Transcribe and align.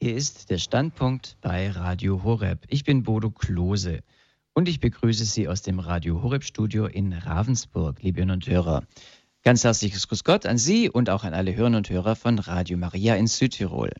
Hier 0.00 0.14
ist 0.14 0.48
der 0.50 0.58
Standpunkt 0.58 1.36
bei 1.40 1.72
Radio 1.72 2.22
Horeb. 2.22 2.66
Ich 2.68 2.84
bin 2.84 3.02
Bodo 3.02 3.32
Klose 3.32 4.04
und 4.54 4.68
ich 4.68 4.78
begrüße 4.78 5.24
Sie 5.24 5.48
aus 5.48 5.62
dem 5.62 5.80
Radio 5.80 6.22
Horeb 6.22 6.44
Studio 6.44 6.86
in 6.86 7.12
Ravensburg, 7.12 8.00
liebe 8.00 8.20
Hörer 8.24 8.32
und 8.32 8.46
Hörer. 8.46 8.84
Ganz 9.42 9.64
herzliches 9.64 10.06
Grüß 10.06 10.22
Gott 10.22 10.46
an 10.46 10.56
Sie 10.56 10.88
und 10.88 11.10
auch 11.10 11.24
an 11.24 11.34
alle 11.34 11.56
Hörer 11.56 11.76
und 11.76 11.90
Hörer 11.90 12.14
von 12.14 12.38
Radio 12.38 12.78
Maria 12.78 13.16
in 13.16 13.26
Südtirol. 13.26 13.90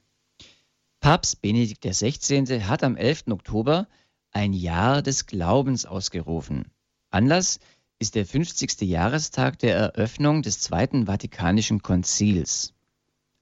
Papst 1.01 1.43
Benedikt 1.43 1.85
XVI. 1.85 2.63
hat 2.63 2.85
am 2.85 2.95
11. 2.95 3.25
Oktober 3.31 3.89
ein 4.31 4.53
Jahr 4.53 5.03
des 5.03 5.27
Glaubens 5.27 5.85
ausgerufen. 5.85 6.71
Anlass 7.11 7.59
ist 7.99 8.15
der 8.15 8.25
50. 8.25 8.83
Jahrestag 8.83 9.59
der 9.59 9.75
Eröffnung 9.75 10.43
des 10.43 10.61
Zweiten 10.61 11.07
Vatikanischen 11.07 11.83
Konzils. 11.83 12.73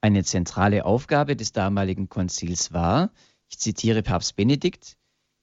Eine 0.07 0.23
zentrale 0.23 0.85
Aufgabe 0.85 1.35
des 1.35 1.51
damaligen 1.51 2.09
Konzils 2.09 2.73
war, 2.73 3.11
ich 3.49 3.59
zitiere 3.59 4.05
Papst 4.05 4.37
Benedikt, 4.37 4.97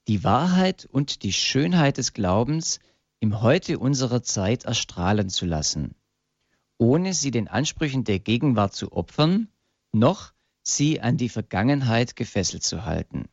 die 0.08 0.24
Wahrheit 0.24 0.86
und 0.90 1.24
die 1.24 1.34
Schönheit 1.34 1.98
des 1.98 2.14
Glaubens 2.14 2.80
im 3.20 3.42
Heute 3.42 3.78
unserer 3.78 4.24
Zeit 4.24 4.64
erstrahlen 4.64 5.28
zu 5.28 5.46
lassen, 5.46 5.96
ohne 6.78 7.14
sie 7.14 7.30
den 7.30 7.50
Ansprüchen 7.50 8.06
der 8.06 8.20
Gegenwart 8.20 8.74
zu 8.74 8.94
opfern, 8.94 9.50
noch 9.92 10.32
sie 10.62 11.02
an 11.02 11.18
die 11.18 11.28
Vergangenheit 11.28 12.16
gefesselt 12.16 12.64
zu 12.64 12.86
halten. 12.86 13.26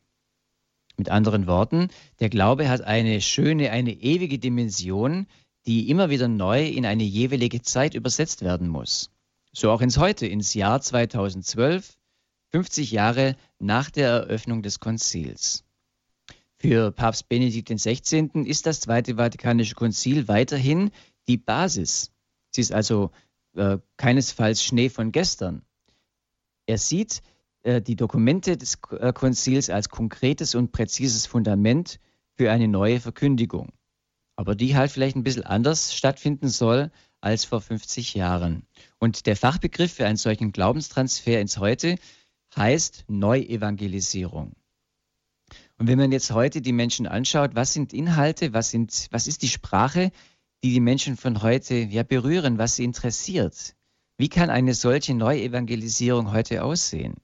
Mit 0.96 1.10
anderen 1.10 1.46
Worten, 1.46 1.90
der 2.18 2.28
Glaube 2.28 2.68
hat 2.68 2.80
eine 2.80 3.20
schöne, 3.20 3.70
eine 3.70 3.92
ewige 3.92 4.40
Dimension, 4.40 5.28
die 5.64 5.90
immer 5.90 6.10
wieder 6.10 6.26
neu 6.26 6.66
in 6.66 6.84
eine 6.84 7.04
jeweilige 7.04 7.62
Zeit 7.62 7.94
übersetzt 7.94 8.42
werden 8.42 8.66
muss. 8.66 9.12
So 9.52 9.70
auch 9.70 9.80
ins 9.80 9.98
Heute, 9.98 10.26
ins 10.26 10.54
Jahr 10.54 10.80
2012, 10.80 11.98
50 12.50 12.92
Jahre 12.92 13.36
nach 13.58 13.90
der 13.90 14.08
Eröffnung 14.08 14.62
des 14.62 14.78
Konzils. 14.78 15.64
Für 16.58 16.92
Papst 16.92 17.28
Benedikt 17.28 17.68
XVI. 17.68 18.30
ist 18.44 18.66
das 18.66 18.80
Zweite 18.80 19.16
Vatikanische 19.16 19.74
Konzil 19.74 20.28
weiterhin 20.28 20.90
die 21.26 21.36
Basis. 21.36 22.12
Sie 22.50 22.60
ist 22.60 22.72
also 22.72 23.10
äh, 23.54 23.78
keinesfalls 23.96 24.62
Schnee 24.62 24.88
von 24.88 25.10
gestern. 25.10 25.62
Er 26.66 26.78
sieht 26.78 27.22
äh, 27.62 27.82
die 27.82 27.96
Dokumente 27.96 28.56
des 28.56 28.78
äh, 28.90 29.12
Konzils 29.12 29.68
als 29.68 29.88
konkretes 29.88 30.54
und 30.54 30.70
präzises 30.70 31.26
Fundament 31.26 31.98
für 32.36 32.52
eine 32.52 32.68
neue 32.68 33.00
Verkündigung. 33.00 33.72
Aber 34.36 34.54
die 34.54 34.76
halt 34.76 34.92
vielleicht 34.92 35.16
ein 35.16 35.24
bisschen 35.24 35.44
anders 35.44 35.94
stattfinden 35.94 36.48
soll 36.48 36.92
als 37.20 37.44
vor 37.44 37.60
50 37.60 38.14
Jahren. 38.14 38.66
Und 38.98 39.26
der 39.26 39.36
Fachbegriff 39.36 39.92
für 39.92 40.06
einen 40.06 40.16
solchen 40.16 40.52
Glaubenstransfer 40.52 41.40
ins 41.40 41.58
Heute 41.58 41.96
heißt 42.56 43.04
Neuevangelisierung. 43.08 44.52
Und 45.78 45.86
wenn 45.86 45.98
man 45.98 46.12
jetzt 46.12 46.30
heute 46.32 46.60
die 46.60 46.72
Menschen 46.72 47.06
anschaut, 47.06 47.54
was 47.54 47.72
sind 47.72 47.92
Inhalte, 47.92 48.52
was, 48.52 48.70
sind, 48.70 49.08
was 49.10 49.26
ist 49.26 49.42
die 49.42 49.48
Sprache, 49.48 50.12
die 50.62 50.72
die 50.72 50.80
Menschen 50.80 51.16
von 51.16 51.42
heute 51.42 51.74
ja 51.74 52.02
berühren, 52.02 52.58
was 52.58 52.76
sie 52.76 52.84
interessiert? 52.84 53.74
Wie 54.18 54.28
kann 54.28 54.50
eine 54.50 54.74
solche 54.74 55.14
Neuevangelisierung 55.14 56.32
heute 56.32 56.62
aussehen? 56.64 57.14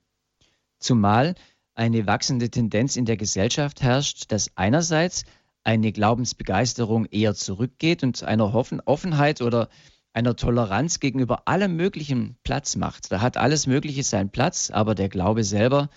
Zumal 0.78 1.34
eine 1.74 2.06
wachsende 2.06 2.50
Tendenz 2.50 2.96
in 2.96 3.04
der 3.04 3.18
Gesellschaft 3.18 3.82
herrscht, 3.82 4.32
dass 4.32 4.50
einerseits 4.56 5.24
eine 5.66 5.90
Glaubensbegeisterung 5.90 7.06
eher 7.06 7.34
zurückgeht 7.34 8.04
und 8.04 8.22
einer 8.22 8.54
Offenheit 8.54 9.42
oder 9.42 9.68
einer 10.12 10.36
Toleranz 10.36 11.00
gegenüber 11.00 11.48
allem 11.48 11.74
Möglichen 11.74 12.36
Platz 12.44 12.76
macht. 12.76 13.10
Da 13.10 13.20
hat 13.20 13.36
alles 13.36 13.66
Mögliche 13.66 14.04
seinen 14.04 14.30
Platz, 14.30 14.70
aber 14.70 14.94
der 14.94 15.08
Glaube 15.08 15.42
selber, 15.42 15.90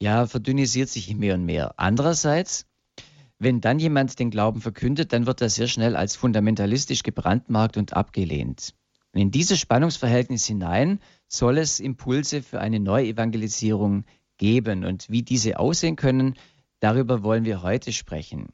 ja, 0.00 0.26
verdünnisiert 0.26 0.88
sich 0.88 1.14
mehr 1.14 1.34
und 1.34 1.44
mehr. 1.44 1.74
Andererseits, 1.76 2.66
wenn 3.38 3.60
dann 3.60 3.78
jemand 3.78 4.18
den 4.18 4.30
Glauben 4.30 4.60
verkündet, 4.60 5.12
dann 5.12 5.26
wird 5.26 5.40
er 5.40 5.50
sehr 5.50 5.68
schnell 5.68 5.94
als 5.94 6.16
fundamentalistisch 6.16 7.04
gebrandmarkt 7.04 7.76
und 7.76 7.92
abgelehnt. 7.92 8.74
Und 9.12 9.20
in 9.20 9.30
dieses 9.30 9.60
Spannungsverhältnis 9.60 10.46
hinein 10.46 10.98
soll 11.28 11.58
es 11.58 11.78
Impulse 11.78 12.42
für 12.42 12.60
eine 12.60 12.80
Neuevangelisierung 12.80 14.04
geben. 14.36 14.84
Und 14.84 15.08
wie 15.10 15.22
diese 15.22 15.60
aussehen 15.60 15.94
können, 15.94 16.34
darüber 16.80 17.22
wollen 17.22 17.44
wir 17.44 17.62
heute 17.62 17.92
sprechen. 17.92 18.48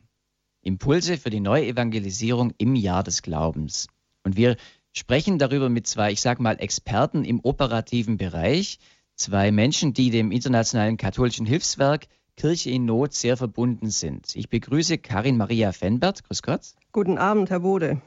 Impulse 0.68 1.16
für 1.16 1.30
die 1.30 1.40
Neuevangelisierung 1.40 2.52
im 2.58 2.76
Jahr 2.76 3.02
des 3.02 3.22
Glaubens. 3.22 3.88
Und 4.22 4.36
wir 4.36 4.56
sprechen 4.92 5.38
darüber 5.38 5.68
mit 5.68 5.86
zwei, 5.86 6.12
ich 6.12 6.20
sage 6.20 6.42
mal, 6.42 6.60
Experten 6.60 7.24
im 7.24 7.40
operativen 7.40 8.18
Bereich, 8.18 8.78
zwei 9.16 9.50
Menschen, 9.50 9.94
die 9.94 10.10
dem 10.10 10.30
internationalen 10.30 10.96
katholischen 10.96 11.46
Hilfswerk 11.46 12.06
Kirche 12.36 12.70
in 12.70 12.84
Not 12.84 13.14
sehr 13.14 13.36
verbunden 13.36 13.90
sind. 13.90 14.36
Ich 14.36 14.48
begrüße 14.48 14.98
Karin 14.98 15.38
Maria 15.38 15.72
Fenbert. 15.72 16.22
Grüß 16.24 16.42
Gott. 16.42 16.60
Guten 16.92 17.18
Abend, 17.18 17.50
Herr 17.50 17.60
Bode. 17.60 18.00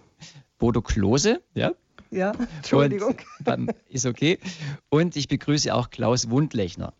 Bodo 0.57 0.81
Klose, 0.81 1.41
ja. 1.53 1.73
Ja, 2.11 2.33
Entschuldigung. 2.57 3.16
Und, 3.45 3.73
ist 3.89 4.05
okay. 4.05 4.38
Und 4.89 5.16
ich 5.16 5.28
begrüße 5.28 5.73
auch 5.73 5.89
Klaus 5.89 6.29
Wundlechner. 6.29 6.93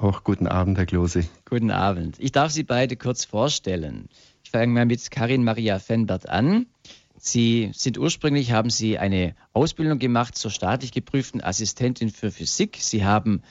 Auch 0.00 0.22
guten 0.22 0.46
Abend, 0.46 0.78
Herr 0.78 0.86
Klose. 0.86 1.24
Guten 1.48 1.72
Abend. 1.72 2.16
Ich 2.20 2.30
darf 2.30 2.52
Sie 2.52 2.62
beide 2.62 2.96
kurz 2.96 3.24
vorstellen. 3.24 4.08
Ich 4.48 4.52
fange 4.52 4.72
mal 4.72 4.86
mit 4.86 5.10
Karin 5.10 5.44
Maria 5.44 5.78
Fenbert 5.78 6.26
an. 6.26 6.68
Sie 7.18 7.68
sind 7.74 7.98
ursprünglich, 7.98 8.50
haben 8.50 8.70
Sie 8.70 8.96
eine 8.96 9.34
Ausbildung 9.52 9.98
gemacht 9.98 10.38
zur 10.38 10.50
staatlich 10.50 10.90
geprüften 10.90 11.42
Assistentin 11.42 12.08
für 12.08 12.30
Physik. 12.30 12.78
Sie 12.80 13.04
haben 13.04 13.42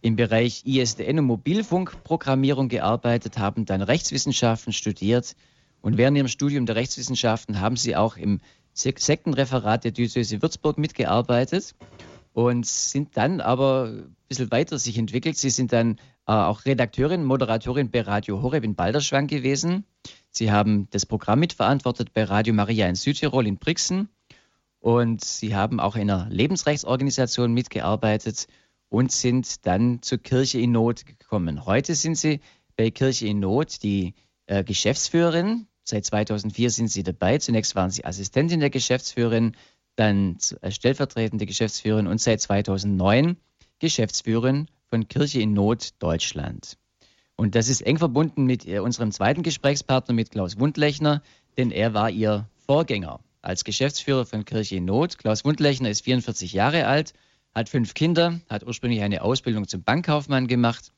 im 0.00 0.16
Bereich 0.16 0.66
ISDN 0.66 1.20
und 1.20 1.26
Mobilfunkprogrammierung 1.26 2.68
gearbeitet, 2.68 3.38
haben 3.38 3.64
dann 3.64 3.80
Rechtswissenschaften 3.80 4.72
studiert 4.72 5.36
und 5.82 5.98
während 5.98 6.16
Ihrem 6.16 6.26
Studium 6.26 6.66
der 6.66 6.74
Rechtswissenschaften 6.74 7.60
haben 7.60 7.76
Sie 7.76 7.94
auch 7.94 8.16
im 8.16 8.40
Sektenreferat 8.74 9.84
der 9.84 9.92
Diözese 9.92 10.42
Würzburg 10.42 10.78
mitgearbeitet 10.78 11.76
und 12.32 12.66
sind 12.66 13.16
dann 13.16 13.40
aber 13.40 13.84
ein 13.84 14.16
bisschen 14.28 14.50
weiter 14.50 14.80
sich 14.80 14.98
entwickelt. 14.98 15.36
Sie 15.36 15.50
sind 15.50 15.72
dann 15.72 16.00
äh, 16.26 16.32
auch 16.32 16.64
Redakteurin, 16.64 17.22
Moderatorin 17.22 17.92
bei 17.92 18.00
Radio 18.00 18.42
Horeb 18.42 18.64
in 18.64 18.74
Balderschwang 18.74 19.28
gewesen. 19.28 19.84
Sie 20.30 20.50
haben 20.50 20.88
das 20.90 21.06
Programm 21.06 21.40
mitverantwortet 21.40 22.12
bei 22.12 22.24
Radio 22.24 22.54
Maria 22.54 22.88
in 22.88 22.94
Südtirol 22.94 23.46
in 23.46 23.58
Brixen 23.58 24.08
und 24.78 25.24
Sie 25.24 25.54
haben 25.54 25.80
auch 25.80 25.96
in 25.96 26.10
einer 26.10 26.28
Lebensrechtsorganisation 26.30 27.52
mitgearbeitet 27.52 28.46
und 28.88 29.12
sind 29.12 29.66
dann 29.66 30.02
zur 30.02 30.18
Kirche 30.18 30.60
in 30.60 30.72
Not 30.72 31.04
gekommen. 31.06 31.66
Heute 31.66 31.94
sind 31.94 32.16
Sie 32.16 32.40
bei 32.76 32.90
Kirche 32.90 33.26
in 33.26 33.40
Not 33.40 33.82
die 33.82 34.14
äh, 34.46 34.64
Geschäftsführerin. 34.64 35.66
Seit 35.84 36.06
2004 36.06 36.70
sind 36.70 36.88
Sie 36.88 37.02
dabei. 37.02 37.38
Zunächst 37.38 37.74
waren 37.74 37.90
Sie 37.90 38.04
Assistentin 38.04 38.60
der 38.60 38.70
Geschäftsführerin, 38.70 39.56
dann 39.96 40.38
äh, 40.62 40.70
stellvertretende 40.70 41.46
Geschäftsführerin 41.46 42.06
und 42.06 42.20
seit 42.20 42.40
2009 42.40 43.36
Geschäftsführerin 43.78 44.66
von 44.86 45.08
Kirche 45.08 45.40
in 45.40 45.52
Not 45.52 45.90
Deutschland. 45.98 46.78
Und 47.40 47.54
das 47.54 47.70
ist 47.70 47.80
eng 47.80 47.96
verbunden 47.96 48.44
mit 48.44 48.68
äh, 48.68 48.80
unserem 48.80 49.12
zweiten 49.12 49.42
Gesprächspartner, 49.42 50.12
mit 50.12 50.30
Klaus 50.30 50.58
Wundlechner, 50.58 51.22
denn 51.56 51.70
er 51.70 51.94
war 51.94 52.10
ihr 52.10 52.46
Vorgänger 52.66 53.20
als 53.40 53.64
Geschäftsführer 53.64 54.26
von 54.26 54.44
Kirche 54.44 54.76
in 54.76 54.84
Not. 54.84 55.16
Klaus 55.16 55.42
Wundlechner 55.46 55.88
ist 55.88 56.04
44 56.04 56.52
Jahre 56.52 56.86
alt, 56.86 57.14
hat 57.54 57.70
fünf 57.70 57.94
Kinder, 57.94 58.40
hat 58.50 58.66
ursprünglich 58.66 59.00
eine 59.00 59.22
Ausbildung 59.22 59.66
zum 59.66 59.82
Bankkaufmann 59.82 60.48
gemacht, 60.48 60.92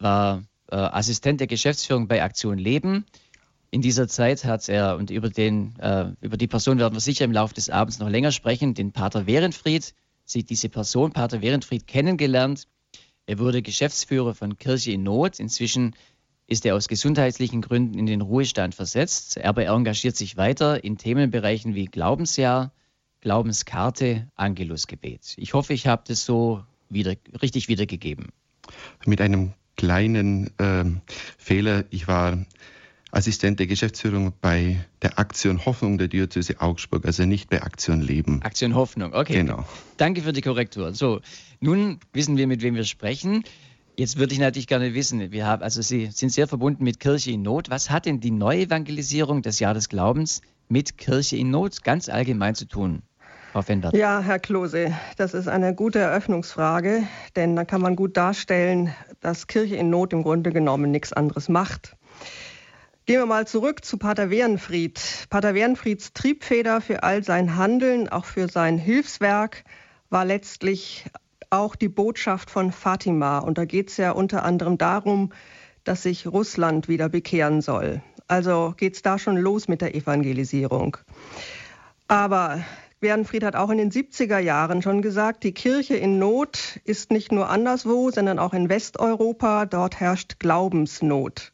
war 0.00 0.42
äh, 0.68 0.74
Assistent 0.74 1.38
der 1.38 1.46
Geschäftsführung 1.46 2.08
bei 2.08 2.24
Aktion 2.24 2.58
Leben. 2.58 3.06
In 3.70 3.80
dieser 3.80 4.08
Zeit 4.08 4.44
hat 4.44 4.68
er, 4.68 4.96
und 4.96 5.10
über, 5.10 5.30
den, 5.30 5.78
äh, 5.78 6.06
über 6.20 6.36
die 6.36 6.48
Person 6.48 6.80
werden 6.80 6.96
wir 6.96 7.00
sicher 7.00 7.24
im 7.24 7.30
Laufe 7.30 7.54
des 7.54 7.70
Abends 7.70 8.00
noch 8.00 8.08
länger 8.08 8.32
sprechen, 8.32 8.74
den 8.74 8.90
Pater 8.90 9.28
Werenfried, 9.28 9.94
sie 10.24 10.42
diese 10.42 10.70
Person, 10.70 11.12
Pater 11.12 11.40
Werenfried, 11.40 11.86
kennengelernt 11.86 12.66
er 13.28 13.38
wurde 13.38 13.60
Geschäftsführer 13.60 14.34
von 14.34 14.56
Kirche 14.56 14.92
in 14.92 15.02
Not. 15.02 15.38
Inzwischen 15.38 15.94
ist 16.46 16.64
er 16.64 16.74
aus 16.74 16.88
gesundheitlichen 16.88 17.60
Gründen 17.60 17.98
in 17.98 18.06
den 18.06 18.22
Ruhestand 18.22 18.74
versetzt, 18.74 19.38
aber 19.44 19.64
er 19.64 19.74
engagiert 19.74 20.16
sich 20.16 20.38
weiter 20.38 20.82
in 20.82 20.96
Themenbereichen 20.96 21.74
wie 21.74 21.84
Glaubensjahr, 21.84 22.72
Glaubenskarte, 23.20 24.30
Angelusgebet. 24.34 25.34
Ich 25.36 25.52
hoffe, 25.52 25.74
ich 25.74 25.86
habe 25.86 26.04
das 26.08 26.24
so 26.24 26.64
wieder, 26.88 27.16
richtig 27.42 27.68
wiedergegeben. 27.68 28.28
Mit 29.04 29.20
einem 29.20 29.52
kleinen 29.76 30.58
äh, 30.58 30.86
Fehler. 31.36 31.84
Ich 31.90 32.08
war 32.08 32.46
Assistent 33.10 33.58
der 33.58 33.66
Geschäftsführung 33.66 34.32
bei 34.40 34.76
der 35.02 35.18
Aktion 35.18 35.64
Hoffnung 35.64 35.98
der 35.98 36.08
Diözese 36.08 36.60
Augsburg, 36.60 37.06
also 37.06 37.24
nicht 37.24 37.48
bei 37.48 37.62
Aktion 37.62 38.00
Leben. 38.00 38.42
Aktion 38.42 38.74
Hoffnung, 38.74 39.14
okay. 39.14 39.34
Genau. 39.34 39.64
Danke 39.96 40.22
für 40.22 40.32
die 40.32 40.42
Korrektur. 40.42 40.92
So, 40.92 41.20
nun 41.60 42.00
wissen 42.12 42.36
wir, 42.36 42.46
mit 42.46 42.62
wem 42.62 42.74
wir 42.74 42.84
sprechen. 42.84 43.44
Jetzt 43.96 44.18
würde 44.18 44.32
ich 44.32 44.38
natürlich 44.38 44.68
gerne 44.68 44.94
wissen, 44.94 45.32
wir 45.32 45.46
haben, 45.46 45.62
also 45.62 45.82
Sie 45.82 46.06
sind 46.12 46.30
sehr 46.30 46.46
verbunden 46.46 46.84
mit 46.84 47.00
Kirche 47.00 47.32
in 47.32 47.42
Not. 47.42 47.70
Was 47.70 47.90
hat 47.90 48.06
denn 48.06 48.20
die 48.20 48.30
Neuevangelisierung 48.30 49.42
des 49.42 49.58
Jahr 49.58 49.74
des 49.74 49.88
Glaubens 49.88 50.40
mit 50.68 50.98
Kirche 50.98 51.36
in 51.36 51.50
Not 51.50 51.82
ganz 51.82 52.08
allgemein 52.08 52.54
zu 52.54 52.66
tun? 52.66 53.02
Ja, 53.92 54.20
Herr 54.20 54.38
Klose, 54.38 54.92
das 55.16 55.34
ist 55.34 55.48
eine 55.48 55.74
gute 55.74 55.98
Eröffnungsfrage, 55.98 57.02
denn 57.34 57.56
da 57.56 57.64
kann 57.64 57.80
man 57.80 57.96
gut 57.96 58.16
darstellen, 58.16 58.94
dass 59.20 59.48
Kirche 59.48 59.74
in 59.74 59.90
Not 59.90 60.12
im 60.12 60.22
Grunde 60.22 60.52
genommen 60.52 60.92
nichts 60.92 61.12
anderes 61.12 61.48
macht. 61.48 61.96
Gehen 63.08 63.20
wir 63.20 63.24
mal 63.24 63.46
zurück 63.46 63.86
zu 63.86 63.96
Pater 63.96 64.28
Wehrenfried. 64.28 65.00
Pater 65.30 65.54
Wehrenfrieds 65.54 66.12
Triebfeder 66.12 66.82
für 66.82 67.04
all 67.04 67.24
sein 67.24 67.56
Handeln, 67.56 68.10
auch 68.10 68.26
für 68.26 68.50
sein 68.50 68.76
Hilfswerk, 68.76 69.64
war 70.10 70.26
letztlich 70.26 71.06
auch 71.48 71.74
die 71.74 71.88
Botschaft 71.88 72.50
von 72.50 72.70
Fatima. 72.70 73.38
Und 73.38 73.56
da 73.56 73.64
geht 73.64 73.88
es 73.88 73.96
ja 73.96 74.10
unter 74.10 74.44
anderem 74.44 74.76
darum, 74.76 75.32
dass 75.84 76.02
sich 76.02 76.26
Russland 76.26 76.86
wieder 76.88 77.08
bekehren 77.08 77.62
soll. 77.62 78.02
Also 78.26 78.74
geht 78.76 78.96
es 78.96 79.00
da 79.00 79.18
schon 79.18 79.38
los 79.38 79.68
mit 79.68 79.80
der 79.80 79.94
Evangelisierung. 79.94 80.98
Aber 82.08 82.62
Wernfried 83.00 83.42
hat 83.42 83.56
auch 83.56 83.70
in 83.70 83.78
den 83.78 83.90
70er 83.90 84.38
Jahren 84.38 84.82
schon 84.82 85.00
gesagt, 85.00 85.44
die 85.44 85.54
Kirche 85.54 85.96
in 85.96 86.18
Not 86.18 86.78
ist 86.84 87.10
nicht 87.10 87.32
nur 87.32 87.48
anderswo, 87.48 88.10
sondern 88.10 88.38
auch 88.38 88.52
in 88.52 88.68
Westeuropa. 88.68 89.64
Dort 89.64 89.98
herrscht 89.98 90.40
Glaubensnot. 90.40 91.52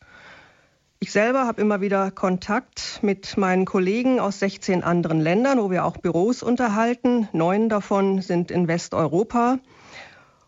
Ich 1.05 1.13
selber 1.13 1.47
habe 1.47 1.61
immer 1.61 1.83
wieder 1.83 2.11
Kontakt 2.11 3.01
mit 3.03 3.37
meinen 3.37 3.67
Kollegen 3.67 4.21
aus 4.21 4.39
16 4.39 4.83
anderen 4.83 5.21
Ländern, 5.21 5.59
wo 5.59 5.71
wir 5.71 5.85
auch 5.85 5.99
Büros 5.99 6.43
unterhalten. 6.43 7.29
Neun 7.35 7.69
davon 7.69 8.23
sind 8.23 8.51
in 8.51 8.69
Westeuropa. 8.69 9.59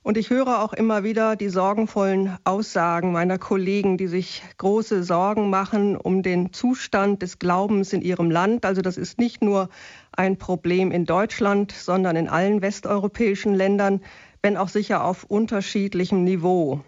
Und 0.02 0.16
ich 0.16 0.30
höre 0.30 0.62
auch 0.62 0.72
immer 0.72 1.04
wieder 1.04 1.36
die 1.36 1.50
sorgenvollen 1.50 2.38
Aussagen 2.44 3.12
meiner 3.12 3.36
Kollegen, 3.36 3.98
die 3.98 4.06
sich 4.06 4.42
große 4.56 5.02
Sorgen 5.02 5.50
machen 5.50 5.94
um 5.94 6.22
den 6.22 6.54
Zustand 6.54 7.20
des 7.20 7.38
Glaubens 7.38 7.92
in 7.92 8.00
ihrem 8.00 8.30
Land. 8.30 8.64
Also 8.64 8.80
das 8.80 8.96
ist 8.96 9.18
nicht 9.18 9.42
nur 9.42 9.68
ein 10.12 10.38
Problem 10.38 10.90
in 10.90 11.04
Deutschland, 11.04 11.70
sondern 11.70 12.16
in 12.16 12.30
allen 12.30 12.62
westeuropäischen 12.62 13.54
Ländern, 13.54 14.00
wenn 14.40 14.56
auch 14.56 14.70
sicher 14.70 15.04
auf 15.04 15.24
unterschiedlichem 15.24 16.24
Niveau. 16.24 16.80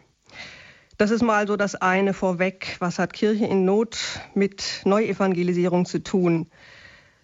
Das 0.99 1.13
ist 1.13 1.23
mal 1.23 1.47
so 1.47 1.57
das 1.57 1.77
eine 1.77 2.13
vorweg. 2.13 2.75
Was 2.81 2.99
hat 2.99 3.13
Kirche 3.13 3.47
in 3.47 3.65
Not 3.65 4.21
mit 4.35 4.83
Neuevangelisierung 4.85 5.87
zu 5.87 6.03
tun? 6.03 6.49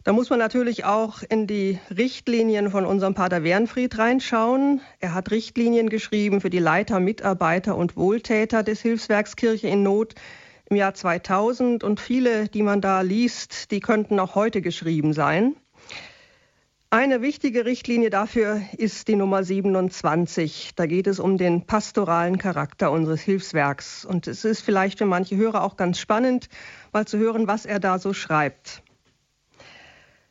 Da 0.05 0.13
muss 0.13 0.31
man 0.31 0.39
natürlich 0.39 0.85
auch 0.85 1.25
in 1.29 1.49
die 1.49 1.81
Richtlinien 1.91 2.71
von 2.71 2.87
unserem 2.87 3.15
Pater 3.15 3.43
Wernfried 3.43 3.99
reinschauen. 3.99 4.81
Er 5.01 5.13
hat 5.13 5.33
Richtlinien 5.33 5.89
geschrieben 5.89 6.41
für 6.41 6.51
die 6.51 6.61
Leiter, 6.61 7.01
Mitarbeiter 7.01 7.75
und 7.77 7.97
Wohltäter 7.97 8.63
des 8.63 8.81
Hilfswerks 8.81 9.35
Kirche 9.35 9.67
in 9.67 9.83
Not 9.83 10.15
im 10.71 10.77
Jahr 10.77 10.95
2000. 10.95 11.83
Und 11.83 11.99
viele, 11.99 12.47
die 12.47 12.63
man 12.63 12.81
da 12.81 13.01
liest, 13.01 13.73
die 13.73 13.81
könnten 13.81 14.21
auch 14.21 14.37
heute 14.37 14.63
geschrieben 14.63 15.13
sein. 15.13 15.57
Eine 16.97 17.23
wichtige 17.23 17.65
Richtlinie 17.65 18.09
dafür 18.09 18.63
ist 18.79 19.09
die 19.09 19.17
Nummer 19.17 19.43
27. 19.43 20.75
Da 20.77 20.87
geht 20.87 21.09
es 21.09 21.19
um 21.19 21.39
den 21.39 21.67
pastoralen 21.67 22.39
Charakter 22.39 22.93
unseres 22.93 23.21
Hilfswerks. 23.21 24.05
Und 24.05 24.29
es 24.29 24.45
ist 24.45 24.61
vielleicht 24.61 24.99
für 24.99 25.05
manche 25.05 25.37
Hörer 25.37 25.65
auch 25.65 25.77
ganz 25.77 25.99
spannend, 25.99 26.49
mal 26.93 27.05
zu 27.05 27.19
hören, 27.19 27.49
was 27.49 27.67
er 27.67 27.81
da 27.81 27.99
so 27.99 28.13
schreibt. 28.13 28.85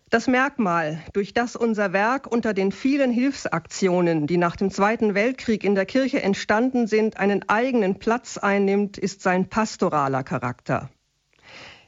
Das 0.09 0.27
Merkmal, 0.27 1.03
durch 1.11 1.33
das 1.33 1.57
unser 1.57 1.91
Werk 1.91 2.31
unter 2.31 2.53
den 2.53 2.71
vielen 2.71 3.11
Hilfsaktionen, 3.11 4.25
die 4.25 4.37
nach 4.37 4.55
dem 4.55 4.71
Zweiten 4.71 5.15
Weltkrieg 5.15 5.65
in 5.65 5.75
der 5.75 5.85
Kirche 5.85 6.23
entstanden 6.23 6.87
sind, 6.87 7.17
einen 7.17 7.43
eigenen 7.49 7.99
Platz 7.99 8.37
einnimmt, 8.37 8.97
ist 8.97 9.21
sein 9.21 9.49
pastoraler 9.49 10.23
Charakter. 10.23 10.89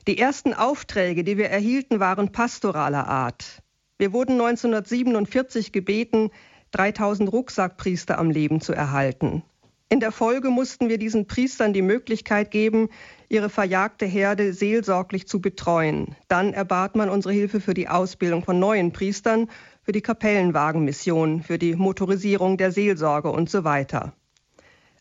Die 0.06 0.18
ersten 0.18 0.54
Aufträge, 0.54 1.24
die 1.24 1.38
wir 1.38 1.50
erhielten, 1.50 2.02
waren 2.02 2.34
pastoraler 2.34 3.08
Art. 3.08 3.62
Wir 3.98 4.12
wurden 4.12 4.34
1947 4.34 5.72
gebeten, 5.72 6.32
3000 6.72 7.32
Rucksackpriester 7.32 8.18
am 8.18 8.30
Leben 8.30 8.60
zu 8.60 8.74
erhalten. 8.74 9.44
In 9.88 10.00
der 10.02 10.12
Folge 10.12 10.50
mussten 10.50 10.90
wir 10.90 10.98
diesen 10.98 11.28
Priestern 11.28 11.72
die 11.72 11.82
Möglichkeit 11.82 12.52
geben, 12.52 12.90
ihre 13.30 13.50
verjagte 13.50 14.06
Herde 14.06 14.52
seelsorglich 14.52 15.28
zu 15.28 15.40
betreuen. 15.40 16.16
Dann 16.28 16.54
erbat 16.54 16.96
man 16.96 17.10
unsere 17.10 17.34
Hilfe 17.34 17.62
für 17.62 17.74
die 17.74 17.88
Ausbildung 17.88 18.44
von 18.44 18.60
neuen 18.60 18.92
Priestern, 18.92 19.48
für 19.84 19.94
die 19.94 20.02
Kapellenwagenmission, 20.02 21.44
für 21.44 21.60
die 21.60 21.76
Motorisierung 21.76 22.58
der 22.58 22.72
Seelsorge 22.72 23.30
und 23.30 23.50
so 23.50 23.64
weiter. 23.64 24.14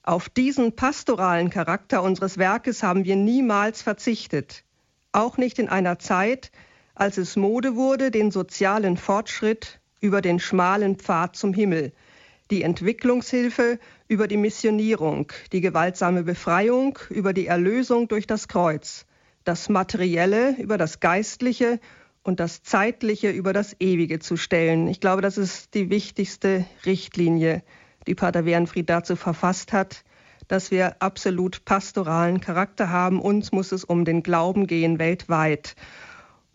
Auf 0.02 0.28
diesen 0.28 0.76
pastoralen 0.76 1.48
Charakter 1.48 2.02
unseres 2.02 2.36
Werkes 2.36 2.82
haben 2.82 3.06
wir 3.06 3.16
niemals 3.16 3.80
verzichtet, 3.80 4.64
auch 5.12 5.38
nicht 5.38 5.58
in 5.58 5.70
einer 5.70 5.98
Zeit, 5.98 6.52
als 6.94 7.18
es 7.18 7.36
Mode 7.36 7.74
wurde, 7.74 8.10
den 8.10 8.30
sozialen 8.30 8.96
Fortschritt 8.96 9.80
über 10.00 10.20
den 10.20 10.38
schmalen 10.38 10.96
Pfad 10.96 11.36
zum 11.36 11.52
Himmel, 11.52 11.92
die 12.50 12.62
Entwicklungshilfe 12.62 13.78
über 14.06 14.28
die 14.28 14.36
Missionierung, 14.36 15.32
die 15.52 15.60
gewaltsame 15.60 16.22
Befreiung 16.22 16.98
über 17.10 17.32
die 17.32 17.46
Erlösung 17.46 18.06
durch 18.06 18.26
das 18.26 18.48
Kreuz, 18.48 19.06
das 19.44 19.68
Materielle 19.68 20.54
über 20.58 20.78
das 20.78 21.00
Geistliche 21.00 21.80
und 22.22 22.40
das 22.40 22.62
Zeitliche 22.62 23.30
über 23.30 23.52
das 23.52 23.76
Ewige 23.80 24.18
zu 24.18 24.36
stellen. 24.36 24.88
Ich 24.88 25.00
glaube, 25.00 25.22
das 25.22 25.38
ist 25.38 25.74
die 25.74 25.90
wichtigste 25.90 26.64
Richtlinie, 26.86 27.62
die 28.06 28.14
Pater 28.14 28.44
Wernfried 28.44 28.88
dazu 28.88 29.16
verfasst 29.16 29.72
hat, 29.72 30.04
dass 30.48 30.70
wir 30.70 31.00
absolut 31.00 31.64
pastoralen 31.64 32.40
Charakter 32.40 32.90
haben. 32.90 33.20
Uns 33.20 33.52
muss 33.52 33.72
es 33.72 33.84
um 33.84 34.04
den 34.04 34.22
Glauben 34.22 34.66
gehen 34.66 34.98
weltweit. 34.98 35.74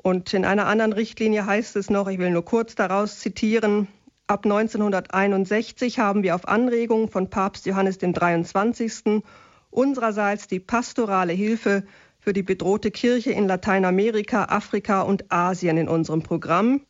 Und 0.02 0.34
in 0.34 0.46
einer 0.46 0.68
anderen 0.68 0.94
Richtlinie 0.94 1.46
heißt 1.46 1.76
es 1.76 1.90
noch, 1.90 2.08
ich 2.08 2.20
will 2.20 2.32
nur 2.32 2.46
kurz 2.46 2.76
daraus 2.76 3.20
zitieren, 3.20 3.88
Ab 4.30 4.46
1961 4.46 5.98
haben 5.98 6.22
wir 6.22 6.36
auf 6.36 6.48
Anregung 6.48 7.10
von 7.10 7.32
Papst 7.32 7.66
Johannes 7.66 7.98
dem 7.98 8.14
23. 8.14 9.24
unsererseits 9.72 10.46
die 10.48 10.60
pastorale 10.60 11.34
Hilfe 11.34 11.84
für 12.20 12.32
die 12.32 12.44
bedrohte 12.44 12.92
Kirche 12.92 13.32
in 13.32 13.48
Lateinamerika, 13.48 14.44
Afrika 14.44 15.02
und 15.02 15.32
Asien 15.32 15.78
in 15.78 15.88
unserem 15.88 16.22
Programm. 16.22 16.82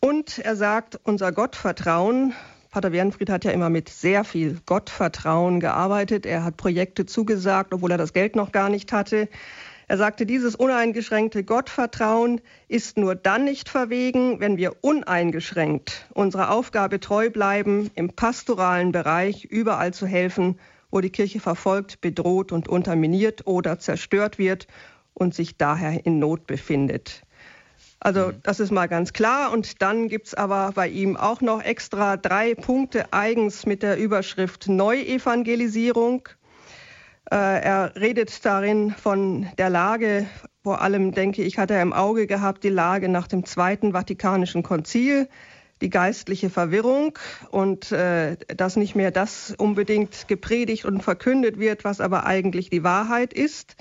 Und 0.00 0.38
er 0.40 0.54
sagt, 0.54 1.00
unser 1.02 1.32
Gottvertrauen, 1.32 2.34
Pater 2.70 2.92
Wernfried 2.92 3.30
hat 3.30 3.46
ja 3.46 3.52
immer 3.52 3.70
mit 3.70 3.88
sehr 3.88 4.22
viel 4.22 4.60
Gottvertrauen 4.66 5.60
gearbeitet. 5.60 6.26
Er 6.26 6.44
hat 6.44 6.58
Projekte 6.58 7.06
zugesagt, 7.06 7.72
obwohl 7.72 7.92
er 7.92 7.98
das 7.98 8.12
Geld 8.12 8.36
noch 8.36 8.52
gar 8.52 8.68
nicht 8.68 8.92
hatte. 8.92 9.30
Er 9.90 9.96
sagte, 9.96 10.24
dieses 10.24 10.54
uneingeschränkte 10.54 11.42
Gottvertrauen 11.42 12.40
ist 12.68 12.96
nur 12.96 13.16
dann 13.16 13.42
nicht 13.42 13.68
verwegen, 13.68 14.38
wenn 14.38 14.56
wir 14.56 14.84
uneingeschränkt 14.84 16.06
unserer 16.14 16.52
Aufgabe 16.52 17.00
treu 17.00 17.28
bleiben, 17.28 17.90
im 17.96 18.10
pastoralen 18.10 18.92
Bereich 18.92 19.46
überall 19.46 19.92
zu 19.92 20.06
helfen, 20.06 20.60
wo 20.92 21.00
die 21.00 21.10
Kirche 21.10 21.40
verfolgt, 21.40 22.00
bedroht 22.00 22.52
und 22.52 22.68
unterminiert 22.68 23.48
oder 23.48 23.80
zerstört 23.80 24.38
wird 24.38 24.68
und 25.12 25.34
sich 25.34 25.56
daher 25.56 26.06
in 26.06 26.20
Not 26.20 26.46
befindet. 26.46 27.24
Also 27.98 28.28
mhm. 28.28 28.34
das 28.44 28.60
ist 28.60 28.70
mal 28.70 28.86
ganz 28.86 29.12
klar. 29.12 29.50
Und 29.50 29.82
dann 29.82 30.06
gibt 30.06 30.28
es 30.28 30.34
aber 30.34 30.70
bei 30.72 30.86
ihm 30.86 31.16
auch 31.16 31.40
noch 31.40 31.64
extra 31.64 32.16
drei 32.16 32.54
Punkte 32.54 33.12
eigens 33.12 33.66
mit 33.66 33.82
der 33.82 33.98
Überschrift 33.98 34.68
Neuevangelisierung. 34.68 36.28
Äh, 37.30 37.36
er 37.36 37.92
redet 37.94 38.44
darin 38.44 38.90
von 38.90 39.46
der 39.56 39.70
Lage, 39.70 40.26
vor 40.64 40.80
allem 40.82 41.12
denke 41.12 41.42
ich, 41.42 41.58
hat 41.58 41.70
er 41.70 41.80
im 41.80 41.92
Auge 41.92 42.26
gehabt, 42.26 42.64
die 42.64 42.70
Lage 42.70 43.08
nach 43.08 43.28
dem 43.28 43.44
Zweiten 43.44 43.92
Vatikanischen 43.92 44.64
Konzil, 44.64 45.28
die 45.80 45.90
geistliche 45.90 46.50
Verwirrung 46.50 47.18
und 47.50 47.92
äh, 47.92 48.36
dass 48.56 48.76
nicht 48.76 48.96
mehr 48.96 49.12
das 49.12 49.54
unbedingt 49.56 50.26
gepredigt 50.26 50.84
und 50.84 51.02
verkündet 51.02 51.58
wird, 51.58 51.84
was 51.84 52.00
aber 52.00 52.26
eigentlich 52.26 52.68
die 52.68 52.82
Wahrheit 52.82 53.32
ist. 53.32 53.76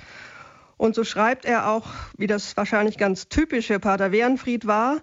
Und 0.77 0.95
so 0.95 1.03
schreibt 1.03 1.43
er 1.43 1.69
auch, 1.69 1.87
wie 2.17 2.27
das 2.27 2.55
wahrscheinlich 2.55 2.97
ganz 2.97 3.29
typische 3.29 3.79
Pater 3.79 4.11
Wernfried 4.11 4.67
war, 4.67 5.01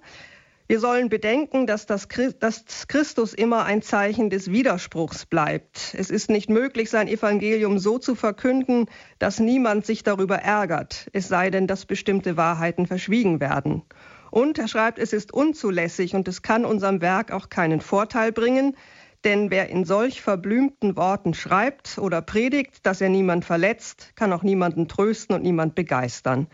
wir 0.68 0.80
sollen 0.80 1.08
bedenken, 1.08 1.66
dass, 1.66 1.86
das, 1.86 2.08
dass 2.40 2.88
Christus 2.88 3.34
immer 3.34 3.64
ein 3.64 3.82
Zeichen 3.82 4.30
des 4.30 4.50
Widerspruchs 4.50 5.26
bleibt. 5.26 5.94
Es 5.96 6.10
ist 6.10 6.28
nicht 6.28 6.50
möglich, 6.50 6.90
sein 6.90 7.06
Evangelium 7.06 7.78
so 7.78 7.98
zu 7.98 8.14
verkünden, 8.14 8.86
dass 9.18 9.38
niemand 9.38 9.86
sich 9.86 10.02
darüber 10.02 10.36
ärgert, 10.36 11.08
es 11.12 11.28
sei 11.28 11.50
denn, 11.50 11.66
dass 11.66 11.86
bestimmte 11.86 12.36
Wahrheiten 12.36 12.86
verschwiegen 12.86 13.40
werden. 13.40 13.82
Und 14.30 14.58
er 14.58 14.68
schreibt, 14.68 14.98
es 14.98 15.12
ist 15.12 15.32
unzulässig 15.32 16.14
und 16.14 16.26
es 16.26 16.42
kann 16.42 16.64
unserem 16.64 17.00
Werk 17.00 17.30
auch 17.30 17.48
keinen 17.48 17.80
Vorteil 17.80 18.32
bringen, 18.32 18.76
denn 19.24 19.50
wer 19.50 19.70
in 19.70 19.84
solch 19.84 20.20
verblümten 20.20 20.96
Worten 20.96 21.34
schreibt 21.34 21.98
oder 21.98 22.22
predigt, 22.22 22.84
dass 22.84 23.00
er 23.00 23.08
niemand 23.08 23.44
verletzt, 23.44 24.12
kann 24.14 24.32
auch 24.32 24.42
niemanden 24.42 24.88
trösten 24.88 25.34
und 25.34 25.42
niemand 25.42 25.74
begeistern. 25.74 26.48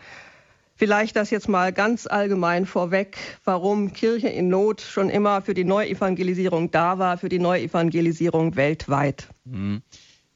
Vielleicht 0.83 1.15
das 1.15 1.29
jetzt 1.29 1.47
mal 1.47 1.71
ganz 1.71 2.07
allgemein 2.07 2.65
vorweg, 2.65 3.17
warum 3.45 3.93
Kirche 3.93 4.27
in 4.27 4.49
Not 4.49 4.81
schon 4.81 5.09
immer 5.09 5.41
für 5.41 5.53
die 5.53 5.63
Neuevangelisierung 5.63 6.71
da 6.71 6.99
war, 6.99 7.17
für 7.17 7.29
die 7.29 7.39
Neuevangelisierung 7.39 8.57
weltweit. 8.57 9.29
Mhm. 9.45 9.81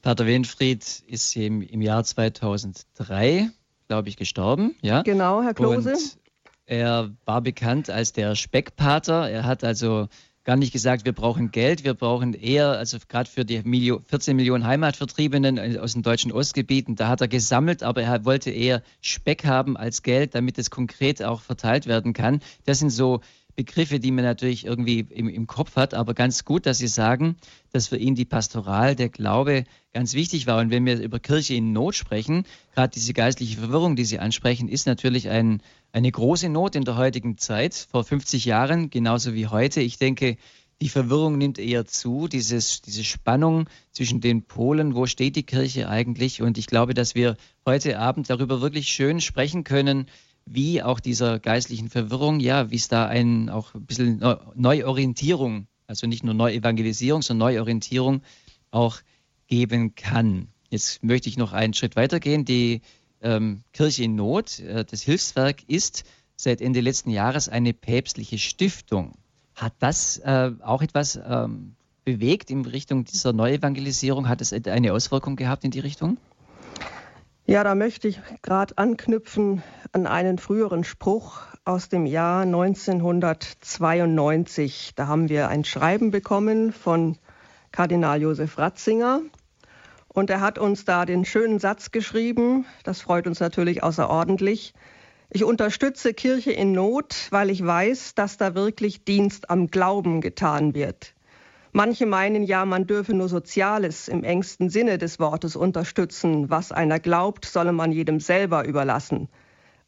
Pater 0.00 0.24
Winfried 0.24 1.02
ist 1.06 1.36
im, 1.36 1.60
im 1.60 1.82
Jahr 1.82 2.02
2003, 2.02 3.50
glaube 3.88 4.08
ich, 4.08 4.16
gestorben. 4.16 4.74
Ja? 4.80 5.02
Genau, 5.02 5.42
Herr 5.42 5.52
Klose. 5.52 5.92
Und 5.92 6.18
Er 6.64 7.10
war 7.26 7.42
bekannt 7.42 7.90
als 7.90 8.14
der 8.14 8.34
Speckpater. 8.34 9.28
Er 9.28 9.44
hat 9.44 9.64
also 9.64 10.08
gar 10.48 10.56
nicht 10.56 10.72
gesagt, 10.72 11.04
wir 11.04 11.12
brauchen 11.12 11.50
Geld, 11.50 11.84
wir 11.84 11.92
brauchen 11.92 12.32
eher, 12.32 12.70
also 12.70 12.96
gerade 13.06 13.28
für 13.28 13.44
die 13.44 13.60
14 13.60 14.34
Millionen 14.34 14.66
Heimatvertriebenen 14.66 15.78
aus 15.78 15.92
den 15.92 16.00
deutschen 16.00 16.32
Ostgebieten, 16.32 16.96
da 16.96 17.08
hat 17.08 17.20
er 17.20 17.28
gesammelt, 17.28 17.82
aber 17.82 18.00
er 18.00 18.24
wollte 18.24 18.50
eher 18.50 18.82
Speck 19.02 19.44
haben 19.44 19.76
als 19.76 20.02
Geld, 20.02 20.34
damit 20.34 20.56
es 20.56 20.70
konkret 20.70 21.22
auch 21.22 21.42
verteilt 21.42 21.86
werden 21.86 22.14
kann. 22.14 22.40
Das 22.64 22.78
sind 22.78 22.88
so 22.88 23.20
Begriffe, 23.58 23.98
die 23.98 24.12
man 24.12 24.24
natürlich 24.24 24.64
irgendwie 24.64 25.00
im, 25.00 25.28
im, 25.28 25.48
Kopf 25.48 25.74
hat, 25.74 25.92
aber 25.92 26.14
ganz 26.14 26.44
gut, 26.44 26.64
dass 26.64 26.78
Sie 26.78 26.86
sagen, 26.86 27.34
dass 27.72 27.88
für 27.88 27.96
ihn 27.96 28.14
die 28.14 28.24
Pastoral, 28.24 28.94
der 28.94 29.08
Glaube 29.08 29.64
ganz 29.92 30.14
wichtig 30.14 30.46
war. 30.46 30.60
Und 30.60 30.70
wenn 30.70 30.86
wir 30.86 31.00
über 31.00 31.18
Kirche 31.18 31.54
in 31.54 31.72
Not 31.72 31.96
sprechen, 31.96 32.44
gerade 32.72 32.92
diese 32.94 33.14
geistliche 33.14 33.58
Verwirrung, 33.58 33.96
die 33.96 34.04
Sie 34.04 34.20
ansprechen, 34.20 34.68
ist 34.68 34.86
natürlich 34.86 35.28
ein, 35.28 35.60
eine 35.90 36.12
große 36.12 36.48
Not 36.48 36.76
in 36.76 36.84
der 36.84 36.96
heutigen 36.96 37.36
Zeit, 37.36 37.74
vor 37.74 38.04
50 38.04 38.44
Jahren, 38.44 38.90
genauso 38.90 39.34
wie 39.34 39.48
heute. 39.48 39.80
Ich 39.80 39.98
denke, 39.98 40.36
die 40.80 40.88
Verwirrung 40.88 41.36
nimmt 41.36 41.58
eher 41.58 41.84
zu, 41.84 42.28
dieses, 42.28 42.80
diese 42.80 43.02
Spannung 43.02 43.68
zwischen 43.90 44.20
den 44.20 44.44
Polen, 44.44 44.94
wo 44.94 45.06
steht 45.06 45.34
die 45.34 45.42
Kirche 45.42 45.88
eigentlich? 45.88 46.42
Und 46.42 46.58
ich 46.58 46.68
glaube, 46.68 46.94
dass 46.94 47.16
wir 47.16 47.36
heute 47.66 47.98
Abend 47.98 48.30
darüber 48.30 48.60
wirklich 48.60 48.86
schön 48.86 49.20
sprechen 49.20 49.64
können, 49.64 50.06
wie 50.50 50.82
auch 50.82 51.00
dieser 51.00 51.38
geistlichen 51.38 51.90
Verwirrung, 51.90 52.40
ja, 52.40 52.70
wie 52.70 52.76
es 52.76 52.88
da 52.88 53.06
ein, 53.06 53.50
auch 53.50 53.74
ein 53.74 53.86
bisschen 53.86 54.22
Neuorientierung, 54.54 55.66
also 55.86 56.06
nicht 56.06 56.24
nur 56.24 56.34
Neuevangelisierung, 56.34 57.22
sondern 57.22 57.48
Neuorientierung 57.48 58.22
auch 58.70 58.98
geben 59.46 59.94
kann. 59.94 60.48
Jetzt 60.70 61.02
möchte 61.02 61.28
ich 61.28 61.36
noch 61.36 61.52
einen 61.52 61.74
Schritt 61.74 61.96
weitergehen. 61.96 62.44
Die 62.44 62.82
ähm, 63.22 63.62
Kirche 63.72 64.04
in 64.04 64.14
Not, 64.14 64.60
äh, 64.60 64.84
das 64.84 65.02
Hilfswerk 65.02 65.62
ist 65.66 66.04
seit 66.36 66.60
Ende 66.60 66.80
letzten 66.80 67.10
Jahres 67.10 67.48
eine 67.48 67.72
päpstliche 67.72 68.38
Stiftung. 68.38 69.12
Hat 69.54 69.74
das 69.80 70.18
äh, 70.18 70.52
auch 70.62 70.82
etwas 70.82 71.18
ähm, 71.26 71.74
bewegt 72.04 72.50
in 72.50 72.64
Richtung 72.64 73.04
dieser 73.04 73.32
Neuevangelisierung? 73.32 74.28
Hat 74.28 74.40
es 74.40 74.52
eine 74.52 74.92
Auswirkung 74.92 75.36
gehabt 75.36 75.64
in 75.64 75.70
die 75.70 75.80
Richtung? 75.80 76.18
Ja, 77.50 77.64
da 77.64 77.74
möchte 77.74 78.08
ich 78.08 78.20
gerade 78.42 78.76
anknüpfen 78.76 79.62
an 79.92 80.06
einen 80.06 80.36
früheren 80.36 80.84
Spruch 80.84 81.40
aus 81.64 81.88
dem 81.88 82.04
Jahr 82.04 82.42
1992. 82.42 84.92
Da 84.94 85.06
haben 85.06 85.30
wir 85.30 85.48
ein 85.48 85.64
Schreiben 85.64 86.10
bekommen 86.10 86.74
von 86.74 87.16
Kardinal 87.72 88.20
Josef 88.20 88.58
Ratzinger. 88.58 89.22
Und 90.08 90.28
er 90.28 90.42
hat 90.42 90.58
uns 90.58 90.84
da 90.84 91.06
den 91.06 91.24
schönen 91.24 91.58
Satz 91.58 91.90
geschrieben, 91.90 92.66
das 92.84 93.00
freut 93.00 93.26
uns 93.26 93.40
natürlich 93.40 93.82
außerordentlich. 93.82 94.74
Ich 95.30 95.42
unterstütze 95.42 96.12
Kirche 96.12 96.52
in 96.52 96.72
Not, 96.72 97.28
weil 97.30 97.48
ich 97.48 97.64
weiß, 97.64 98.14
dass 98.14 98.36
da 98.36 98.54
wirklich 98.54 99.04
Dienst 99.04 99.48
am 99.48 99.68
Glauben 99.68 100.20
getan 100.20 100.74
wird. 100.74 101.14
Manche 101.72 102.06
meinen 102.06 102.42
ja, 102.44 102.64
man 102.64 102.86
dürfe 102.86 103.14
nur 103.14 103.28
Soziales 103.28 104.08
im 104.08 104.24
engsten 104.24 104.70
Sinne 104.70 104.98
des 104.98 105.20
Wortes 105.20 105.54
unterstützen. 105.54 106.50
Was 106.50 106.72
einer 106.72 106.98
glaubt, 106.98 107.44
solle 107.44 107.72
man 107.72 107.92
jedem 107.92 108.20
selber 108.20 108.66
überlassen. 108.66 109.28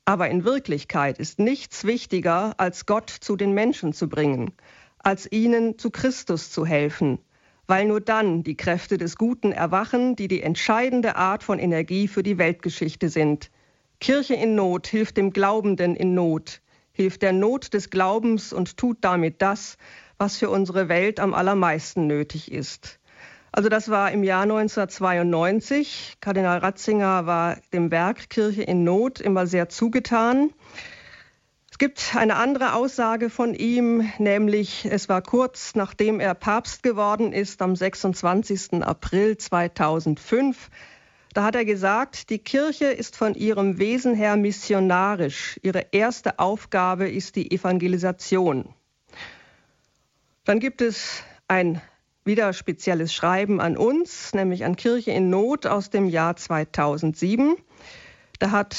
Aber 0.04 0.28
in 0.28 0.44
Wirklichkeit 0.44 1.18
ist 1.18 1.38
nichts 1.38 1.84
wichtiger, 1.84 2.54
als 2.58 2.86
Gott 2.86 3.10
zu 3.10 3.36
den 3.36 3.52
Menschen 3.52 3.92
zu 3.92 4.08
bringen, 4.08 4.52
als 4.98 5.30
ihnen 5.30 5.78
zu 5.78 5.90
Christus 5.90 6.50
zu 6.50 6.66
helfen, 6.66 7.18
weil 7.66 7.86
nur 7.86 8.00
dann 8.00 8.42
die 8.42 8.56
Kräfte 8.56 8.98
des 8.98 9.16
Guten 9.16 9.52
erwachen, 9.52 10.16
die 10.16 10.28
die 10.28 10.42
entscheidende 10.42 11.16
Art 11.16 11.42
von 11.42 11.58
Energie 11.58 12.08
für 12.08 12.22
die 12.22 12.38
Weltgeschichte 12.38 13.08
sind. 13.08 13.50
Kirche 14.00 14.34
in 14.34 14.54
Not 14.54 14.86
hilft 14.86 15.16
dem 15.16 15.32
Glaubenden 15.32 15.94
in 15.94 16.14
Not, 16.14 16.60
hilft 16.92 17.22
der 17.22 17.32
Not 17.32 17.72
des 17.72 17.90
Glaubens 17.90 18.52
und 18.52 18.76
tut 18.76 18.98
damit 19.02 19.40
das, 19.42 19.76
was 20.20 20.36
für 20.36 20.50
unsere 20.50 20.90
Welt 20.90 21.18
am 21.18 21.32
allermeisten 21.32 22.06
nötig 22.06 22.52
ist. 22.52 23.00
Also 23.52 23.70
das 23.70 23.88
war 23.88 24.12
im 24.12 24.22
Jahr 24.22 24.42
1992. 24.42 26.18
Kardinal 26.20 26.58
Ratzinger 26.58 27.24
war 27.24 27.56
dem 27.72 27.90
Werk 27.90 28.28
Kirche 28.28 28.62
in 28.62 28.84
Not 28.84 29.18
immer 29.18 29.46
sehr 29.46 29.70
zugetan. 29.70 30.52
Es 31.70 31.78
gibt 31.78 32.14
eine 32.14 32.36
andere 32.36 32.74
Aussage 32.74 33.30
von 33.30 33.54
ihm, 33.54 34.12
nämlich 34.18 34.84
es 34.84 35.08
war 35.08 35.22
kurz 35.22 35.74
nachdem 35.74 36.20
er 36.20 36.34
Papst 36.34 36.82
geworden 36.82 37.32
ist, 37.32 37.62
am 37.62 37.74
26. 37.74 38.84
April 38.84 39.38
2005. 39.38 40.68
Da 41.32 41.44
hat 41.44 41.54
er 41.54 41.64
gesagt, 41.64 42.28
die 42.28 42.40
Kirche 42.40 42.86
ist 42.86 43.16
von 43.16 43.34
ihrem 43.34 43.78
Wesen 43.78 44.14
her 44.14 44.36
missionarisch. 44.36 45.58
Ihre 45.62 45.86
erste 45.92 46.38
Aufgabe 46.38 47.08
ist 47.08 47.36
die 47.36 47.50
Evangelisation. 47.50 48.74
Dann 50.44 50.58
gibt 50.58 50.80
es 50.80 51.22
ein 51.48 51.82
wieder 52.24 52.52
spezielles 52.52 53.12
Schreiben 53.12 53.60
an 53.60 53.76
uns, 53.76 54.32
nämlich 54.32 54.64
an 54.64 54.76
Kirche 54.76 55.10
in 55.10 55.28
Not 55.28 55.66
aus 55.66 55.90
dem 55.90 56.08
Jahr 56.08 56.36
2007. 56.36 57.56
Da 58.38 58.50
hat 58.50 58.76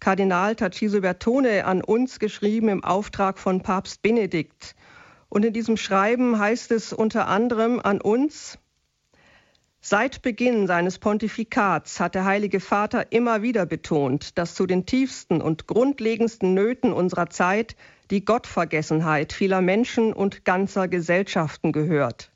Kardinal 0.00 0.56
Taciso 0.56 1.00
Bertone 1.00 1.64
an 1.64 1.82
uns 1.82 2.18
geschrieben 2.18 2.68
im 2.68 2.82
Auftrag 2.82 3.38
von 3.38 3.62
Papst 3.62 4.02
Benedikt. 4.02 4.74
Und 5.28 5.44
in 5.44 5.52
diesem 5.52 5.76
Schreiben 5.76 6.38
heißt 6.38 6.72
es 6.72 6.92
unter 6.92 7.28
anderem 7.28 7.80
an 7.80 8.00
uns, 8.00 8.58
Seit 9.88 10.22
Beginn 10.22 10.66
seines 10.66 10.98
Pontifikats 10.98 12.00
hat 12.00 12.16
der 12.16 12.24
Heilige 12.24 12.58
Vater 12.58 13.12
immer 13.12 13.42
wieder 13.42 13.66
betont, 13.66 14.36
dass 14.36 14.56
zu 14.56 14.66
den 14.66 14.84
tiefsten 14.84 15.40
und 15.40 15.68
grundlegendsten 15.68 16.54
Nöten 16.54 16.92
unserer 16.92 17.30
Zeit 17.30 17.76
die 18.10 18.24
Gottvergessenheit 18.24 19.32
vieler 19.32 19.60
Menschen 19.60 20.12
und 20.12 20.44
ganzer 20.44 20.88
Gesellschaften 20.88 21.72
gehört. 21.72 22.30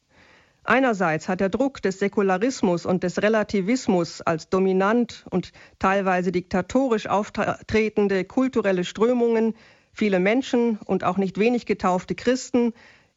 Einerseits 0.64 1.28
hat 1.28 1.40
der 1.40 1.48
Druck 1.48 1.80
des 1.80 1.98
Säkularismus 1.98 2.84
und 2.84 3.02
des 3.02 3.22
Relativismus 3.22 4.20
als 4.20 4.50
dominant 4.50 5.24
und 5.30 5.52
teilweise 5.78 6.32
diktatorisch 6.32 7.06
auftretende 7.06 8.24
kulturelle 8.24 8.84
Strömungen 8.84 9.54
viele 9.92 10.20
Menschen 10.20 10.78
und 10.84 11.02
auch 11.02 11.16
nicht 11.16 11.38
wenig 11.38 11.66
getaufte 11.66 12.14
Christen 12.14 12.72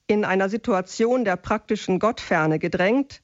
in 0.08 0.26
einer 0.26 0.50
Situation 0.50 1.26
der 1.26 1.36
praktischen 1.36 2.00
Gottferne 2.00 2.60
gedrängt. 2.60 3.22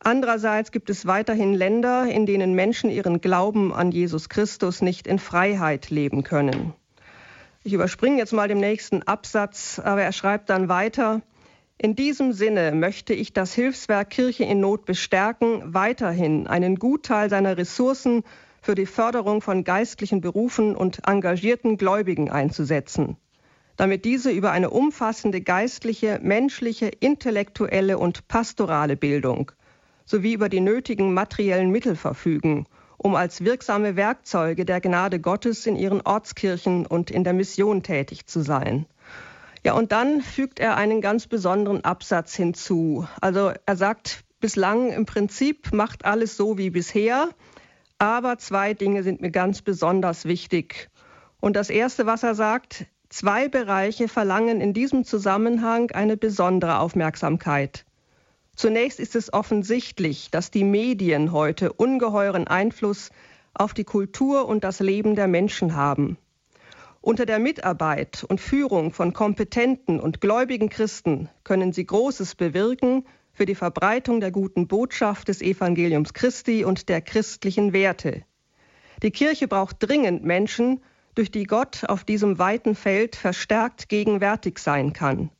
Andererseits 0.00 0.72
gibt 0.72 0.90
es 0.90 1.06
weiterhin 1.06 1.54
Länder, 1.54 2.06
in 2.06 2.26
denen 2.26 2.54
Menschen 2.54 2.90
ihren 2.90 3.20
Glauben 3.20 3.72
an 3.72 3.92
Jesus 3.92 4.28
Christus 4.28 4.82
nicht 4.82 5.06
in 5.06 5.20
Freiheit 5.20 5.90
leben 5.90 6.24
können. 6.24 6.74
Ich 7.64 7.72
überspringe 7.72 8.18
jetzt 8.18 8.32
mal 8.32 8.48
den 8.48 8.58
nächsten 8.58 9.04
Absatz, 9.04 9.78
aber 9.78 10.02
er 10.02 10.10
schreibt 10.10 10.50
dann 10.50 10.68
weiter, 10.68 11.22
in 11.78 11.94
diesem 11.94 12.32
Sinne 12.32 12.72
möchte 12.72 13.14
ich 13.14 13.32
das 13.32 13.54
Hilfswerk 13.54 14.10
Kirche 14.10 14.42
in 14.44 14.58
Not 14.58 14.84
bestärken, 14.84 15.62
weiterhin 15.72 16.48
einen 16.48 16.76
Gutteil 16.76 17.30
seiner 17.30 17.56
Ressourcen 17.56 18.24
für 18.60 18.74
die 18.74 18.86
Förderung 18.86 19.42
von 19.42 19.62
geistlichen 19.62 20.20
Berufen 20.20 20.74
und 20.74 21.06
engagierten 21.06 21.76
Gläubigen 21.76 22.30
einzusetzen, 22.30 23.16
damit 23.76 24.04
diese 24.04 24.32
über 24.32 24.50
eine 24.50 24.70
umfassende 24.70 25.40
geistliche, 25.40 26.18
menschliche, 26.20 26.86
intellektuelle 26.88 27.96
und 27.96 28.26
pastorale 28.26 28.96
Bildung 28.96 29.52
sowie 30.04 30.32
über 30.32 30.48
die 30.48 30.60
nötigen 30.60 31.14
materiellen 31.14 31.70
Mittel 31.70 31.94
verfügen 31.94 32.66
um 33.02 33.16
als 33.16 33.44
wirksame 33.44 33.96
Werkzeuge 33.96 34.64
der 34.64 34.80
Gnade 34.80 35.20
Gottes 35.20 35.66
in 35.66 35.76
ihren 35.76 36.00
Ortskirchen 36.00 36.86
und 36.86 37.10
in 37.10 37.24
der 37.24 37.32
Mission 37.32 37.82
tätig 37.82 38.26
zu 38.26 38.40
sein. 38.40 38.86
Ja, 39.64 39.74
und 39.74 39.92
dann 39.92 40.20
fügt 40.20 40.60
er 40.60 40.76
einen 40.76 41.00
ganz 41.00 41.26
besonderen 41.26 41.84
Absatz 41.84 42.34
hinzu. 42.34 43.06
Also 43.20 43.52
er 43.66 43.76
sagt, 43.76 44.24
bislang 44.40 44.90
im 44.90 45.06
Prinzip 45.06 45.72
macht 45.72 46.04
alles 46.04 46.36
so 46.36 46.58
wie 46.58 46.70
bisher, 46.70 47.28
aber 47.98 48.38
zwei 48.38 48.74
Dinge 48.74 49.02
sind 49.02 49.20
mir 49.20 49.30
ganz 49.30 49.62
besonders 49.62 50.24
wichtig. 50.24 50.90
Und 51.40 51.54
das 51.54 51.70
Erste, 51.70 52.06
was 52.06 52.22
er 52.22 52.34
sagt, 52.34 52.86
zwei 53.08 53.48
Bereiche 53.48 54.08
verlangen 54.08 54.60
in 54.60 54.72
diesem 54.72 55.04
Zusammenhang 55.04 55.90
eine 55.92 56.16
besondere 56.16 56.78
Aufmerksamkeit. 56.78 57.84
Zunächst 58.54 59.00
ist 59.00 59.16
es 59.16 59.32
offensichtlich, 59.32 60.30
dass 60.30 60.50
die 60.50 60.64
Medien 60.64 61.32
heute 61.32 61.72
ungeheuren 61.72 62.46
Einfluss 62.46 63.10
auf 63.54 63.74
die 63.74 63.84
Kultur 63.84 64.46
und 64.46 64.62
das 64.62 64.80
Leben 64.80 65.14
der 65.14 65.26
Menschen 65.26 65.74
haben. 65.74 66.18
Unter 67.00 67.26
der 67.26 67.38
Mitarbeit 67.38 68.24
und 68.28 68.40
Führung 68.40 68.92
von 68.92 69.12
kompetenten 69.12 69.98
und 69.98 70.20
gläubigen 70.20 70.68
Christen 70.68 71.28
können 71.42 71.72
sie 71.72 71.84
Großes 71.84 72.36
bewirken 72.36 73.04
für 73.32 73.46
die 73.46 73.54
Verbreitung 73.54 74.20
der 74.20 74.30
guten 74.30 74.68
Botschaft 74.68 75.28
des 75.28 75.42
Evangeliums 75.42 76.14
Christi 76.14 76.64
und 76.64 76.88
der 76.88 77.00
christlichen 77.00 77.72
Werte. 77.72 78.22
Die 79.02 79.10
Kirche 79.10 79.48
braucht 79.48 79.76
dringend 79.80 80.22
Menschen, 80.24 80.80
durch 81.14 81.30
die 81.30 81.44
Gott 81.44 81.84
auf 81.88 82.04
diesem 82.04 82.38
weiten 82.38 82.74
Feld 82.74 83.16
verstärkt 83.16 83.88
gegenwärtig 83.88 84.58
sein 84.58 84.92
kann 84.92 85.30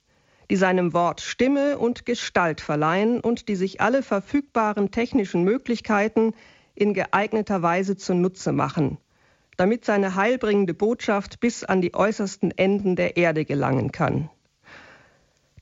die 0.53 0.57
seinem 0.57 0.93
Wort 0.93 1.23
Stimme 1.23 1.79
und 1.79 2.05
Gestalt 2.05 2.61
verleihen 2.61 3.21
und 3.21 3.49
die 3.49 3.57
sich 3.57 3.81
alle 3.81 4.03
verfügbaren 4.03 4.91
technischen 4.91 5.45
Möglichkeiten 5.45 6.35
in 6.75 6.93
geeigneter 6.93 7.63
Weise 7.63 7.97
zunutze 7.97 8.53
machen. 8.53 8.99
damit 9.57 9.87
seine 9.87 10.15
heilbringende 10.15 10.75
Botschaft 10.75 11.41
bis 11.41 11.65
an 11.65 11.81
die 11.81 11.95
äußersten 11.95 12.51
Enden 12.51 12.97
der 12.97 13.17
Erde 13.17 13.47
gelangen 13.47 13.93
kann. 13.93 14.29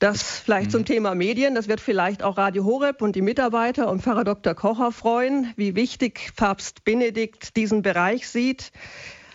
Das 0.00 0.40
vielleicht 0.40 0.68
mhm. 0.68 0.72
zum 0.72 0.84
Thema 0.84 1.14
Medien. 1.14 1.54
Das 1.54 1.68
wird 1.68 1.80
vielleicht 1.80 2.24
auch 2.24 2.36
Radio 2.36 2.64
Horeb 2.64 3.00
und 3.00 3.14
die 3.14 3.22
Mitarbeiter 3.22 3.88
und 3.90 4.02
Pfarrer 4.02 4.24
Dr. 4.24 4.54
Kocher 4.54 4.90
freuen, 4.90 5.52
wie 5.56 5.76
wichtig 5.76 6.32
Papst 6.34 6.84
Benedikt 6.84 7.56
diesen 7.56 7.82
Bereich 7.82 8.28
sieht. 8.28 8.72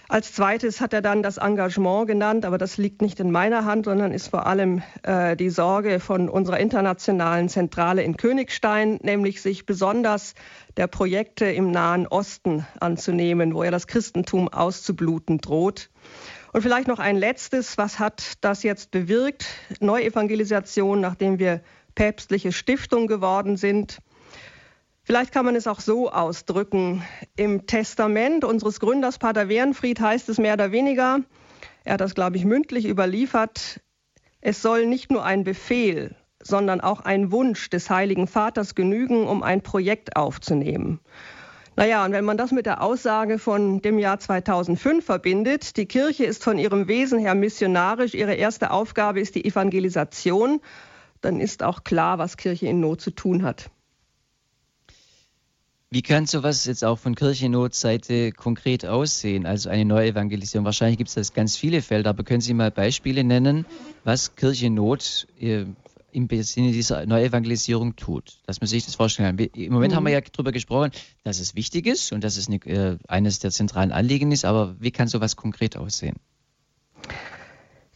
Als 0.07 0.33
zweites 0.33 0.81
hat 0.81 0.93
er 0.93 1.01
dann 1.01 1.23
das 1.23 1.37
Engagement 1.37 2.07
genannt, 2.07 2.45
aber 2.45 2.59
das 2.59 2.77
liegt 2.77 3.01
nicht 3.01 3.19
in 3.19 3.31
meiner 3.31 3.65
Hand, 3.65 3.85
sondern 3.85 4.11
ist 4.11 4.27
vor 4.27 4.45
allem 4.45 4.83
äh, 5.01 5.35
die 5.35 5.49
Sorge 5.49 5.99
von 5.99 6.29
unserer 6.29 6.59
internationalen 6.59 7.49
Zentrale 7.49 8.03
in 8.03 8.15
Königstein, 8.15 8.99
nämlich 9.01 9.41
sich 9.41 9.65
besonders 9.65 10.35
der 10.77 10.85
Projekte 10.85 11.45
im 11.45 11.71
Nahen 11.71 12.05
Osten 12.05 12.67
anzunehmen, 12.79 13.55
wo 13.55 13.63
ja 13.63 13.71
das 13.71 13.87
Christentum 13.87 14.47
auszubluten 14.47 15.39
droht. 15.39 15.89
Und 16.53 16.61
vielleicht 16.61 16.87
noch 16.87 16.99
ein 16.99 17.17
letztes, 17.17 17.77
was 17.77 17.97
hat 17.97 18.33
das 18.41 18.61
jetzt 18.61 18.91
bewirkt? 18.91 19.45
Neuevangelisation, 19.79 21.01
nachdem 21.01 21.39
wir 21.39 21.61
päpstliche 21.95 22.51
Stiftung 22.51 23.07
geworden 23.07 23.57
sind. 23.57 23.97
Vielleicht 25.05 25.31
kann 25.31 25.45
man 25.45 25.55
es 25.55 25.67
auch 25.67 25.81
so 25.81 26.09
ausdrücken. 26.11 27.03
Im 27.35 27.67
Testament 27.67 28.43
unseres 28.43 28.79
Gründers 28.79 29.19
Pater 29.19 29.49
Wehrenfried 29.49 29.99
heißt 29.99 30.29
es 30.29 30.39
mehr 30.39 30.55
oder 30.55 30.71
weniger, 30.71 31.19
er 31.83 31.93
hat 31.93 32.01
das, 32.01 32.15
glaube 32.15 32.37
ich, 32.37 32.45
mündlich 32.45 32.87
überliefert, 32.87 33.81
es 34.41 34.63
soll 34.63 34.87
nicht 34.87 35.11
nur 35.11 35.23
ein 35.23 35.43
Befehl, 35.43 36.15
sondern 36.41 36.81
auch 36.81 37.01
ein 37.01 37.31
Wunsch 37.31 37.69
des 37.69 37.91
Heiligen 37.91 38.25
Vaters 38.25 38.73
genügen, 38.73 39.27
um 39.27 39.43
ein 39.43 39.61
Projekt 39.61 40.15
aufzunehmen. 40.15 40.99
Naja, 41.75 42.03
und 42.03 42.11
wenn 42.11 42.25
man 42.25 42.37
das 42.37 42.51
mit 42.51 42.65
der 42.65 42.81
Aussage 42.81 43.37
von 43.37 43.83
dem 43.83 43.99
Jahr 43.99 44.19
2005 44.19 45.05
verbindet, 45.05 45.77
die 45.77 45.85
Kirche 45.85 46.25
ist 46.25 46.43
von 46.43 46.57
ihrem 46.57 46.87
Wesen 46.87 47.19
her 47.19 47.35
missionarisch, 47.35 48.15
ihre 48.15 48.33
erste 48.33 48.71
Aufgabe 48.71 49.19
ist 49.19 49.35
die 49.35 49.45
Evangelisation, 49.45 50.61
dann 51.21 51.39
ist 51.39 51.61
auch 51.61 51.83
klar, 51.83 52.17
was 52.17 52.37
Kirche 52.37 52.65
in 52.65 52.79
Not 52.79 53.01
zu 53.01 53.11
tun 53.11 53.43
hat. 53.43 53.69
Wie 55.91 56.01
kann 56.01 56.25
sowas 56.25 56.65
jetzt 56.65 56.83
auch 56.83 56.97
von 56.97 57.15
Kirchennotseite 57.15 58.31
konkret 58.31 58.85
aussehen? 58.85 59.45
Also 59.45 59.69
eine 59.69 59.85
Neuevangelisierung. 59.85 60.65
Wahrscheinlich 60.65 60.97
gibt 60.97 61.09
es 61.09 61.15
das 61.15 61.33
ganz 61.33 61.55
viele 61.57 61.81
Felder, 61.81 62.09
aber 62.09 62.23
können 62.23 62.41
Sie 62.41 62.53
mal 62.53 62.71
Beispiele 62.71 63.23
nennen, 63.23 63.65
was 64.03 64.35
Kirchennot 64.35 65.27
äh, 65.39 65.65
im 66.11 66.27
Sinne 66.41 66.71
dieser 66.71 67.05
Neuevangelisierung 67.05 67.95
tut? 67.95 68.39
Dass 68.47 68.61
man 68.61 68.67
sich 68.67 68.85
das 68.85 68.95
vorstellen 68.95 69.37
kann. 69.37 69.47
Im 69.53 69.73
Moment 69.73 69.93
mhm. 69.93 69.97
haben 69.97 70.05
wir 70.05 70.13
ja 70.13 70.21
darüber 70.21 70.51
gesprochen, 70.51 70.91
dass 71.23 71.39
es 71.39 71.55
wichtig 71.55 71.85
ist 71.85 72.11
und 72.11 72.23
dass 72.23 72.37
es 72.37 72.47
eine, 72.47 72.57
äh, 72.65 72.97
eines 73.07 73.39
der 73.39 73.51
zentralen 73.51 73.91
Anliegen 73.91 74.31
ist, 74.31 74.43
aber 74.43 74.75
wie 74.79 74.91
kann 74.91 75.07
sowas 75.07 75.35
konkret 75.35 75.77
aussehen? 75.77 76.15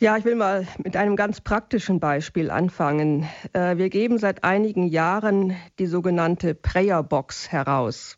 Ja, 0.01 0.15
ich 0.15 0.23
will 0.23 0.35
mal 0.35 0.65
mit 0.81 0.95
einem 0.95 1.17
ganz 1.17 1.41
praktischen 1.41 1.99
Beispiel 1.99 2.51
anfangen. 2.51 3.27
Äh, 3.51 3.75
wir 3.75 3.89
geben 3.89 4.17
seit 4.17 4.45
einigen 4.45 4.87
Jahren 4.87 5.57
die 5.77 5.87
sogenannte 5.87 6.55
Prayer 6.55 7.03
Box 7.03 7.51
heraus. 7.51 8.15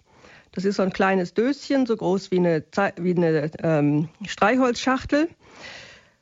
Das 0.51 0.63
ist 0.63 0.75
so 0.75 0.83
ein 0.83 0.93
kleines 0.93 1.33
Döschen, 1.33 1.87
so 1.87 1.97
groß 1.97 2.29
wie 2.29 2.37
eine, 2.37 2.63
wie 2.97 3.15
eine 3.15 3.49
ähm, 3.63 4.09
Streichholzschachtel. 4.27 5.27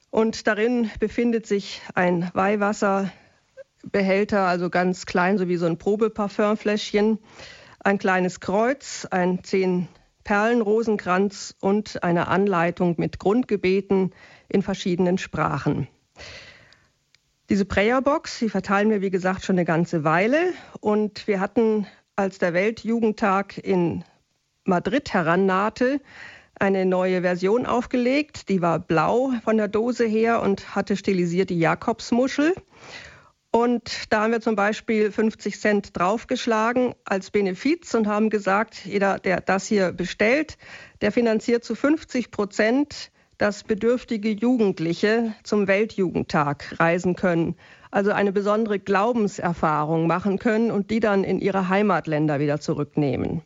Und 0.10 0.48
darin 0.48 0.90
befindet 1.02 1.46
sich 1.46 1.82
ein 1.94 2.32
Weihwasserbehälter, 2.34 4.44
also 4.44 4.70
ganz 4.70 5.06
klein, 5.06 5.38
so 5.38 5.50
wie 5.50 5.58
so 5.58 5.66
ein 5.66 5.78
Probeparfümfläschchen, 5.78 7.20
ein 7.82 7.98
kleines 7.98 8.40
Kreuz, 8.40 9.06
ein 9.12 9.44
zehn 9.44 9.90
Perlenrosenkranz 10.24 11.56
und 11.60 12.02
eine 12.04 12.30
Anleitung 12.30 12.96
mit 12.98 13.20
Grundgebeten, 13.20 14.14
in 14.50 14.62
verschiedenen 14.62 15.18
Sprachen. 15.18 15.88
Diese 17.50 17.66
Prayer-Box, 17.66 18.40
die 18.40 18.50
verteilen 18.50 18.90
wir, 18.90 19.02
wie 19.02 19.10
gesagt, 19.10 19.44
schon 19.44 19.56
eine 19.56 19.66
ganze 19.66 20.04
Weile. 20.04 20.54
Und 20.82 21.28
wir 21.28 21.40
hatten, 21.40 21.88
als 22.16 22.38
der 22.38 22.54
Weltjugendtag 22.54 23.58
in 23.58 24.04
Madrid 24.66 25.14
herannahte, 25.14 26.02
eine 26.60 26.86
neue 26.86 27.22
Version 27.22 27.66
aufgelegt. 27.66 28.50
Die 28.50 28.62
war 28.62 28.80
blau 28.80 29.32
von 29.44 29.58
der 29.58 29.68
Dose 29.68 30.06
her 30.06 30.42
und 30.42 30.76
hatte 30.76 30.96
stilisiert 30.96 31.50
die 31.50 31.60
Jakobsmuschel. 31.60 32.54
Und 33.52 34.12
da 34.12 34.22
haben 34.22 34.32
wir 34.32 34.42
zum 34.42 34.56
Beispiel 34.56 35.12
50 35.12 35.60
Cent 35.60 35.98
draufgeschlagen 35.98 36.94
als 37.04 37.32
Benefiz 37.32 37.96
und 37.96 38.06
haben 38.06 38.30
gesagt, 38.30 38.86
jeder, 38.86 39.18
der 39.18 39.42
das 39.42 39.66
hier 39.66 39.92
bestellt, 39.92 40.60
der 41.02 41.12
finanziert 41.12 41.64
zu 41.64 41.74
50 41.74 42.30
Prozent 42.30 43.12
dass 43.40 43.64
bedürftige 43.64 44.30
Jugendliche 44.30 45.34
zum 45.44 45.68
Weltjugendtag 45.68 46.76
reisen 46.78 47.16
können, 47.16 47.56
also 47.90 48.12
eine 48.12 48.32
besondere 48.32 48.80
Glaubenserfahrung 48.80 50.06
machen 50.06 50.38
können 50.38 50.70
und 50.70 50.92
die 50.92 51.00
dann 51.00 51.24
in 51.24 51.40
ihre 51.40 51.70
Heimatländer 51.70 52.40
wieder 52.40 52.60
zurücknehmen. 52.60 53.42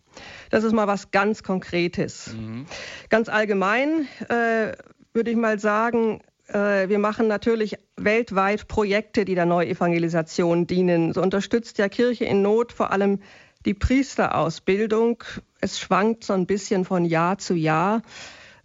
Das 0.50 0.64
ist 0.64 0.74
mal 0.74 0.88
was 0.88 1.12
ganz 1.12 1.44
Konkretes. 1.44 2.34
Mhm. 2.34 2.66
Ganz 3.10 3.30
allgemein 3.30 4.08
äh, 4.28 4.74
würde 5.14 5.30
ich 5.30 5.38
mal 5.38 5.60
sagen, 5.60 6.22
äh, 6.48 6.90
wir 6.90 6.98
machen 6.98 7.28
natürlich 7.28 7.78
weltweit 7.96 8.68
Projekte, 8.68 9.26
die 9.26 9.36
der 9.36 9.46
Neuevangelisation 9.46 10.66
dienen. 10.66 11.14
So 11.14 11.22
unterstützt 11.22 11.78
ja 11.78 11.88
Kirche 11.88 12.26
in 12.26 12.42
Not 12.42 12.74
vor 12.74 12.92
allem 12.92 13.20
die 13.66 13.76
Priesterausbildung. 13.76 15.24
Es 15.62 15.80
schwankt 15.80 16.24
so 16.24 16.34
ein 16.34 16.48
bisschen 16.48 16.84
von 16.84 17.06
Jahr 17.06 17.38
zu 17.38 17.54
Jahr 17.54 18.02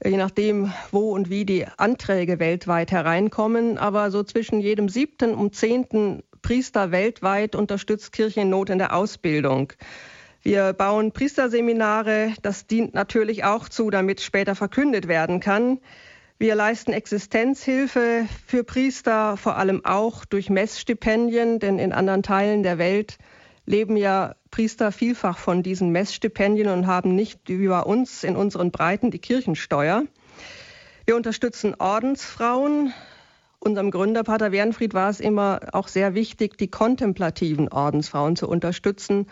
je 0.05 0.17
nachdem, 0.17 0.73
wo 0.93 1.11
und 1.13 1.31
wie 1.31 1.45
die 1.45 1.67
Anträge 1.77 2.39
weltweit 2.39 2.93
hereinkommen. 2.93 3.79
Aber 3.79 4.11
so 4.11 4.23
zwischen 4.23 4.61
jedem 4.61 4.89
siebten 4.89 5.35
und 5.35 5.55
zehnten 5.55 6.23
Priester 6.43 6.93
weltweit 6.93 7.55
unterstützt 7.55 8.13
Kirche 8.13 8.41
in 8.41 8.51
Not 8.51 8.71
in 8.71 8.79
der 8.79 8.95
Ausbildung. 8.95 9.73
Wir 10.43 10.73
bauen 10.73 11.13
Priesterseminare. 11.13 12.33
Das 12.43 12.67
dient 12.67 12.95
natürlich 12.95 13.45
auch 13.45 13.69
zu, 13.69 13.91
damit 13.91 14.21
später 14.21 14.55
verkündet 14.55 15.09
werden 15.09 15.41
kann. 15.41 15.81
Wir 16.39 16.55
leisten 16.55 16.93
Existenzhilfe 16.93 18.27
für 18.47 18.63
Priester, 18.63 19.37
vor 19.37 19.57
allem 19.57 19.85
auch 19.85 20.25
durch 20.25 20.51
Messstipendien, 20.51 21.59
denn 21.59 21.81
in 21.81 21.93
anderen 21.93 22.23
Teilen 22.23 22.63
der 22.63 22.79
Welt 22.79 23.19
leben 23.69 23.97
ja 23.97 24.35
Priester 24.51 24.93
vielfach 24.93 25.37
von 25.37 25.63
diesen 25.63 25.91
Messstipendien 25.91 26.69
und 26.69 26.87
haben 26.87 27.15
nicht 27.15 27.41
wie 27.49 27.69
bei 27.69 27.81
uns 27.81 28.25
in 28.25 28.35
unseren 28.35 28.71
Breiten 28.71 29.11
die 29.11 29.19
Kirchensteuer. 29.19 30.05
Wir 31.05 31.17
unterstützen 31.17 31.75
Ordensfrauen. 31.79 32.95
Unserem 33.61 33.91
Gründer 33.91 34.23
Pater 34.23 34.53
Wernfried 34.53 34.95
war 34.95 35.11
es 35.11 35.21
immer 35.21 35.61
auch 35.73 35.89
sehr 35.89 36.15
wichtig, 36.15 36.57
die 36.57 36.69
kontemplativen 36.69 37.69
Ordensfrauen 37.69 38.37
zu 38.37 38.49
unterstützen, 38.49 39.27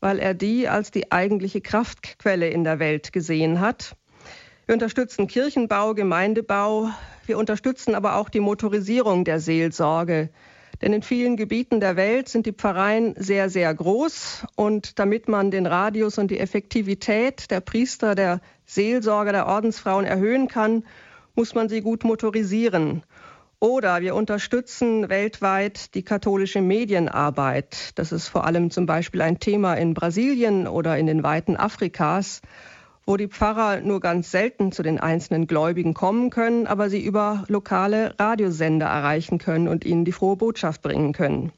weil 0.00 0.18
er 0.18 0.34
die 0.34 0.68
als 0.68 0.90
die 0.90 1.12
eigentliche 1.12 1.60
Kraftquelle 1.60 2.48
in 2.48 2.64
der 2.64 2.78
Welt 2.78 3.12
gesehen 3.12 3.60
hat. 3.60 3.96
Wir 4.66 4.74
unterstützen 4.74 5.26
Kirchenbau, 5.26 5.92
Gemeindebau. 5.94 6.88
Wir 7.26 7.36
unterstützen 7.36 7.94
aber 7.94 8.16
auch 8.16 8.30
die 8.30 8.40
Motorisierung 8.40 9.24
der 9.24 9.38
Seelsorge. 9.38 10.30
Denn 10.82 10.92
in 10.92 11.02
vielen 11.02 11.36
Gebieten 11.36 11.78
der 11.78 11.94
Welt 11.94 12.28
sind 12.28 12.44
die 12.44 12.52
Pfarreien 12.52 13.14
sehr, 13.16 13.48
sehr 13.48 13.72
groß. 13.72 14.44
Und 14.56 14.98
damit 14.98 15.28
man 15.28 15.52
den 15.52 15.66
Radius 15.66 16.18
und 16.18 16.32
die 16.32 16.40
Effektivität 16.40 17.52
der 17.52 17.60
Priester, 17.60 18.16
der 18.16 18.40
Seelsorger, 18.66 19.30
der 19.30 19.46
Ordensfrauen 19.46 20.04
erhöhen 20.04 20.48
kann, 20.48 20.84
muss 21.36 21.54
man 21.54 21.68
sie 21.68 21.82
gut 21.82 22.02
motorisieren. 22.02 23.04
Oder 23.60 24.00
wir 24.00 24.16
unterstützen 24.16 25.08
weltweit 25.08 25.94
die 25.94 26.02
katholische 26.02 26.60
Medienarbeit. 26.60 27.92
Das 27.94 28.10
ist 28.10 28.26
vor 28.26 28.44
allem 28.44 28.72
zum 28.72 28.86
Beispiel 28.86 29.22
ein 29.22 29.38
Thema 29.38 29.74
in 29.74 29.94
Brasilien 29.94 30.66
oder 30.66 30.98
in 30.98 31.06
den 31.06 31.22
Weiten 31.22 31.56
Afrikas 31.56 32.42
wo 33.06 33.16
die 33.16 33.28
Pfarrer 33.28 33.80
nur 33.80 34.00
ganz 34.00 34.30
selten 34.30 34.72
zu 34.72 34.82
den 34.82 35.00
einzelnen 35.00 35.46
Gläubigen 35.46 35.94
kommen 35.94 36.30
können, 36.30 36.66
aber 36.66 36.88
sie 36.88 37.02
über 37.02 37.44
lokale 37.48 38.14
Radiosender 38.18 38.86
erreichen 38.86 39.38
können 39.38 39.68
und 39.68 39.84
ihnen 39.84 40.04
die 40.04 40.12
frohe 40.12 40.36
Botschaft 40.36 40.82
bringen 40.82 41.12
können. 41.12 41.52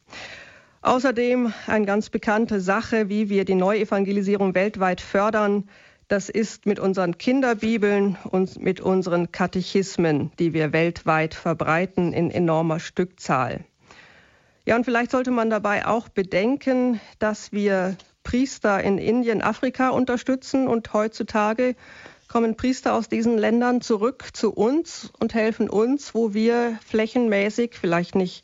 Außerdem 0.82 1.52
eine 1.66 1.86
ganz 1.86 2.10
bekannte 2.10 2.60
Sache, 2.60 3.08
wie 3.08 3.28
wir 3.30 3.44
die 3.44 3.54
Neuevangelisierung 3.54 4.54
weltweit 4.54 5.00
fördern, 5.00 5.68
das 6.08 6.28
ist 6.28 6.66
mit 6.66 6.78
unseren 6.78 7.16
Kinderbibeln 7.16 8.18
und 8.30 8.60
mit 8.60 8.80
unseren 8.80 9.32
Katechismen, 9.32 10.30
die 10.38 10.52
wir 10.52 10.74
weltweit 10.74 11.34
verbreiten 11.34 12.12
in 12.12 12.30
enormer 12.30 12.78
Stückzahl. 12.78 13.64
Ja, 14.66 14.76
und 14.76 14.84
vielleicht 14.84 15.10
sollte 15.10 15.30
man 15.30 15.50
dabei 15.50 15.86
auch 15.86 16.08
bedenken, 16.08 17.00
dass 17.18 17.52
wir 17.52 17.96
Priester 18.24 18.82
in 18.82 18.98
Indien, 18.98 19.42
Afrika 19.42 19.90
unterstützen 19.90 20.66
und 20.66 20.92
heutzutage 20.92 21.76
kommen 22.26 22.56
Priester 22.56 22.94
aus 22.94 23.08
diesen 23.08 23.38
Ländern 23.38 23.80
zurück 23.80 24.30
zu 24.32 24.52
uns 24.52 25.12
und 25.20 25.34
helfen 25.34 25.70
uns, 25.70 26.14
wo 26.14 26.34
wir 26.34 26.78
flächenmäßig, 26.84 27.76
vielleicht 27.80 28.16
nicht 28.16 28.42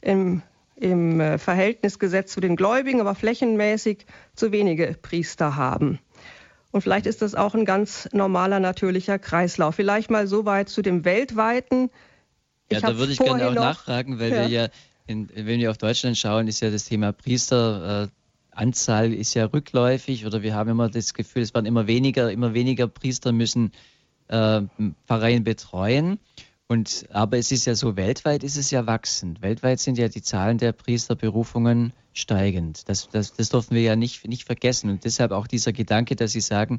im, 0.00 0.42
im 0.76 1.20
äh, 1.20 1.38
Verhältnis 1.38 1.98
gesetzt 1.98 2.34
zu 2.34 2.40
den 2.40 2.54
Gläubigen, 2.54 3.00
aber 3.00 3.16
flächenmäßig 3.16 4.06
zu 4.36 4.52
wenige 4.52 4.96
Priester 5.00 5.56
haben. 5.56 5.98
Und 6.70 6.82
vielleicht 6.82 7.06
ist 7.06 7.20
das 7.20 7.34
auch 7.34 7.54
ein 7.54 7.64
ganz 7.64 8.08
normaler, 8.12 8.60
natürlicher 8.60 9.18
Kreislauf. 9.18 9.74
Vielleicht 9.74 10.10
mal 10.10 10.26
so 10.26 10.46
weit 10.46 10.68
zu 10.68 10.80
dem 10.80 11.04
weltweiten. 11.04 11.90
Ich 12.68 12.80
ja, 12.80 12.88
da 12.88 12.96
würde 12.96 13.12
ich 13.12 13.18
gerne 13.18 13.48
auch 13.48 13.54
nachfragen, 13.54 14.18
weil 14.18 14.30
ja. 14.30 14.36
wir 14.42 14.48
ja, 14.48 14.68
in, 15.06 15.28
wenn 15.34 15.58
wir 15.58 15.70
auf 15.70 15.78
Deutschland 15.78 16.16
schauen, 16.16 16.48
ist 16.48 16.60
ja 16.60 16.70
das 16.70 16.84
Thema 16.84 17.12
Priesteranzahl 17.12 18.04
äh, 18.06 18.21
ist 18.56 19.34
ja 19.34 19.46
rückläufig 19.46 20.26
oder 20.26 20.42
wir 20.42 20.54
haben 20.54 20.70
immer 20.70 20.88
das 20.88 21.14
Gefühl, 21.14 21.42
es 21.42 21.54
werden 21.54 21.66
immer 21.66 21.86
weniger, 21.86 22.30
immer 22.30 22.54
weniger 22.54 22.86
Priester 22.86 23.32
müssen 23.32 23.72
äh, 24.28 24.62
Pfarreien 25.06 25.44
betreuen. 25.44 26.18
Und, 26.68 27.06
aber 27.10 27.36
es 27.36 27.52
ist 27.52 27.66
ja 27.66 27.74
so, 27.74 27.96
weltweit 27.96 28.42
ist 28.42 28.56
es 28.56 28.70
ja 28.70 28.86
wachsend. 28.86 29.42
Weltweit 29.42 29.78
sind 29.78 29.98
ja 29.98 30.08
die 30.08 30.22
Zahlen 30.22 30.56
der 30.56 30.72
Priesterberufungen 30.72 31.92
steigend. 32.14 32.88
Das, 32.88 33.08
das, 33.10 33.34
das 33.34 33.50
dürfen 33.50 33.74
wir 33.74 33.82
ja 33.82 33.94
nicht, 33.94 34.26
nicht 34.26 34.44
vergessen. 34.44 34.88
Und 34.88 35.04
deshalb 35.04 35.32
auch 35.32 35.46
dieser 35.46 35.72
Gedanke, 35.72 36.16
dass 36.16 36.32
Sie 36.32 36.40
sagen, 36.40 36.78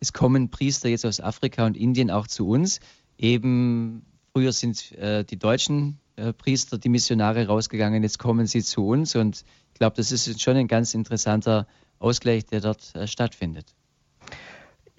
es 0.00 0.12
kommen 0.12 0.50
Priester 0.50 0.88
jetzt 0.88 1.04
aus 1.04 1.20
Afrika 1.20 1.66
und 1.66 1.76
Indien 1.76 2.10
auch 2.10 2.26
zu 2.26 2.48
uns. 2.48 2.80
Eben 3.18 4.06
früher 4.32 4.52
sind 4.52 4.92
äh, 4.92 5.24
die 5.24 5.38
deutschen 5.38 6.00
äh, 6.16 6.32
Priester, 6.32 6.78
die 6.78 6.88
Missionare 6.88 7.46
rausgegangen, 7.46 8.02
jetzt 8.02 8.18
kommen 8.18 8.46
sie 8.46 8.62
zu 8.62 8.86
uns. 8.86 9.16
Und 9.16 9.44
ich 9.72 9.78
glaube, 9.78 9.96
das 9.96 10.12
ist 10.12 10.40
schon 10.40 10.56
ein 10.56 10.68
ganz 10.68 10.94
interessanter 10.94 11.66
Ausgleich, 11.98 12.46
der 12.46 12.60
dort 12.60 12.94
äh, 12.94 13.06
stattfindet. 13.06 13.74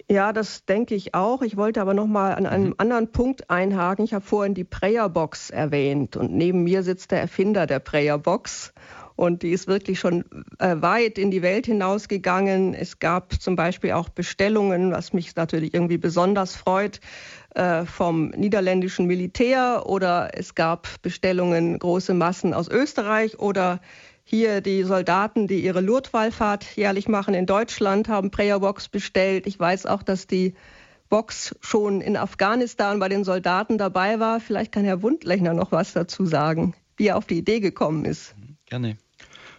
Ja, 0.08 0.32
das 0.32 0.64
denke 0.64 0.94
ich 0.94 1.14
auch. 1.14 1.42
Ich 1.42 1.56
wollte 1.56 1.80
aber 1.80 1.92
noch 1.92 2.06
mal 2.06 2.32
an 2.32 2.46
einem 2.46 2.68
mhm. 2.68 2.74
anderen 2.78 3.10
Punkt 3.10 3.50
einhaken. 3.50 4.04
Ich 4.04 4.14
habe 4.14 4.24
vorhin 4.24 4.54
die 4.54 4.64
Prayer 4.64 5.08
Box 5.08 5.50
erwähnt 5.50 6.16
und 6.16 6.32
neben 6.32 6.62
mir 6.62 6.84
sitzt 6.84 7.10
der 7.10 7.20
Erfinder 7.20 7.66
der 7.66 7.80
Prayer 7.80 8.16
Box 8.18 8.72
und 9.16 9.42
die 9.42 9.50
ist 9.50 9.66
wirklich 9.66 9.98
schon 9.98 10.24
äh, 10.58 10.76
weit 10.80 11.18
in 11.18 11.30
die 11.30 11.42
Welt 11.42 11.66
hinausgegangen. 11.66 12.74
Es 12.74 12.98
gab 12.98 13.40
zum 13.40 13.56
Beispiel 13.56 13.92
auch 13.92 14.10
Bestellungen, 14.10 14.92
was 14.92 15.12
mich 15.12 15.34
natürlich 15.34 15.74
irgendwie 15.74 15.98
besonders 15.98 16.54
freut, 16.54 17.00
äh, 17.54 17.86
vom 17.86 18.28
niederländischen 18.30 19.06
Militär 19.06 19.84
oder 19.86 20.30
es 20.34 20.54
gab 20.54 20.88
Bestellungen, 21.02 21.78
große 21.78 22.12
Massen 22.12 22.52
aus 22.52 22.68
Österreich 22.68 23.38
oder 23.38 23.80
hier 24.22 24.60
die 24.60 24.82
Soldaten, 24.82 25.46
die 25.46 25.64
ihre 25.64 25.80
Lourdes-Wallfahrt 25.80 26.76
jährlich 26.76 27.08
machen 27.08 27.32
in 27.32 27.46
Deutschland, 27.46 28.08
haben 28.08 28.30
Prayer 28.30 28.60
Box 28.60 28.88
bestellt. 28.88 29.46
Ich 29.46 29.58
weiß 29.58 29.86
auch, 29.86 30.02
dass 30.02 30.26
die 30.26 30.54
Box 31.08 31.54
schon 31.60 32.00
in 32.00 32.16
Afghanistan 32.16 32.98
bei 32.98 33.08
den 33.08 33.24
Soldaten 33.24 33.78
dabei 33.78 34.18
war. 34.18 34.40
Vielleicht 34.40 34.72
kann 34.72 34.84
Herr 34.84 35.02
Wundlechner 35.02 35.54
noch 35.54 35.72
was 35.72 35.92
dazu 35.92 36.26
sagen, 36.26 36.74
wie 36.96 37.06
er 37.06 37.16
auf 37.16 37.26
die 37.26 37.38
Idee 37.38 37.60
gekommen 37.60 38.04
ist. 38.04 38.34
Gerne. 38.66 38.98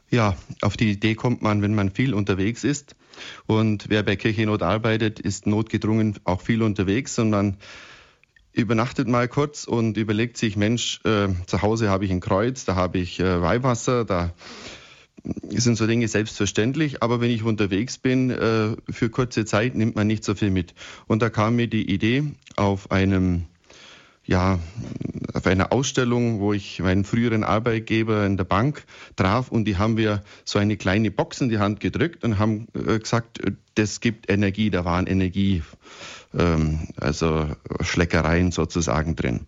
Ja, 0.10 0.38
auf 0.62 0.78
die 0.78 0.92
Idee 0.92 1.16
kommt 1.16 1.42
man, 1.42 1.62
wenn 1.62 1.76
man 1.76 1.92
viel 1.92 2.14
unterwegs 2.14 2.64
ist. 2.64 2.96
Und 3.46 3.90
wer 3.90 4.04
bei 4.04 4.16
Kirchennot 4.16 4.62
arbeitet, 4.62 5.20
ist 5.20 5.48
notgedrungen 5.48 6.16
auch 6.24 6.42
viel 6.42 6.62
unterwegs 6.62 7.18
und 7.20 7.32
man 7.32 7.58
übernachtet 8.54 9.08
mal 9.08 9.28
kurz 9.28 9.66
und 9.66 9.98
überlegt 9.98 10.38
sich, 10.38 10.56
Mensch, 10.56 11.02
äh, 11.04 11.28
zu 11.46 11.62
Hause 11.62 11.90
habe 11.90 12.06
ich 12.06 12.12
ein 12.12 12.22
Kreuz, 12.22 12.66
da 12.66 12.76
habe 12.76 12.98
ich 12.98 13.20
äh, 13.20 13.42
Weihwasser, 13.42 14.06
da 14.06 14.34
sind 15.50 15.78
so 15.78 15.86
Dinge 15.88 16.08
selbstverständlich, 16.08 17.04
aber 17.04 17.22
wenn 17.22 17.30
ich 17.30 17.44
unterwegs 17.44 17.98
bin, 17.98 18.30
äh, 18.32 18.76
für 18.90 19.10
kurze 19.10 19.46
Zeit 19.46 19.76
nimmt 19.76 19.96
man 19.96 20.08
nicht 20.08 20.24
so 20.24 20.36
viel 20.36 20.50
mit. 20.50 20.74
Und 21.08 21.22
da 21.22 21.30
kam 21.30 21.56
mir 21.56 21.68
die 21.68 21.92
Idee 21.92 22.24
auf 22.56 22.92
einem 22.92 23.46
ja, 24.28 24.60
auf 25.34 25.48
einer 25.48 25.72
Ausstellung, 25.72 26.40
wo 26.40 26.54
ich 26.54 26.80
meinen 26.80 27.06
früheren 27.06 27.44
Arbeitgeber 27.44 28.26
in 28.26 28.38
der 28.38 28.44
Bank 28.44 28.84
traf 29.16 29.50
und 29.50 29.66
die 29.66 29.78
haben 29.78 29.98
wir 29.98 30.22
so 30.44 30.60
eine 30.60 30.78
kleine 30.78 31.12
Box 31.12 31.42
in 31.42 31.50
die 31.50 31.60
Hand 31.60 31.80
gedrückt 31.80 32.24
und 32.24 32.38
haben 32.38 32.68
äh, 32.76 33.00
gesagt, 33.00 33.40
das 33.76 34.02
gibt 34.02 34.30
Energie, 34.30 34.70
da 34.70 34.84
waren 34.84 35.08
Energie 35.08 35.64
ähm, 36.38 36.90
also 36.98 37.48
Schleckereien 37.82 38.52
sozusagen 38.52 39.16
drin. 39.16 39.48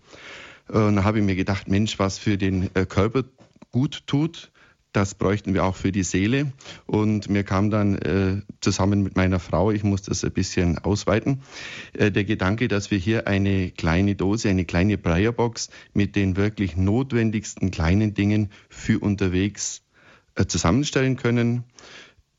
Und 0.69 0.95
da 0.95 1.03
habe 1.03 1.19
ich 1.19 1.25
mir 1.25 1.35
gedacht, 1.35 1.67
Mensch, 1.67 1.99
was 1.99 2.17
für 2.17 2.37
den 2.37 2.73
äh, 2.75 2.85
Körper 2.85 3.23
gut 3.71 4.03
tut, 4.07 4.51
das 4.91 5.13
bräuchten 5.13 5.53
wir 5.53 5.65
auch 5.65 5.75
für 5.75 5.91
die 5.91 6.03
Seele. 6.03 6.51
Und 6.85 7.29
mir 7.29 7.43
kam 7.43 7.69
dann 7.69 7.95
äh, 7.97 8.41
zusammen 8.59 9.03
mit 9.03 9.15
meiner 9.15 9.39
Frau, 9.39 9.71
ich 9.71 9.83
muss 9.83 10.01
das 10.01 10.23
ein 10.23 10.31
bisschen 10.31 10.79
ausweiten, 10.79 11.41
äh, 11.93 12.11
der 12.11 12.23
Gedanke, 12.23 12.67
dass 12.67 12.89
wir 12.89 12.97
hier 12.97 13.27
eine 13.27 13.71
kleine 13.71 14.15
Dose, 14.15 14.49
eine 14.49 14.65
kleine 14.65 14.97
Breierbox 14.97 15.69
mit 15.93 16.15
den 16.15 16.37
wirklich 16.37 16.75
notwendigsten 16.75 17.71
kleinen 17.71 18.13
Dingen 18.13 18.49
für 18.69 18.99
unterwegs 18.99 19.83
äh, 20.35 20.45
zusammenstellen 20.45 21.17
können. 21.17 21.65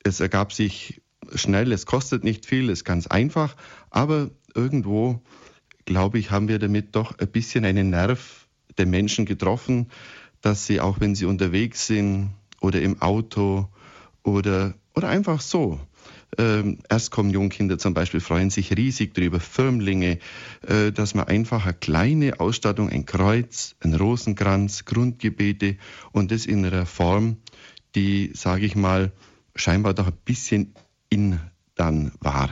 Es 0.03 0.19
ergab 0.19 0.53
sich 0.53 1.03
schnell, 1.35 1.71
es 1.71 1.87
kostet 1.87 2.25
nicht 2.25 2.47
viel, 2.47 2.65
es 2.65 2.81
ist 2.81 2.85
ganz 2.85 3.07
einfach, 3.07 3.55
aber 3.91 4.31
irgendwo, 4.55 5.23
glaube 5.85 6.19
ich, 6.19 6.33
haben 6.33 6.49
wir 6.49 6.59
damit 6.59 6.97
doch 6.97 7.17
ein 7.19 7.29
bisschen 7.29 7.65
einen 7.65 7.91
Nerv 7.91 8.49
der 8.77 8.87
Menschen 8.87 9.27
getroffen, 9.27 9.89
dass 10.41 10.67
sie 10.67 10.81
auch 10.81 10.99
wenn 11.01 11.15
sie 11.15 11.27
unterwegs 11.27 11.87
sind 11.87 12.31
oder 12.61 12.81
im 12.81 13.01
Auto 13.03 13.69
oder, 14.23 14.75
oder 14.95 15.09
einfach 15.09 15.41
so, 15.41 15.81
ähm, 16.39 16.79
Erstkommunionkinder 16.89 17.79
zum 17.79 17.95
Beispiel 17.95 18.21
freuen 18.21 18.51
sich 18.51 18.77
riesig 18.77 19.15
drüber, 19.15 19.41
Firmlinge, 19.41 20.19
äh, 20.67 20.93
dass 20.93 21.15
man 21.15 21.27
einfach 21.27 21.65
eine 21.65 21.75
kleine 21.75 22.41
Ausstattung, 22.41 22.89
ein 22.89 23.05
Kreuz, 23.05 23.75
ein 23.81 23.95
Rosenkranz, 23.95 24.85
Grundgebete 24.85 25.77
und 26.13 26.31
das 26.31 26.47
in 26.47 26.65
einer 26.65 26.87
Form, 26.87 27.39
die, 27.95 28.31
sage 28.35 28.65
ich 28.65 28.77
mal, 28.77 29.13
scheinbar 29.57 29.95
doch 29.95 30.07
ein 30.07 30.19
bisschen 30.25 30.75
in 31.09 31.41
dann 31.75 32.13
war. 32.21 32.49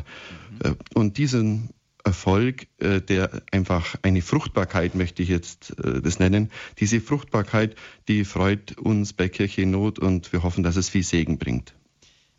Mhm. 0.65 0.71
Äh, 0.71 0.75
und 0.95 1.19
diesen 1.19 1.71
Erfolg, 2.09 2.67
äh, 2.79 3.01
der 3.01 3.43
einfach 3.53 3.97
eine 4.03 4.23
Fruchtbarkeit, 4.23 4.95
möchte 4.95 5.23
ich 5.23 5.29
jetzt 5.29 5.79
äh, 5.79 6.01
das 6.01 6.19
nennen, 6.19 6.51
diese 6.79 7.01
Fruchtbarkeit, 7.01 7.77
die 8.09 8.25
freut 8.25 8.79
uns 8.79 9.13
bei 9.13 9.29
Kirche 9.29 9.63
in 9.63 9.71
Not 9.73 9.99
und 9.99 10.33
wir 10.33 10.43
hoffen, 10.43 10.63
dass 10.65 10.77
es 10.77 10.89
viel 10.89 11.03
Segen 11.03 11.39
bringt. 11.39 11.75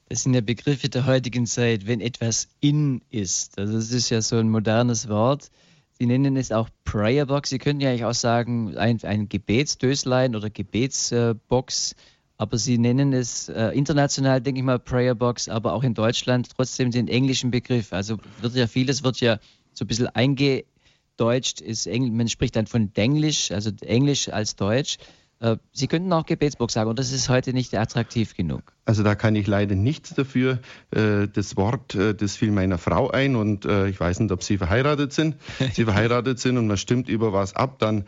Das 0.10 0.24
sind 0.24 0.34
ja 0.34 0.42
Begriffe 0.42 0.90
der 0.90 1.06
heutigen 1.06 1.46
Zeit, 1.46 1.86
wenn 1.86 2.02
etwas 2.02 2.48
in 2.62 3.02
ist. 3.12 3.60
Also 3.60 3.74
das 3.74 3.92
ist 3.92 4.10
ja 4.10 4.24
so 4.24 4.38
ein 4.38 4.50
modernes 4.50 5.08
Wort. 5.08 5.52
Sie 6.00 6.08
nennen 6.08 6.36
es 6.36 6.52
auch 6.52 6.70
Prayerbox. 6.84 7.50
Sie 7.50 7.60
könnten 7.60 7.82
ja 7.82 7.90
eigentlich 7.90 8.06
auch 8.06 8.16
sagen, 8.16 8.76
ein, 8.76 9.04
ein 9.04 9.30
Gebetsdöslein 9.30 10.36
oder 10.36 10.50
Gebetsbox. 10.50 11.96
Aber 12.40 12.58
Sie 12.58 12.78
nennen 12.78 13.12
es 13.12 13.50
äh, 13.50 13.68
international, 13.72 14.40
denke 14.40 14.62
ich 14.62 14.66
mal, 14.66 14.80
Prayer 14.80 15.14
Box, 15.14 15.50
aber 15.50 15.74
auch 15.74 15.84
in 15.84 15.94
Deutschland 15.94 16.48
trotzdem 16.56 16.90
den 16.90 17.10
englischen 17.10 17.52
Begriff. 17.52 17.92
Also 17.92 18.18
wird 18.40 18.56
ja 18.56 18.66
vieles 18.66 19.04
wird 19.04 19.20
ja 19.20 19.40
so 19.80 19.86
ein 19.86 19.88
bisschen 19.88 20.08
eingedeutscht, 20.08 21.62
ist 21.62 21.88
Engl 21.88 22.12
man 22.12 22.28
spricht 22.28 22.56
dann 22.56 22.68
von 22.68 22.94
Denglisch, 22.94 23.52
also 23.52 23.72
Englisch 23.82 24.30
als 24.30 24.56
Deutsch. 24.56 24.98
Äh, 25.42 25.58
Sie 25.72 25.88
könnten 25.88 26.12
auch 26.12 26.26
Gebetsbox 26.26 26.74
sagen, 26.74 26.90
und 26.90 27.00
das 27.00 27.14
ist 27.14 27.30
heute 27.30 27.54
nicht 27.54 27.74
attraktiv 27.74 28.36
genug. 28.36 28.74
Also 28.86 29.04
da 29.04 29.16
kann 29.16 29.36
ich 29.36 29.48
leider 29.48 29.76
nichts 29.76 30.14
dafür. 30.14 30.60
Äh, 30.92 31.28
das 31.32 31.56
Wort, 31.56 31.96
äh, 31.96 32.14
das 32.14 32.36
fiel 32.36 32.52
meiner 32.52 32.78
Frau 32.78 33.10
ein 33.10 33.36
und 33.36 33.66
ich 33.66 34.00
weiß 34.00 34.20
nicht, 34.20 34.32
ob 34.32 34.44
Sie 34.44 34.58
verheiratet 34.58 35.14
sind. 35.14 35.36
Sie 35.74 35.86
verheiratet 35.86 36.40
sind 36.40 36.58
und 36.58 36.68
man 36.68 36.78
stimmt 36.78 37.08
über 37.08 37.34
was 37.34 37.56
ab, 37.56 37.80
dann 37.80 38.06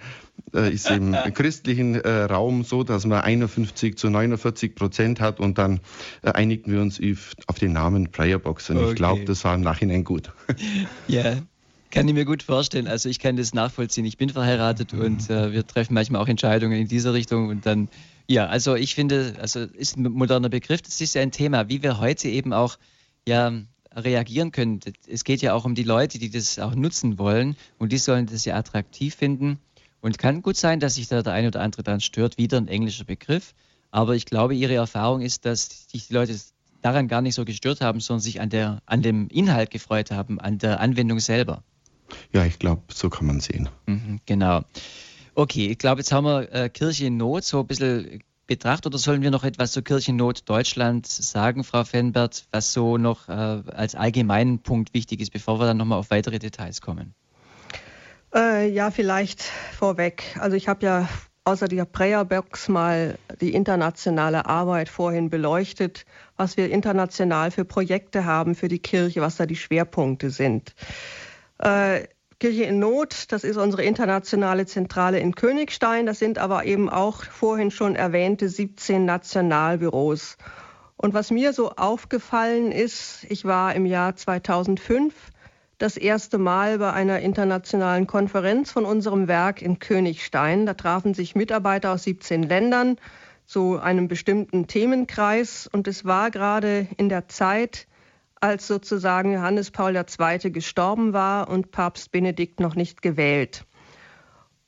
ist 0.51 0.89
im 0.89 1.12
christlichen 1.34 1.95
Raum 1.95 2.63
so, 2.63 2.84
dass 2.84 3.05
man 3.05 3.21
51 3.21 3.97
zu 3.97 4.10
49 4.10 4.75
Prozent 4.75 5.21
hat 5.21 5.39
und 5.39 5.57
dann 5.57 5.79
einigten 6.23 6.73
wir 6.73 6.81
uns 6.81 6.99
auf 7.47 7.60
den 7.60 7.73
Namen 7.73 8.12
Prayerbox 8.12 8.71
und 8.71 8.77
okay. 8.77 8.89
ich 8.89 8.95
glaube, 8.95 9.25
das 9.25 9.43
war 9.43 9.55
im 9.55 9.62
Nachhinein 9.62 10.03
gut. 10.03 10.34
Ja, 11.07 11.38
kann 11.91 12.08
ich 12.08 12.13
mir 12.13 12.25
gut 12.25 12.43
vorstellen. 12.43 12.88
Also 12.88 13.10
ich 13.10 13.19
kann 13.19 13.36
das 13.36 13.54
nachvollziehen. 13.54 14.06
Ich 14.06 14.17
bin 14.17 14.30
verheiratet 14.30 14.93
und 14.93 15.30
äh, 15.30 15.51
wir 15.51 15.65
treffen 15.67 15.93
manchmal 15.93 16.21
auch 16.21 16.27
Entscheidungen 16.27 16.80
in 16.80 16.88
dieser 16.88 17.13
Richtung 17.13 17.49
und 17.49 17.65
dann, 17.65 17.89
ja, 18.27 18.47
also 18.47 18.75
ich 18.75 18.95
finde, 18.95 19.36
also 19.39 19.60
ist 19.62 19.97
ein 19.97 20.04
moderner 20.04 20.49
Begriff. 20.49 20.82
Das 20.82 20.99
ist 21.01 21.13
ja 21.13 21.21
ein 21.21 21.32
Thema, 21.32 21.69
wie 21.69 21.84
wir 21.84 21.99
heute 21.99 22.30
eben 22.30 22.54
auch 22.54 22.77
ja 23.27 23.51
reagieren 23.93 24.51
können. 24.51 24.80
Es 25.08 25.23
geht 25.23 25.41
ja 25.41 25.54
auch 25.54 25.65
um 25.65 25.75
die 25.75 25.84
Leute, 25.84 26.17
die 26.17 26.30
das 26.30 26.60
auch 26.60 26.75
nutzen 26.75 27.19
wollen 27.19 27.56
und 27.77 27.91
die 27.91 27.97
sollen 27.97 28.25
das 28.25 28.45
ja 28.45 28.56
attraktiv 28.56 29.15
finden. 29.15 29.60
Und 30.01 30.17
kann 30.17 30.41
gut 30.41 30.58
sein, 30.58 30.80
dass 30.80 30.95
sich 30.95 31.08
da 31.10 31.21
der 31.21 31.34
eine 31.34 31.49
oder 31.49 31.62
andere 31.62 31.84
daran 31.84 32.01
stört, 32.01 32.39
wieder 32.39 32.58
ein 32.58 32.67
englischer 32.67 33.06
Begriff. 33.06 33.54
Aber 33.91 34.15
ich 34.15 34.25
glaube, 34.25 34.56
Ihre 34.56 34.73
Erfahrung 34.73 35.21
ist, 35.21 35.45
dass 35.45 35.88
sich 35.89 36.08
die 36.08 36.13
Leute 36.13 36.36
daran 36.82 37.08
gar 37.08 37.21
nicht 37.21 37.36
so 37.36 37.45
gestört 37.45 37.82
haben, 37.82 37.99
sondern 37.99 38.21
sich 38.21 38.41
an, 38.41 38.49
der, 38.49 38.82
an 38.88 39.04
dem 39.04 39.27
Inhalt 39.27 39.69
gefreut 39.69 40.10
haben, 40.10 40.39
an 40.39 40.58
der 40.58 40.80
Anwendung 40.80 41.19
selber. 41.19 41.63
Ja, 42.32 42.45
ich 42.45 42.60
glaube, 42.60 42.84
so 42.93 43.10
kann 43.10 43.28
man 43.28 43.39
sehen. 43.39 43.69
Mhm, 43.86 44.19
genau. 44.26 44.62
Okay, 45.36 45.67
ich 45.67 45.78
glaube, 45.78 46.02
jetzt 46.02 46.12
haben 46.12 46.26
wir 46.26 46.52
äh, 46.54 46.69
Kirche 46.69 47.06
in 47.06 47.17
Not 47.17 47.43
so 47.43 47.62
ein 47.62 47.67
bisschen 47.67 48.21
betrachtet 48.47 48.88
oder 48.88 48.97
sollen 48.97 49.21
wir 49.21 49.32
noch 49.32 49.45
etwas 49.45 49.71
zur 49.71 49.82
Kirchennot 49.82 50.50
Deutschland 50.50 51.08
sagen, 51.08 51.63
Frau 51.63 51.86
Fenbert, 51.86 52.47
was 52.52 52.74
so 52.74 52.97
noch 52.97 53.30
äh, 53.30 53.32
als 53.32 53.95
allgemeinen 53.95 54.60
Punkt 54.60 54.93
wichtig 54.93 55.21
ist, 55.21 55.32
bevor 55.32 55.60
wir 55.60 55.65
dann 55.67 55.78
nochmal 55.78 56.00
auf 56.00 56.12
weitere 56.12 56.38
Details 56.38 56.82
kommen? 56.82 57.13
Äh, 58.36 58.69
ja, 58.69 58.91
vielleicht 58.91 59.41
vorweg. 59.41 60.24
Also 60.38 60.58
ich 60.58 60.67
habe 60.67 60.86
ja 60.86 61.10
außer 61.45 61.67
der 61.67 61.86
Prayer-Box 61.86 62.67
mal 62.67 63.17
die 63.39 63.54
internationale 63.54 64.45
Arbeit 64.45 64.89
vorhin 64.89 65.30
beleuchtet, 65.30 66.06
was 66.36 66.58
wir 66.58 66.69
international 66.71 67.52
für 67.52 67.65
Projekte 67.65 68.26
haben 68.26 68.56
für 68.56 68.67
die 68.67 68.80
Kirche, 68.80 69.21
was 69.21 69.38
da 69.38 69.45
die 69.45 69.56
Schwerpunkte 69.56 70.30
sind. 70.30 70.76
Äh, 71.62 72.08
Kirche 72.39 72.63
in 72.63 72.80
Not, 72.80 73.32
das 73.32 73.43
ist 73.43 73.58
unsere 73.58 73.84
internationale 73.84 74.65
Zentrale 74.65 75.19
in 75.19 75.36
Königstein. 75.36 76.08
Das 76.08 76.17
sind 76.17 76.39
aber 76.39 76.65
eben 76.65 76.89
auch 76.89 77.24
vorhin 77.24 77.69
schon 77.69 77.95
erwähnte 77.95 78.50
17 78.50 79.06
Nationalbüros. 79.06 80.38
Und 80.97 81.13
was 81.13 81.30
mir 81.30 81.54
so 81.54 81.71
aufgefallen 81.74 82.71
ist, 82.71 83.28
ich 83.30 83.45
war 83.45 83.76
im 83.76 83.86
Jahr 83.86 84.15
2005 84.15 85.13
das 85.78 85.97
erste 85.97 86.39
Mal 86.39 86.80
bei 86.80 86.91
einer 86.93 87.19
internationalen 87.19 88.08
Konferenz 88.08 88.71
von 88.71 88.86
unserem 88.86 89.28
Werk 89.28 89.62
in 89.62 89.78
Königstein. 89.78 90.65
Da 90.65 90.74
trafen 90.74 91.13
sich 91.13 91.36
Mitarbeiter 91.36 91.91
aus 91.91 92.04
17 92.04 92.41
Ländern 92.41 92.97
zu 93.45 93.80
einem 93.80 94.08
bestimmten 94.08 94.65
Themenkreis. 94.65 95.69
Und 95.71 95.88
es 95.88 96.06
war 96.06 96.32
gerade 96.32 96.88
in 96.97 97.08
der 97.08 97.28
Zeit, 97.28 97.86
als 98.41 98.67
sozusagen 98.67 99.34
Johannes 99.34 99.71
Paul 99.71 99.95
II. 99.95 100.51
gestorben 100.51 101.13
war 101.13 101.47
und 101.47 101.71
Papst 101.71 102.12
Benedikt 102.12 102.60
noch 102.60 102.75
nicht 102.75 103.01
gewählt. 103.01 103.65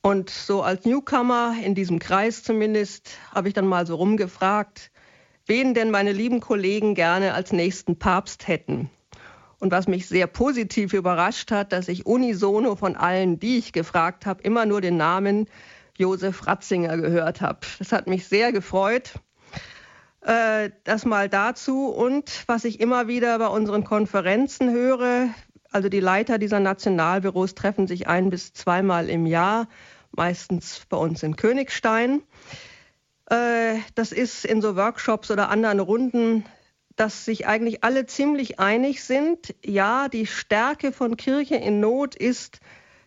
Und 0.00 0.30
so 0.30 0.62
als 0.62 0.84
Newcomer 0.84 1.56
in 1.62 1.74
diesem 1.74 1.98
Kreis 1.98 2.42
zumindest 2.42 3.18
habe 3.34 3.48
ich 3.48 3.54
dann 3.54 3.66
mal 3.66 3.86
so 3.86 3.96
rumgefragt, 3.96 4.90
wen 5.46 5.74
denn 5.74 5.90
meine 5.90 6.12
lieben 6.12 6.40
Kollegen 6.40 6.94
gerne 6.94 7.34
als 7.34 7.52
nächsten 7.52 7.98
Papst 7.98 8.46
hätten. 8.46 8.90
Und 9.58 9.72
was 9.72 9.88
mich 9.88 10.06
sehr 10.06 10.26
positiv 10.26 10.92
überrascht 10.92 11.50
hat, 11.50 11.72
dass 11.72 11.88
ich 11.88 12.06
unisono 12.06 12.76
von 12.76 12.96
allen, 12.96 13.40
die 13.40 13.56
ich 13.58 13.72
gefragt 13.72 14.26
habe, 14.26 14.42
immer 14.42 14.66
nur 14.66 14.82
den 14.82 14.96
Namen 14.96 15.46
Josef 15.96 16.46
Ratzinger 16.46 16.96
gehört 16.98 17.40
habe. 17.40 17.60
Das 17.78 17.90
hat 17.90 18.06
mich 18.06 18.28
sehr 18.28 18.52
gefreut. 18.52 19.14
Äh, 20.24 20.70
das 20.84 21.04
mal 21.04 21.28
dazu. 21.28 21.88
Und 21.88 22.44
was 22.46 22.64
ich 22.64 22.80
immer 22.80 23.08
wieder 23.08 23.38
bei 23.38 23.46
unseren 23.46 23.84
Konferenzen 23.84 24.70
höre, 24.70 25.28
also 25.70 25.88
die 25.88 26.00
Leiter 26.00 26.38
dieser 26.38 26.60
Nationalbüros 26.60 27.54
treffen 27.54 27.86
sich 27.86 28.08
ein 28.08 28.30
bis 28.30 28.54
zweimal 28.54 29.10
im 29.10 29.26
Jahr, 29.26 29.68
meistens 30.12 30.86
bei 30.88 30.96
uns 30.96 31.22
in 31.22 31.36
Königstein. 31.36 32.22
Äh, 33.28 33.76
das 33.94 34.12
ist 34.12 34.46
in 34.46 34.62
so 34.62 34.76
Workshops 34.76 35.30
oder 35.30 35.50
anderen 35.50 35.80
Runden, 35.80 36.46
dass 36.96 37.26
sich 37.26 37.46
eigentlich 37.46 37.84
alle 37.84 38.06
ziemlich 38.06 38.58
einig 38.58 39.04
sind. 39.04 39.54
Ja, 39.62 40.08
die 40.08 40.26
Stärke 40.26 40.92
von 40.92 41.18
Kirche 41.18 41.56
in 41.56 41.80
Not 41.80 42.14
ist, 42.14 42.60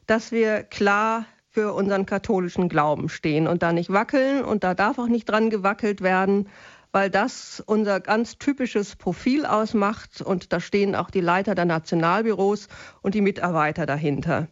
dass 0.05 0.31
wir 0.31 0.61
klar 0.61 1.25
für 1.49 1.73
unseren 1.73 2.05
katholischen 2.05 2.69
Glauben 2.69 3.09
stehen 3.09 3.47
und 3.47 3.63
da 3.63 3.73
nicht 3.73 3.91
wackeln 3.91 4.43
und 4.43 4.63
da 4.63 4.75
darf 4.75 4.99
auch 4.99 5.07
nicht 5.07 5.27
dran 5.27 5.49
gewackelt 5.49 6.01
werden 6.01 6.47
weil 6.91 7.09
das 7.09 7.61
unser 7.65 7.99
ganz 7.99 8.37
typisches 8.37 8.95
Profil 8.95 9.45
ausmacht 9.45 10.21
und 10.21 10.53
da 10.53 10.59
stehen 10.59 10.95
auch 10.95 11.09
die 11.09 11.21
Leiter 11.21 11.55
der 11.55 11.65
Nationalbüros 11.65 12.67
und 13.01 13.15
die 13.15 13.21
Mitarbeiter 13.21 13.85
dahinter. 13.85 14.47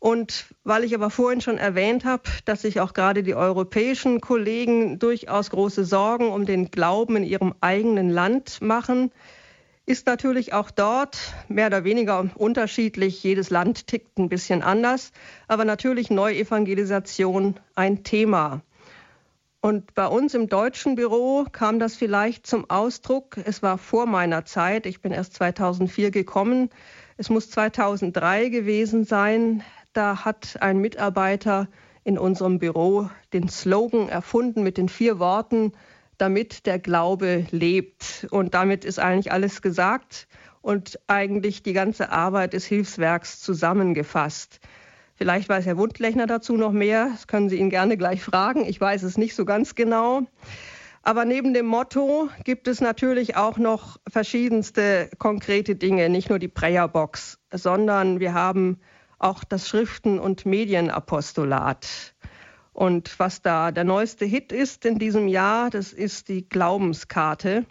Und 0.00 0.54
weil 0.62 0.84
ich 0.84 0.94
aber 0.94 1.10
vorhin 1.10 1.40
schon 1.40 1.58
erwähnt 1.58 2.04
habe, 2.04 2.22
dass 2.44 2.62
sich 2.62 2.80
auch 2.80 2.94
gerade 2.94 3.22
die 3.22 3.34
europäischen 3.34 4.20
Kollegen 4.20 4.98
durchaus 4.98 5.50
große 5.50 5.84
Sorgen 5.84 6.30
um 6.30 6.46
den 6.46 6.70
Glauben 6.70 7.16
in 7.16 7.24
ihrem 7.24 7.54
eigenen 7.60 8.08
Land 8.10 8.60
machen, 8.60 9.10
ist 9.86 10.06
natürlich 10.06 10.52
auch 10.52 10.70
dort 10.70 11.16
mehr 11.48 11.68
oder 11.68 11.82
weniger 11.82 12.28
unterschiedlich. 12.36 13.22
Jedes 13.22 13.50
Land 13.50 13.86
tickt 13.86 14.18
ein 14.18 14.28
bisschen 14.28 14.62
anders, 14.62 15.12
aber 15.48 15.64
natürlich 15.64 16.10
Neuevangelisation 16.10 17.58
ein 17.74 18.04
Thema. 18.04 18.60
Und 19.68 19.94
bei 19.94 20.06
uns 20.06 20.32
im 20.32 20.48
deutschen 20.48 20.94
Büro 20.94 21.44
kam 21.52 21.78
das 21.78 21.94
vielleicht 21.94 22.46
zum 22.46 22.70
Ausdruck. 22.70 23.36
Es 23.44 23.62
war 23.62 23.76
vor 23.76 24.06
meiner 24.06 24.46
Zeit. 24.46 24.86
Ich 24.86 25.02
bin 25.02 25.12
erst 25.12 25.34
2004 25.34 26.10
gekommen. 26.10 26.70
Es 27.18 27.28
muss 27.28 27.50
2003 27.50 28.48
gewesen 28.48 29.04
sein. 29.04 29.62
Da 29.92 30.24
hat 30.24 30.56
ein 30.62 30.78
Mitarbeiter 30.78 31.68
in 32.02 32.16
unserem 32.16 32.58
Büro 32.58 33.10
den 33.34 33.50
Slogan 33.50 34.08
erfunden 34.08 34.62
mit 34.62 34.78
den 34.78 34.88
vier 34.88 35.18
Worten, 35.18 35.72
damit 36.16 36.64
der 36.64 36.78
Glaube 36.78 37.46
lebt. 37.50 38.26
Und 38.30 38.54
damit 38.54 38.86
ist 38.86 38.98
eigentlich 38.98 39.32
alles 39.32 39.60
gesagt 39.60 40.28
und 40.62 40.98
eigentlich 41.08 41.62
die 41.62 41.74
ganze 41.74 42.10
Arbeit 42.10 42.54
des 42.54 42.64
Hilfswerks 42.64 43.42
zusammengefasst. 43.42 44.60
Vielleicht 45.18 45.48
weiß 45.48 45.66
Herr 45.66 45.76
Wundlechner 45.76 46.28
dazu 46.28 46.56
noch 46.56 46.70
mehr. 46.70 47.08
Das 47.10 47.26
können 47.26 47.48
Sie 47.48 47.56
ihn 47.56 47.70
gerne 47.70 47.96
gleich 47.96 48.22
fragen. 48.22 48.64
Ich 48.64 48.80
weiß 48.80 49.02
es 49.02 49.18
nicht 49.18 49.34
so 49.34 49.44
ganz 49.44 49.74
genau. 49.74 50.22
Aber 51.02 51.24
neben 51.24 51.54
dem 51.54 51.66
Motto 51.66 52.28
gibt 52.44 52.68
es 52.68 52.80
natürlich 52.80 53.34
auch 53.34 53.58
noch 53.58 53.98
verschiedenste 54.08 55.10
konkrete 55.18 55.74
Dinge, 55.74 56.08
nicht 56.08 56.30
nur 56.30 56.38
die 56.38 56.46
Prayerbox, 56.46 57.40
sondern 57.52 58.20
wir 58.20 58.32
haben 58.32 58.78
auch 59.18 59.42
das 59.42 59.68
Schriften- 59.68 60.20
und 60.20 60.46
Medienapostolat. 60.46 62.14
Und 62.72 63.18
was 63.18 63.42
da 63.42 63.72
der 63.72 63.82
neueste 63.82 64.24
Hit 64.24 64.52
ist 64.52 64.84
in 64.84 65.00
diesem 65.00 65.26
Jahr, 65.26 65.68
das 65.68 65.92
ist 65.92 66.28
die 66.28 66.48
Glaubenskarte. 66.48 67.66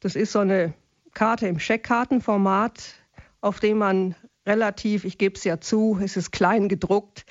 Das 0.00 0.14
ist 0.14 0.32
so 0.32 0.40
eine 0.40 0.74
Karte 1.14 1.48
im 1.48 1.58
Scheckkartenformat, 1.58 2.82
auf 3.40 3.60
dem 3.60 3.78
man 3.78 4.14
relativ, 4.46 5.04
ich 5.04 5.18
gebe 5.18 5.34
es 5.36 5.44
ja 5.44 5.60
zu, 5.60 5.98
es 6.02 6.16
ist 6.16 6.30
klein 6.30 6.68
gedruckt. 6.68 7.24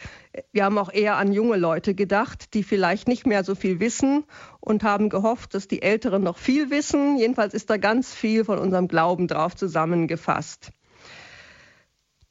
Wir 0.52 0.66
haben 0.66 0.78
auch 0.78 0.92
eher 0.92 1.18
an 1.18 1.32
junge 1.32 1.58
Leute 1.58 1.96
gedacht, 1.96 2.54
die 2.54 2.64
vielleicht 2.64 3.08
nicht 3.08 3.26
mehr 3.26 3.44
so 3.44 3.56
viel 3.56 3.80
wissen 3.80 4.26
und 4.60 4.84
haben 4.84 5.10
gehofft, 5.10 5.54
dass 5.54 5.68
die 5.68 5.82
Älteren 5.82 6.24
noch 6.24 6.38
viel 6.38 6.70
wissen. 6.70 7.18
Jedenfalls 7.18 7.54
ist 7.54 7.70
da 7.70 7.78
ganz 7.78 8.14
viel 8.14 8.44
von 8.44 8.60
unserem 8.60 8.88
Glauben 8.88 9.28
drauf 9.28 9.56
zusammengefasst. 9.56 10.72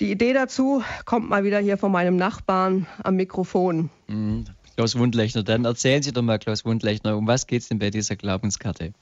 Die 0.01 0.11
Idee 0.11 0.33
dazu 0.33 0.83
kommt 1.05 1.29
mal 1.29 1.45
wieder 1.45 1.61
hier 1.61 1.79
von 1.79 1.93
meinem 1.93 2.17
Nachbarn 2.17 2.87
am 3.03 3.17
Mikrofon. 3.17 3.91
Mhm. 4.09 4.45
Klaus 4.77 4.99
Wundlechner, 4.99 5.45
dann 5.45 5.65
erzählen 5.65 6.03
Sie 6.03 6.13
doch 6.13 6.23
mal, 6.23 6.41
Klaus 6.41 6.65
Wundlechner, 6.65 7.17
um 7.17 7.29
was 7.29 7.47
geht 7.47 7.63
es 7.63 7.69
denn 7.69 7.79
bei 7.79 7.91
dieser 7.91 8.17
Glaubenskarte? 8.17 8.93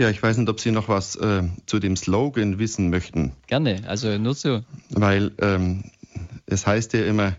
Ja, 0.00 0.08
ich 0.08 0.22
weiß 0.22 0.38
nicht, 0.38 0.48
ob 0.48 0.58
Sie 0.60 0.70
noch 0.70 0.88
was 0.88 1.14
äh, 1.16 1.42
zu 1.66 1.78
dem 1.78 1.94
Slogan 1.94 2.58
wissen 2.58 2.88
möchten. 2.88 3.32
Gerne, 3.48 3.82
also 3.86 4.16
nur 4.16 4.32
so. 4.32 4.62
Weil 4.88 5.32
ähm, 5.42 5.84
es 6.46 6.66
heißt 6.66 6.94
ja 6.94 7.04
immer, 7.04 7.36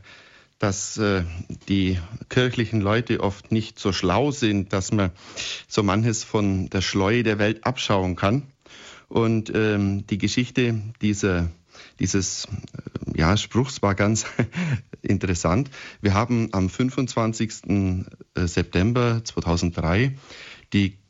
dass 0.60 0.96
äh, 1.00 1.24
die 1.70 1.98
kirchlichen 2.30 2.80
Leute 2.80 3.22
oft 3.22 3.52
nicht 3.52 3.80
so 3.80 3.92
schlau 3.92 4.30
sind, 4.30 4.74
dass 4.74 4.92
man 4.92 5.10
so 5.68 5.82
manches 5.82 6.24
von 6.24 6.70
der 6.70 6.82
Schleue 6.82 7.24
der 7.24 7.40
Welt 7.40 7.66
abschauen 7.66 8.16
kann. 8.16 8.44
Und 9.08 9.52
ähm, 9.56 10.06
die 10.06 10.20
Geschichte 10.20 10.80
dieser, 11.02 11.50
dieses 12.00 12.46
äh, 12.46 13.22
ja, 13.22 13.38
Spruchs 13.38 13.82
war 13.82 13.96
ganz 13.96 14.28
interessant. 15.02 15.72
Wir 16.00 16.14
haben 16.14 16.50
am 16.52 16.70
25. 16.70 17.52
Äh, 18.36 18.46
September 18.46 19.22
2003 19.24 20.16
die 20.74 21.01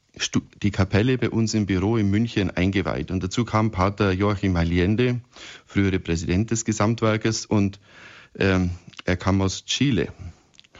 die 0.61 0.71
Kapelle 0.71 1.17
bei 1.17 1.29
uns 1.29 1.53
im 1.53 1.65
Büro 1.65 1.97
in 1.97 2.09
München 2.09 2.51
eingeweiht. 2.51 3.11
Und 3.11 3.23
dazu 3.23 3.45
kam 3.45 3.71
Pater 3.71 4.11
Joachim 4.11 4.55
Allende, 4.55 5.21
frühere 5.65 5.99
Präsident 5.99 6.51
des 6.51 6.65
Gesamtwerkes, 6.65 7.45
und 7.45 7.79
ähm, 8.37 8.71
er 9.05 9.17
kam 9.17 9.41
aus 9.41 9.65
Chile. 9.65 10.09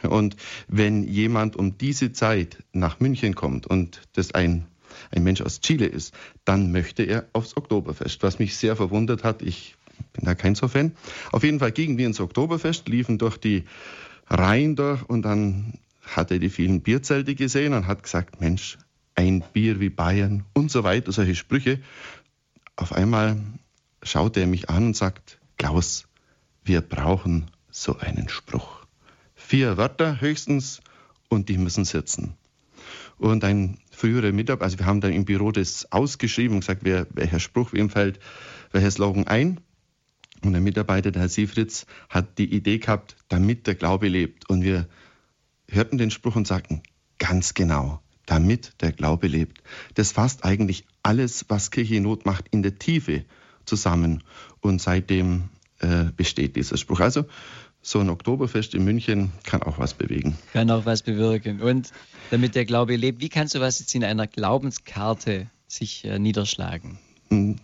Und 0.02 0.36
wenn 0.68 1.04
jemand 1.04 1.56
um 1.56 1.78
diese 1.78 2.12
Zeit 2.12 2.58
nach 2.72 3.00
München 3.00 3.34
kommt 3.34 3.66
und 3.66 4.02
das 4.14 4.32
ein, 4.32 4.66
ein 5.10 5.22
Mensch 5.22 5.40
aus 5.40 5.60
Chile 5.60 5.86
ist, 5.86 6.14
dann 6.44 6.72
möchte 6.72 7.04
er 7.04 7.28
aufs 7.32 7.56
Oktoberfest, 7.56 8.22
was 8.22 8.38
mich 8.38 8.56
sehr 8.56 8.76
verwundert 8.76 9.24
hat. 9.24 9.42
Ich 9.42 9.76
bin 10.12 10.24
da 10.24 10.34
kein 10.34 10.54
so 10.54 10.68
Fan. 10.68 10.92
Auf 11.30 11.44
jeden 11.44 11.60
Fall 11.60 11.72
gingen 11.72 11.98
wir 11.98 12.06
ins 12.06 12.20
Oktoberfest, 12.20 12.88
liefen 12.88 13.18
durch 13.18 13.38
die 13.38 13.64
Reihen 14.28 14.76
durch 14.76 15.02
und 15.08 15.22
dann 15.22 15.74
hat 16.02 16.30
er 16.30 16.38
die 16.38 16.50
vielen 16.50 16.80
Bierzelte 16.82 17.34
gesehen 17.34 17.74
und 17.74 17.86
hat 17.86 18.02
gesagt, 18.02 18.40
Mensch, 18.40 18.78
ein 19.22 19.42
Bier 19.52 19.80
wie 19.80 19.90
Bayern 19.90 20.44
und 20.52 20.70
so 20.70 20.84
weiter, 20.84 21.12
solche 21.12 21.34
Sprüche. 21.34 21.80
Auf 22.76 22.92
einmal 22.92 23.36
schaut 24.02 24.36
er 24.36 24.46
mich 24.46 24.68
an 24.68 24.86
und 24.86 24.96
sagt, 24.96 25.38
Klaus, 25.58 26.08
wir 26.64 26.80
brauchen 26.80 27.50
so 27.70 27.98
einen 27.98 28.28
Spruch. 28.28 28.84
Vier 29.34 29.76
Wörter 29.76 30.20
höchstens 30.20 30.80
und 31.28 31.48
die 31.48 31.58
müssen 31.58 31.84
sitzen. 31.84 32.34
Und 33.16 33.44
ein 33.44 33.78
früherer 33.92 34.32
Mitarbeiter, 34.32 34.64
also 34.64 34.78
wir 34.80 34.86
haben 34.86 35.00
dann 35.00 35.12
im 35.12 35.24
Büro 35.24 35.52
das 35.52 35.92
ausgeschrieben 35.92 36.56
und 36.56 36.60
gesagt, 36.60 36.82
wer, 36.82 37.06
welcher 37.10 37.38
Spruch, 37.38 37.72
wem 37.72 37.90
fällt 37.90 38.18
welcher 38.72 38.90
Slogan 38.90 39.26
ein. 39.28 39.60
Und 40.42 40.52
der 40.52 40.60
Mitarbeiter, 40.60 41.12
der 41.12 41.22
Herr 41.22 41.28
Siefritz, 41.28 41.86
hat 42.08 42.38
die 42.38 42.52
Idee 42.52 42.78
gehabt, 42.78 43.14
damit 43.28 43.68
der 43.68 43.76
Glaube 43.76 44.08
lebt. 44.08 44.50
Und 44.50 44.62
wir 44.62 44.88
hörten 45.68 45.98
den 45.98 46.10
Spruch 46.10 46.34
und 46.34 46.48
sagten, 46.48 46.82
ganz 47.18 47.54
genau, 47.54 48.02
damit 48.26 48.72
der 48.80 48.92
Glaube 48.92 49.26
lebt. 49.26 49.62
Das 49.94 50.12
fasst 50.12 50.44
eigentlich 50.44 50.84
alles, 51.02 51.46
was 51.48 51.70
Kirche 51.70 51.96
in 51.96 52.04
Not 52.04 52.26
macht, 52.26 52.46
in 52.50 52.62
der 52.62 52.78
Tiefe 52.78 53.24
zusammen. 53.64 54.22
Und 54.60 54.80
seitdem 54.80 55.48
äh, 55.80 56.04
besteht 56.16 56.56
dieser 56.56 56.76
Spruch. 56.76 57.00
Also 57.00 57.24
so 57.82 57.98
ein 57.98 58.08
Oktoberfest 58.10 58.74
in 58.74 58.84
München 58.84 59.32
kann 59.42 59.62
auch 59.62 59.78
was 59.78 59.94
bewegen. 59.94 60.38
Kann 60.52 60.70
auch 60.70 60.86
was 60.86 61.02
bewirken. 61.02 61.60
Und 61.60 61.90
damit 62.30 62.54
der 62.54 62.64
Glaube 62.64 62.96
lebt, 62.96 63.20
wie 63.20 63.28
kannst 63.28 63.54
du 63.54 63.60
was 63.60 63.80
jetzt 63.80 63.94
in 63.94 64.04
einer 64.04 64.26
Glaubenskarte 64.26 65.48
sich 65.66 66.04
äh, 66.04 66.18
niederschlagen? 66.18 66.98
Hm, 67.28 67.56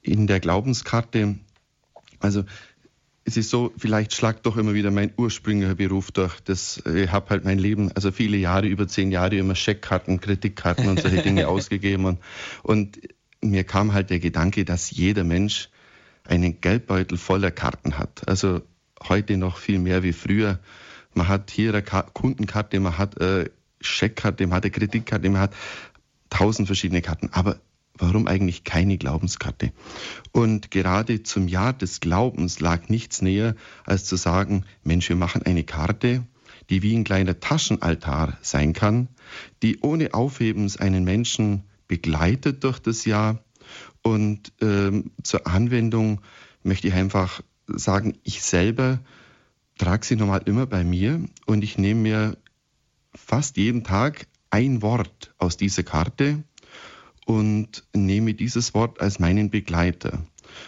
in 0.00 0.26
der 0.26 0.40
Glaubenskarte, 0.40 1.36
also 2.18 2.44
es 3.24 3.36
ist 3.36 3.50
so, 3.50 3.72
vielleicht 3.76 4.14
schlagt 4.14 4.46
doch 4.46 4.56
immer 4.56 4.74
wieder 4.74 4.90
mein 4.90 5.12
ursprünglicher 5.16 5.76
Beruf 5.76 6.10
durch. 6.10 6.40
Das, 6.40 6.82
äh, 6.86 7.04
ich 7.04 7.12
habe 7.12 7.30
halt 7.30 7.44
mein 7.44 7.58
Leben, 7.58 7.92
also 7.92 8.10
viele 8.10 8.36
Jahre, 8.36 8.66
über 8.66 8.88
zehn 8.88 9.12
Jahre 9.12 9.36
immer 9.36 9.54
Scheckkarten, 9.54 10.20
Kreditkarten 10.20 10.88
und 10.88 11.00
solche 11.00 11.22
Dinge 11.22 11.48
ausgegeben. 11.48 12.04
Und, 12.04 12.18
und 12.62 12.98
mir 13.40 13.64
kam 13.64 13.92
halt 13.92 14.10
der 14.10 14.18
Gedanke, 14.18 14.64
dass 14.64 14.90
jeder 14.90 15.24
Mensch 15.24 15.68
einen 16.24 16.60
Geldbeutel 16.60 17.18
voller 17.18 17.50
Karten 17.50 17.98
hat. 17.98 18.28
Also 18.28 18.62
heute 19.08 19.36
noch 19.36 19.58
viel 19.58 19.78
mehr 19.78 20.02
wie 20.02 20.12
früher. 20.12 20.58
Man 21.14 21.28
hat 21.28 21.50
hier 21.50 21.74
eine 21.74 21.82
Kundenkarte, 21.82 22.80
man 22.80 22.98
hat 22.98 23.20
eine 23.20 23.50
Scheckkarte, 23.80 24.46
man 24.46 24.56
hat 24.56 24.64
eine 24.64 24.70
Kreditkarte, 24.70 25.28
man 25.28 25.42
hat 25.42 25.54
tausend 26.30 26.66
verschiedene 26.66 27.02
Karten. 27.02 27.28
Aber 27.32 27.58
warum 27.98 28.26
eigentlich 28.26 28.64
keine 28.64 28.98
Glaubenskarte? 28.98 29.72
Und 30.32 30.70
gerade 30.70 31.22
zum 31.22 31.48
Jahr 31.48 31.72
des 31.72 32.00
Glaubens 32.00 32.60
lag 32.60 32.88
nichts 32.88 33.22
näher, 33.22 33.54
als 33.84 34.04
zu 34.04 34.16
sagen, 34.16 34.64
Mensch, 34.82 35.08
wir 35.08 35.16
machen 35.16 35.42
eine 35.42 35.64
Karte, 35.64 36.26
die 36.70 36.82
wie 36.82 36.96
ein 36.96 37.04
kleiner 37.04 37.40
Taschenaltar 37.40 38.38
sein 38.40 38.72
kann, 38.72 39.08
die 39.62 39.80
ohne 39.80 40.14
Aufhebens 40.14 40.76
einen 40.76 41.04
Menschen 41.04 41.64
begleitet 41.88 42.64
durch 42.64 42.78
das 42.78 43.04
Jahr. 43.04 43.44
Und 44.02 44.52
ähm, 44.60 45.12
zur 45.22 45.46
Anwendung 45.46 46.20
möchte 46.62 46.88
ich 46.88 46.94
einfach 46.94 47.42
sagen, 47.66 48.18
ich 48.22 48.42
selber 48.42 49.00
trage 49.78 50.06
sie 50.06 50.16
normal 50.16 50.42
immer 50.46 50.66
bei 50.66 50.84
mir 50.84 51.24
und 51.46 51.64
ich 51.64 51.78
nehme 51.78 52.00
mir 52.00 52.38
fast 53.14 53.56
jeden 53.56 53.84
Tag 53.84 54.26
ein 54.50 54.82
Wort 54.82 55.34
aus 55.38 55.56
dieser 55.56 55.82
Karte 55.82 56.44
und 57.26 57.84
nehme 57.94 58.34
dieses 58.34 58.74
Wort 58.74 59.00
als 59.00 59.18
meinen 59.18 59.50
Begleiter. 59.50 60.24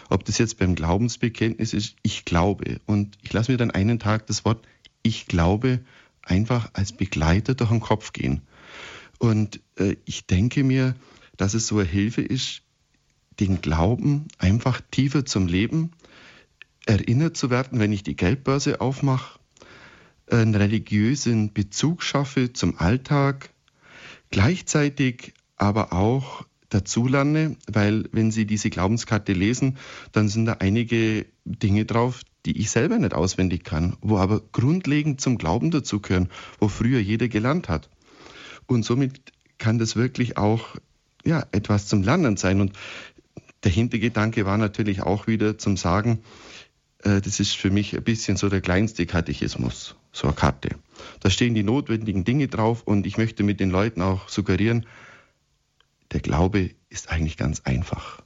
Ob 0.09 0.25
das 0.25 0.37
jetzt 0.37 0.57
beim 0.57 0.75
Glaubensbekenntnis 0.75 1.73
ist, 1.73 1.95
ich 2.01 2.25
glaube. 2.25 2.79
Und 2.85 3.17
ich 3.21 3.33
lasse 3.33 3.51
mir 3.51 3.57
dann 3.57 3.71
einen 3.71 3.99
Tag 3.99 4.27
das 4.27 4.45
Wort 4.45 4.65
ich 5.05 5.27
glaube 5.27 5.81
einfach 6.23 6.71
als 6.73 6.91
Begleiter 6.91 7.53
durch 7.53 7.69
den 7.69 7.79
Kopf 7.79 8.11
gehen. 8.11 8.41
Und 9.19 9.61
äh, 9.77 9.95
ich 10.05 10.25
denke 10.25 10.63
mir, 10.63 10.95
dass 11.37 11.53
es 11.53 11.67
so 11.67 11.77
eine 11.77 11.87
Hilfe 11.87 12.21
ist, 12.21 12.63
den 13.39 13.61
Glauben 13.61 14.27
einfach 14.39 14.81
tiefer 14.89 15.25
zum 15.25 15.47
Leben, 15.47 15.91
erinnert 16.87 17.37
zu 17.37 17.49
werden, 17.49 17.79
wenn 17.79 17.91
ich 17.91 18.01
die 18.01 18.15
Geldbörse 18.15 18.81
aufmache, 18.81 19.39
einen 20.29 20.55
religiösen 20.55 21.53
Bezug 21.53 22.01
schaffe 22.01 22.51
zum 22.51 22.79
Alltag, 22.79 23.51
gleichzeitig 24.31 25.33
aber 25.57 25.93
auch 25.93 26.45
dazulerne, 26.69 27.55
weil 27.71 28.05
wenn 28.11 28.31
Sie 28.31 28.45
diese 28.45 28.69
Glaubenskarte 28.69 29.33
lesen, 29.33 29.77
dann 30.11 30.27
sind 30.27 30.45
da 30.45 30.53
einige 30.59 31.25
Dinge 31.45 31.85
drauf, 31.85 32.21
die 32.45 32.57
ich 32.59 32.69
selber 32.69 32.97
nicht 32.97 33.13
auswendig 33.13 33.63
kann, 33.63 33.97
wo 34.01 34.17
aber 34.17 34.41
grundlegend 34.51 35.21
zum 35.21 35.37
Glauben 35.37 35.71
dazugehören, 35.71 36.29
wo 36.59 36.67
früher 36.67 36.99
jeder 36.99 37.27
gelernt 37.27 37.69
hat. 37.69 37.89
Und 38.67 38.83
somit 38.83 39.31
kann 39.57 39.77
das 39.77 39.95
wirklich 39.95 40.37
auch 40.37 40.75
ja, 41.23 41.45
etwas 41.51 41.87
zum 41.87 42.03
Lernen 42.03 42.37
sein. 42.37 42.61
Und 42.61 42.73
der 43.63 43.71
Hintergedanke 43.71 44.45
war 44.45 44.57
natürlich 44.57 45.01
auch 45.01 45.27
wieder 45.27 45.57
zum 45.57 45.77
Sagen, 45.77 46.19
äh, 47.03 47.21
das 47.21 47.39
ist 47.39 47.55
für 47.55 47.71
mich 47.71 47.95
ein 47.95 48.03
bisschen 48.03 48.37
so 48.37 48.49
der 48.49 48.61
kleinste 48.61 49.05
Katechismus, 49.05 49.95
so 50.11 50.27
eine 50.27 50.35
Karte. 50.35 50.69
Da 51.19 51.29
stehen 51.29 51.55
die 51.55 51.63
notwendigen 51.63 52.25
Dinge 52.25 52.47
drauf 52.47 52.83
und 52.83 53.07
ich 53.07 53.17
möchte 53.17 53.43
mit 53.43 53.59
den 53.59 53.71
Leuten 53.71 54.01
auch 54.01 54.29
suggerieren, 54.29 54.85
der 56.11 56.19
Glaube 56.19 56.71
ist 56.89 57.09
eigentlich 57.09 57.37
ganz 57.37 57.61
einfach. 57.61 58.21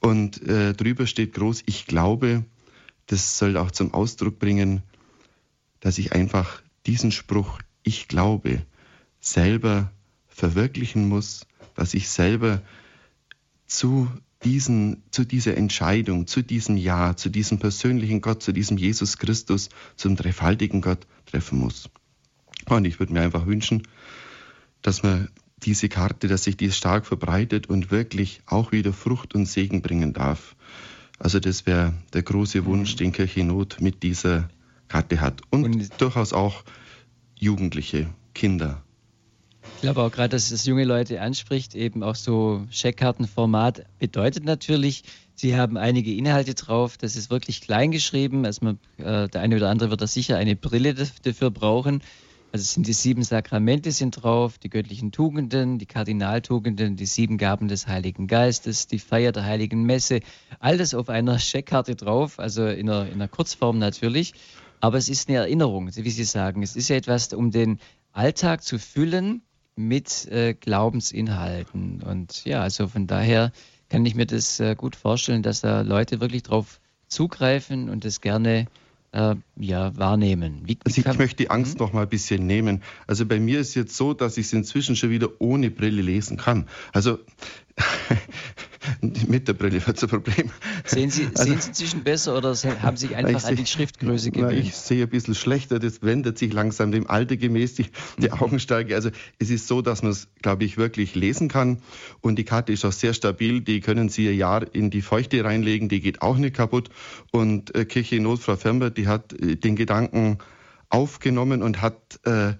Und 0.00 0.42
äh, 0.42 0.74
drüber 0.74 1.06
steht 1.06 1.34
groß, 1.34 1.62
ich 1.66 1.86
glaube, 1.86 2.44
das 3.06 3.38
soll 3.38 3.56
auch 3.56 3.70
zum 3.70 3.94
Ausdruck 3.94 4.38
bringen, 4.38 4.82
dass 5.80 5.98
ich 5.98 6.12
einfach 6.12 6.62
diesen 6.86 7.10
Spruch, 7.10 7.60
ich 7.82 8.08
glaube, 8.08 8.64
selber 9.20 9.90
verwirklichen 10.26 11.08
muss, 11.08 11.46
dass 11.74 11.94
ich 11.94 12.08
selber 12.08 12.62
zu 13.66 14.08
diesen, 14.44 15.02
zu 15.10 15.24
dieser 15.24 15.56
Entscheidung, 15.56 16.26
zu 16.26 16.42
diesem 16.42 16.76
Ja, 16.76 17.16
zu 17.16 17.30
diesem 17.30 17.58
persönlichen 17.58 18.20
Gott, 18.20 18.42
zu 18.42 18.52
diesem 18.52 18.76
Jesus 18.76 19.16
Christus, 19.18 19.70
zum 19.96 20.16
dreifaltigen 20.16 20.80
Gott 20.82 21.06
treffen 21.26 21.58
muss. 21.58 21.88
Und 22.66 22.84
ich 22.84 22.98
würde 22.98 23.12
mir 23.12 23.22
einfach 23.22 23.46
wünschen, 23.46 23.88
dass 24.82 25.02
man 25.02 25.28
diese 25.64 25.88
Karte, 25.88 26.28
dass 26.28 26.44
sich 26.44 26.56
die 26.56 26.70
stark 26.70 27.06
verbreitet 27.06 27.68
und 27.68 27.90
wirklich 27.90 28.40
auch 28.46 28.72
wieder 28.72 28.92
Frucht 28.92 29.34
und 29.34 29.46
Segen 29.46 29.82
bringen 29.82 30.12
darf. 30.12 30.56
Also 31.18 31.40
das 31.40 31.66
wäre 31.66 31.94
der 32.12 32.22
große 32.22 32.64
Wunsch, 32.64 32.96
den 32.96 33.12
Kirche 33.12 33.44
Not 33.44 33.80
mit 33.80 34.02
dieser 34.02 34.48
Karte 34.88 35.20
hat. 35.20 35.42
Und, 35.50 35.64
und 35.64 36.00
durchaus 36.00 36.32
auch 36.32 36.64
Jugendliche, 37.38 38.08
Kinder. 38.34 38.82
Ich 39.76 39.80
glaube 39.80 40.02
auch 40.02 40.10
gerade, 40.10 40.30
dass 40.30 40.50
es 40.50 40.64
junge 40.66 40.84
Leute 40.84 41.20
anspricht, 41.20 41.74
eben 41.74 42.02
auch 42.02 42.14
so 42.14 42.66
Scheckkartenformat 42.70 43.84
bedeutet 43.98 44.44
natürlich, 44.44 45.04
sie 45.34 45.56
haben 45.56 45.76
einige 45.76 46.14
Inhalte 46.14 46.54
drauf, 46.54 46.96
das 46.96 47.16
ist 47.16 47.30
wirklich 47.30 47.60
klein 47.60 47.90
geschrieben. 47.90 48.44
Also 48.44 48.64
man, 48.64 48.78
äh, 48.98 49.28
der 49.28 49.40
eine 49.40 49.56
oder 49.56 49.70
andere 49.70 49.90
wird 49.90 50.00
da 50.00 50.06
sicher 50.06 50.36
eine 50.36 50.56
Brille 50.56 50.94
dafür 50.94 51.50
brauchen. 51.50 52.02
Also 52.54 52.66
sind 52.66 52.86
die 52.86 52.92
sieben 52.92 53.24
Sakramente 53.24 53.90
sind 53.90 54.22
drauf, 54.22 54.58
die 54.58 54.70
göttlichen 54.70 55.10
Tugenden, 55.10 55.80
die 55.80 55.86
Kardinaltugenden, 55.86 56.94
die 56.94 57.06
sieben 57.06 57.36
Gaben 57.36 57.66
des 57.66 57.88
Heiligen 57.88 58.28
Geistes, 58.28 58.86
die 58.86 59.00
Feier 59.00 59.32
der 59.32 59.44
Heiligen 59.44 59.82
Messe, 59.82 60.20
alles 60.60 60.94
auf 60.94 61.08
einer 61.08 61.40
Scheckkarte 61.40 61.96
drauf, 61.96 62.38
also 62.38 62.64
in 62.68 62.88
einer, 62.88 63.06
in 63.06 63.14
einer 63.14 63.26
Kurzform 63.26 63.80
natürlich. 63.80 64.34
Aber 64.78 64.98
es 64.98 65.08
ist 65.08 65.28
eine 65.28 65.38
Erinnerung, 65.38 65.90
wie 65.92 66.10
Sie 66.10 66.22
sagen. 66.22 66.62
Es 66.62 66.76
ist 66.76 66.86
ja 66.86 66.94
etwas, 66.94 67.32
um 67.32 67.50
den 67.50 67.80
Alltag 68.12 68.62
zu 68.62 68.78
füllen 68.78 69.42
mit 69.74 70.26
äh, 70.26 70.54
Glaubensinhalten. 70.54 72.04
Und 72.04 72.44
ja, 72.44 72.62
also 72.62 72.86
von 72.86 73.08
daher 73.08 73.50
kann 73.88 74.06
ich 74.06 74.14
mir 74.14 74.26
das 74.26 74.60
äh, 74.60 74.76
gut 74.76 74.94
vorstellen, 74.94 75.42
dass 75.42 75.60
da 75.60 75.80
Leute 75.80 76.20
wirklich 76.20 76.44
drauf 76.44 76.78
zugreifen 77.08 77.88
und 77.88 78.04
das 78.04 78.20
gerne 78.20 78.68
äh, 79.14 79.36
ja, 79.56 79.96
wahrnehmen. 79.96 80.62
Wie, 80.64 80.76
also 80.84 81.00
ich 81.00 81.18
möchte 81.18 81.36
die 81.36 81.50
Angst 81.50 81.78
hm? 81.78 81.86
noch 81.86 81.92
mal 81.92 82.02
ein 82.02 82.08
bisschen 82.08 82.46
nehmen. 82.46 82.82
Also 83.06 83.24
bei 83.24 83.38
mir 83.38 83.60
ist 83.60 83.74
jetzt 83.74 83.96
so, 83.96 84.12
dass 84.12 84.36
ich 84.36 84.46
es 84.46 84.52
inzwischen 84.52 84.96
schon 84.96 85.10
wieder 85.10 85.28
ohne 85.38 85.70
Brille 85.70 86.02
lesen 86.02 86.36
kann. 86.36 86.66
Also 86.92 87.20
Mit 89.28 89.48
der 89.48 89.54
Brille 89.54 89.84
wird 89.86 89.96
es 89.96 90.02
ein 90.02 90.08
Problem. 90.08 90.50
Sehen 90.84 91.10
Sie, 91.10 91.26
also, 91.26 91.44
sehen 91.44 91.60
Sie 91.60 91.68
inzwischen 91.68 92.04
besser 92.04 92.36
oder 92.36 92.54
haben 92.82 92.96
Sie 92.96 93.06
sich 93.08 93.16
einfach 93.16 93.44
an 93.44 93.56
die 93.56 93.66
Schriftgröße 93.66 94.30
gewöhnt? 94.30 94.52
Ich 94.52 94.74
sehe 94.74 95.04
ein 95.04 95.08
bisschen 95.08 95.34
schlechter, 95.34 95.78
das 95.78 96.02
wendet 96.02 96.38
sich 96.38 96.52
langsam 96.52 96.92
dem 96.92 97.08
Alter 97.08 97.36
gemäß 97.36 97.74
die, 97.74 97.86
die 98.18 98.28
mhm. 98.28 98.34
Augenstärke. 98.34 98.94
Also 98.94 99.10
es 99.38 99.50
ist 99.50 99.66
so, 99.66 99.82
dass 99.82 100.02
man 100.02 100.12
es, 100.12 100.28
glaube 100.42 100.64
ich, 100.64 100.76
wirklich 100.76 101.14
lesen 101.14 101.48
kann 101.48 101.82
und 102.20 102.36
die 102.36 102.44
Karte 102.44 102.72
ist 102.72 102.84
auch 102.84 102.92
sehr 102.92 103.14
stabil. 103.14 103.60
Die 103.60 103.80
können 103.80 104.08
Sie 104.08 104.28
ein 104.28 104.36
Jahr 104.36 104.74
in 104.74 104.90
die 104.90 105.02
Feuchte 105.02 105.44
reinlegen, 105.44 105.88
die 105.88 106.00
geht 106.00 106.22
auch 106.22 106.36
nicht 106.36 106.54
kaputt. 106.54 106.90
Und 107.32 107.74
äh, 107.74 107.84
Kirche 107.84 108.20
Not, 108.20 108.40
Frau 108.40 108.56
Fermer, 108.56 108.90
die 108.90 109.08
hat 109.08 109.32
äh, 109.32 109.56
den 109.56 109.76
Gedanken 109.76 110.38
aufgenommen 110.88 111.62
und 111.62 111.82
hat 111.82 112.20
äh, 112.24 112.54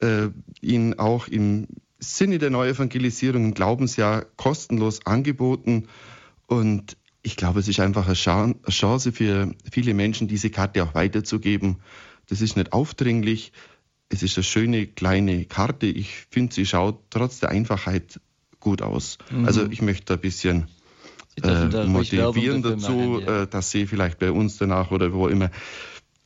äh, 0.00 0.30
ihn 0.60 0.94
auch 0.98 1.28
im 1.28 1.68
Sinne 1.98 2.38
der 2.38 2.50
Neuevangelisierung 2.50 3.46
im 3.46 3.54
Glaubensjahr 3.54 4.26
kostenlos 4.36 5.04
angeboten. 5.06 5.88
Und 6.46 6.96
ich 7.22 7.36
glaube, 7.36 7.60
es 7.60 7.68
ist 7.68 7.80
einfach 7.80 8.06
eine 8.06 8.14
Chance 8.14 9.12
für 9.12 9.54
viele 9.70 9.94
Menschen, 9.94 10.28
diese 10.28 10.50
Karte 10.50 10.84
auch 10.84 10.94
weiterzugeben. 10.94 11.78
Das 12.28 12.40
ist 12.40 12.56
nicht 12.56 12.72
aufdringlich. 12.72 13.52
Es 14.08 14.22
ist 14.22 14.36
eine 14.36 14.44
schöne 14.44 14.86
kleine 14.86 15.44
Karte. 15.44 15.86
Ich 15.86 16.26
finde, 16.30 16.54
sie 16.54 16.66
schaut 16.66 17.00
trotz 17.10 17.40
der 17.40 17.50
Einfachheit 17.50 18.20
gut 18.60 18.82
aus. 18.82 19.18
Mhm. 19.30 19.44
Also 19.44 19.66
ich 19.68 19.82
möchte 19.82 20.14
ein 20.14 20.20
bisschen 20.20 20.68
äh, 21.42 21.86
motivieren 21.86 22.62
dazu, 22.62 22.92
machen, 22.92 23.20
ja. 23.26 23.42
äh, 23.42 23.46
dass 23.46 23.70
sie 23.70 23.86
vielleicht 23.86 24.18
bei 24.18 24.30
uns 24.30 24.58
danach 24.58 24.90
oder 24.90 25.12
wo 25.12 25.28
immer 25.28 25.50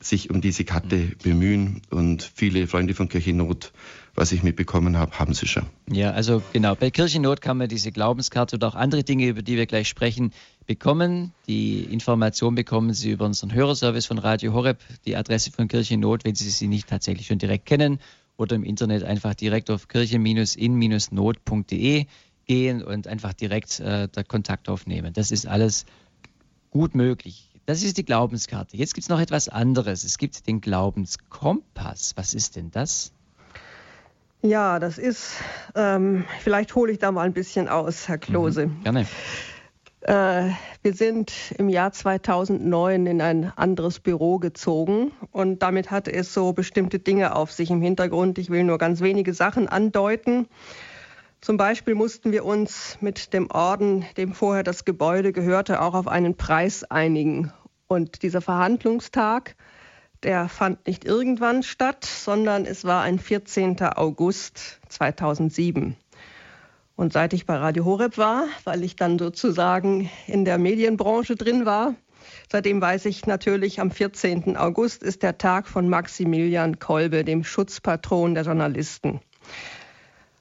sich 0.01 0.31
um 0.31 0.41
diese 0.41 0.65
Karte 0.65 0.97
mhm. 0.97 1.15
bemühen. 1.23 1.83
Und 1.91 2.31
viele 2.35 2.67
Freunde 2.67 2.95
von 2.95 3.09
Kirchennot 3.09 3.73
was 4.15 4.33
ich 4.33 4.43
mitbekommen 4.43 4.97
habe, 4.97 5.19
haben 5.19 5.35
sie 5.35 5.47
schon. 5.47 5.67
Ja, 5.91 6.11
also 6.11 6.43
genau. 6.53 6.75
Bei 6.75 6.91
Kirchennot 6.91 7.41
kann 7.41 7.59
man 7.59 7.69
diese 7.69 7.93
Glaubenskarte 7.93 8.57
oder 8.57 8.69
auch 8.69 8.75
andere 8.75 9.05
Dinge, 9.05 9.27
über 9.27 9.43
die 9.43 9.57
wir 9.57 9.67
gleich 9.67 9.89
sprechen, 9.89 10.33
bekommen. 10.67 11.33
Die 11.47 11.85
Information 11.85 12.55
bekommen 12.55 12.93
Sie 12.93 13.13
über 13.13 13.25
unseren 13.25 13.53
Hörerservice 13.53 14.07
von 14.07 14.19
Radio 14.19 14.53
Horeb, 14.53 14.79
die 15.05 15.17
Adresse 15.17 15.51
von 15.51 15.69
Kirchennot, 15.69 16.25
wenn 16.25 16.35
Sie 16.35 16.51
sie 16.51 16.69
nicht 16.69 16.89
tatsächlich 16.89 17.27
schon 17.27 17.39
direkt 17.39 17.67
kennen, 17.67 18.01
oder 18.37 18.57
im 18.57 18.65
Internet 18.65 19.05
einfach 19.05 19.35
direkt 19.35 19.71
auf 19.71 19.89
kirche-in-not.de 19.89 22.07
gehen 22.47 22.83
und 22.83 23.07
einfach 23.07 23.35
direkt 23.35 23.81
äh, 23.81 24.09
Kontakt 24.27 24.69
aufnehmen. 24.69 25.13
Das 25.13 25.31
ist 25.31 25.47
alles 25.47 25.85
gut 26.71 26.95
möglich. 26.95 27.51
Das 27.67 27.83
ist 27.83 27.99
die 27.99 28.05
Glaubenskarte. 28.05 28.77
Jetzt 28.77 28.95
gibt 28.95 29.05
es 29.05 29.09
noch 29.09 29.21
etwas 29.21 29.49
anderes. 29.49 30.05
Es 30.05 30.19
gibt 30.19 30.49
den 30.49 30.61
Glaubenskompass. 30.61 32.13
Was 32.17 32.35
ist 32.35 32.57
denn 32.57 32.71
das? 32.71 33.13
Ja, 34.43 34.79
das 34.79 34.97
ist, 34.97 35.35
ähm, 35.75 36.25
vielleicht 36.41 36.75
hole 36.75 36.93
ich 36.93 36.99
da 36.99 37.13
mal 37.13 37.27
ein 37.27 37.35
bisschen 37.35 37.69
aus, 37.69 38.09
Herr 38.09 38.19
Klose. 38.19 38.69
Mhm, 38.69 38.83
gerne. 38.83 39.07
Äh, 40.01 40.51
wir 40.83 40.95
sind 40.95 41.33
im 41.59 41.69
Jahr 41.69 41.93
2009 41.93 43.07
in 43.07 43.21
ein 43.21 43.53
anderes 43.55 44.01
Büro 44.01 44.39
gezogen 44.39 45.13
und 45.31 45.63
damit 45.63 45.91
hatte 45.91 46.11
es 46.13 46.33
so 46.33 46.55
bestimmte 46.55 46.99
Dinge 46.99 47.37
auf 47.37 47.53
sich 47.53 47.71
im 47.71 47.83
Hintergrund. 47.83 48.39
Ich 48.39 48.49
will 48.49 48.65
nur 48.65 48.79
ganz 48.79 49.03
wenige 49.03 49.35
Sachen 49.35 49.69
andeuten. 49.69 50.49
Zum 51.43 51.59
Beispiel 51.59 51.95
mussten 51.95 52.33
wir 52.33 52.47
uns 52.47 52.97
mit 53.01 53.35
dem 53.35 53.51
Orden, 53.51 54.07
dem 54.17 54.33
vorher 54.33 54.63
das 54.63 54.87
Gebäude 54.87 55.33
gehörte, 55.33 55.83
auch 55.83 55.95
auf 55.95 56.09
einen 56.09 56.35
Preis 56.35 56.85
einigen. 56.85 57.53
Und 57.87 58.23
dieser 58.23 58.41
Verhandlungstag, 58.41 59.55
der 60.23 60.49
fand 60.49 60.87
nicht 60.87 61.05
irgendwann 61.05 61.63
statt, 61.63 62.05
sondern 62.05 62.67
es 62.67 62.85
war 62.85 63.03
ein 63.03 63.19
14. 63.19 63.81
August 63.83 64.81
2007. 64.89 65.97
Und 66.97 67.15
seit 67.15 67.33
ich 67.33 67.47
bei 67.47 67.57
Radio 67.57 67.87
Horeb 67.87 68.19
war, 68.19 68.45
weil 68.65 68.85
ich 68.85 68.95
dann 68.97 69.19
sozusagen 69.19 70.11
in 70.27 70.45
der 70.45 70.59
Medienbranche 70.59 71.35
drin 71.35 71.65
war, 71.65 71.95
seitdem 72.53 72.83
weiß 72.83 73.07
ich 73.07 73.27
natürlich, 73.27 73.81
am 73.81 73.91
14. 73.91 74.59
August 74.59 75.03
ist 75.03 75.23
der 75.23 75.39
Tag 75.39 75.67
von 75.67 75.89
Maximilian 75.89 76.79
Kolbe, 76.79 77.25
dem 77.25 77.43
Schutzpatron 77.43 78.35
der 78.35 78.45
Journalisten. 78.45 79.21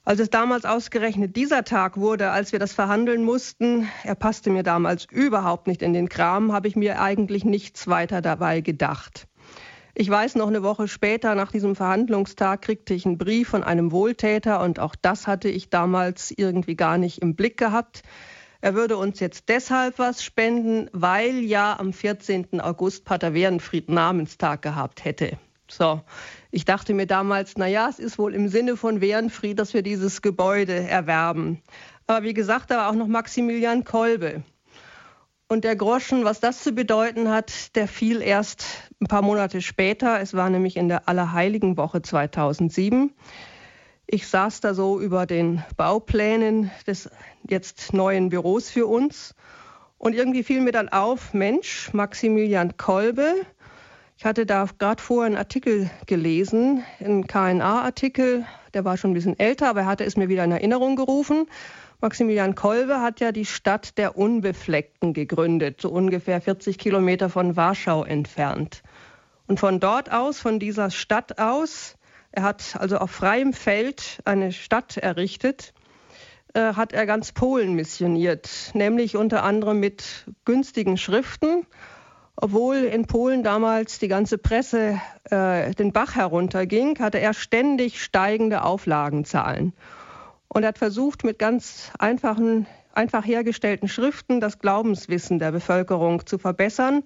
Als 0.04 0.20
es 0.20 0.30
damals 0.30 0.66
ausgerechnet 0.66 1.38
dieser 1.38 1.64
Tag 1.64 1.96
wurde, 1.96 2.32
als 2.32 2.52
wir 2.52 2.60
das 2.60 2.74
verhandeln 2.74 3.24
mussten, 3.24 3.88
er 4.04 4.16
passte 4.16 4.50
mir 4.50 4.64
damals 4.64 5.06
überhaupt 5.06 5.68
nicht 5.68 5.82
in 5.82 5.94
den 5.94 6.10
Kram, 6.10 6.52
habe 6.52 6.68
ich 6.68 6.76
mir 6.76 7.00
eigentlich 7.00 7.46
nichts 7.46 7.88
weiter 7.88 8.22
dabei 8.22 8.60
gedacht. 8.60 9.29
Ich 10.02 10.10
weiß, 10.10 10.36
noch 10.36 10.48
eine 10.48 10.64
Woche 10.64 10.88
später, 10.88 11.36
nach 11.36 11.52
diesem 11.52 11.76
Verhandlungstag, 11.76 12.62
kriegte 12.62 12.94
ich 12.94 13.06
einen 13.06 13.18
Brief 13.18 13.50
von 13.50 13.66
einem 13.66 13.92
Wohltäter 13.92 14.62
und 14.62 14.80
auch 14.80 14.96
das 14.96 15.28
hatte 15.28 15.50
ich 15.50 15.70
damals 15.70 16.32
irgendwie 16.32 16.78
gar 16.78 16.98
nicht 16.98 17.22
im 17.22 17.36
Blick 17.36 17.58
gehabt. 17.58 18.04
Er 18.62 18.76
würde 18.76 18.96
uns 18.96 19.20
jetzt 19.20 19.50
deshalb 19.50 20.00
was 20.00 20.24
spenden, 20.24 20.90
weil 20.94 21.40
ja 21.40 21.78
am 21.78 21.92
14. 21.92 22.62
August 22.62 23.04
Pater 23.04 23.34
Werenfried 23.34 23.90
Namenstag 23.90 24.62
gehabt 24.62 25.04
hätte. 25.04 25.38
So, 25.70 26.00
ich 26.50 26.64
dachte 26.64 26.94
mir 26.94 27.06
damals, 27.06 27.56
na 27.58 27.68
ja, 27.68 27.90
es 27.90 28.00
ist 28.00 28.18
wohl 28.18 28.34
im 28.34 28.48
Sinne 28.48 28.78
von 28.78 29.02
Werenfried, 29.02 29.60
dass 29.60 29.74
wir 29.74 29.82
dieses 29.82 30.22
Gebäude 30.22 30.76
erwerben. 30.76 31.62
Aber 32.08 32.24
wie 32.24 32.34
gesagt, 32.34 32.72
da 32.72 32.78
war 32.78 32.90
auch 32.90 32.96
noch 32.96 33.08
Maximilian 33.08 33.84
Kolbe. 33.84 34.44
Und 35.50 35.66
der 35.66 35.76
Groschen, 35.76 36.24
was 36.24 36.40
das 36.40 36.64
zu 36.64 36.72
bedeuten 36.72 37.28
hat, 37.28 37.76
der 37.76 37.90
fiel 37.90 38.22
erst 38.22 38.89
ein 39.02 39.08
paar 39.08 39.22
Monate 39.22 39.62
später. 39.62 40.20
Es 40.20 40.34
war 40.34 40.50
nämlich 40.50 40.76
in 40.76 40.90
der 40.90 41.08
Allerheiligenwoche 41.08 42.02
2007. 42.02 43.14
Ich 44.08 44.28
saß 44.28 44.62
da 44.62 44.74
so 44.74 45.00
über 45.00 45.26
den 45.26 45.64
Bauplänen 45.78 46.72
des 46.86 47.10
jetzt 47.48 47.94
neuen 47.94 48.30
Büros 48.30 48.70
für 48.70 48.88
uns. 48.88 49.36
Und 49.98 50.16
irgendwie 50.16 50.44
fiel 50.44 50.62
mir 50.62 50.72
dann 50.72 50.90
auf, 50.90 51.34
Mensch, 51.34 51.94
Maximilian 51.94 52.78
Kolbe. 52.78 53.36
Ich 54.18 54.26
hatte 54.26 54.46
da 54.46 54.68
gerade 54.78 55.02
vorher 55.02 55.28
einen 55.28 55.38
Artikel 55.38 55.90
gelesen, 56.06 56.84
einen 57.00 57.28
KNA-Artikel, 57.28 58.46
der 58.74 58.86
war 58.86 58.98
schon 58.98 59.12
ein 59.12 59.14
bisschen 59.14 59.40
älter, 59.40 59.70
aber 59.70 59.82
er 59.82 59.86
hatte 59.86 60.04
es 60.04 60.18
mir 60.18 60.30
wieder 60.30 60.44
in 60.44 60.52
Erinnerung 60.52 60.96
gerufen. 60.96 61.48
Maximilian 62.02 62.56
Kolbe 62.56 63.02
hat 63.02 63.20
ja 63.20 63.32
die 63.32 63.46
Stadt 63.46 63.98
der 63.98 64.18
Unbefleckten 64.18 65.14
gegründet, 65.14 65.82
so 65.82 65.90
ungefähr 65.90 66.40
40 66.40 66.78
Kilometer 66.78 67.30
von 67.30 67.56
Warschau 67.56 68.04
entfernt. 68.04 68.84
Und 69.50 69.60
von 69.60 69.80
dort 69.80 70.12
aus, 70.12 70.40
von 70.40 70.60
dieser 70.60 70.92
Stadt 70.92 71.40
aus, 71.40 71.96
er 72.32 72.44
hat 72.44 72.78
also 72.78 73.00
auf 73.00 73.10
freiem 73.10 73.52
Feld 73.52 74.20
eine 74.24 74.52
Stadt 74.52 74.98
errichtet, 74.98 75.74
äh, 76.54 76.76
hat 76.76 76.94
er 76.94 77.08
ganz 77.08 77.32
Polen 77.32 77.74
missioniert, 77.74 78.48
nämlich 78.76 79.18
unter 79.18 79.44
anderem 79.44 79.80
mit 79.80 80.28
günstigen 80.46 80.98
Schriften, 80.98 81.66
obwohl 82.36 82.76
in 82.76 83.08
Polen 83.08 83.42
damals 83.42 83.98
die 83.98 84.08
ganze 84.08 84.38
Presse 84.38 85.02
äh, 85.32 85.74
den 85.74 85.94
Bach 85.94 86.14
herunterging, 86.14 87.00
hatte 87.00 87.20
er 87.20 87.34
ständig 87.34 88.04
steigende 88.04 88.62
Auflagenzahlen 88.62 89.74
und 90.48 90.64
hat 90.64 90.78
versucht, 90.78 91.24
mit 91.24 91.40
ganz 91.40 91.92
einfachen, 91.98 92.68
einfach 92.94 93.26
hergestellten 93.26 93.88
Schriften 93.88 94.42
das 94.42 94.60
Glaubenswissen 94.60 95.40
der 95.40 95.52
Bevölkerung 95.52 96.28
zu 96.28 96.38
verbessern. 96.38 97.04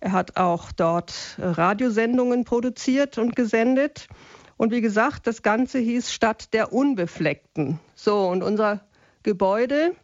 Er 0.00 0.12
hat 0.12 0.36
auch 0.36 0.70
dort 0.72 1.36
Radiosendungen 1.38 2.44
produziert 2.44 3.18
und 3.18 3.34
gesendet. 3.34 4.08
Und 4.56 4.72
wie 4.72 4.80
gesagt, 4.80 5.26
das 5.26 5.42
Ganze 5.42 5.78
hieß 5.78 6.12
Stadt 6.12 6.52
der 6.52 6.72
Unbefleckten. 6.72 7.80
So, 7.94 8.28
und 8.28 8.42
unser 8.42 8.80
Gebäude 9.22 9.94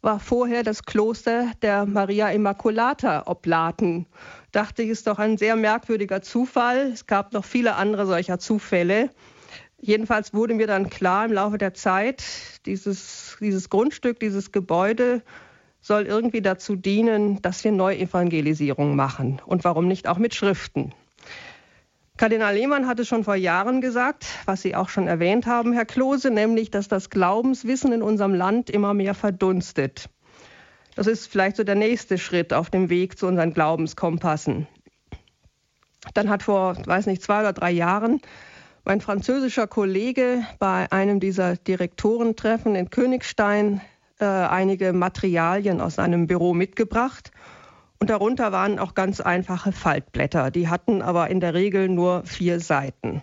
war 0.00 0.18
vorher 0.18 0.62
das 0.62 0.84
Kloster 0.84 1.52
der 1.62 1.86
Maria 1.86 2.30
Immaculata 2.30 3.24
Oblaten. 3.26 4.06
Dachte 4.50 4.82
ich, 4.82 4.90
ist 4.90 5.06
doch 5.06 5.18
ein 5.18 5.38
sehr 5.38 5.54
merkwürdiger 5.56 6.22
Zufall. 6.22 6.90
Es 6.92 7.06
gab 7.06 7.32
noch 7.32 7.44
viele 7.44 7.76
andere 7.76 8.06
solcher 8.06 8.38
Zufälle. 8.38 9.10
Jedenfalls 9.78 10.34
wurde 10.34 10.54
mir 10.54 10.66
dann 10.66 10.90
klar 10.90 11.24
im 11.24 11.32
Laufe 11.32 11.58
der 11.58 11.74
Zeit, 11.74 12.22
dieses, 12.66 13.36
dieses 13.40 13.68
Grundstück, 13.68 14.20
dieses 14.20 14.52
Gebäude 14.52 15.22
soll 15.82 16.06
irgendwie 16.06 16.40
dazu 16.40 16.76
dienen, 16.76 17.42
dass 17.42 17.62
wir 17.64 17.72
Neuevangelisierung 17.72 18.96
machen. 18.96 19.42
Und 19.44 19.64
warum 19.64 19.88
nicht 19.88 20.08
auch 20.08 20.18
mit 20.18 20.34
Schriften? 20.34 20.94
Kardinal 22.16 22.54
Lehmann 22.54 22.86
hatte 22.86 23.04
schon 23.04 23.24
vor 23.24 23.34
Jahren 23.34 23.80
gesagt, 23.80 24.26
was 24.44 24.62
Sie 24.62 24.76
auch 24.76 24.88
schon 24.88 25.08
erwähnt 25.08 25.46
haben, 25.46 25.72
Herr 25.72 25.84
Klose, 25.84 26.30
nämlich, 26.30 26.70
dass 26.70 26.86
das 26.86 27.10
Glaubenswissen 27.10 27.92
in 27.92 28.02
unserem 28.02 28.32
Land 28.32 28.70
immer 28.70 28.94
mehr 28.94 29.14
verdunstet. 29.14 30.08
Das 30.94 31.06
ist 31.06 31.26
vielleicht 31.26 31.56
so 31.56 31.64
der 31.64 31.74
nächste 31.74 32.18
Schritt 32.18 32.52
auf 32.52 32.70
dem 32.70 32.90
Weg 32.90 33.18
zu 33.18 33.26
unseren 33.26 33.54
Glaubenskompassen. 33.54 34.68
Dann 36.14 36.28
hat 36.30 36.42
vor, 36.42 36.76
weiß 36.84 37.06
nicht, 37.06 37.22
zwei 37.22 37.40
oder 37.40 37.52
drei 37.52 37.70
Jahren 37.70 38.20
mein 38.84 39.00
französischer 39.00 39.66
Kollege 39.66 40.44
bei 40.58 40.90
einem 40.90 41.20
dieser 41.20 41.56
Direktorentreffen 41.56 42.74
in 42.74 42.90
Königstein 42.90 43.80
äh, 44.22 44.24
einige 44.24 44.92
Materialien 44.92 45.80
aus 45.80 45.96
seinem 45.96 46.28
Büro 46.28 46.54
mitgebracht. 46.54 47.32
Und 47.98 48.08
darunter 48.08 48.52
waren 48.52 48.78
auch 48.78 48.94
ganz 48.94 49.20
einfache 49.20 49.72
Faltblätter. 49.72 50.52
Die 50.52 50.68
hatten 50.68 51.02
aber 51.02 51.28
in 51.28 51.40
der 51.40 51.54
Regel 51.54 51.88
nur 51.88 52.22
vier 52.24 52.60
Seiten. 52.60 53.22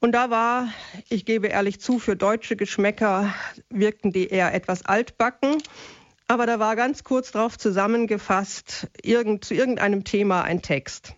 Und 0.00 0.12
da 0.12 0.30
war, 0.30 0.68
ich 1.10 1.26
gebe 1.26 1.48
ehrlich 1.48 1.80
zu, 1.80 1.98
für 1.98 2.16
deutsche 2.16 2.56
Geschmäcker 2.56 3.34
wirkten 3.68 4.10
die 4.10 4.28
eher 4.28 4.54
etwas 4.54 4.84
altbacken. 4.84 5.58
Aber 6.26 6.46
da 6.46 6.58
war 6.58 6.74
ganz 6.74 7.04
kurz 7.04 7.32
darauf 7.32 7.58
zusammengefasst, 7.58 8.88
irgend, 9.02 9.44
zu 9.44 9.54
irgendeinem 9.54 10.04
Thema 10.04 10.42
ein 10.42 10.62
Text. 10.62 11.14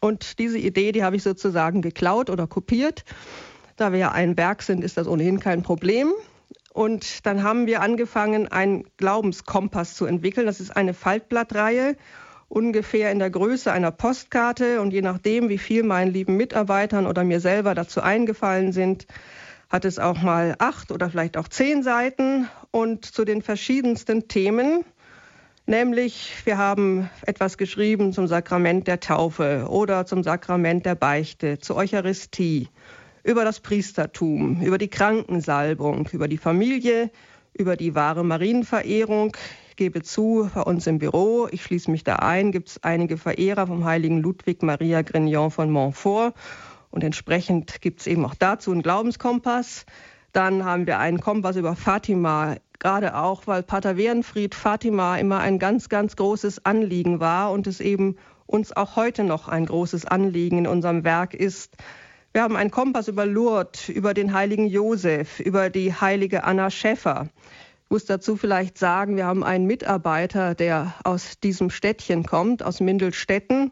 Und 0.00 0.38
diese 0.38 0.58
Idee, 0.58 0.92
die 0.92 1.04
habe 1.04 1.16
ich 1.16 1.22
sozusagen 1.22 1.82
geklaut 1.82 2.30
oder 2.30 2.46
kopiert. 2.46 3.04
Da 3.76 3.92
wir 3.92 3.98
ja 3.98 4.12
ein 4.12 4.36
Werk 4.38 4.62
sind, 4.62 4.82
ist 4.82 4.96
das 4.96 5.08
ohnehin 5.08 5.40
kein 5.40 5.62
Problem. 5.62 6.12
Und 6.74 7.24
dann 7.24 7.44
haben 7.44 7.68
wir 7.68 7.82
angefangen, 7.82 8.48
einen 8.48 8.82
Glaubenskompass 8.96 9.94
zu 9.94 10.06
entwickeln. 10.06 10.44
Das 10.44 10.58
ist 10.58 10.76
eine 10.76 10.92
Faltblattreihe, 10.92 11.96
ungefähr 12.48 13.12
in 13.12 13.20
der 13.20 13.30
Größe 13.30 13.70
einer 13.70 13.92
Postkarte. 13.92 14.80
Und 14.80 14.92
je 14.92 15.00
nachdem, 15.00 15.48
wie 15.48 15.58
viel 15.58 15.84
meinen 15.84 16.12
lieben 16.12 16.36
Mitarbeitern 16.36 17.06
oder 17.06 17.22
mir 17.22 17.38
selber 17.38 17.76
dazu 17.76 18.02
eingefallen 18.02 18.72
sind, 18.72 19.06
hat 19.70 19.84
es 19.84 20.00
auch 20.00 20.20
mal 20.20 20.56
acht 20.58 20.90
oder 20.90 21.08
vielleicht 21.08 21.36
auch 21.36 21.46
zehn 21.46 21.84
Seiten. 21.84 22.48
Und 22.72 23.04
zu 23.04 23.24
den 23.24 23.40
verschiedensten 23.40 24.26
Themen 24.26 24.84
Nämlich, 25.66 26.30
wir 26.44 26.58
haben 26.58 27.08
etwas 27.24 27.56
geschrieben 27.56 28.12
zum 28.12 28.26
Sakrament 28.26 28.86
der 28.86 29.00
Taufe 29.00 29.66
oder 29.70 30.04
zum 30.04 30.22
Sakrament 30.22 30.84
der 30.84 30.94
Beichte, 30.94 31.58
zur 31.58 31.76
Eucharistie, 31.76 32.68
über 33.24 33.44
das 33.44 33.60
Priestertum, 33.60 34.60
über 34.62 34.78
die 34.78 34.88
Krankensalbung, 34.88 36.08
über 36.12 36.28
die 36.28 36.36
Familie, 36.36 37.10
über 37.54 37.76
die 37.76 37.94
wahre 37.94 38.22
Marienverehrung. 38.22 39.34
Ich 39.70 39.76
gebe 39.76 40.02
zu, 40.02 40.50
bei 40.54 40.60
uns 40.60 40.86
im 40.86 40.98
Büro, 40.98 41.48
ich 41.50 41.64
schließe 41.64 41.90
mich 41.90 42.04
da 42.04 42.16
ein, 42.16 42.52
gibt 42.52 42.68
es 42.68 42.84
einige 42.84 43.16
Verehrer 43.16 43.66
vom 43.66 43.84
heiligen 43.84 44.20
Ludwig 44.20 44.62
Maria 44.62 45.02
Grignon 45.02 45.50
von 45.50 45.70
Montfort. 45.70 46.34
Und 46.90 47.02
entsprechend 47.02 47.80
gibt 47.80 48.00
es 48.00 48.06
eben 48.06 48.24
auch 48.24 48.34
dazu 48.34 48.70
einen 48.70 48.82
Glaubenskompass. 48.82 49.86
Dann 50.32 50.64
haben 50.64 50.86
wir 50.86 50.98
einen 50.98 51.20
Kompass 51.20 51.56
über 51.56 51.74
Fatima 51.74 52.56
gerade 52.78 53.16
auch, 53.16 53.46
weil 53.46 53.62
Pater 53.62 53.96
Werenfried 53.96 54.54
Fatima 54.54 55.16
immer 55.16 55.38
ein 55.38 55.58
ganz, 55.58 55.88
ganz 55.88 56.16
großes 56.16 56.66
Anliegen 56.66 57.18
war 57.18 57.50
und 57.50 57.66
es 57.66 57.80
eben 57.80 58.16
uns 58.46 58.76
auch 58.76 58.96
heute 58.96 59.24
noch 59.24 59.48
ein 59.48 59.64
großes 59.64 60.04
Anliegen 60.04 60.58
in 60.58 60.66
unserem 60.66 61.02
Werk 61.02 61.32
ist. 61.32 61.76
Wir 62.34 62.42
haben 62.42 62.56
einen 62.56 62.72
Kompass 62.72 63.06
über 63.06 63.26
Lourdes, 63.26 63.88
über 63.88 64.12
den 64.12 64.34
heiligen 64.34 64.66
Josef, 64.66 65.38
über 65.38 65.70
die 65.70 65.94
heilige 65.94 66.42
Anna 66.42 66.68
Schäffer, 66.68 67.28
muss 67.88 68.06
dazu 68.06 68.34
vielleicht 68.34 68.76
sagen, 68.76 69.16
wir 69.16 69.24
haben 69.24 69.44
einen 69.44 69.66
Mitarbeiter, 69.66 70.56
der 70.56 70.94
aus 71.04 71.38
diesem 71.38 71.70
Städtchen 71.70 72.24
kommt, 72.24 72.64
aus 72.64 72.80
Mindelstetten. 72.80 73.70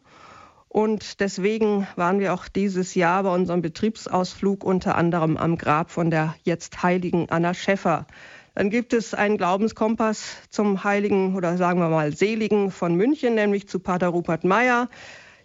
Und 0.69 1.19
deswegen 1.19 1.87
waren 1.97 2.21
wir 2.21 2.33
auch 2.33 2.47
dieses 2.47 2.95
Jahr 2.95 3.23
bei 3.23 3.35
unserem 3.35 3.61
Betriebsausflug 3.61 4.63
unter 4.63 4.95
anderem 4.95 5.35
am 5.35 5.57
Grab 5.57 5.91
von 5.91 6.09
der 6.09 6.33
jetzt 6.43 6.83
heiligen 6.83 7.29
Anna 7.29 7.53
Schäffer. 7.53 8.07
Dann 8.55 8.69
gibt 8.69 8.93
es 8.93 9.13
einen 9.13 9.35
Glaubenskompass 9.35 10.37
zum 10.49 10.85
heiligen 10.85 11.35
oder 11.35 11.57
sagen 11.57 11.81
wir 11.81 11.89
mal 11.89 12.15
seligen 12.15 12.71
von 12.71 12.95
München, 12.95 13.35
nämlich 13.35 13.67
zu 13.67 13.79
Pater 13.79 14.07
Rupert 14.07 14.45
Meyer. 14.45 14.87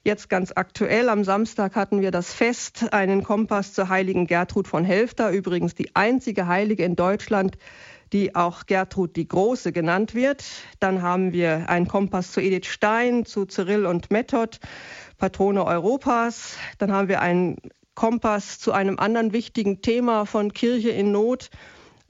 Jetzt 0.09 0.31
ganz 0.31 0.53
aktuell, 0.57 1.11
am 1.11 1.23
Samstag 1.23 1.77
hatten 1.77 2.01
wir 2.01 2.11
das 2.11 2.33
Fest, 2.33 2.95
einen 2.95 3.23
Kompass 3.23 3.75
zur 3.75 3.91
heiligen 3.91 4.27
Gertrud 4.27 4.67
von 4.67 4.83
Helfter, 4.83 5.31
übrigens 5.33 5.75
die 5.75 5.95
einzige 5.95 6.47
Heilige 6.47 6.83
in 6.83 6.97
Deutschland, 6.97 7.59
die 8.15 8.35
auch 8.35 8.65
Gertrud 8.65 9.17
die 9.17 9.29
Große 9.29 9.71
genannt 9.71 10.15
wird. 10.15 10.47
Dann 10.81 11.03
haben 11.03 11.35
wir 11.35 11.69
einen 11.69 11.89
Kompass 11.89 12.33
zu 12.33 12.41
Edith 12.41 12.69
Stein, 12.69 13.27
zu 13.27 13.45
Cyril 13.45 13.85
und 13.85 14.11
Method, 14.11 14.57
Patrone 15.19 15.63
Europas. 15.67 16.57
Dann 16.79 16.91
haben 16.91 17.09
wir 17.09 17.21
einen 17.21 17.59
Kompass 17.95 18.59
zu 18.59 18.73
einem 18.73 18.99
anderen 18.99 19.35
wichtigen 19.35 19.83
Thema 19.83 20.25
von 20.25 20.55
Kirche 20.55 20.89
in 20.89 21.13
Not, 21.13 21.51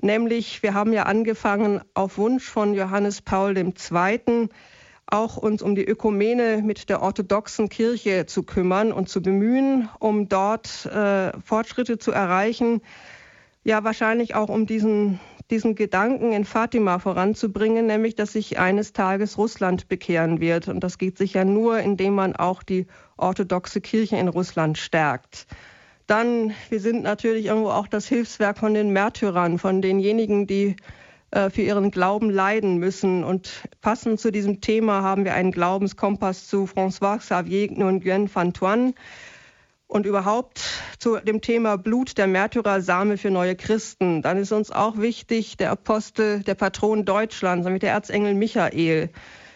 nämlich 0.00 0.62
wir 0.62 0.72
haben 0.72 0.92
ja 0.92 1.02
angefangen 1.02 1.80
auf 1.94 2.16
Wunsch 2.16 2.44
von 2.44 2.74
Johannes 2.74 3.22
Paul 3.22 3.56
II 3.56 4.48
auch 5.10 5.36
uns 5.36 5.62
um 5.62 5.74
die 5.74 5.84
Ökumene 5.84 6.62
mit 6.62 6.88
der 6.88 7.02
orthodoxen 7.02 7.68
Kirche 7.68 8.26
zu 8.26 8.42
kümmern 8.42 8.92
und 8.92 9.08
zu 9.08 9.22
bemühen, 9.22 9.88
um 9.98 10.28
dort 10.28 10.86
äh, 10.86 11.32
Fortschritte 11.40 11.98
zu 11.98 12.12
erreichen. 12.12 12.82
Ja, 13.64 13.84
wahrscheinlich 13.84 14.34
auch 14.34 14.50
um 14.50 14.66
diesen, 14.66 15.18
diesen 15.50 15.74
Gedanken 15.74 16.32
in 16.32 16.44
Fatima 16.44 16.98
voranzubringen, 16.98 17.86
nämlich, 17.86 18.16
dass 18.16 18.32
sich 18.32 18.58
eines 18.58 18.92
Tages 18.92 19.38
Russland 19.38 19.88
bekehren 19.88 20.40
wird. 20.40 20.68
Und 20.68 20.80
das 20.80 20.98
geht 20.98 21.16
sicher 21.16 21.44
nur, 21.44 21.78
indem 21.78 22.14
man 22.14 22.36
auch 22.36 22.62
die 22.62 22.86
orthodoxe 23.16 23.80
Kirche 23.80 24.16
in 24.16 24.28
Russland 24.28 24.76
stärkt. 24.76 25.46
Dann, 26.06 26.52
wir 26.70 26.80
sind 26.80 27.02
natürlich 27.02 27.46
irgendwo 27.46 27.70
auch 27.70 27.88
das 27.88 28.06
Hilfswerk 28.08 28.58
von 28.58 28.74
den 28.74 28.90
Märtyrern, 28.92 29.58
von 29.58 29.82
denjenigen, 29.82 30.46
die 30.46 30.76
für 31.30 31.62
ihren 31.62 31.90
Glauben 31.90 32.30
leiden 32.30 32.78
müssen. 32.78 33.22
Und 33.22 33.68
passend 33.80 34.18
zu 34.18 34.32
diesem 34.32 34.60
Thema 34.60 35.02
haben 35.02 35.24
wir 35.24 35.34
einen 35.34 35.52
Glaubenskompass 35.52 36.48
zu 36.48 36.64
François 36.64 37.18
Xavier 37.18 37.70
Nguyen 37.70 38.34
Van 38.34 38.54
Thuan 38.54 38.94
und 39.88 40.06
überhaupt 40.06 40.60
zu 40.98 41.16
dem 41.16 41.40
Thema 41.40 41.76
Blut 41.76 42.18
der 42.18 42.26
Märtyrer 42.26 42.80
Same 42.80 43.16
für 43.16 43.30
neue 43.30 43.56
Christen. 43.56 44.22
Dann 44.22 44.36
ist 44.36 44.52
uns 44.52 44.70
auch 44.70 44.98
wichtig 44.98 45.56
der 45.56 45.70
Apostel, 45.70 46.42
der 46.42 46.54
Patron 46.54 47.04
Deutschlands, 47.04 47.64
nämlich 47.64 47.80
der 47.80 47.92
Erzengel 47.92 48.34
Michael. 48.34 49.10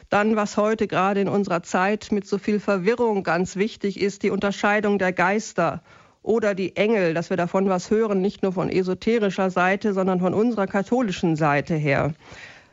Dann, 0.08 0.36
was 0.36 0.56
heute 0.56 0.88
gerade 0.88 1.20
in 1.20 1.28
unserer 1.28 1.62
Zeit 1.62 2.12
mit 2.12 2.26
so 2.26 2.38
viel 2.38 2.60
Verwirrung 2.60 3.22
ganz 3.22 3.56
wichtig 3.56 4.00
ist, 4.00 4.22
die 4.22 4.30
Unterscheidung 4.30 4.98
der 4.98 5.12
Geister 5.12 5.82
oder 6.22 6.54
die 6.54 6.76
Engel, 6.76 7.14
dass 7.14 7.30
wir 7.30 7.36
davon 7.36 7.68
was 7.68 7.90
hören, 7.90 8.20
nicht 8.20 8.42
nur 8.42 8.52
von 8.52 8.70
esoterischer 8.70 9.50
Seite, 9.50 9.92
sondern 9.92 10.20
von 10.20 10.34
unserer 10.34 10.66
katholischen 10.66 11.36
Seite 11.36 11.74
her. 11.74 12.14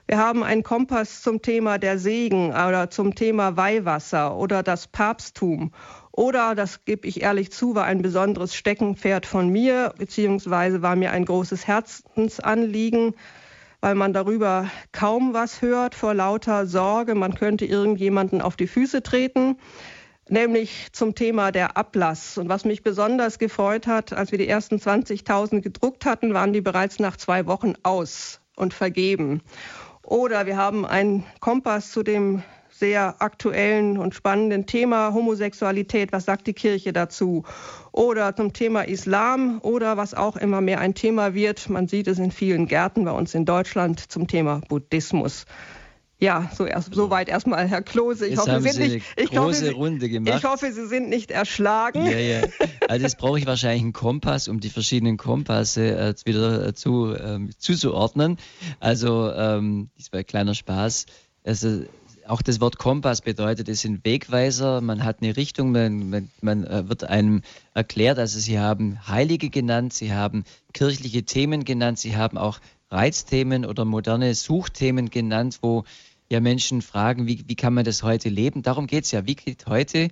Wir 0.08 0.18
haben 0.18 0.44
einen 0.44 0.64
Kompass 0.64 1.22
zum 1.22 1.42
Thema 1.42 1.78
der 1.78 2.00
Segen 2.00 2.50
oder 2.50 2.90
zum 2.90 3.14
Thema 3.14 3.58
Weihwasser 3.58 4.36
oder 4.36 4.64
das 4.64 4.88
Papsttum. 4.88 5.72
Oder, 6.12 6.56
das 6.56 6.84
gebe 6.84 7.08
ich 7.08 7.22
ehrlich 7.22 7.52
zu, 7.52 7.76
war 7.76 7.86
ein 7.86 8.02
besonderes 8.02 8.56
Steckenpferd 8.56 9.26
von 9.26 9.50
mir, 9.50 9.94
beziehungsweise 9.98 10.82
war 10.82 10.96
mir 10.96 11.12
ein 11.12 11.26
großes 11.26 11.68
Herzensanliegen, 11.68 13.14
weil 13.82 13.96
man 13.96 14.12
darüber 14.12 14.70
kaum 14.92 15.34
was 15.34 15.62
hört 15.62 15.96
vor 15.96 16.14
lauter 16.14 16.66
Sorge, 16.66 17.16
man 17.16 17.36
könnte 17.36 17.66
irgendjemanden 17.66 18.42
auf 18.42 18.56
die 18.56 18.68
Füße 18.68 19.04
treten 19.04 19.58
nämlich 20.32 20.88
zum 20.92 21.16
Thema 21.16 21.52
der 21.52 21.78
Ablass. 21.78 22.38
Und 22.38 22.50
was 22.50 22.66
mich 22.66 22.84
besonders 22.84 23.40
gefreut 23.40 23.88
hat, 23.88 24.14
als 24.14 24.32
wir 24.32 24.38
die 24.38 24.48
ersten 24.48 24.78
20.000 24.78 25.62
gedruckt 25.62 26.06
hatten, 26.06 26.34
waren 26.34 26.54
die 26.54 26.62
bereits 26.62 27.00
nach 27.00 27.18
zwei 27.18 27.46
Wochen 27.46 27.74
aus 27.84 28.42
und 28.56 28.74
vergeben. 28.74 29.42
Oder 30.04 30.46
wir 30.46 30.58
haben 30.58 30.86
einen 30.86 31.26
Kompass 31.40 31.92
zu 31.92 32.04
dem 32.04 32.44
sehr 32.80 33.22
aktuellen 33.22 33.98
und 33.98 34.16
spannenden 34.16 34.66
Thema 34.66 35.14
Homosexualität. 35.14 36.12
Was 36.12 36.26
sagt 36.26 36.48
die 36.48 36.54
Kirche 36.54 36.94
dazu? 36.94 37.44
Oder 37.92 38.36
zum 38.36 38.54
Thema 38.54 38.84
Islam 38.84 39.60
oder 39.62 39.98
was 39.98 40.14
auch 40.14 40.38
immer 40.38 40.62
mehr 40.62 40.80
ein 40.80 40.96
Thema 40.96 41.34
wird. 41.34 41.70
Man 41.70 41.88
sieht 41.88 42.08
es 42.08 42.20
in 42.20 42.32
vielen 42.32 42.68
Gärten 42.68 43.04
bei 43.04 43.12
uns 43.12 43.36
in 43.36 43.46
Deutschland 43.46 44.12
zum 44.12 44.28
Thema 44.28 44.62
Buddhismus. 44.70 45.46
Ja, 46.22 46.52
so 46.54 46.66
erst, 46.66 46.94
soweit 46.94 47.30
erstmal, 47.30 47.66
Herr 47.68 47.82
Klose. 47.82 48.28
Ich 48.28 48.38
hoffe, 48.38 48.60
Sie 48.62 48.70
sind 48.72 48.92
nicht, 48.92 49.06
ich 49.16 49.38
hoffe, 49.38 49.54
Sie, 49.54 49.70
Runde 49.70 50.10
gemacht. 50.10 50.36
Ich 50.38 50.44
hoffe, 50.44 50.72
Sie 50.74 50.86
sind 50.86 51.08
nicht 51.08 51.32
erschlagen. 51.32 52.06
Ja, 52.06 52.18
ja. 52.18 52.42
Also 52.90 53.04
jetzt 53.04 53.18
brauche 53.18 53.40
ich 53.40 53.46
wahrscheinlich 53.46 53.84
einen 53.84 53.94
Kompass, 53.94 54.50
um 54.50 54.60
die 54.60 54.70
verschiedenen 54.70 55.16
Kompasse 55.16 55.98
äh, 55.98 56.14
wieder 56.26 56.68
äh, 56.68 56.74
zu, 56.74 57.16
ähm, 57.16 57.52
zuzuordnen. 57.58 58.38
Also, 58.82 59.32
ähm, 59.32 59.90
das 59.98 60.12
war 60.12 60.20
ein 60.20 60.26
kleiner 60.26 60.56
Spaß. 60.56 61.06
Also, 61.46 61.84
auch 62.28 62.42
das 62.42 62.60
Wort 62.60 62.78
Kompass 62.78 63.22
bedeutet, 63.22 63.70
es 63.70 63.82
sind 63.82 64.06
Wegweiser, 64.06 64.82
man 64.82 65.04
hat 65.04 65.22
eine 65.22 65.36
Richtung, 65.36 65.72
man, 65.72 66.10
man, 66.10 66.30
man 66.42 66.64
äh, 66.66 66.88
wird 66.88 67.06
einem 67.06 67.42
erklärt, 67.74 68.20
also 68.20 68.40
Sie 68.40 68.60
haben 68.60 69.08
Heilige 69.08 69.50
genannt, 69.50 69.94
Sie 69.94 70.14
haben 70.14 70.44
kirchliche 70.74 71.24
Themen 71.24 71.64
genannt, 71.64 71.98
Sie 71.98 72.16
haben 72.18 72.38
auch 72.38 72.60
Reizthemen 72.92 73.66
oder 73.66 73.86
moderne 73.86 74.34
Suchthemen 74.36 75.10
genannt, 75.10 75.60
wo 75.62 75.86
ja 76.30 76.40
Menschen 76.40 76.82
fragen, 76.82 77.28
wie, 77.28 77.44
wie 77.48 77.56
kann 77.56 77.74
man 77.74 77.86
das 77.86 78.04
heute 78.04 78.30
leben? 78.30 78.62
Darum 78.62 78.88
geht 78.88 79.06
es 79.06 79.12
ja. 79.12 79.26
Wie 79.26 79.36
geht 79.36 79.66
heute, 79.66 80.10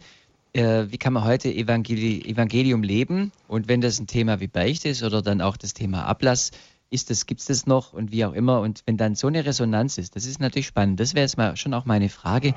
äh, 0.53 0.85
wie 0.89 0.97
kann 0.97 1.13
man 1.13 1.23
heute 1.23 1.53
Evangeli 1.53 2.21
Evangelium 2.21 2.83
leben? 2.83 3.31
Und 3.47 3.67
wenn 3.67 3.81
das 3.81 3.99
ein 3.99 4.07
Thema 4.07 4.39
wie 4.39 4.47
Beichte 4.47 4.89
ist 4.89 5.03
oder 5.03 5.21
dann 5.21 5.41
auch 5.41 5.57
das 5.57 5.73
Thema 5.73 6.05
Ablass, 6.05 6.51
ist 6.89 7.09
das, 7.09 7.25
gibt 7.25 7.41
es 7.41 7.47
das 7.47 7.67
noch 7.67 7.93
und 7.93 8.11
wie 8.11 8.25
auch 8.25 8.33
immer. 8.33 8.61
Und 8.61 8.81
wenn 8.85 8.97
dann 8.97 9.15
so 9.15 9.27
eine 9.27 9.45
Resonanz 9.45 9.97
ist, 9.97 10.15
das 10.15 10.25
ist 10.25 10.39
natürlich 10.39 10.67
spannend. 10.67 10.99
Das 10.99 11.13
wäre 11.13 11.23
jetzt 11.23 11.37
mal 11.37 11.55
schon 11.55 11.73
auch 11.73 11.85
meine 11.85 12.09
Frage. 12.09 12.55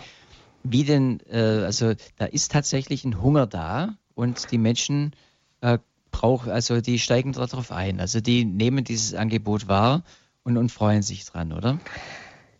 Wie 0.62 0.84
denn, 0.84 1.20
äh, 1.30 1.64
also 1.64 1.94
da 2.16 2.26
ist 2.26 2.52
tatsächlich 2.52 3.04
ein 3.04 3.20
Hunger 3.20 3.46
da 3.46 3.96
und 4.14 4.50
die 4.52 4.58
Menschen 4.58 5.12
äh, 5.60 5.78
brauchen, 6.10 6.50
also 6.50 6.80
die 6.80 6.98
steigen 6.98 7.32
darauf 7.32 7.72
ein. 7.72 8.00
Also 8.00 8.20
die 8.20 8.44
nehmen 8.44 8.84
dieses 8.84 9.14
Angebot 9.14 9.68
wahr 9.68 10.02
und, 10.44 10.56
und 10.56 10.70
freuen 10.70 11.02
sich 11.02 11.24
dran, 11.24 11.52
oder? 11.52 11.78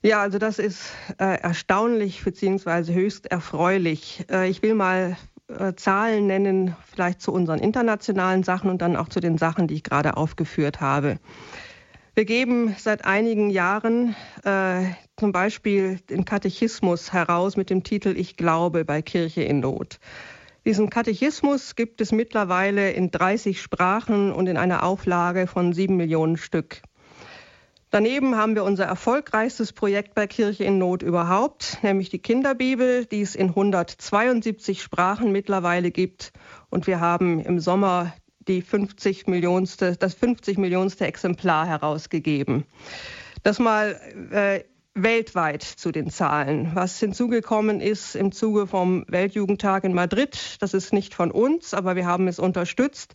Ja, 0.03 0.23
also 0.23 0.39
das 0.39 0.59
ist 0.59 0.93
äh, 1.19 1.41
erstaunlich 1.41 2.25
bzw. 2.25 2.95
höchst 2.95 3.27
erfreulich. 3.27 4.25
Äh, 4.31 4.49
ich 4.49 4.63
will 4.63 4.75
mal 4.75 5.19
äh, 5.49 5.75
Zahlen 5.75 6.27
nennen, 6.27 6.75
vielleicht 6.91 7.21
zu 7.21 7.33
unseren 7.33 7.59
internationalen 7.59 8.43
Sachen 8.43 8.71
und 8.71 8.81
dann 8.81 8.97
auch 8.97 9.09
zu 9.09 9.21
den 9.21 9.37
Sachen, 9.37 9.67
die 9.67 9.75
ich 9.75 9.83
gerade 9.83 10.17
aufgeführt 10.17 10.81
habe. 10.81 11.19
Wir 12.15 12.25
geben 12.25 12.75
seit 12.79 13.05
einigen 13.05 13.51
Jahren 13.51 14.17
äh, 14.45 14.85
zum 15.19 15.33
Beispiel 15.33 15.99
den 16.09 16.25
Katechismus 16.25 17.13
heraus 17.13 17.59
mit 17.59 17.69
dem 17.69 17.85
Titel 17.85 18.15
Ich 18.17 18.39
glaube 18.39 18.87
bei 18.87 19.03
Kirche 19.03 19.43
in 19.43 19.61
Not. 19.61 19.99
Diesen 20.65 20.89
Katechismus 20.89 21.77
gibt 21.77 22.01
es 22.01 22.11
mittlerweile 22.11 22.91
in 22.93 23.11
30 23.11 23.61
Sprachen 23.61 24.33
und 24.33 24.47
in 24.47 24.57
einer 24.57 24.83
Auflage 24.83 25.47
von 25.47 25.73
sieben 25.73 25.97
Millionen 25.97 26.37
Stück. 26.37 26.83
Daneben 27.91 28.37
haben 28.37 28.55
wir 28.55 28.63
unser 28.63 28.85
erfolgreichstes 28.85 29.73
Projekt 29.73 30.15
bei 30.15 30.29
Kirche 30.29 30.63
in 30.63 30.79
Not 30.79 31.03
überhaupt, 31.03 31.79
nämlich 31.83 32.09
die 32.09 32.21
Kinderbibel, 32.21 33.05
die 33.05 33.21
es 33.21 33.35
in 33.35 33.49
172 33.49 34.81
Sprachen 34.81 35.33
mittlerweile 35.33 35.91
gibt. 35.91 36.33
Und 36.69 36.87
wir 36.87 37.01
haben 37.01 37.41
im 37.41 37.59
Sommer 37.59 38.15
die 38.47 38.63
50 38.63 39.27
Millionste, 39.27 39.97
das 39.97 40.15
50 40.15 40.57
Millionste 40.57 41.05
Exemplar 41.05 41.67
herausgegeben. 41.67 42.65
Das 43.43 43.59
mal 43.59 44.01
äh, 44.31 44.63
weltweit 45.03 45.63
zu 45.63 45.93
den 45.93 46.11
Zahlen. 46.11 46.71
Was 46.75 46.99
hinzugekommen 46.99 47.81
ist 47.81 48.15
im 48.15 48.33
Zuge 48.33 48.67
vom 48.67 49.05
Weltjugendtag 49.09 49.85
in 49.85 49.95
Madrid, 49.95 50.57
das 50.61 50.75
ist 50.75 50.93
nicht 50.93 51.15
von 51.15 51.31
uns, 51.31 51.75
aber 51.75 51.97
wir 51.97 52.07
haben 52.07 52.29
es 52.29 52.39
unterstützt 52.39 53.15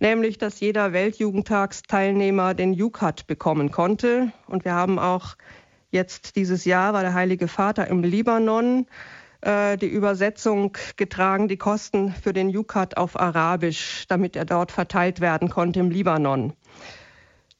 nämlich 0.00 0.38
dass 0.38 0.60
jeder 0.60 0.92
Weltjugendtagsteilnehmer 0.92 2.54
den 2.54 2.72
Jukat 2.72 3.26
bekommen 3.26 3.70
konnte. 3.70 4.32
Und 4.46 4.64
wir 4.64 4.74
haben 4.74 4.98
auch 4.98 5.36
jetzt 5.90 6.36
dieses 6.36 6.64
Jahr 6.64 6.92
war 6.92 7.02
der 7.02 7.14
Heilige 7.14 7.48
Vater 7.48 7.86
im 7.88 8.02
Libanon 8.02 8.86
äh, 9.40 9.76
die 9.76 9.86
Übersetzung 9.86 10.76
getragen, 10.96 11.48
die 11.48 11.56
Kosten 11.56 12.12
für 12.12 12.32
den 12.32 12.50
Jukat 12.50 12.96
auf 12.96 13.18
Arabisch, 13.18 14.04
damit 14.08 14.36
er 14.36 14.44
dort 14.44 14.72
verteilt 14.72 15.20
werden 15.20 15.48
konnte 15.48 15.80
im 15.80 15.90
Libanon. 15.90 16.52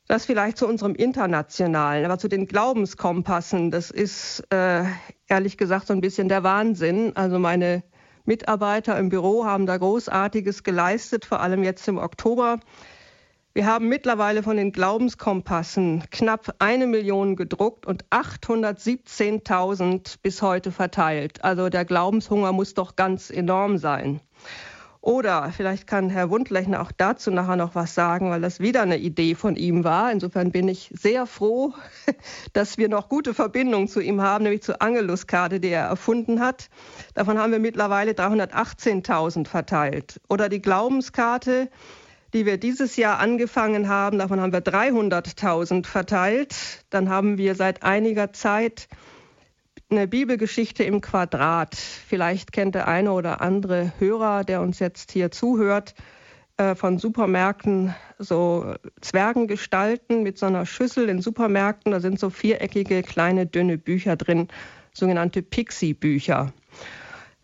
Das 0.06 0.26
vielleicht 0.26 0.58
zu 0.58 0.68
unserem 0.68 0.94
internationalen, 0.94 2.04
aber 2.04 2.18
zu 2.18 2.28
den 2.28 2.46
Glaubenskompassen, 2.46 3.70
das 3.70 3.90
ist 3.90 4.44
äh, 4.50 4.84
ehrlich 5.28 5.56
gesagt 5.56 5.86
so 5.86 5.94
ein 5.94 6.02
bisschen 6.02 6.28
der 6.28 6.42
Wahnsinn. 6.42 7.16
Also 7.16 7.38
meine 7.38 7.82
Mitarbeiter 8.26 8.98
im 8.98 9.08
Büro 9.08 9.46
haben 9.46 9.64
da 9.64 9.78
Großartiges 9.78 10.62
geleistet, 10.62 11.24
vor 11.24 11.40
allem 11.40 11.62
jetzt 11.62 11.88
im 11.88 11.96
Oktober. 11.96 12.60
Wir 13.54 13.64
haben 13.66 13.88
mittlerweile 13.88 14.42
von 14.42 14.58
den 14.58 14.72
Glaubenskompassen 14.72 16.04
knapp 16.10 16.54
eine 16.58 16.86
Million 16.86 17.36
gedruckt 17.36 17.86
und 17.86 18.04
817.000 18.10 20.16
bis 20.22 20.42
heute 20.42 20.70
verteilt. 20.70 21.42
Also 21.44 21.70
der 21.70 21.86
Glaubenshunger 21.86 22.52
muss 22.52 22.74
doch 22.74 22.96
ganz 22.96 23.30
enorm 23.30 23.78
sein. 23.78 24.20
Oder 25.04 25.52
vielleicht 25.54 25.86
kann 25.86 26.08
Herr 26.08 26.30
Wundlechner 26.30 26.80
auch 26.80 26.90
dazu 26.90 27.30
nachher 27.30 27.56
noch 27.56 27.74
was 27.74 27.94
sagen, 27.94 28.30
weil 28.30 28.40
das 28.40 28.60
wieder 28.60 28.80
eine 28.80 28.96
Idee 28.96 29.34
von 29.34 29.54
ihm 29.54 29.84
war. 29.84 30.10
Insofern 30.10 30.50
bin 30.50 30.66
ich 30.66 30.90
sehr 30.94 31.26
froh, 31.26 31.74
dass 32.54 32.78
wir 32.78 32.88
noch 32.88 33.10
gute 33.10 33.34
Verbindungen 33.34 33.86
zu 33.86 34.00
ihm 34.00 34.22
haben, 34.22 34.44
nämlich 34.44 34.62
zur 34.62 34.80
Angeluskarte, 34.80 35.60
die 35.60 35.68
er 35.68 35.84
erfunden 35.84 36.40
hat. 36.40 36.70
Davon 37.12 37.38
haben 37.38 37.52
wir 37.52 37.58
mittlerweile 37.58 38.12
318.000 38.12 39.46
verteilt. 39.46 40.22
Oder 40.30 40.48
die 40.48 40.62
Glaubenskarte, 40.62 41.68
die 42.32 42.46
wir 42.46 42.56
dieses 42.56 42.96
Jahr 42.96 43.18
angefangen 43.18 43.90
haben, 43.90 44.18
davon 44.18 44.40
haben 44.40 44.54
wir 44.54 44.64
300.000 44.64 45.84
verteilt. 45.84 46.54
Dann 46.88 47.10
haben 47.10 47.36
wir 47.36 47.56
seit 47.56 47.82
einiger 47.82 48.32
Zeit 48.32 48.88
eine 49.90 50.08
Bibelgeschichte 50.08 50.84
im 50.84 51.00
Quadrat. 51.00 51.74
Vielleicht 51.74 52.52
kennt 52.52 52.74
der 52.74 52.88
eine 52.88 53.12
oder 53.12 53.40
andere 53.40 53.92
Hörer, 53.98 54.44
der 54.44 54.60
uns 54.60 54.78
jetzt 54.78 55.12
hier 55.12 55.30
zuhört, 55.30 55.94
äh, 56.56 56.74
von 56.74 56.98
Supermärkten 56.98 57.94
so 58.18 58.74
Zwergengestalten 59.00 60.22
mit 60.22 60.38
so 60.38 60.46
einer 60.46 60.66
Schüssel 60.66 61.08
in 61.08 61.20
Supermärkten. 61.20 61.92
Da 61.92 62.00
sind 62.00 62.18
so 62.18 62.30
viereckige, 62.30 63.02
kleine, 63.02 63.46
dünne 63.46 63.76
Bücher 63.78 64.16
drin, 64.16 64.48
sogenannte 64.92 65.42
Pixie-Bücher. 65.42 66.52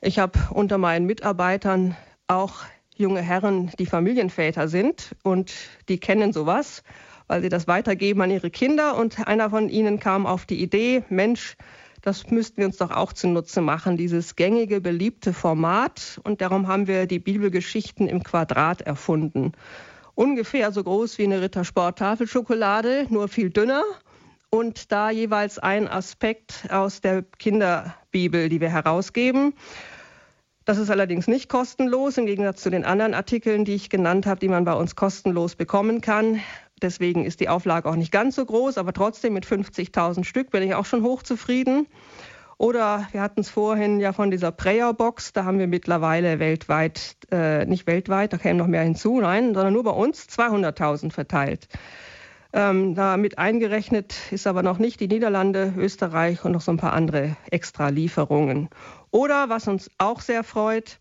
Ich 0.01 0.19
habe 0.19 0.39
unter 0.51 0.79
meinen 0.79 1.07
Mitarbeitern 1.07 1.97
auch 2.27 2.63
junge 2.95 3.21
Herren, 3.21 3.71
die 3.79 3.87
Familienväter 3.87 4.69
sind 4.69 5.17
und 5.23 5.53
die 5.89 5.99
kennen 5.99 6.33
sowas, 6.33 6.83
weil 7.27 7.43
sie 7.43 7.49
das 7.49 7.67
weitergeben 7.67 8.23
an 8.23 8.31
ihre 8.31 8.51
Kinder. 8.51 8.97
Und 8.97 9.27
einer 9.27 9.51
von 9.51 9.69
ihnen 9.69 9.99
kam 9.99 10.27
auf 10.27 10.47
die 10.47 10.63
Idee, 10.63 11.03
Mensch, 11.09 11.57
das 12.03 12.31
müssten 12.31 12.59
wir 12.59 12.67
uns 12.67 12.79
doch 12.79 12.91
auch 12.91 13.13
zunutze 13.13 13.61
machen, 13.61 13.97
dieses 13.97 14.37
gängige, 14.37 14.81
beliebte 14.81 15.33
Format. 15.33 16.21
Und 16.25 16.41
darum 16.41 16.69
haben 16.69 16.87
wir 16.87 17.07
die 17.07 17.19
Bibelgeschichten 17.19 18.09
im 18.09 18.23
Quadrat 18.23 18.81
erfunden. 18.83 19.53
Ungefähr 20.15 20.73
so 20.73 20.83
groß 20.83 21.19
wie 21.19 21.25
eine 21.25 21.41
Rittersport-Tafelschokolade, 21.41 23.07
nur 23.11 23.29
viel 23.29 23.51
dünner. 23.51 23.83
Und 24.51 24.91
da 24.91 25.11
jeweils 25.11 25.59
ein 25.59 25.87
Aspekt 25.87 26.67
aus 26.71 27.01
der 27.01 27.23
Kinderbibel, 27.23 28.49
die 28.49 28.61
wir 28.61 28.71
herausgeben. 28.71 29.55
Das 30.65 30.79
ist 30.79 30.91
allerdings 30.91 31.27
nicht 31.27 31.49
kostenlos, 31.49 32.19
im 32.19 32.27
Gegensatz 32.27 32.63
zu 32.63 32.71
den 32.71 32.85
anderen 32.85 33.15
Artikeln, 33.15 33.65
die 33.65 33.75
ich 33.75 33.91
genannt 33.91 34.27
habe, 34.27 34.41
die 34.41 34.49
man 34.49 34.65
bei 34.65 34.75
uns 34.75 34.95
kostenlos 34.95 35.55
bekommen 35.55 36.01
kann. 36.01 36.41
Deswegen 36.83 37.25
ist 37.25 37.41
die 37.41 37.49
Auflage 37.49 37.89
auch 37.89 37.97
nicht 37.97 38.13
ganz 38.13 38.37
so 38.37 38.45
groß, 38.45 38.79
aber 38.79 38.93
trotzdem 38.93 39.35
mit 39.35 39.47
50.000 39.47 40.25
Stück 40.25 40.51
bin 40.51 40.63
ich 40.63 40.75
auch 40.75 40.87
schon 40.87 41.03
hochzufrieden. 41.03 41.87
Oder 42.61 43.09
wir 43.13 43.23
hatten 43.23 43.41
es 43.41 43.49
vorhin 43.49 44.01
ja 44.01 44.13
von 44.13 44.31
dieser 44.31 44.53
Prayer-Box, 44.53 45.33
da 45.33 45.45
haben 45.45 45.59
wir 45.59 45.67
mittlerweile 45.67 46.39
weltweit, 46.39 47.17
äh, 47.31 47.65
nicht 47.65 47.87
weltweit, 47.87 48.35
da 48.35 48.37
kämen 48.37 48.59
noch 48.59 48.67
mehr 48.67 48.83
hinzu, 48.83 49.19
nein, 49.19 49.55
sondern 49.55 49.73
nur 49.73 49.85
bei 49.85 49.93
uns 49.93 50.27
200.000 50.29 51.11
verteilt. 51.11 51.69
Ähm, 52.53 52.95
damit 52.95 53.39
eingerechnet 53.39 54.15
ist 54.31 54.47
aber 54.47 54.63
noch 54.63 54.79
nicht 54.79 55.01
die 55.01 55.09
Niederlande, 55.09 55.73
Österreich 55.77 56.45
und 56.45 56.53
noch 56.53 56.61
so 56.61 56.73
ein 56.73 56.77
paar 56.77 56.93
andere 56.93 57.37
Extra-Lieferungen. 57.51 58.69
Oder 59.11 59.49
was 59.49 59.67
uns 59.67 59.91
auch 59.99 60.21
sehr 60.21 60.45
freut, 60.45 60.99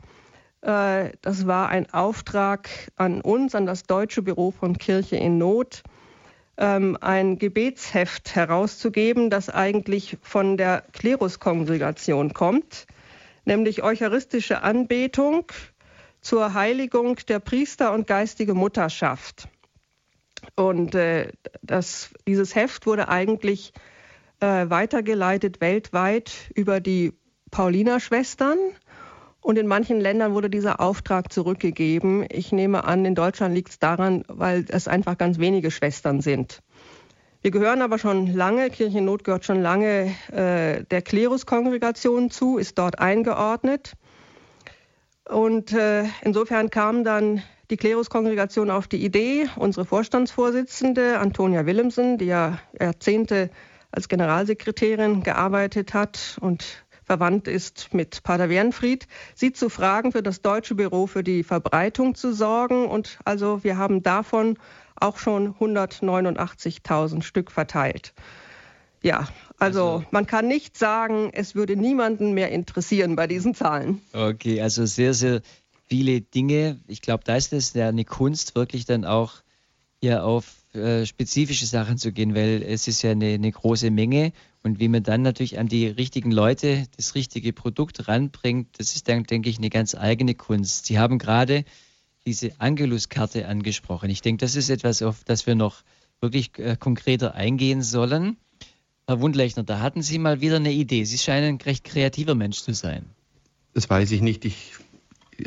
das 0.62 1.48
war 1.48 1.70
ein 1.70 1.90
Auftrag 1.94 2.70
an 2.98 3.22
uns, 3.22 3.56
an 3.56 3.66
das 3.66 3.84
Deutsche 3.84 4.22
Büro 4.22 4.52
von 4.52 4.78
Kirche 4.78 5.16
in 5.16 5.38
Not, 5.38 5.84
ähm, 6.58 6.98
ein 7.00 7.38
Gebetsheft 7.38 8.36
herauszugeben, 8.36 9.30
das 9.30 9.50
eigentlich 9.50 10.18
von 10.22 10.58
der 10.58 10.84
Kleruskongregation 10.92 12.34
kommt, 12.34 12.86
nämlich 13.46 13.82
Eucharistische 13.82 14.62
Anbetung 14.62 15.46
zur 16.20 16.54
Heiligung 16.54 17.16
der 17.28 17.40
Priester 17.40 17.94
und 17.94 18.08
geistige 18.08 18.54
Mutterschaft. 18.54 19.48
Und 20.56 20.96
äh, 20.96 21.32
das, 21.62 22.10
dieses 22.28 22.56
Heft 22.56 22.86
wurde 22.86 23.08
eigentlich 23.08 23.72
äh, 24.42 24.70
weitergeleitet 24.70 25.62
weltweit 25.62 26.52
über 26.54 26.82
die 26.82 27.14
Pauliner-Schwestern 27.52 28.58
und 29.42 29.58
in 29.58 29.68
manchen 29.68 30.00
Ländern 30.00 30.34
wurde 30.34 30.50
dieser 30.50 30.80
Auftrag 30.80 31.32
zurückgegeben. 31.32 32.26
Ich 32.30 32.52
nehme 32.52 32.84
an, 32.84 33.06
in 33.06 33.16
Deutschland 33.16 33.56
liegt 33.56 33.70
es 33.70 33.80
daran, 33.80 34.24
weil 34.28 34.66
es 34.70 34.88
einfach 34.88 35.18
ganz 35.18 35.40
wenige 35.40 35.72
Schwestern 35.72 36.22
sind. 36.22 36.62
Wir 37.42 37.52
gehören 37.52 37.82
aber 37.82 37.98
schon 38.00 38.28
lange, 38.34 38.70
Kirchennot 38.70 39.24
gehört 39.24 39.46
schon 39.46 39.62
lange 39.62 40.14
äh, 40.32 40.84
der 40.84 41.02
Kleruskongregation 41.02 42.30
zu, 42.30 42.58
ist 42.58 42.78
dort 42.78 43.00
eingeordnet. 43.00 43.94
Und 45.24 45.72
äh, 45.72 46.04
insofern 46.22 46.70
kam 46.70 47.06
dann 47.06 47.42
die 47.70 47.78
Kleruskongregation 47.78 48.70
auf 48.70 48.88
die 48.88 49.06
Idee, 49.06 49.48
unsere 49.56 49.86
Vorstandsvorsitzende 49.86 51.20
Antonia 51.20 51.66
Willemsen, 51.66 52.18
die 52.18 52.26
ja 52.26 52.60
Jahrzehnte 52.78 53.52
als 53.92 54.10
Generalsekretärin 54.10 55.24
gearbeitet 55.24 55.94
hat 55.94 56.38
und 56.42 56.84
verwandt 57.10 57.48
ist 57.48 57.92
mit 57.92 58.22
Pater 58.22 58.50
Wernfried, 58.50 59.08
sie 59.34 59.52
zu 59.52 59.70
fragen, 59.70 60.12
für 60.12 60.22
das 60.22 60.44
deutsche 60.44 60.76
Büro 60.76 61.08
für 61.08 61.24
die 61.24 61.42
Verbreitung 61.42 62.14
zu 62.14 62.34
sorgen. 62.34 62.86
Und 62.86 63.18
also 63.26 63.64
wir 63.64 63.78
haben 63.78 64.04
davon 64.04 64.60
auch 64.96 65.18
schon 65.18 65.56
189.000 65.56 67.24
Stück 67.24 67.50
verteilt. 67.50 68.14
Ja, 69.02 69.28
also, 69.58 69.86
also, 69.86 70.06
man 70.12 70.28
kann 70.28 70.48
nicht 70.48 70.78
sagen, 70.78 71.32
es 71.34 71.56
würde 71.56 71.76
niemanden 71.76 72.34
mehr 72.34 72.52
interessieren 72.52 73.16
bei 73.16 73.26
diesen 73.26 73.56
Zahlen. 73.56 74.02
Okay, 74.14 74.62
also 74.62 74.86
sehr, 74.86 75.16
sehr 75.16 75.42
viele 75.88 76.22
Dinge. 76.22 76.80
Ich 76.86 77.02
glaube, 77.02 77.24
da 77.26 77.38
ist 77.38 77.54
es 77.54 77.74
ja 77.74 77.88
eine 77.88 78.06
Kunst, 78.06 78.54
wirklich 78.54 78.86
dann 78.86 79.04
auch 79.04 79.42
ja 80.00 80.22
auf 80.22 80.46
äh, 80.74 81.08
spezifische 81.08 81.66
Sachen 81.66 81.98
zu 81.98 82.12
gehen, 82.12 82.36
weil 82.36 82.62
es 82.62 82.88
ist 82.88 83.02
ja 83.02 83.12
eine, 83.12 83.34
eine 83.34 83.52
große 83.52 83.90
Menge 83.90 84.32
und 84.64 84.80
wie 84.80 84.90
man 84.90 85.04
dann 85.04 85.22
natürlich 85.22 85.58
an 85.58 85.68
die 85.68 85.88
richtigen 85.88 86.32
Leute 86.32 86.86
das 86.98 87.16
richtige 87.16 87.54
Produkt 87.54 88.08
ranbringt, 88.08 88.78
das 88.78 88.96
ist 88.96 89.08
dann, 89.08 89.24
denke 89.24 89.50
ich, 89.50 89.58
eine 89.58 89.70
ganz 89.70 89.96
eigene 89.96 90.36
Kunst. 90.36 90.86
Sie 90.86 91.00
haben 91.00 91.18
gerade 91.18 91.64
diese 92.26 92.60
Angelus-Karte 92.60 93.48
angesprochen. 93.48 94.10
Ich 94.10 94.22
denke, 94.22 94.42
das 94.42 94.56
ist 94.56 94.70
etwas, 94.70 95.02
auf 95.02 95.24
das 95.24 95.48
wir 95.48 95.56
noch 95.56 95.84
wirklich 96.20 96.52
äh, 96.58 96.76
konkreter 96.78 97.36
eingehen 97.36 97.82
sollen. 97.82 98.38
Herr 99.08 99.22
Wundlechner, 99.22 99.64
da 99.64 99.80
hatten 99.80 100.02
Sie 100.02 100.20
mal 100.20 100.42
wieder 100.42 100.58
eine 100.58 100.74
Idee. 100.74 101.06
Sie 101.06 101.18
scheinen 101.18 101.56
ein 101.56 101.62
recht 101.62 101.84
kreativer 101.86 102.36
Mensch 102.36 102.60
zu 102.60 102.74
sein. 102.74 103.06
Das 103.74 103.90
weiß 103.90 104.12
ich 104.12 104.22
nicht. 104.22 104.44
Ich 104.46 104.74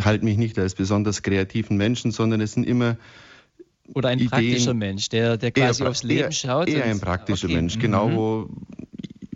halte 0.01 0.25
mich 0.25 0.39
nicht 0.39 0.59
als 0.59 0.75
besonders 0.75 1.23
kreativen 1.23 1.77
Menschen, 1.77 2.13
sondern 2.13 2.41
es 2.41 2.53
sind 2.53 2.65
immer 2.65 2.97
oder 3.95 4.09
ein 4.09 4.19
Ideen, 4.19 4.31
praktischer 4.31 4.75
Mensch, 4.75 5.09
der, 5.11 5.37
der 5.37 5.53
quasi 5.53 5.83
eher, 5.83 5.91
aufs 5.91 6.03
Leben 6.03 6.21
eher, 6.21 6.33
schaut. 6.33 6.69
Eher 6.69 6.85
ein 6.85 7.01
praktischer 7.01 7.47
okay. 7.47 7.57
Mensch, 7.57 7.79
genau, 7.79 8.09
mhm. 8.09 8.17
wo, 8.17 8.49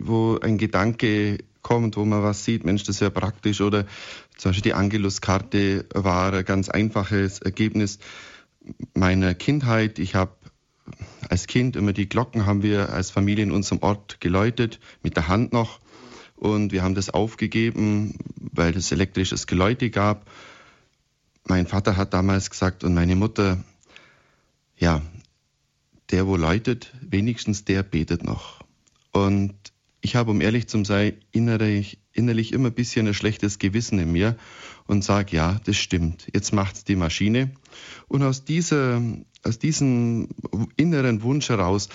wo 0.07 0.37
ein 0.39 0.57
Gedanke 0.57 1.39
kommt, 1.61 1.97
wo 1.97 2.05
man 2.05 2.23
was 2.23 2.45
sieht, 2.45 2.63
Mensch, 2.63 2.83
das 2.83 2.95
ist 2.97 3.01
ja 3.01 3.09
praktisch. 3.09 3.61
Oder 3.61 3.85
zum 4.37 4.49
Beispiel 4.49 4.71
die 4.71 4.73
Angelus-Karte 4.73 5.85
war 5.93 6.33
ein 6.33 6.45
ganz 6.45 6.69
einfaches 6.69 7.39
Ergebnis 7.39 7.99
meiner 8.93 9.33
Kindheit. 9.33 9.99
Ich 9.99 10.15
habe 10.15 10.31
als 11.29 11.47
Kind 11.47 11.75
immer 11.75 11.93
die 11.93 12.07
Glocken 12.07 12.45
haben 12.45 12.63
wir 12.63 12.93
als 12.93 13.11
Familie 13.11 13.43
in 13.43 13.51
unserem 13.51 13.81
Ort 13.81 14.21
geläutet, 14.21 14.79
mit 15.03 15.17
der 15.17 15.27
Hand 15.27 15.51
noch. 15.51 15.79
Und 16.35 16.71
wir 16.71 16.83
haben 16.83 16.95
das 16.95 17.09
aufgegeben, 17.09 18.17
weil 18.53 18.75
es 18.77 18.91
elektrisches 18.91 19.47
Geläute 19.47 19.89
gab. 19.89 20.29
Mein 21.45 21.67
Vater 21.67 21.97
hat 21.97 22.13
damals 22.13 22.49
gesagt 22.49 22.83
und 22.83 22.93
meine 22.93 23.15
Mutter, 23.15 23.63
ja, 24.77 25.01
der, 26.11 26.27
wo 26.27 26.35
läutet, 26.35 26.93
wenigstens 27.01 27.65
der 27.65 27.83
betet 27.83 28.23
noch. 28.23 28.61
Und 29.11 29.55
ich 30.01 30.15
habe, 30.15 30.31
um 30.31 30.41
ehrlich 30.41 30.67
zu 30.67 30.83
sein, 30.83 31.13
innerlich, 31.31 31.99
innerlich 32.13 32.53
immer 32.53 32.69
ein 32.69 32.75
bisschen 32.75 33.07
ein 33.07 33.13
schlechtes 33.13 33.59
Gewissen 33.59 33.99
in 33.99 34.11
mir 34.11 34.37
und 34.85 35.03
sage, 35.03 35.35
ja, 35.35 35.59
das 35.65 35.77
stimmt, 35.77 36.27
jetzt 36.33 36.53
macht's 36.53 36.83
die 36.83 36.95
Maschine. 36.95 37.51
Und 38.07 38.23
aus, 38.23 38.45
dieser, 38.45 39.01
aus 39.43 39.59
diesem 39.59 40.29
inneren 40.75 41.21
Wunsch 41.23 41.49
heraus, 41.49 41.89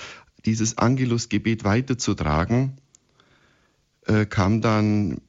dieses 0.44 0.78
Angelusgebet 0.78 1.64
weiterzutragen, 1.64 2.78
äh, 4.06 4.26
kam 4.26 4.60
dann 4.60 5.20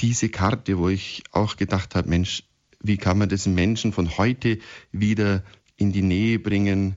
diese 0.00 0.28
Karte, 0.28 0.78
wo 0.78 0.88
ich 0.88 1.24
auch 1.32 1.56
gedacht 1.56 1.94
habe, 1.94 2.08
Mensch, 2.08 2.44
wie 2.80 2.98
kann 2.98 3.18
man 3.18 3.28
das 3.28 3.46
Menschen 3.46 3.92
von 3.92 4.18
heute 4.18 4.58
wieder 4.92 5.42
in 5.76 5.92
die 5.92 6.02
Nähe 6.02 6.38
bringen. 6.38 6.96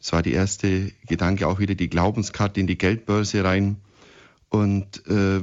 Es 0.00 0.12
war 0.12 0.22
die 0.22 0.32
erste 0.32 0.92
Gedanke, 1.06 1.46
auch 1.46 1.60
wieder 1.60 1.74
die 1.74 1.88
Glaubenskarte 1.88 2.60
in 2.60 2.66
die 2.66 2.78
Geldbörse 2.78 3.44
rein. 3.44 3.76
Und 4.54 5.04
äh, 5.08 5.42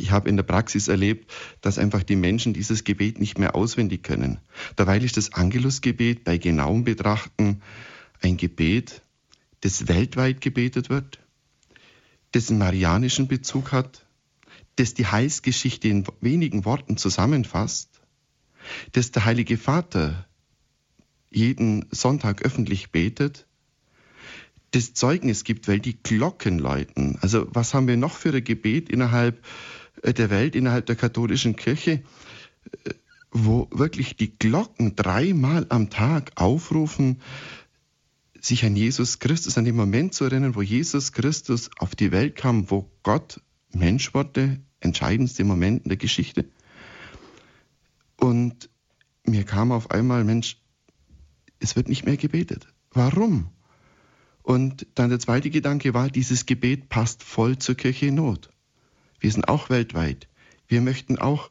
ich 0.00 0.10
habe 0.10 0.28
in 0.28 0.34
der 0.34 0.42
Praxis 0.42 0.88
erlebt, 0.88 1.32
dass 1.60 1.78
einfach 1.78 2.02
die 2.02 2.16
Menschen 2.16 2.52
dieses 2.52 2.82
Gebet 2.82 3.20
nicht 3.20 3.38
mehr 3.38 3.54
auswendig 3.54 4.02
können. 4.02 4.40
Dabei 4.74 4.98
ist 4.98 5.16
das 5.16 5.32
Angelusgebet 5.32 6.24
bei 6.24 6.38
genauem 6.38 6.82
Betrachten 6.82 7.62
ein 8.20 8.36
Gebet, 8.36 9.02
das 9.60 9.86
weltweit 9.86 10.40
gebetet 10.40 10.90
wird, 10.90 11.20
das 12.32 12.50
einen 12.50 12.58
marianischen 12.58 13.28
Bezug 13.28 13.70
hat, 13.70 14.04
das 14.74 14.94
die 14.94 15.06
Heilsgeschichte 15.06 15.86
in 15.86 16.04
wenigen 16.20 16.64
Worten 16.64 16.96
zusammenfasst, 16.96 18.00
das 18.90 19.12
der 19.12 19.24
Heilige 19.24 19.56
Vater 19.56 20.26
jeden 21.30 21.86
Sonntag 21.92 22.42
öffentlich 22.42 22.90
betet, 22.90 23.47
das 24.72 24.94
Zeugnis 24.94 25.44
gibt, 25.44 25.68
weil 25.68 25.80
die 25.80 25.96
Glocken 26.02 26.58
läuten. 26.58 27.18
Also 27.20 27.46
was 27.50 27.74
haben 27.74 27.88
wir 27.88 27.96
noch 27.96 28.14
für 28.14 28.34
ein 28.34 28.44
Gebet 28.44 28.88
innerhalb 28.88 29.42
äh, 30.02 30.12
der 30.12 30.30
Welt, 30.30 30.54
innerhalb 30.54 30.86
der 30.86 30.96
katholischen 30.96 31.56
Kirche, 31.56 32.02
äh, 32.84 32.90
wo 33.30 33.68
wirklich 33.70 34.16
die 34.16 34.36
Glocken 34.38 34.96
dreimal 34.96 35.66
am 35.68 35.90
Tag 35.90 36.32
aufrufen, 36.36 37.20
sich 38.40 38.64
an 38.64 38.76
Jesus 38.76 39.18
Christus, 39.18 39.58
an 39.58 39.64
den 39.64 39.76
Moment 39.76 40.14
zu 40.14 40.24
erinnern, 40.24 40.54
wo 40.54 40.62
Jesus 40.62 41.12
Christus 41.12 41.70
auf 41.78 41.94
die 41.94 42.12
Welt 42.12 42.36
kam, 42.36 42.70
wo 42.70 42.90
Gott 43.02 43.40
Mensch 43.72 44.14
wurde, 44.14 44.60
entscheidendste 44.80 45.44
Moment 45.44 45.82
in 45.84 45.88
der 45.88 45.98
Geschichte. 45.98 46.46
Und 48.16 48.70
mir 49.24 49.44
kam 49.44 49.72
auf 49.72 49.90
einmal, 49.90 50.24
Mensch, 50.24 50.58
es 51.58 51.76
wird 51.76 51.88
nicht 51.88 52.04
mehr 52.04 52.16
gebetet. 52.16 52.66
Warum? 52.90 53.50
Und 54.48 54.86
dann 54.94 55.10
der 55.10 55.18
zweite 55.18 55.50
Gedanke 55.50 55.92
war, 55.92 56.08
dieses 56.08 56.46
Gebet 56.46 56.88
passt 56.88 57.22
voll 57.22 57.58
zur 57.58 57.74
Kirche 57.74 58.06
in 58.06 58.14
Not. 58.14 58.48
Wir 59.20 59.30
sind 59.30 59.46
auch 59.46 59.68
weltweit. 59.68 60.26
Wir 60.66 60.80
möchten 60.80 61.18
auch 61.18 61.50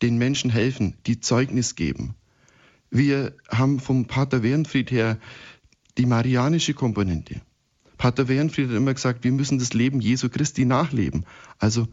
den 0.00 0.16
Menschen 0.16 0.48
helfen, 0.48 0.96
die 1.06 1.20
Zeugnis 1.20 1.74
geben. 1.74 2.14
Wir 2.88 3.36
haben 3.50 3.78
vom 3.78 4.06
Pater 4.06 4.42
Wernfried 4.42 4.90
her 4.90 5.18
die 5.98 6.06
marianische 6.06 6.72
Komponente. 6.72 7.42
Pater 7.98 8.26
Wernfried 8.26 8.70
hat 8.70 8.74
immer 8.74 8.94
gesagt, 8.94 9.22
wir 9.22 9.32
müssen 9.32 9.58
das 9.58 9.74
Leben 9.74 10.00
Jesu 10.00 10.30
Christi 10.30 10.64
nachleben. 10.64 11.26
Also 11.58 11.88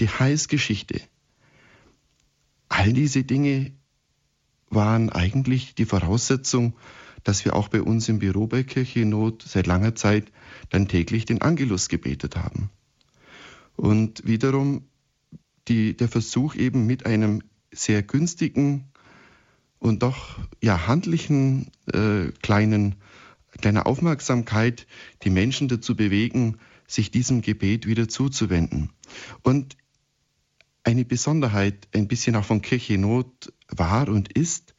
die 0.00 0.08
Heilsgeschichte. 0.08 1.00
All 2.68 2.92
diese 2.92 3.22
Dinge 3.22 3.70
waren 4.70 5.08
eigentlich 5.08 5.76
die 5.76 5.84
Voraussetzung, 5.84 6.74
dass 7.28 7.44
wir 7.44 7.54
auch 7.54 7.68
bei 7.68 7.82
uns 7.82 8.08
im 8.08 8.20
Büro 8.20 8.46
bei 8.46 8.62
Kirche 8.62 9.04
Not 9.04 9.44
seit 9.46 9.66
langer 9.66 9.94
Zeit 9.94 10.32
dann 10.70 10.88
täglich 10.88 11.26
den 11.26 11.42
Angelus 11.42 11.90
gebetet 11.90 12.36
haben. 12.36 12.70
Und 13.76 14.26
wiederum 14.26 14.88
die, 15.68 15.94
der 15.94 16.08
Versuch 16.08 16.54
eben 16.54 16.86
mit 16.86 17.04
einem 17.04 17.42
sehr 17.70 18.02
günstigen 18.02 18.86
und 19.78 20.02
doch 20.02 20.38
ja 20.62 20.86
handlichen 20.86 21.70
äh, 21.92 22.32
kleinen 22.40 22.94
kleiner 23.60 23.86
Aufmerksamkeit 23.86 24.86
die 25.22 25.30
Menschen 25.30 25.68
dazu 25.68 25.94
bewegen, 25.94 26.56
sich 26.86 27.10
diesem 27.10 27.42
Gebet 27.42 27.86
wieder 27.86 28.08
zuzuwenden. 28.08 28.88
Und 29.42 29.76
eine 30.82 31.04
Besonderheit 31.04 31.88
ein 31.92 32.08
bisschen 32.08 32.36
auch 32.36 32.46
von 32.46 32.62
Kirche 32.62 32.96
Not 32.96 33.52
war 33.68 34.08
und 34.08 34.32
ist, 34.32 34.74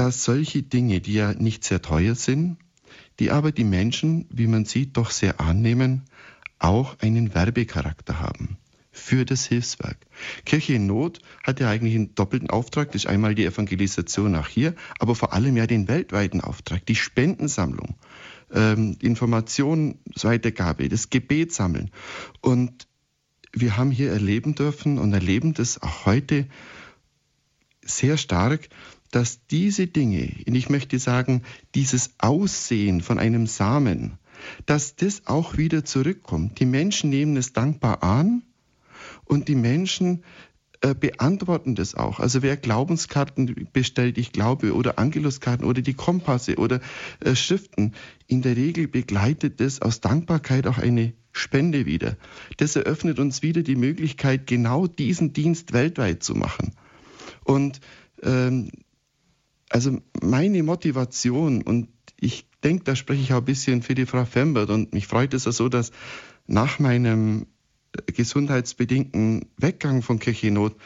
dass 0.00 0.24
solche 0.24 0.62
Dinge, 0.62 1.02
die 1.02 1.12
ja 1.12 1.34
nicht 1.34 1.62
sehr 1.62 1.82
teuer 1.82 2.14
sind, 2.14 2.56
die 3.18 3.30
aber 3.30 3.52
die 3.52 3.64
Menschen, 3.64 4.24
wie 4.30 4.46
man 4.46 4.64
sieht, 4.64 4.96
doch 4.96 5.10
sehr 5.10 5.40
annehmen, 5.40 6.06
auch 6.58 6.98
einen 7.00 7.34
Werbecharakter 7.34 8.18
haben 8.18 8.56
für 8.92 9.26
das 9.26 9.44
Hilfswerk. 9.44 9.98
Kirche 10.46 10.72
in 10.72 10.86
Not 10.86 11.18
hat 11.44 11.60
ja 11.60 11.68
eigentlich 11.68 11.94
einen 11.94 12.14
doppelten 12.14 12.48
Auftrag. 12.48 12.92
Das 12.92 13.04
ist 13.04 13.10
einmal 13.10 13.34
die 13.34 13.44
Evangelisation 13.44 14.32
nach 14.32 14.48
hier, 14.48 14.74
aber 14.98 15.14
vor 15.14 15.34
allem 15.34 15.54
ja 15.58 15.66
den 15.66 15.86
weltweiten 15.86 16.40
Auftrag, 16.40 16.86
die 16.86 16.96
Spendensammlung, 16.96 17.96
ähm, 18.54 18.96
Informationsweitergabe, 19.02 20.88
das 20.88 21.10
Gebet 21.10 21.52
sammeln. 21.52 21.90
Und 22.40 22.88
wir 23.52 23.76
haben 23.76 23.90
hier 23.90 24.12
erleben 24.12 24.54
dürfen 24.54 24.98
und 24.98 25.12
erleben 25.12 25.52
das 25.52 25.82
auch 25.82 26.06
heute 26.06 26.46
sehr 27.82 28.16
stark, 28.16 28.70
dass 29.10 29.46
diese 29.46 29.86
Dinge, 29.86 30.30
und 30.46 30.54
ich 30.54 30.68
möchte 30.68 30.98
sagen, 30.98 31.42
dieses 31.74 32.10
Aussehen 32.18 33.00
von 33.00 33.18
einem 33.18 33.46
Samen, 33.46 34.18
dass 34.66 34.96
das 34.96 35.26
auch 35.26 35.56
wieder 35.56 35.84
zurückkommt. 35.84 36.60
Die 36.60 36.66
Menschen 36.66 37.10
nehmen 37.10 37.36
es 37.36 37.52
dankbar 37.52 38.02
an 38.02 38.42
und 39.24 39.48
die 39.48 39.54
Menschen 39.54 40.24
äh, 40.82 40.94
beantworten 40.94 41.74
das 41.74 41.94
auch. 41.94 42.20
Also 42.20 42.40
wer 42.40 42.56
Glaubenskarten 42.56 43.68
bestellt, 43.72 44.16
ich 44.16 44.32
glaube, 44.32 44.74
oder 44.74 44.98
Angeluskarten 44.98 45.66
oder 45.66 45.82
die 45.82 45.94
Kompasse 45.94 46.56
oder 46.56 46.80
äh, 47.20 47.34
Schriften, 47.34 47.92
in 48.26 48.40
der 48.40 48.56
Regel 48.56 48.88
begleitet 48.88 49.60
das 49.60 49.82
aus 49.82 50.00
Dankbarkeit 50.00 50.66
auch 50.66 50.78
eine 50.78 51.12
Spende 51.32 51.84
wieder. 51.84 52.16
Das 52.56 52.76
eröffnet 52.76 53.18
uns 53.18 53.42
wieder 53.42 53.62
die 53.62 53.76
Möglichkeit, 53.76 54.46
genau 54.46 54.86
diesen 54.86 55.32
Dienst 55.34 55.74
weltweit 55.74 56.22
zu 56.22 56.34
machen. 56.34 56.72
Und 57.44 57.80
ähm, 58.22 58.70
also 59.70 59.98
meine 60.20 60.62
Motivation 60.62 61.62
und 61.62 61.88
ich 62.18 62.46
denke, 62.62 62.84
da 62.84 62.94
spreche 62.94 63.22
ich 63.22 63.32
auch 63.32 63.38
ein 63.38 63.44
bisschen 63.44 63.82
für 63.82 63.94
die 63.94 64.04
Frau 64.04 64.24
Fembert 64.26 64.68
und 64.68 64.92
mich 64.92 65.06
freut 65.06 65.32
es 65.32 65.46
ja 65.46 65.52
so, 65.52 65.68
dass 65.68 65.92
nach 66.46 66.78
meinem 66.78 67.46
gesundheitsbedingten 68.06 69.46
Weggang 69.56 70.02
von 70.02 70.18
Kirchennot 70.18 70.76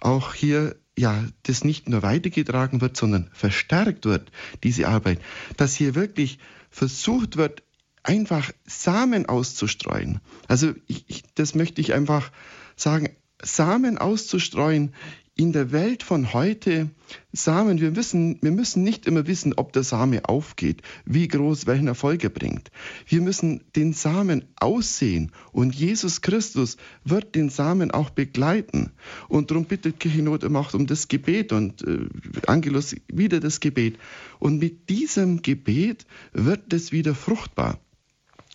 auch 0.00 0.34
hier 0.34 0.76
ja 0.96 1.24
das 1.44 1.64
nicht 1.64 1.88
nur 1.88 2.02
weitergetragen 2.02 2.80
wird, 2.80 2.96
sondern 2.96 3.30
verstärkt 3.32 4.04
wird, 4.04 4.30
diese 4.62 4.88
Arbeit, 4.88 5.20
dass 5.56 5.74
hier 5.74 5.94
wirklich 5.94 6.38
versucht 6.70 7.36
wird, 7.36 7.62
einfach 8.02 8.52
Samen 8.66 9.26
auszustreuen. 9.26 10.20
Also 10.46 10.74
ich, 10.86 11.04
ich, 11.08 11.24
das 11.34 11.54
möchte 11.54 11.80
ich 11.80 11.94
einfach 11.94 12.30
sagen, 12.76 13.08
Samen 13.42 13.98
auszustreuen 13.98 14.94
in 15.36 15.52
der 15.52 15.72
Welt 15.72 16.04
von 16.04 16.32
heute 16.32 16.90
Samen, 17.32 17.80
wir 17.80 17.96
wissen, 17.96 18.38
wir 18.40 18.52
müssen 18.52 18.84
nicht 18.84 19.06
immer 19.06 19.26
wissen, 19.26 19.54
ob 19.56 19.72
der 19.72 19.82
Same 19.82 20.28
aufgeht, 20.28 20.82
wie 21.04 21.26
groß 21.26 21.66
welchen 21.66 21.88
Erfolg 21.88 22.22
er 22.22 22.30
bringt. 22.30 22.70
Wir 23.06 23.20
müssen 23.20 23.64
den 23.74 23.92
Samen 23.92 24.44
aussehen 24.56 25.32
und 25.50 25.74
Jesus 25.74 26.20
Christus 26.20 26.76
wird 27.04 27.34
den 27.34 27.48
Samen 27.50 27.90
auch 27.90 28.10
begleiten. 28.10 28.92
Und 29.28 29.50
darum 29.50 29.64
bittet 29.64 29.98
Kirchenot 29.98 30.44
immer 30.44 30.60
auch 30.60 30.72
um 30.72 30.86
das 30.86 31.08
Gebet 31.08 31.52
und 31.52 31.82
äh, 31.82 32.06
Angelus 32.46 32.94
wieder 33.08 33.40
das 33.40 33.58
Gebet. 33.58 33.98
Und 34.38 34.60
mit 34.60 34.88
diesem 34.88 35.42
Gebet 35.42 36.06
wird 36.32 36.72
es 36.72 36.92
wieder 36.92 37.14
fruchtbar. 37.14 37.80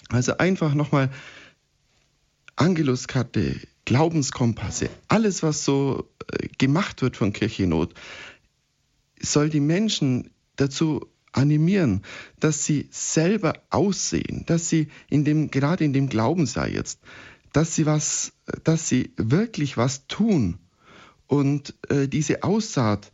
Also 0.07 0.37
einfach 0.37 0.73
nochmal 0.73 1.11
Angeluskarte, 2.55 3.55
Glaubenskompasse, 3.89 4.87
alles, 5.07 5.41
was 5.41 5.65
so 5.65 6.07
äh, 6.31 6.47
gemacht 6.59 7.01
wird 7.01 7.17
von 7.17 7.33
Kirchennot, 7.33 7.95
soll 9.19 9.49
die 9.49 9.59
Menschen 9.59 10.29
dazu 10.57 11.07
animieren, 11.31 12.03
dass 12.39 12.63
sie 12.63 12.87
selber 12.91 13.53
aussehen, 13.71 14.43
dass 14.45 14.69
sie 14.69 14.89
in 15.09 15.23
dem, 15.23 15.49
gerade 15.49 15.85
in 15.85 15.93
dem 15.93 16.07
Glauben 16.07 16.45
sei 16.45 16.69
jetzt, 16.69 16.99
dass 17.51 17.73
sie 17.73 17.87
was, 17.87 18.33
dass 18.63 18.87
sie 18.87 19.11
wirklich 19.17 19.75
was 19.75 20.05
tun. 20.05 20.59
Und 21.25 21.73
äh, 21.89 22.07
diese 22.07 22.43
Aussaat, 22.43 23.11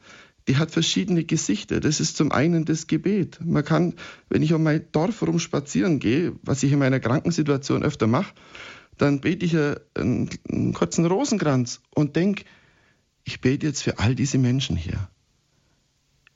die 0.50 0.58
hat 0.58 0.72
verschiedene 0.72 1.24
Gesichter. 1.24 1.80
Das 1.80 2.02
ist 2.02 2.18
zum 2.18 2.34
einen 2.34 2.66
das 2.66 2.88
Gebet. 2.88 3.40
Man 3.42 3.64
kann, 3.64 3.94
wenn 4.28 4.44
ich 4.44 4.52
um 4.52 4.64
mein 4.64 4.86
Dorf 4.92 5.22
herum 5.22 5.40
spazieren 5.40 6.00
gehe, 6.00 6.34
was 6.44 6.64
ich 6.64 6.74
in 6.74 6.80
meiner 6.80 7.00
Krankensituation 7.00 7.82
öfter 7.82 8.08
mache, 8.08 8.34
dann 8.98 9.22
bete 9.22 9.46
ich 9.46 9.56
einen, 9.56 10.30
einen 10.50 10.74
kurzen 10.74 11.06
Rosenkranz 11.06 11.82
und 11.94 12.16
denke, 12.16 12.46
ich 13.24 13.42
bete 13.42 13.66
jetzt 13.66 13.84
für 13.84 14.00
all 14.00 14.16
diese 14.16 14.38
Menschen 14.38 14.76
hier. 14.76 15.10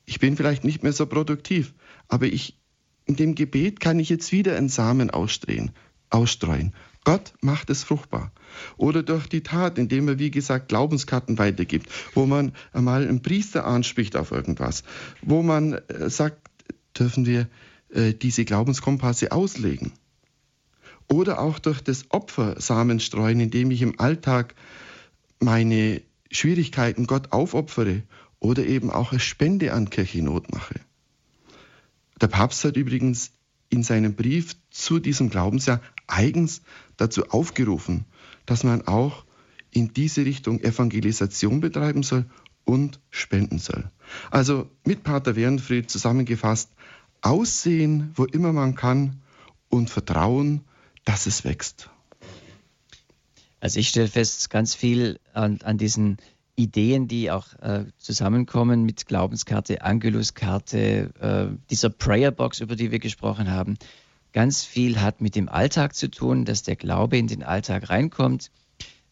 Ich 0.05 0.19
bin 0.19 0.35
vielleicht 0.35 0.63
nicht 0.63 0.81
mehr 0.81 0.93
so 0.93 1.05
produktiv, 1.05 1.73
aber 2.07 2.25
ich, 2.25 2.57
in 3.05 3.15
dem 3.15 3.35
Gebet 3.35 3.79
kann 3.79 3.99
ich 3.99 4.09
jetzt 4.09 4.31
wieder 4.31 4.55
einen 4.55 4.69
Samen 4.69 5.09
ausstreuen. 5.11 5.71
ausstreuen. 6.09 6.73
Gott 7.03 7.33
macht 7.41 7.69
es 7.69 7.83
fruchtbar. 7.83 8.31
Oder 8.77 9.03
durch 9.03 9.27
die 9.27 9.41
Tat, 9.41 9.77
indem 9.77 10.07
er, 10.07 10.19
wie 10.19 10.31
gesagt, 10.31 10.67
Glaubenskarten 10.69 11.37
weitergibt, 11.37 11.89
wo 12.13 12.25
man 12.25 12.53
einmal 12.73 13.07
einen 13.07 13.21
Priester 13.21 13.65
anspricht 13.65 14.15
auf 14.15 14.31
irgendwas, 14.31 14.83
wo 15.21 15.43
man 15.43 15.73
äh, 15.73 16.09
sagt, 16.09 16.49
dürfen 16.97 17.25
wir 17.25 17.47
äh, 17.89 18.13
diese 18.13 18.45
Glaubenskompasse 18.45 19.31
auslegen. 19.31 19.91
Oder 21.11 21.39
auch 21.39 21.59
durch 21.59 21.81
das 21.81 22.05
Opfer 22.11 22.59
Samen 22.61 22.99
streuen, 22.99 23.39
indem 23.39 23.71
ich 23.71 23.81
im 23.81 23.99
Alltag 23.99 24.55
meine 25.39 26.01
Schwierigkeiten 26.31 27.07
Gott 27.07 27.31
aufopfere 27.31 28.03
oder 28.39 28.65
eben 28.65 28.91
auch 28.91 29.11
eine 29.11 29.19
Spende 29.19 29.73
an 29.73 29.89
Kirchennot 29.89 30.51
mache. 30.53 30.75
Der 32.21 32.27
Papst 32.27 32.63
hat 32.63 32.77
übrigens 32.77 33.31
in 33.69 33.83
seinem 33.83 34.15
Brief 34.15 34.55
zu 34.69 34.99
diesem 34.99 35.29
Glaubensjahr 35.29 35.81
eigens 36.07 36.61
dazu 36.97 37.29
aufgerufen, 37.29 38.05
dass 38.45 38.63
man 38.63 38.87
auch 38.87 39.25
in 39.71 39.93
diese 39.93 40.25
Richtung 40.25 40.59
Evangelisation 40.59 41.59
betreiben 41.59 42.03
soll 42.03 42.25
und 42.65 42.99
spenden 43.09 43.59
soll. 43.59 43.89
Also 44.31 44.69
mit 44.85 45.03
Pater 45.03 45.35
Wernfried 45.35 45.89
zusammengefasst, 45.89 46.71
aussehen, 47.21 48.11
wo 48.15 48.25
immer 48.25 48.53
man 48.53 48.75
kann 48.75 49.21
und 49.69 49.89
vertrauen, 49.89 50.61
dass 51.05 51.25
es 51.25 51.43
wächst. 51.43 51.89
Also 53.59 53.79
ich 53.79 53.89
stelle 53.89 54.07
fest, 54.07 54.49
ganz 54.49 54.73
viel 54.75 55.19
an, 55.33 55.59
an 55.63 55.77
diesen 55.77 56.17
Ideen, 56.55 57.07
die 57.07 57.31
auch 57.31 57.53
äh, 57.61 57.85
zusammenkommen 57.97 58.83
mit 58.83 59.05
Glaubenskarte, 59.05 59.81
Angeluskarte, 59.81 61.11
äh, 61.19 61.57
dieser 61.69 61.89
Prayerbox, 61.89 62.59
über 62.59 62.75
die 62.75 62.91
wir 62.91 62.99
gesprochen 62.99 63.49
haben. 63.49 63.77
Ganz 64.33 64.63
viel 64.63 65.01
hat 65.01 65.21
mit 65.21 65.35
dem 65.35 65.49
Alltag 65.49 65.95
zu 65.95 66.09
tun, 66.09 66.45
dass 66.45 66.63
der 66.63 66.75
Glaube 66.75 67.17
in 67.17 67.27
den 67.27 67.43
Alltag 67.43 67.89
reinkommt. 67.89 68.51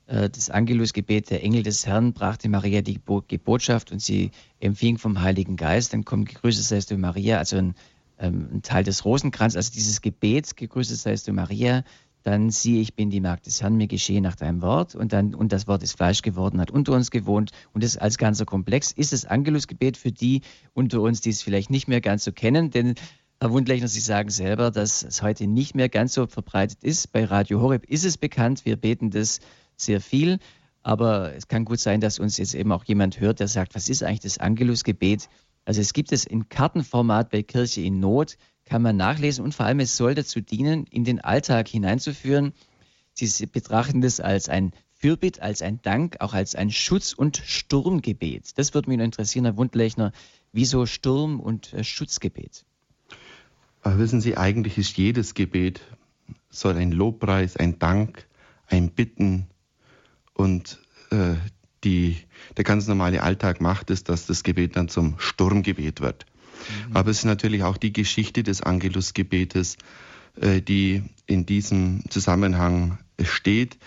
Äh, 0.07 0.29
das 0.29 0.49
Angelusgebet, 0.49 1.29
der 1.29 1.43
Engel 1.43 1.63
des 1.63 1.85
Herrn, 1.85 2.13
brachte 2.13 2.49
Maria 2.49 2.81
die 2.81 2.99
Botschaft 2.99 3.91
und 3.91 4.01
sie 4.01 4.31
empfing 4.59 4.97
vom 4.97 5.21
Heiligen 5.21 5.55
Geist. 5.55 5.93
Dann 5.93 6.05
kommt 6.05 6.29
Gegrüßet 6.29 6.65
seist 6.65 6.91
du 6.91 6.97
Maria, 6.97 7.37
also 7.37 7.57
ein, 7.57 7.75
ähm, 8.19 8.49
ein 8.53 8.61
Teil 8.61 8.83
des 8.83 9.05
Rosenkranz, 9.05 9.55
also 9.55 9.71
dieses 9.71 10.01
Gebet, 10.01 10.55
Gegrüßet 10.55 10.97
seist 10.97 11.27
du 11.27 11.33
Maria, 11.33 11.83
dann 12.23 12.49
siehe, 12.49 12.81
ich 12.81 12.93
bin 12.93 13.09
die 13.09 13.21
Magd 13.21 13.45
des 13.45 13.61
Herrn, 13.61 13.77
mir 13.77 13.87
geschehe 13.87 14.21
nach 14.21 14.35
deinem 14.35 14.61
Wort 14.61 14.95
und 14.95 15.13
dann 15.13 15.33
und 15.33 15.53
das 15.53 15.65
Wort 15.67 15.81
ist 15.81 15.93
Fleisch 15.95 16.21
geworden, 16.21 16.59
hat 16.59 16.71
unter 16.71 16.91
uns 16.93 17.09
gewohnt 17.09 17.51
und 17.73 17.83
das 17.83 17.95
als 17.95 18.17
ganzer 18.17 18.45
Komplex 18.45 18.91
ist 18.91 19.13
das 19.13 19.23
Angelusgebet 19.23 19.95
für 19.95 20.11
die 20.11 20.41
unter 20.73 21.01
uns, 21.01 21.21
die 21.21 21.29
es 21.29 21.41
vielleicht 21.41 21.69
nicht 21.69 21.87
mehr 21.87 22.01
ganz 22.01 22.25
so 22.25 22.33
kennen, 22.33 22.69
denn 22.69 22.95
Herr 23.39 23.51
Wundlechner, 23.51 23.87
Sie 23.87 23.99
sagen 23.99 24.29
selber, 24.29 24.71
dass 24.71 25.03
es 25.03 25.21
heute 25.21 25.45
nicht 25.45 25.75
mehr 25.75 25.89
ganz 25.89 26.15
so 26.15 26.25
verbreitet 26.25 26.83
ist. 26.83 27.11
Bei 27.11 27.23
Radio 27.23 27.61
Horeb 27.61 27.85
ist 27.85 28.03
es 28.03 28.17
bekannt, 28.17 28.65
wir 28.65 28.77
beten 28.77 29.11
das 29.11 29.39
sehr 29.75 30.01
viel, 30.01 30.39
aber 30.81 31.35
es 31.35 31.47
kann 31.47 31.63
gut 31.63 31.79
sein, 31.79 32.01
dass 32.01 32.17
uns 32.17 32.37
jetzt 32.37 32.55
eben 32.55 32.71
auch 32.71 32.83
jemand 32.85 33.19
hört, 33.19 33.39
der 33.39 33.47
sagt, 33.47 33.75
was 33.75 33.89
ist 33.89 34.03
eigentlich 34.03 34.21
das 34.21 34.39
Angelusgebet? 34.39 35.29
Also 35.67 35.81
es 35.81 35.91
gibt 35.91 36.13
es 36.13 36.23
in 36.23 36.47
Kartenformat 36.47 37.29
bei 37.29 37.43
Kirche 37.43 37.81
in 37.81 37.99
Not, 37.99 38.37
kann 38.63 38.81
man 38.81 38.95
nachlesen 38.95 39.43
und 39.43 39.53
vor 39.53 39.65
allem 39.65 39.81
es 39.81 39.97
soll 39.97 40.15
dazu 40.15 40.39
dienen, 40.39 40.85
in 40.85 41.03
den 41.03 41.19
Alltag 41.19 41.67
hineinzuführen. 41.67 42.53
Sie 43.13 43.45
betrachten 43.47 43.99
das 43.99 44.21
als 44.21 44.47
ein 44.47 44.71
Fürbitt, 44.93 45.41
als 45.41 45.61
ein 45.61 45.81
Dank, 45.81 46.21
auch 46.21 46.33
als 46.33 46.55
ein 46.55 46.71
Schutz- 46.71 47.11
und 47.11 47.41
Sturmgebet. 47.45 48.57
Das 48.57 48.73
würde 48.73 48.89
mich 48.89 48.97
interessieren, 49.01 49.43
Herr 49.43 49.57
Wundlechner. 49.57 50.13
Wieso 50.53 50.85
Sturm- 50.85 51.41
und 51.41 51.73
äh, 51.73 51.83
Schutzgebet? 51.83 52.63
Wissen 53.83 54.21
Sie, 54.21 54.37
eigentlich 54.37 54.77
ist 54.77 54.95
jedes 54.95 55.33
Gebet 55.33 55.81
soll 56.49 56.77
ein 56.77 56.93
Lobpreis, 56.93 57.57
ein 57.57 57.77
Dank, 57.77 58.25
ein 58.67 58.91
Bitten 58.91 59.47
und 60.33 60.79
äh, 61.11 61.35
die, 61.83 62.17
der 62.55 62.63
ganz 62.63 62.87
normale 62.87 63.23
Alltag 63.23 63.61
macht 63.61 63.89
es, 63.89 64.03
dass 64.03 64.25
das 64.25 64.43
Gebet 64.43 64.75
dann 64.75 64.89
zum 64.89 65.15
Sturmgebet 65.17 66.01
wird. 66.01 66.25
Mhm. 66.89 66.95
Aber 66.95 67.11
es 67.11 67.19
ist 67.19 67.25
natürlich 67.25 67.63
auch 67.63 67.77
die 67.77 67.93
Geschichte 67.93 68.43
des 68.43 68.61
Angelusgebetes, 68.61 69.77
äh, 70.39 70.61
die 70.61 71.03
in 71.25 71.45
diesem 71.45 72.03
Zusammenhang 72.09 72.97
steht. 73.21 73.77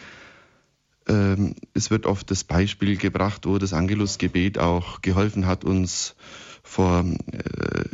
Ähm, 1.08 1.54
es 1.74 1.90
wird 1.90 2.06
oft 2.06 2.30
das 2.30 2.44
Beispiel 2.44 2.96
gebracht, 2.96 3.46
wo 3.46 3.58
das 3.58 3.72
Angelusgebet 3.72 4.58
auch 4.58 5.02
geholfen 5.02 5.46
hat, 5.46 5.64
uns 5.64 6.14
vor 6.62 7.04
äh, 7.32 7.84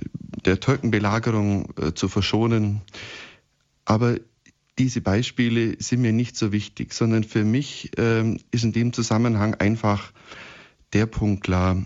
der 0.45 0.61
Türkenbelagerung 0.61 1.73
äh, 1.81 1.95
zu 1.95 2.09
verschonen. 2.09 2.83
Aber 3.85 4.17
diese 4.79 5.01
Beispiele 5.01 5.81
sind 5.81 6.03
mir 6.03 6.13
nicht 6.13 6.37
so 6.37 6.53
wichtig, 6.53 6.93
sondern 6.93 7.25
für 7.25 7.45
mich 7.45 7.93
ähm, 7.97 8.39
ist 8.51 8.65
in 8.65 8.73
dem 8.73 8.93
Zusammenhang 8.93 9.55
einfach 9.55 10.13
der 10.93 11.07
Punkt 11.07 11.45
klar, 11.45 11.83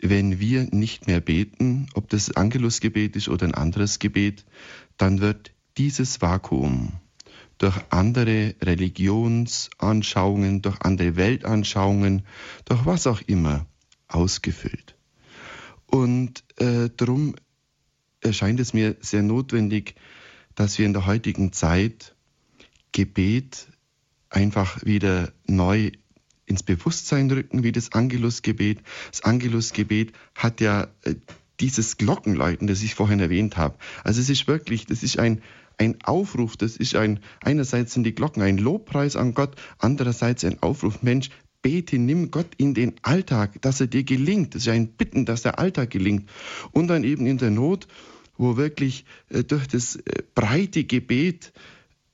wenn 0.00 0.40
wir 0.40 0.66
nicht 0.70 1.06
mehr 1.06 1.20
beten, 1.20 1.88
ob 1.94 2.08
das 2.08 2.34
Angelusgebet 2.34 3.16
ist 3.16 3.28
oder 3.28 3.46
ein 3.46 3.54
anderes 3.54 3.98
Gebet, 3.98 4.46
dann 4.96 5.20
wird 5.20 5.52
dieses 5.78 6.22
Vakuum 6.22 6.92
durch 7.58 7.76
andere 7.90 8.54
Religionsanschauungen, 8.62 10.62
durch 10.62 10.80
andere 10.82 11.16
Weltanschauungen, 11.16 12.22
durch 12.66 12.84
was 12.84 13.06
auch 13.06 13.22
immer 13.26 13.66
ausgefüllt. 14.08 14.94
Und 15.86 16.44
äh, 16.56 16.90
darum 16.94 17.34
erscheint 18.20 18.60
es 18.60 18.74
mir 18.74 18.96
sehr 19.00 19.22
notwendig, 19.22 19.94
dass 20.56 20.78
wir 20.78 20.86
in 20.86 20.92
der 20.92 21.06
heutigen 21.06 21.52
Zeit 21.52 22.16
Gebet 22.90 23.68
einfach 24.30 24.84
wieder 24.84 25.32
neu 25.46 25.92
ins 26.46 26.62
Bewusstsein 26.62 27.30
rücken, 27.30 27.62
wie 27.62 27.72
das 27.72 27.92
Angelusgebet. 27.92 28.80
Das 29.10 29.22
Angelusgebet 29.22 30.12
hat 30.34 30.60
ja 30.60 30.88
äh, 31.02 31.14
dieses 31.60 31.96
Glockenläuten, 31.96 32.66
das 32.66 32.82
ich 32.82 32.94
vorhin 32.94 33.20
erwähnt 33.20 33.56
habe. 33.56 33.78
Also 34.04 34.20
es 34.20 34.28
ist 34.28 34.46
wirklich, 34.46 34.86
das 34.86 35.02
ist 35.02 35.18
ein, 35.18 35.42
ein 35.78 35.98
Aufruf, 36.04 36.56
das 36.56 36.76
ist 36.76 36.94
ein, 36.94 37.20
einerseits 37.42 37.94
sind 37.94 38.04
die 38.04 38.14
Glocken 38.14 38.42
ein 38.42 38.58
Lobpreis 38.58 39.16
an 39.16 39.34
Gott, 39.34 39.56
andererseits 39.78 40.44
ein 40.44 40.62
Aufruf, 40.62 41.02
Mensch, 41.02 41.30
bete, 41.62 41.98
nimm 41.98 42.30
Gott 42.30 42.54
in 42.58 42.74
den 42.74 42.94
Alltag, 43.02 43.60
dass 43.62 43.80
er 43.80 43.88
dir 43.88 44.04
gelingt. 44.04 44.54
Das 44.54 44.62
ist 44.62 44.68
ein 44.68 44.88
Bitten, 44.88 45.24
dass 45.24 45.42
der 45.42 45.58
Alltag 45.58 45.90
gelingt. 45.90 46.30
Und 46.72 46.88
dann 46.88 47.02
eben 47.02 47.26
in 47.26 47.38
der 47.38 47.50
Not, 47.50 47.88
wo 48.38 48.56
wirklich 48.56 49.04
äh, 49.28 49.44
durch 49.44 49.66
das 49.66 49.96
äh, 49.96 50.22
breite 50.34 50.84
Gebet 50.84 51.52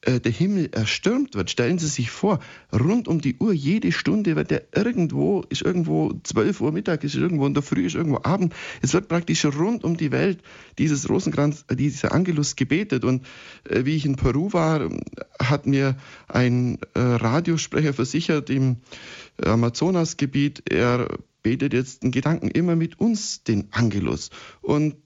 äh, 0.03 0.21
der 0.21 0.33
Himmel 0.33 0.71
erstürmt 0.73 1.35
wird. 1.35 1.51
Stellen 1.51 1.79
Sie 1.79 1.87
sich 1.87 2.11
vor, 2.11 2.41
rund 2.73 3.09
um 3.09 3.21
die 3.21 3.37
Uhr, 3.37 3.53
jede 3.53 3.93
Stunde 3.93 4.37
wird 4.37 4.51
der 4.51 4.65
irgendwo, 4.75 5.43
ist 5.49 5.63
irgendwo 5.63 6.13
12 6.23 6.61
Uhr 6.61 6.73
Mittag, 6.73 7.05
ist 7.05 7.15
irgendwo 7.15 7.47
in 7.47 7.55
der 7.55 7.63
Früh, 7.63 7.87
ist 7.87 7.95
irgendwo 7.95 8.21
Abend. 8.23 8.55
Es 8.81 8.95
wird 8.95 9.09
praktisch 9.09 9.45
rund 9.45 9.85
um 9.85 9.97
die 9.97 10.11
Welt 10.11 10.43
dieses 10.79 11.09
Rosenkranz, 11.09 11.65
dieser 11.71 12.13
Angelus 12.13 12.57
gebetet. 12.57 13.05
Und 13.05 13.25
wie 13.69 13.97
ich 13.97 14.05
in 14.05 14.17
Peru 14.17 14.53
war, 14.53 14.89
hat 15.41 15.67
mir 15.67 15.97
ein 16.29 16.79
Radiosprecher 16.95 17.93
versichert 17.93 18.51
im 18.51 18.79
Amazonasgebiet, 19.45 20.63
er 20.71 21.09
betet 21.43 21.73
jetzt 21.73 22.05
in 22.05 22.11
Gedanken 22.11 22.49
immer 22.49 22.77
mit 22.77 22.99
uns 22.99 23.43
den 23.43 23.69
Angelus. 23.73 24.31
Und 24.61 24.97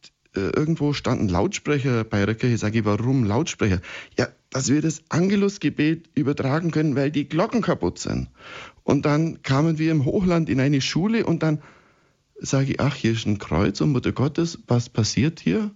irgendwo 0.40 0.92
standen 0.92 1.28
Lautsprecher 1.28 2.04
bei 2.04 2.24
der 2.24 2.34
Kirche. 2.34 2.58
Sage 2.58 2.80
ich, 2.80 2.84
warum 2.84 3.24
Lautsprecher? 3.24 3.80
Ja, 4.18 4.28
dass 4.50 4.68
wir 4.68 4.80
das 4.82 5.02
Angelusgebet 5.08 6.10
übertragen 6.14 6.70
können, 6.70 6.96
weil 6.96 7.10
die 7.10 7.28
Glocken 7.28 7.62
kaputt 7.62 7.98
sind. 7.98 8.28
Und 8.84 9.04
dann 9.04 9.42
kamen 9.42 9.78
wir 9.78 9.90
im 9.92 10.04
Hochland 10.04 10.48
in 10.48 10.60
eine 10.60 10.80
Schule 10.80 11.26
und 11.26 11.42
dann 11.42 11.60
sage 12.38 12.72
ich, 12.72 12.80
ach, 12.80 12.94
hier 12.94 13.12
ist 13.12 13.26
ein 13.26 13.38
Kreuz 13.38 13.80
und 13.80 13.92
Mutter 13.92 14.12
Gottes, 14.12 14.58
was 14.66 14.88
passiert 14.88 15.40
hier? 15.40 15.70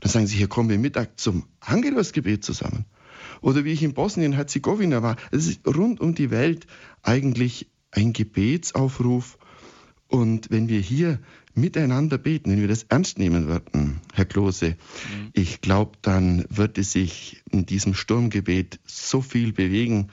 Dann 0.00 0.10
sagen 0.10 0.26
sie, 0.26 0.36
hier 0.36 0.48
kommen 0.48 0.70
wir 0.70 0.78
Mittag 0.78 1.18
zum 1.18 1.44
Angelusgebet 1.60 2.44
zusammen. 2.44 2.86
Oder 3.40 3.64
wie 3.64 3.72
ich 3.72 3.82
in 3.82 3.94
Bosnien-Herzegowina 3.94 5.02
war, 5.02 5.16
es 5.30 5.46
ist 5.46 5.66
rund 5.66 6.00
um 6.00 6.14
die 6.14 6.30
Welt 6.30 6.66
eigentlich 7.02 7.70
ein 7.90 8.12
Gebetsaufruf. 8.12 9.38
Und 10.08 10.50
wenn 10.50 10.68
wir 10.68 10.80
hier 10.80 11.20
miteinander 11.54 12.18
beten, 12.18 12.50
wenn 12.50 12.60
wir 12.60 12.68
das 12.68 12.84
ernst 12.84 13.18
nehmen 13.18 13.48
würden, 13.48 14.00
Herr 14.14 14.24
Klose, 14.24 14.70
mhm. 14.70 15.30
ich 15.32 15.60
glaube, 15.60 15.92
dann 16.02 16.44
würde 16.48 16.82
sich 16.82 17.42
in 17.50 17.66
diesem 17.66 17.94
Sturmgebet 17.94 18.80
so 18.84 19.20
viel 19.20 19.52
bewegen. 19.52 20.08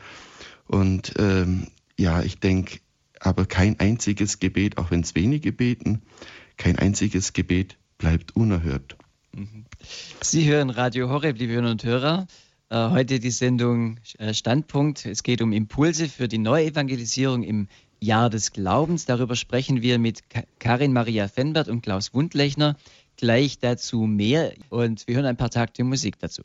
Und 0.65 1.13
ähm, 1.17 1.67
ja, 1.97 2.21
ich 2.21 2.39
denke, 2.39 2.79
aber 3.19 3.45
kein 3.45 3.79
einziges 3.79 4.39
Gebet, 4.39 4.77
auch 4.77 4.91
wenn 4.91 5.01
es 5.01 5.15
wenige 5.15 5.51
beten, 5.51 6.01
kein 6.57 6.77
einziges 6.77 7.33
Gebet 7.33 7.77
bleibt 7.97 8.35
unerhört. 8.35 8.97
Mhm. 9.33 9.65
Sie 10.21 10.47
hören 10.47 10.69
Radio 10.69 11.09
Horeb, 11.09 11.37
liebe 11.39 11.53
Hörer 11.53 11.71
und 11.71 11.83
Hörer. 11.83 12.27
Äh, 12.69 12.89
heute 12.89 13.19
die 13.19 13.31
Sendung 13.31 13.99
äh, 14.17 14.33
Standpunkt. 14.33 15.05
Es 15.05 15.23
geht 15.23 15.41
um 15.41 15.53
Impulse 15.53 16.09
für 16.09 16.27
die 16.27 16.37
Neuevangelisierung 16.37 17.43
im 17.43 17.67
Jahr 17.99 18.29
des 18.29 18.51
Glaubens. 18.51 19.05
Darüber 19.05 19.35
sprechen 19.35 19.81
wir 19.81 19.99
mit 19.99 20.21
Karin 20.59 20.93
Maria 20.93 21.27
Fenbert 21.27 21.67
und 21.67 21.81
Klaus 21.81 22.13
Wundlechner. 22.13 22.75
Gleich 23.15 23.59
dazu 23.59 24.01
mehr 24.01 24.53
und 24.69 25.07
wir 25.07 25.15
hören 25.15 25.25
ein 25.25 25.37
paar 25.37 25.49
Takte 25.49 25.83
Musik 25.83 26.19
dazu. 26.19 26.43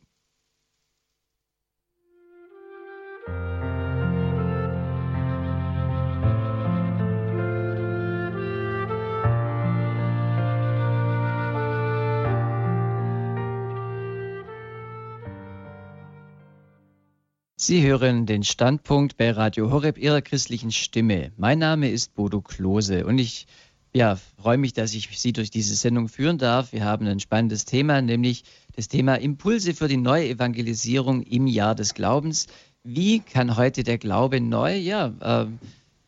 Sie 17.65 17.81
hören 17.85 18.27
den 18.27 18.43
Standpunkt 18.43 19.17
bei 19.17 19.31
Radio 19.31 19.71
Horeb 19.71 19.97
Ihrer 19.97 20.21
christlichen 20.21 20.73
Stimme. 20.73 21.31
Mein 21.37 21.61
Name 21.61 21.91
ist 21.91 22.13
Bodo 22.17 22.41
Klose 22.41 23.07
und 23.07 23.19
ich 23.19 23.47
ja, 23.95 24.17
freue 24.17 24.59
mich, 24.59 24.73
dass 24.73 24.95
ich 24.95 25.17
Sie 25.17 25.33
durch 25.33 25.49
diese 25.51 25.77
Sendung 25.77 26.09
führen 26.09 26.39
darf. 26.39 26.73
Wir 26.73 26.85
haben 26.85 27.07
ein 27.07 27.21
spannendes 27.21 27.65
Thema, 27.65 28.03
nämlich 28.03 28.43
das 28.75 28.89
Thema 28.89 29.15
Impulse 29.15 29.75
für 29.75 29.87
die 29.87 29.97
Neuevangelisierung 29.97 31.23
im 31.23 31.47
Jahr 31.47 31.77
des 31.77 31.95
Glaubens. 31.95 32.49
Wie 32.83 33.21
kann 33.21 33.57
heute 33.57 33.85
der 33.85 33.99
Glaube 33.99 34.41
neu 34.41 34.77
ja, 34.77 35.13
äh, 35.21 35.47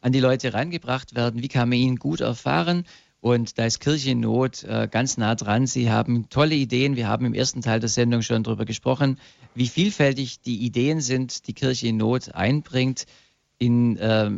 an 0.00 0.12
die 0.12 0.18
Leute 0.18 0.55
reingebracht 0.55 1.14
werden? 1.14 1.40
Wie 1.40 1.46
kann 1.46 1.68
man 1.68 1.78
ihn 1.78 1.96
gut 2.00 2.20
erfahren? 2.20 2.84
Und 3.25 3.59
da 3.59 3.64
ist 3.64 3.81
Kirche 3.81 4.11
in 4.11 4.20
Not 4.20 4.64
äh, 4.64 4.87
ganz 4.87 5.16
nah 5.16 5.35
dran. 5.35 5.66
Sie 5.66 5.91
haben 5.91 6.29
tolle 6.29 6.57
Ideen. 6.57 6.95
Wir 6.95 7.09
haben 7.09 7.25
im 7.25 7.33
ersten 7.33 7.62
Teil 7.62 7.81
der 7.81 7.89
Sendung 7.89 8.20
schon 8.20 8.43
darüber 8.43 8.66
gesprochen, 8.66 9.18
wie 9.55 9.66
vielfältig 9.66 10.43
die 10.43 10.59
Ideen 10.59 11.01
sind, 11.01 11.47
die 11.47 11.55
Kirche 11.55 11.89
in 11.89 11.97
Not 11.97 12.35
einbringt, 12.35 13.07
in, 13.57 13.97
äh, 13.97 14.31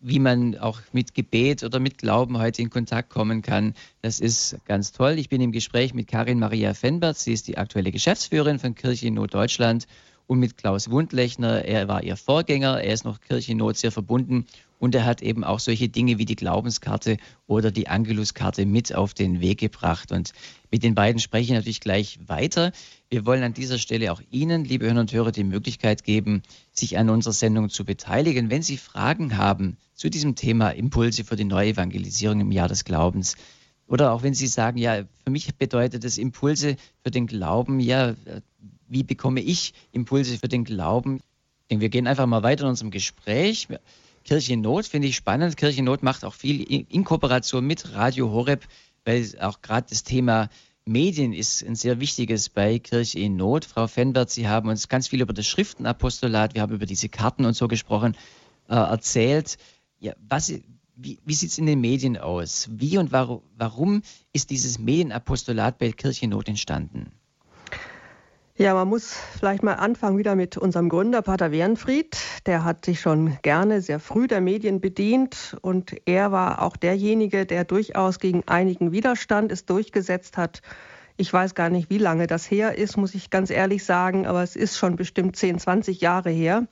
wie 0.00 0.18
man 0.20 0.56
auch 0.56 0.80
mit 0.92 1.12
Gebet 1.12 1.64
oder 1.64 1.80
mit 1.80 1.98
Glauben 1.98 2.38
heute 2.38 2.62
in 2.62 2.70
Kontakt 2.70 3.10
kommen 3.10 3.42
kann. 3.42 3.74
Das 4.00 4.20
ist 4.20 4.56
ganz 4.64 4.92
toll. 4.92 5.18
Ich 5.18 5.28
bin 5.28 5.42
im 5.42 5.52
Gespräch 5.52 5.92
mit 5.92 6.06
Karin 6.08 6.38
Maria 6.38 6.72
Fenbert. 6.72 7.18
Sie 7.18 7.34
ist 7.34 7.46
die 7.46 7.58
aktuelle 7.58 7.92
Geschäftsführerin 7.92 8.58
von 8.58 8.74
Kirche 8.74 9.06
in 9.06 9.14
Not 9.14 9.34
Deutschland 9.34 9.86
und 10.26 10.38
mit 10.38 10.56
Klaus 10.56 10.90
Wundlechner. 10.90 11.64
Er 11.64 11.88
war 11.88 12.02
ihr 12.02 12.16
Vorgänger, 12.16 12.82
er 12.82 12.92
ist 12.92 13.04
noch 13.04 13.20
Kirchennot 13.20 13.76
sehr 13.76 13.92
verbunden 13.92 14.46
und 14.78 14.94
er 14.94 15.04
hat 15.04 15.22
eben 15.22 15.44
auch 15.44 15.60
solche 15.60 15.88
Dinge 15.88 16.18
wie 16.18 16.24
die 16.24 16.36
Glaubenskarte 16.36 17.16
oder 17.46 17.70
die 17.70 17.88
Angeluskarte 17.88 18.66
mit 18.66 18.94
auf 18.94 19.14
den 19.14 19.40
Weg 19.40 19.60
gebracht. 19.60 20.12
Und 20.12 20.32
mit 20.70 20.82
den 20.82 20.94
beiden 20.94 21.20
spreche 21.20 21.44
ich 21.44 21.56
natürlich 21.56 21.80
gleich 21.80 22.18
weiter. 22.26 22.72
Wir 23.08 23.24
wollen 23.24 23.42
an 23.42 23.54
dieser 23.54 23.78
Stelle 23.78 24.12
auch 24.12 24.20
Ihnen, 24.30 24.64
liebe 24.64 24.86
Hörer 24.86 25.00
und 25.00 25.12
Hörer, 25.12 25.32
die 25.32 25.44
Möglichkeit 25.44 26.04
geben, 26.04 26.42
sich 26.72 26.98
an 26.98 27.08
unserer 27.08 27.32
Sendung 27.32 27.70
zu 27.70 27.84
beteiligen. 27.84 28.50
Wenn 28.50 28.62
Sie 28.62 28.76
Fragen 28.76 29.38
haben 29.38 29.76
zu 29.94 30.10
diesem 30.10 30.34
Thema 30.34 30.70
Impulse 30.70 31.24
für 31.24 31.36
die 31.36 31.44
Neuevangelisierung 31.44 32.40
im 32.40 32.52
Jahr 32.52 32.68
des 32.68 32.84
Glaubens, 32.84 33.36
oder 33.86 34.12
auch 34.12 34.22
wenn 34.22 34.34
Sie 34.34 34.46
sagen, 34.46 34.78
ja, 34.78 35.04
für 35.24 35.30
mich 35.30 35.54
bedeutet 35.56 36.04
es 36.04 36.18
Impulse 36.18 36.76
für 37.02 37.10
den 37.10 37.26
Glauben, 37.26 37.80
ja, 37.80 38.14
wie 38.94 39.02
bekomme 39.02 39.40
ich 39.40 39.74
Impulse 39.92 40.38
für 40.38 40.48
den 40.48 40.64
Glauben? 40.64 41.20
Wir 41.68 41.88
gehen 41.88 42.06
einfach 42.06 42.26
mal 42.26 42.44
weiter 42.44 42.62
in 42.62 42.70
unserem 42.70 42.92
Gespräch. 42.92 43.66
Kirche 44.22 44.56
Not 44.56 44.86
finde 44.86 45.08
ich 45.08 45.16
spannend. 45.16 45.56
Kirche 45.56 45.82
Not 45.82 46.04
macht 46.04 46.24
auch 46.24 46.34
viel 46.34 46.62
in 46.62 47.04
Kooperation 47.04 47.66
mit 47.66 47.92
Radio 47.94 48.30
Horeb, 48.30 48.66
weil 49.04 49.28
auch 49.40 49.60
gerade 49.60 49.88
das 49.90 50.04
Thema 50.04 50.48
Medien 50.84 51.32
ist 51.32 51.64
ein 51.64 51.74
sehr 51.74 51.98
wichtiges 51.98 52.48
bei 52.48 52.78
Kirche 52.78 53.18
in 53.18 53.36
Not. 53.36 53.64
Frau 53.64 53.88
Fenbert, 53.88 54.30
Sie 54.30 54.46
haben 54.46 54.68
uns 54.68 54.88
ganz 54.88 55.08
viel 55.08 55.22
über 55.22 55.32
das 55.32 55.46
Schriftenapostolat, 55.46 56.54
wir 56.54 56.62
haben 56.62 56.74
über 56.74 56.86
diese 56.86 57.08
Karten 57.08 57.46
und 57.46 57.54
so 57.54 57.66
gesprochen, 57.66 58.16
äh, 58.68 58.74
erzählt. 58.74 59.56
Ja, 59.98 60.12
was, 60.28 60.52
wie, 60.94 61.18
wie 61.24 61.34
sieht 61.34 61.50
es 61.50 61.58
in 61.58 61.66
den 61.66 61.80
Medien 61.80 62.16
aus? 62.16 62.68
Wie 62.70 62.98
und 62.98 63.10
warum, 63.10 63.42
warum 63.56 64.02
ist 64.32 64.50
dieses 64.50 64.78
Medienapostolat 64.78 65.78
bei 65.78 65.90
Kirche 65.90 66.26
in 66.26 66.30
Not 66.30 66.48
entstanden? 66.48 67.10
Ja, 68.56 68.72
man 68.72 68.86
muss 68.86 69.16
vielleicht 69.36 69.64
mal 69.64 69.72
anfangen 69.72 70.16
wieder 70.16 70.36
mit 70.36 70.56
unserem 70.56 70.88
Gründer, 70.88 71.22
Pater 71.22 71.50
Wernfried. 71.50 72.16
Der 72.46 72.62
hat 72.62 72.84
sich 72.84 73.00
schon 73.00 73.36
gerne 73.42 73.80
sehr 73.80 73.98
früh 73.98 74.28
der 74.28 74.40
Medien 74.40 74.80
bedient 74.80 75.56
und 75.60 75.96
er 76.06 76.30
war 76.30 76.62
auch 76.62 76.76
derjenige, 76.76 77.46
der 77.46 77.64
durchaus 77.64 78.20
gegen 78.20 78.46
einigen 78.46 78.92
Widerstand 78.92 79.50
es 79.50 79.66
durchgesetzt 79.66 80.36
hat. 80.36 80.62
Ich 81.16 81.32
weiß 81.32 81.56
gar 81.56 81.68
nicht, 81.68 81.90
wie 81.90 81.98
lange 81.98 82.28
das 82.28 82.48
her 82.48 82.78
ist, 82.78 82.96
muss 82.96 83.16
ich 83.16 83.28
ganz 83.28 83.50
ehrlich 83.50 83.84
sagen, 83.84 84.24
aber 84.24 84.44
es 84.44 84.54
ist 84.54 84.78
schon 84.78 84.94
bestimmt 84.94 85.34
10, 85.34 85.58
20 85.58 86.00
Jahre 86.00 86.30
her. 86.30 86.68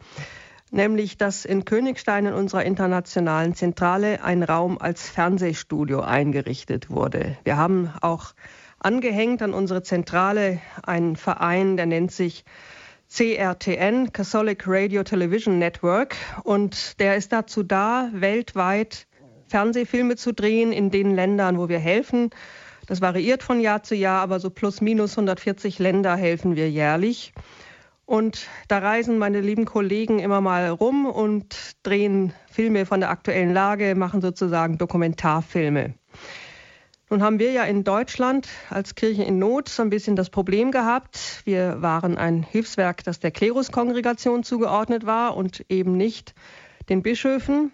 Nämlich, 0.71 1.19
dass 1.19 1.45
in 1.45 1.65
Königstein 1.65 2.27
in 2.27 2.33
unserer 2.33 2.65
internationalen 2.65 3.57
Zentrale 3.57 4.23
ein 4.23 4.45
Raum 4.45 4.79
als 4.79 5.09
Fernsehstudio 5.09 6.01
eingerichtet 6.01 6.91
wurde. 6.91 7.37
Wir 7.43 7.57
haben 7.57 7.93
auch 8.03 8.35
angehängt 8.83 9.43
an 9.43 9.55
unsere 9.55 9.83
Zentrale 9.83 10.61
einen 10.83 11.17
Verein, 11.17 11.77
der 11.77 11.87
nennt 11.87 12.13
sich 12.13 12.45
CRTN, 13.09 14.13
Catholic 14.13 14.65
Radio 14.67 15.03
Television 15.03 15.59
Network. 15.59 16.17
Und 16.45 16.99
der 16.99 17.17
ist 17.17 17.33
dazu 17.33 17.63
da, 17.63 18.09
weltweit 18.13 19.07
Fernsehfilme 19.49 20.17
zu 20.17 20.33
drehen 20.33 20.73
in 20.73 20.91
den 20.91 21.15
Ländern, 21.15 21.59
wo 21.59 21.69
wir 21.69 21.79
helfen. 21.79 22.31
Das 22.87 23.01
variiert 23.01 23.43
von 23.43 23.61
Jahr 23.61 23.83
zu 23.83 23.95
Jahr, 23.95 24.23
aber 24.23 24.41
so 24.41 24.51
plus 24.51 24.81
minus 24.81 25.13
140 25.13 25.79
Länder 25.79 26.17
helfen 26.17 26.57
wir 26.57 26.71
jährlich. 26.71 27.33
Und 28.07 28.49
da 28.69 28.79
reisen 28.79 29.19
meine 29.19 29.41
lieben 29.41 29.65
Kollegen 29.65 30.19
immer 30.19 30.41
mal 30.41 30.69
rum 30.69 31.07
und 31.07 31.55
drehen 31.83 32.33
Filme 32.51 32.85
von 32.85 33.01
der 33.01 33.11
aktuellen 33.11 33.53
Lage, 33.53 33.95
machen 33.95 34.21
sozusagen 34.21 34.79
Dokumentarfilme. 34.79 35.95
Nun 37.13 37.23
haben 37.23 37.39
wir 37.39 37.53
ja 37.53 37.65
in 37.65 37.85
Deutschland 37.85 38.49
als 38.71 38.95
Kirche 38.95 39.23
in 39.23 39.39
Not 39.39 39.69
so 39.69 39.83
ein 39.83 39.91
bisschen 39.91 40.17
das 40.17 40.31
Problem 40.31 40.71
gehabt. 40.71 41.43
Wir 41.45 41.83
waren 41.83 42.17
ein 42.17 42.43
Hilfswerk, 42.43 43.05
das 43.05 43.21
der 43.21 43.31
Kleruskongregation 43.31 44.45
zugeordnet 44.45 45.05
war 45.05 45.37
und 45.37 45.63
eben 45.69 45.99
nicht 45.99 46.35
den 46.89 47.03
Bischöfen. 47.03 47.71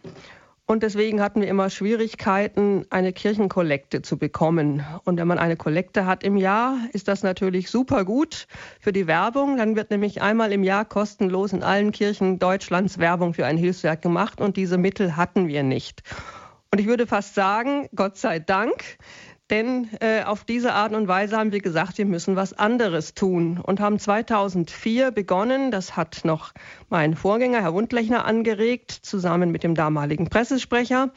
Und 0.67 0.83
deswegen 0.83 1.21
hatten 1.21 1.41
wir 1.41 1.47
immer 1.47 1.71
Schwierigkeiten, 1.71 2.85
eine 2.91 3.13
Kirchenkollekte 3.13 4.03
zu 4.03 4.19
bekommen. 4.19 4.85
Und 5.05 5.19
wenn 5.19 5.29
man 5.29 5.39
eine 5.39 5.55
Kollekte 5.55 6.05
hat 6.05 6.25
im 6.25 6.37
Jahr, 6.37 6.77
ist 6.93 7.07
das 7.07 7.23
natürlich 7.23 7.71
super 7.71 8.05
gut 8.05 8.49
für 8.81 8.93
die 8.93 9.07
Werbung. 9.07 9.57
Dann 9.57 9.77
wird 9.77 9.93
nämlich 9.93 10.21
einmal 10.21 10.51
im 10.51 10.65
Jahr 10.65 10.85
kostenlos 10.85 11.53
in 11.53 11.63
allen 11.63 11.93
Kirchen 11.93 12.41
Deutschlands 12.41 12.99
Werbung 12.99 13.35
für 13.35 13.47
ein 13.47 13.57
Hilfswerk 13.57 14.03
gemacht. 14.03 14.41
Und 14.41 14.57
diese 14.57 14.79
Mittel 14.79 15.15
hatten 15.17 15.47
wir 15.47 15.63
nicht. 15.63 16.03
Und 16.71 16.81
ich 16.81 16.87
würde 16.87 17.07
fast 17.07 17.35
sagen, 17.35 17.89
Gott 17.95 18.19
sei 18.19 18.41
Dank, 18.41 18.99
denn 19.51 19.89
äh, 20.01 20.23
auf 20.25 20.45
diese 20.45 20.75
Art 20.75 20.93
und 20.93 21.09
Weise 21.09 21.37
haben 21.37 21.53
wir 21.53 21.61
gesagt, 21.61 21.99
wir 21.99 22.05
müssen 22.05 22.37
was 22.37 22.53
anderes 22.53 23.15
tun 23.15 23.59
und 23.63 23.81
haben 23.81 23.99
2004 23.99 25.11
begonnen, 25.11 25.71
das 25.71 25.97
hat 25.97 26.21
noch 26.25 26.53
mein 26.91 27.15
Vorgänger, 27.15 27.63
Herr 27.63 27.73
Wundlechner, 27.73 28.27
angeregt, 28.27 28.91
zusammen 28.91 29.51
mit 29.51 29.63
dem 29.63 29.75
damaligen 29.75 30.29
Pressesprecher, 30.29 31.11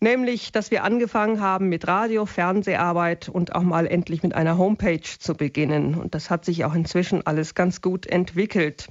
nämlich, 0.00 0.50
dass 0.50 0.72
wir 0.72 0.82
angefangen 0.82 1.40
haben 1.40 1.68
mit 1.68 1.86
Radio, 1.86 2.26
Fernseharbeit 2.26 3.28
und 3.28 3.54
auch 3.54 3.62
mal 3.62 3.86
endlich 3.86 4.22
mit 4.22 4.34
einer 4.34 4.58
Homepage 4.58 5.00
zu 5.00 5.34
beginnen. 5.34 5.94
Und 5.94 6.14
das 6.14 6.30
hat 6.30 6.44
sich 6.44 6.64
auch 6.64 6.74
inzwischen 6.74 7.26
alles 7.26 7.54
ganz 7.54 7.80
gut 7.80 8.06
entwickelt. 8.06 8.88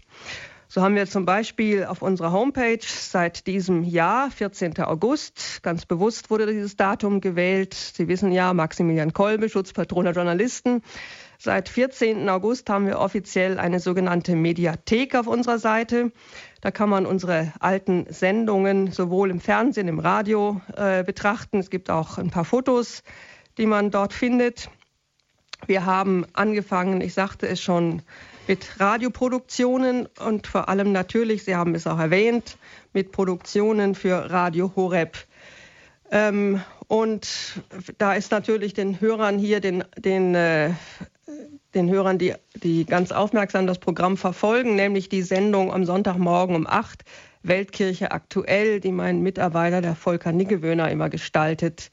So 0.74 0.82
haben 0.82 0.96
wir 0.96 1.06
zum 1.06 1.24
Beispiel 1.24 1.86
auf 1.86 2.02
unserer 2.02 2.32
Homepage 2.32 2.80
seit 2.82 3.46
diesem 3.46 3.84
Jahr, 3.84 4.32
14. 4.32 4.80
August, 4.80 5.62
ganz 5.62 5.86
bewusst 5.86 6.32
wurde 6.32 6.48
dieses 6.48 6.76
Datum 6.76 7.22
gewählt. 7.22 7.76
Sie 7.76 8.08
wissen 8.08 8.32
ja, 8.32 8.56
Maximilian 8.56 9.14
Kolbe, 9.14 9.50
Schutzpatron 9.50 10.06
der 10.06 10.16
Journalisten. 10.16 10.82
Seit 11.38 11.70
14. 11.70 12.28
August 12.28 12.72
haben 12.72 12.88
wir 12.88 12.98
offiziell 12.98 13.60
eine 13.60 13.80
sogenannte 13.80 14.36
Mediathek 14.36 15.14
auf 15.14 15.28
unserer 15.28 15.60
Seite. 15.60 16.12
Da 16.60 16.72
kann 16.72 16.90
man 16.90 17.06
unsere 17.06 17.54
alten 17.60 18.08
Sendungen 18.10 18.92
sowohl 18.92 19.30
im 19.30 19.42
Fernsehen, 19.42 19.88
im 19.88 20.00
Radio 20.00 20.60
äh, 20.76 21.04
betrachten. 21.04 21.60
Es 21.60 21.70
gibt 21.70 21.92
auch 21.92 22.18
ein 22.18 22.32
paar 22.32 22.46
Fotos, 22.46 23.04
die 23.60 23.68
man 23.68 23.92
dort 23.92 24.12
findet. 24.12 24.72
Wir 25.68 25.86
haben 25.86 26.26
angefangen, 26.34 27.00
ich 27.02 27.14
sagte 27.14 27.48
es 27.48 27.62
schon, 27.62 28.02
mit 28.48 28.80
Radioproduktionen 28.80 30.08
und 30.20 30.48
vor 30.48 30.70
allem 30.70 30.92
natürlich, 30.92 31.44
Sie 31.44 31.56
haben 31.56 31.76
es 31.76 31.88
auch 31.88 32.00
erwähnt, 32.00 32.58
mit 32.94 33.12
Produktionen 33.12 33.96
für 33.96 34.30
Radio 34.30 34.72
Horeb. 34.76 35.18
Ähm, 36.12 36.62
und 36.88 37.28
da 37.98 38.14
ist 38.14 38.32
natürlich 38.32 38.74
den 38.74 39.00
Hörern 39.00 39.40
hier, 39.40 39.60
den, 39.60 39.84
den, 39.98 40.36
äh, 40.36 40.72
den 41.74 41.90
Hörern, 41.90 42.18
die, 42.18 42.36
die 42.56 42.86
ganz 42.86 43.12
aufmerksam 43.12 43.66
das 43.66 43.80
Programm 43.80 44.18
verfolgen, 44.18 44.76
nämlich 44.76 45.10
die 45.10 45.24
Sendung 45.24 45.74
am 45.74 45.86
Sonntagmorgen 45.86 46.56
um 46.56 46.68
8, 46.68 47.04
Weltkirche 47.42 48.12
aktuell, 48.12 48.80
die 48.80 48.92
mein 48.92 49.22
Mitarbeiter, 49.22 49.82
der 49.82 49.96
Volker 49.96 50.32
Niggewöhner, 50.32 50.92
immer 50.92 51.10
gestaltet. 51.10 51.92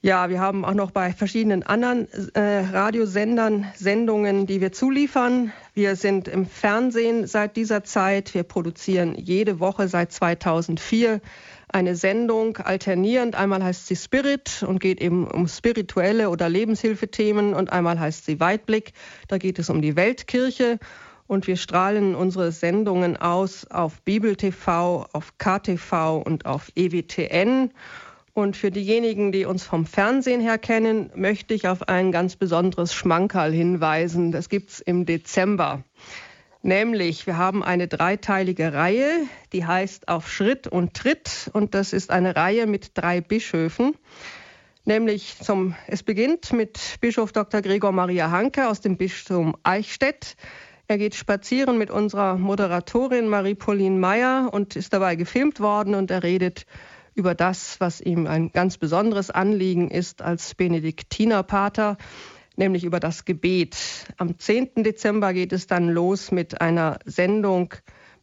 Ja, 0.00 0.30
wir 0.30 0.38
haben 0.38 0.64
auch 0.64 0.74
noch 0.74 0.92
bei 0.92 1.12
verschiedenen 1.12 1.64
anderen 1.64 2.06
äh, 2.34 2.40
Radiosendern 2.40 3.66
Sendungen, 3.74 4.46
die 4.46 4.60
wir 4.60 4.70
zuliefern. 4.70 5.52
Wir 5.74 5.96
sind 5.96 6.28
im 6.28 6.46
Fernsehen 6.46 7.26
seit 7.26 7.56
dieser 7.56 7.82
Zeit. 7.82 8.32
Wir 8.32 8.44
produzieren 8.44 9.16
jede 9.16 9.58
Woche 9.58 9.88
seit 9.88 10.12
2004 10.12 11.20
eine 11.66 11.96
Sendung 11.96 12.58
alternierend. 12.58 13.34
Einmal 13.34 13.64
heißt 13.64 13.88
sie 13.88 13.96
Spirit 13.96 14.64
und 14.64 14.78
geht 14.78 15.00
eben 15.00 15.26
um 15.26 15.48
spirituelle 15.48 16.30
oder 16.30 16.48
Lebenshilfethemen 16.48 17.52
und 17.52 17.72
einmal 17.72 17.98
heißt 17.98 18.24
sie 18.24 18.38
Weitblick. 18.38 18.92
Da 19.26 19.38
geht 19.38 19.58
es 19.58 19.68
um 19.68 19.82
die 19.82 19.96
Weltkirche. 19.96 20.78
Und 21.26 21.48
wir 21.48 21.56
strahlen 21.56 22.14
unsere 22.14 22.52
Sendungen 22.52 23.16
aus 23.16 23.66
auf 23.68 24.00
Bibel 24.02 24.36
TV, 24.36 25.08
auf 25.12 25.36
KTV 25.38 26.22
und 26.24 26.46
auf 26.46 26.70
EWTN. 26.76 27.72
Und 28.38 28.56
für 28.56 28.70
diejenigen, 28.70 29.32
die 29.32 29.46
uns 29.46 29.64
vom 29.64 29.84
Fernsehen 29.84 30.40
her 30.40 30.58
kennen, 30.58 31.10
möchte 31.16 31.54
ich 31.54 31.66
auf 31.66 31.88
ein 31.88 32.12
ganz 32.12 32.36
besonderes 32.36 32.94
Schmankerl 32.94 33.50
hinweisen. 33.50 34.30
Das 34.30 34.48
gibt 34.48 34.70
es 34.70 34.80
im 34.80 35.06
Dezember. 35.06 35.82
Nämlich, 36.62 37.26
wir 37.26 37.36
haben 37.36 37.64
eine 37.64 37.88
dreiteilige 37.88 38.72
Reihe, 38.72 39.10
die 39.52 39.66
heißt 39.66 40.06
Auf 40.06 40.30
Schritt 40.30 40.68
und 40.68 40.94
Tritt. 40.94 41.50
Und 41.52 41.74
das 41.74 41.92
ist 41.92 42.12
eine 42.12 42.36
Reihe 42.36 42.68
mit 42.68 42.92
drei 42.96 43.20
Bischöfen. 43.20 43.96
Nämlich 44.84 45.34
zum, 45.42 45.74
es 45.88 46.04
beginnt 46.04 46.52
mit 46.52 46.78
Bischof 47.00 47.32
Dr. 47.32 47.60
Gregor 47.60 47.90
Maria 47.90 48.30
Hanke 48.30 48.68
aus 48.68 48.80
dem 48.80 48.98
Bistum 48.98 49.56
Eichstätt. 49.64 50.36
Er 50.86 50.96
geht 50.96 51.16
spazieren 51.16 51.76
mit 51.76 51.90
unserer 51.90 52.38
Moderatorin 52.38 53.26
Marie-Pauline 53.26 53.98
Meyer 53.98 54.48
und 54.52 54.76
ist 54.76 54.92
dabei 54.92 55.16
gefilmt 55.16 55.58
worden 55.58 55.96
und 55.96 56.12
er 56.12 56.22
redet 56.22 56.66
über 57.18 57.34
das, 57.34 57.80
was 57.80 58.00
ihm 58.00 58.26
ein 58.26 58.52
ganz 58.52 58.78
besonderes 58.78 59.30
Anliegen 59.30 59.90
ist 59.90 60.22
als 60.22 60.54
Benediktinerpater, 60.54 61.98
nämlich 62.56 62.84
über 62.84 63.00
das 63.00 63.24
Gebet. 63.24 63.76
Am 64.16 64.38
10. 64.38 64.84
Dezember 64.84 65.32
geht 65.32 65.52
es 65.52 65.66
dann 65.66 65.88
los 65.88 66.30
mit 66.30 66.60
einer 66.60 66.98
Sendung 67.04 67.74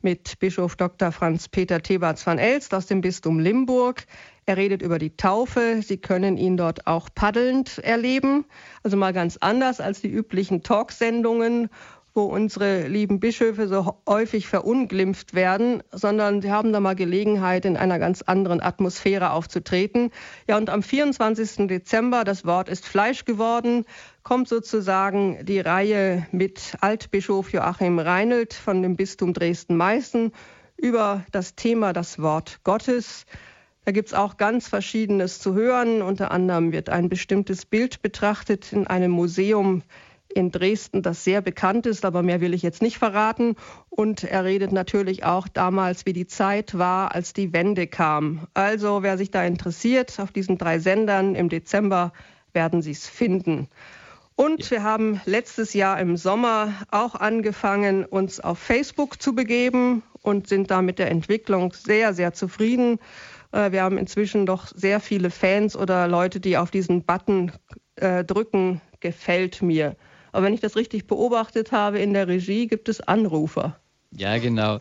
mit 0.01 0.37
Bischof 0.39 0.75
Dr. 0.75 1.11
Franz 1.11 1.49
Peter 1.49 1.81
Thebarts 1.81 2.27
van 2.27 2.37
Elst 2.37 2.75
aus 2.75 2.85
dem 2.85 3.01
Bistum 3.01 3.39
Limburg. 3.39 4.05
Er 4.45 4.55
redet 4.55 4.83
über 4.83 4.99
die 4.99 5.17
Taufe. 5.17 5.81
Sie 5.81 5.97
können 5.97 6.37
ihn 6.37 6.57
dort 6.57 6.85
auch 6.85 7.09
paddelnd 7.13 7.79
erleben. 7.79 8.45
Also 8.83 8.97
mal 8.97 9.13
ganz 9.13 9.37
anders 9.37 9.81
als 9.81 10.01
die 10.01 10.11
üblichen 10.11 10.61
Talksendungen, 10.61 11.69
wo 12.15 12.23
unsere 12.23 12.87
lieben 12.87 13.19
Bischöfe 13.19 13.67
so 13.67 13.97
häufig 14.07 14.47
verunglimpft 14.47 15.33
werden, 15.33 15.83
sondern 15.91 16.41
sie 16.41 16.49
haben 16.49 16.71
da 16.71 16.79
mal 16.79 16.95
Gelegenheit, 16.95 17.65
in 17.65 17.75
einer 17.75 17.99
ganz 17.99 18.21
anderen 18.21 18.61
Atmosphäre 18.61 19.31
aufzutreten. 19.31 20.11
Ja, 20.47 20.55
und 20.55 20.69
am 20.69 20.81
24. 20.81 21.67
Dezember, 21.67 22.23
das 22.23 22.45
Wort 22.45 22.69
ist 22.69 22.87
Fleisch 22.87 23.25
geworden, 23.25 23.85
kommt 24.23 24.47
sozusagen 24.47 25.45
die 25.45 25.59
Reihe 25.59 26.25
mit 26.31 26.77
Altbischof 26.79 27.51
Joachim 27.51 27.99
Reinelt 27.99 28.53
von 28.53 28.81
dem 28.81 28.95
Bistum 28.95 29.33
Dresden-Meißen 29.33 30.31
über 30.77 31.25
das 31.31 31.55
Thema 31.55 31.91
das 31.91 32.19
Wort 32.21 32.61
Gottes. 32.63 33.25
Da 33.83 33.91
gibt 33.91 34.07
es 34.07 34.13
auch 34.13 34.37
ganz 34.37 34.69
Verschiedenes 34.69 35.39
zu 35.39 35.53
hören. 35.53 36.01
Unter 36.01 36.31
anderem 36.31 36.71
wird 36.71 36.89
ein 36.89 37.09
bestimmtes 37.09 37.65
Bild 37.65 38.01
betrachtet 38.01 38.71
in 38.71 38.87
einem 38.87 39.11
Museum 39.11 39.83
in 40.35 40.51
Dresden, 40.51 41.01
das 41.01 41.23
sehr 41.23 41.41
bekannt 41.41 41.85
ist, 41.85 42.03
aber 42.03 42.21
mehr 42.21 42.41
will 42.41 42.53
ich 42.53 42.61
jetzt 42.61 42.81
nicht 42.81 42.97
verraten. 42.97 43.55
Und 43.89 44.23
er 44.23 44.43
redet 44.43 44.71
natürlich 44.73 45.23
auch 45.23 45.47
damals, 45.47 46.05
wie 46.05 46.13
die 46.13 46.27
Zeit 46.27 46.77
war, 46.77 47.15
als 47.15 47.33
die 47.33 47.53
Wende 47.53 47.87
kam. 47.87 48.47
Also 48.53 49.01
wer 49.01 49.17
sich 49.17 49.31
da 49.31 49.43
interessiert, 49.45 50.19
auf 50.19 50.31
diesen 50.31 50.57
drei 50.57 50.79
Sendern 50.79 51.35
im 51.35 51.47
Dezember 51.47 52.11
werden 52.51 52.81
Sie 52.81 52.91
es 52.91 53.07
finden. 53.07 53.69
Und 54.35 54.69
wir 54.69 54.83
haben 54.83 55.21
letztes 55.25 55.73
Jahr 55.73 55.97
im 55.99 56.17
Sommer 56.17 56.73
auch 56.91 57.15
angefangen, 57.15 58.03
uns 58.03 58.41
auf 58.41 58.59
Facebook 58.59 59.21
zu 59.21 59.33
begeben 59.33 60.03
und 60.21 60.49
sind 60.49 60.69
da 60.69 60.81
mit 60.81 60.99
der 60.99 61.09
Entwicklung 61.09 61.71
sehr, 61.71 62.13
sehr 62.13 62.33
zufrieden. 62.33 62.99
Äh, 63.53 63.71
wir 63.71 63.83
haben 63.83 63.97
inzwischen 63.97 64.45
doch 64.45 64.67
sehr 64.75 64.99
viele 64.99 65.29
Fans 65.29 65.77
oder 65.77 66.09
Leute, 66.09 66.41
die 66.41 66.57
auf 66.57 66.71
diesen 66.71 67.05
Button 67.05 67.53
äh, 67.95 68.25
drücken, 68.25 68.81
gefällt 68.99 69.61
mir. 69.61 69.95
Aber 70.35 70.47
wenn 70.47 70.53
ich 70.53 70.59
das 70.59 70.75
richtig 70.75 71.07
beobachtet 71.07 71.71
habe 71.71 71.99
in 71.99 72.13
der 72.13 72.27
Regie, 72.27 72.67
gibt 72.67 72.89
es 72.89 72.99
Anrufer. 72.99 73.79
Ja, 74.11 74.37
genau. 74.37 74.79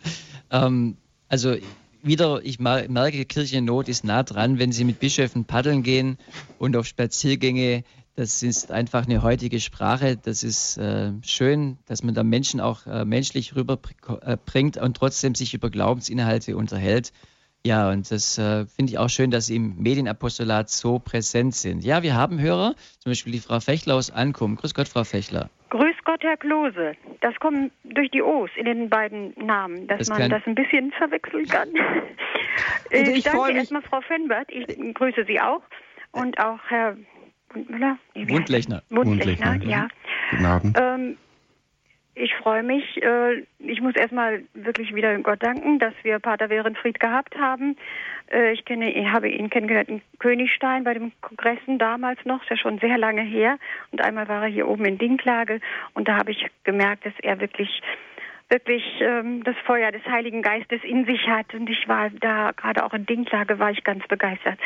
Ähm, 0.50 0.96
also 1.28 1.54
wieder, 2.02 2.40
ich 2.42 2.58
merke, 2.58 3.24
Kirche 3.24 3.58
in 3.58 3.66
Not 3.66 3.88
ist 3.88 4.02
nah 4.02 4.24
dran, 4.24 4.58
wenn 4.58 4.72
Sie 4.72 4.82
mit 4.82 4.98
Bischöfen 4.98 5.44
paddeln 5.44 5.84
gehen 5.84 6.18
und 6.58 6.76
auf 6.76 6.86
Spaziergänge. 6.86 7.84
Das 8.16 8.42
ist 8.42 8.72
einfach 8.72 9.06
eine 9.06 9.22
heutige 9.22 9.60
Sprache. 9.60 10.16
Das 10.16 10.42
ist 10.42 10.76
äh, 10.76 11.12
schön, 11.22 11.78
dass 11.86 12.02
man 12.02 12.14
da 12.14 12.24
Menschen 12.24 12.60
auch 12.60 12.84
äh, 12.88 13.04
menschlich 13.04 13.54
rüberbringt 13.54 14.76
und 14.76 14.96
trotzdem 14.96 15.36
sich 15.36 15.54
über 15.54 15.70
Glaubensinhalte 15.70 16.56
unterhält. 16.56 17.12
Ja, 17.66 17.88
und 17.88 18.10
das 18.10 18.36
äh, 18.36 18.66
finde 18.66 18.92
ich 18.92 18.98
auch 18.98 19.08
schön, 19.08 19.30
dass 19.30 19.46
Sie 19.46 19.56
im 19.56 19.76
Medienapostolat 19.78 20.68
so 20.68 20.98
präsent 20.98 21.54
sind. 21.54 21.82
Ja, 21.82 22.02
wir 22.02 22.14
haben 22.14 22.38
Hörer, 22.38 22.74
zum 22.98 23.10
Beispiel 23.10 23.32
die 23.32 23.40
Frau 23.40 23.58
Fechler 23.58 23.94
aus 23.94 24.10
Ankum. 24.10 24.56
Grüß 24.56 24.74
Gott, 24.74 24.86
Frau 24.86 25.02
Fechler. 25.02 25.48
Grüß 25.70 25.96
Gott, 26.04 26.22
Herr 26.22 26.36
Klose. 26.36 26.92
Das 27.22 27.34
kommt 27.40 27.72
durch 27.84 28.10
die 28.10 28.22
O's 28.22 28.50
in 28.56 28.66
den 28.66 28.90
beiden 28.90 29.32
Namen, 29.42 29.86
dass 29.86 29.98
das 30.00 30.10
man 30.10 30.28
das 30.28 30.42
ein 30.46 30.54
bisschen 30.54 30.92
verwechseln 30.92 31.46
kann. 31.46 31.68
Also 32.92 33.10
ich, 33.10 33.18
ich 33.18 33.24
danke 33.24 33.52
erstmal 33.52 33.82
Frau 33.82 34.00
Fenbert. 34.02 34.48
Ich 34.48 34.94
grüße 34.94 35.24
Sie 35.26 35.40
auch. 35.40 35.62
Und 36.12 36.38
auch 36.38 36.60
Herr 36.68 36.96
Wundmüller? 37.52 37.98
Wundlechner. 38.14 38.82
Wundlechner, 38.90 39.54
Wundlechner 39.54 39.68
ja. 39.68 39.88
Guten 40.30 40.44
Abend. 40.44 40.78
Ähm, 40.80 41.16
ich 42.14 42.34
freue 42.36 42.62
mich. 42.62 43.02
Äh, 43.02 43.42
ich 43.58 43.80
muss 43.80 43.96
erstmal 43.96 44.42
wirklich 44.54 44.94
wieder 44.94 45.16
Gott 45.18 45.42
danken, 45.42 45.78
dass 45.78 45.94
wir 46.02 46.18
Pater 46.18 46.48
Werenfried 46.48 47.00
gehabt 47.00 47.36
haben. 47.36 47.76
Äh, 48.30 48.52
ich 48.52 48.64
kenne, 48.64 48.86
habe 49.12 49.28
ihn 49.28 49.50
kennengelernt 49.50 49.88
in 49.88 50.02
Königstein 50.18 50.84
bei 50.84 50.94
dem 50.94 51.12
Kongressen 51.20 51.78
damals 51.78 52.18
noch, 52.24 52.42
ist 52.42 52.50
ja 52.50 52.56
schon 52.56 52.78
sehr 52.78 52.98
lange 52.98 53.22
her. 53.22 53.58
Und 53.90 54.02
einmal 54.02 54.28
war 54.28 54.42
er 54.42 54.48
hier 54.48 54.68
oben 54.68 54.84
in 54.84 54.98
Dinklage 54.98 55.60
und 55.94 56.08
da 56.08 56.16
habe 56.16 56.30
ich 56.30 56.46
gemerkt, 56.64 57.06
dass 57.06 57.14
er 57.22 57.40
wirklich 57.40 57.82
wirklich 58.50 58.84
ähm, 59.00 59.42
das 59.42 59.56
Feuer 59.64 59.90
des 59.90 60.04
Heiligen 60.04 60.42
Geistes 60.42 60.80
in 60.84 61.06
sich 61.06 61.26
hat. 61.26 61.54
Und 61.54 61.68
ich 61.68 61.88
war 61.88 62.10
da 62.10 62.52
gerade 62.52 62.84
auch 62.84 62.92
in 62.92 63.06
Dinklage, 63.06 63.58
war 63.58 63.70
ich 63.70 63.82
ganz 63.84 64.06
begeistert. 64.06 64.58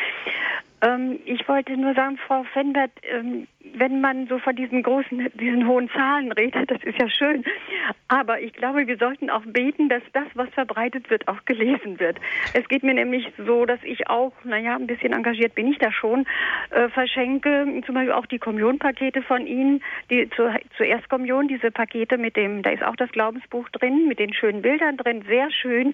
Ähm, 0.81 1.19
ich 1.25 1.47
wollte 1.47 1.75
nur 1.75 1.93
sagen, 1.93 2.17
Frau 2.25 2.43
Fenbert, 2.53 2.91
ähm, 3.03 3.47
wenn 3.73 4.01
man 4.01 4.27
so 4.27 4.39
von 4.39 4.55
diesen 4.55 4.83
großen, 4.83 5.29
diesen 5.33 5.67
hohen 5.67 5.89
Zahlen 5.89 6.31
redet, 6.31 6.71
das 6.71 6.81
ist 6.83 6.99
ja 6.99 7.09
schön. 7.09 7.43
Aber 8.07 8.39
ich 8.39 8.53
glaube, 8.53 8.87
wir 8.87 8.97
sollten 8.97 9.29
auch 9.29 9.43
beten, 9.45 9.89
dass 9.89 10.01
das, 10.13 10.25
was 10.35 10.49
verbreitet 10.49 11.09
wird, 11.09 11.27
auch 11.27 11.43
gelesen 11.45 11.99
wird. 11.99 12.17
Es 12.53 12.67
geht 12.69 12.83
mir 12.83 12.93
nämlich 12.93 13.27
so, 13.37 13.65
dass 13.65 13.79
ich 13.83 14.07
auch, 14.07 14.31
naja, 14.43 14.75
ein 14.75 14.87
bisschen 14.87 15.13
engagiert 15.13 15.55
bin 15.55 15.67
ich 15.67 15.77
da 15.77 15.91
schon, 15.91 16.25
äh, 16.71 16.87
verschenke 16.89 17.65
zum 17.85 17.95
Beispiel 17.95 18.13
auch 18.13 18.25
die 18.25 18.39
Kommunionpakete 18.39 19.21
von 19.21 19.45
Ihnen, 19.45 19.83
die 20.09 20.29
zur, 20.29 20.55
zur 20.77 20.85
Erstkommunion, 20.85 21.47
diese 21.47 21.71
Pakete 21.71 22.17
mit 22.17 22.35
dem, 22.37 22.63
da 22.63 22.69
ist 22.69 22.83
auch 22.83 22.95
das 22.95 23.11
Glaubensbuch 23.11 23.67
drin, 23.69 24.07
mit 24.07 24.19
den 24.19 24.33
schönen 24.33 24.61
Bildern 24.61 24.97
drin, 24.97 25.23
sehr 25.27 25.51
schön. 25.51 25.93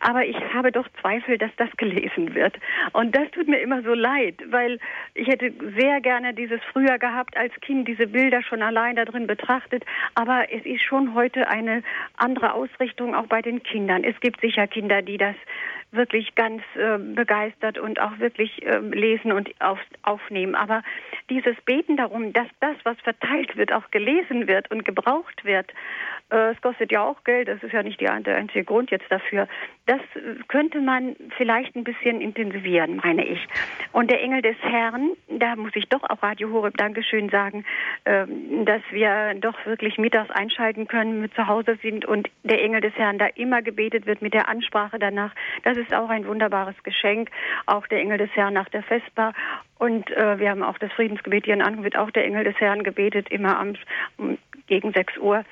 Aber 0.00 0.24
ich 0.24 0.36
habe 0.54 0.72
doch 0.72 0.88
Zweifel, 1.00 1.38
dass 1.38 1.50
das 1.56 1.70
gelesen 1.76 2.34
wird. 2.34 2.58
Und 2.92 3.14
das 3.14 3.30
tut 3.32 3.48
mir 3.48 3.60
immer 3.60 3.82
so 3.82 3.94
leid, 3.94 4.21
weil 4.50 4.78
ich 5.14 5.28
hätte 5.28 5.52
sehr 5.78 6.00
gerne 6.00 6.34
dieses 6.34 6.60
früher 6.72 6.98
gehabt 6.98 7.36
als 7.36 7.52
Kind, 7.60 7.88
diese 7.88 8.06
Bilder 8.06 8.42
schon 8.42 8.62
allein 8.62 8.96
da 8.96 9.04
drin 9.04 9.26
betrachtet. 9.26 9.84
Aber 10.14 10.52
es 10.52 10.64
ist 10.64 10.82
schon 10.82 11.14
heute 11.14 11.48
eine 11.48 11.82
andere 12.16 12.54
Ausrichtung 12.54 13.14
auch 13.14 13.26
bei 13.26 13.42
den 13.42 13.62
Kindern. 13.62 14.04
Es 14.04 14.18
gibt 14.20 14.40
sicher 14.40 14.66
Kinder, 14.66 15.02
die 15.02 15.18
das 15.18 15.36
wirklich 15.92 16.34
ganz 16.34 16.62
äh, 16.74 16.98
begeistert 16.98 17.78
und 17.78 18.00
auch 18.00 18.18
wirklich 18.18 18.64
äh, 18.66 18.78
lesen 18.78 19.32
und 19.32 19.50
auf, 19.60 19.78
aufnehmen. 20.02 20.54
Aber 20.54 20.82
dieses 21.30 21.56
Beten 21.64 21.96
darum, 21.96 22.32
dass 22.32 22.48
das, 22.60 22.76
was 22.84 22.98
verteilt 23.00 23.56
wird, 23.56 23.72
auch 23.72 23.90
gelesen 23.90 24.48
wird 24.48 24.70
und 24.70 24.84
gebraucht 24.84 25.44
wird, 25.44 25.72
äh, 26.32 26.52
es 26.52 26.60
kostet 26.62 26.90
ja 26.90 27.02
auch 27.02 27.22
Geld, 27.24 27.48
das 27.48 27.62
ist 27.62 27.72
ja 27.72 27.82
nicht 27.82 28.00
der 28.00 28.12
einzige 28.12 28.64
Grund 28.64 28.90
jetzt 28.90 29.10
dafür. 29.10 29.46
Das 29.86 30.00
könnte 30.48 30.80
man 30.80 31.16
vielleicht 31.36 31.76
ein 31.76 31.84
bisschen 31.84 32.20
intensivieren, 32.20 32.96
meine 32.96 33.24
ich. 33.24 33.46
Und 33.92 34.10
der 34.10 34.22
Engel 34.22 34.40
des 34.40 34.56
Herrn, 34.60 35.10
da 35.28 35.56
muss 35.56 35.72
ich 35.74 35.88
doch 35.88 36.02
auch 36.04 36.22
Radio 36.22 36.50
Horeb 36.50 36.76
Dankeschön 36.76 37.28
sagen, 37.28 37.64
ähm, 38.04 38.64
dass 38.64 38.82
wir 38.90 39.34
doch 39.34 39.66
wirklich 39.66 39.98
mittags 39.98 40.30
einschalten 40.30 40.86
können, 40.86 41.22
wir 41.22 41.32
zu 41.32 41.46
Hause 41.46 41.78
sind 41.82 42.04
und 42.04 42.30
der 42.44 42.62
Engel 42.62 42.80
des 42.80 42.94
Herrn 42.94 43.18
da 43.18 43.26
immer 43.26 43.60
gebetet 43.60 44.06
wird 44.06 44.22
mit 44.22 44.34
der 44.34 44.48
Ansprache 44.48 44.98
danach. 44.98 45.34
Das 45.64 45.76
ist 45.76 45.81
auch 45.90 46.10
ein 46.10 46.26
wunderbares 46.26 46.76
Geschenk. 46.82 47.30
Auch 47.66 47.86
der 47.86 48.00
Engel 48.00 48.18
des 48.18 48.30
Herrn 48.34 48.54
nach 48.54 48.68
der 48.68 48.82
Vesper. 48.82 49.32
Und 49.78 50.10
äh, 50.10 50.38
wir 50.38 50.50
haben 50.50 50.62
auch 50.62 50.78
das 50.78 50.92
Friedensgebet 50.92 51.46
hier 51.46 51.54
in 51.54 51.62
Anruf, 51.62 51.84
wird 51.84 51.96
auch 51.96 52.10
der 52.10 52.24
Engel 52.24 52.44
des 52.44 52.56
Herrn 52.60 52.84
gebetet, 52.84 53.30
immer 53.30 53.58
am, 53.58 53.74
gegen 54.66 54.92
6 54.92 55.18
Uhr. 55.18 55.44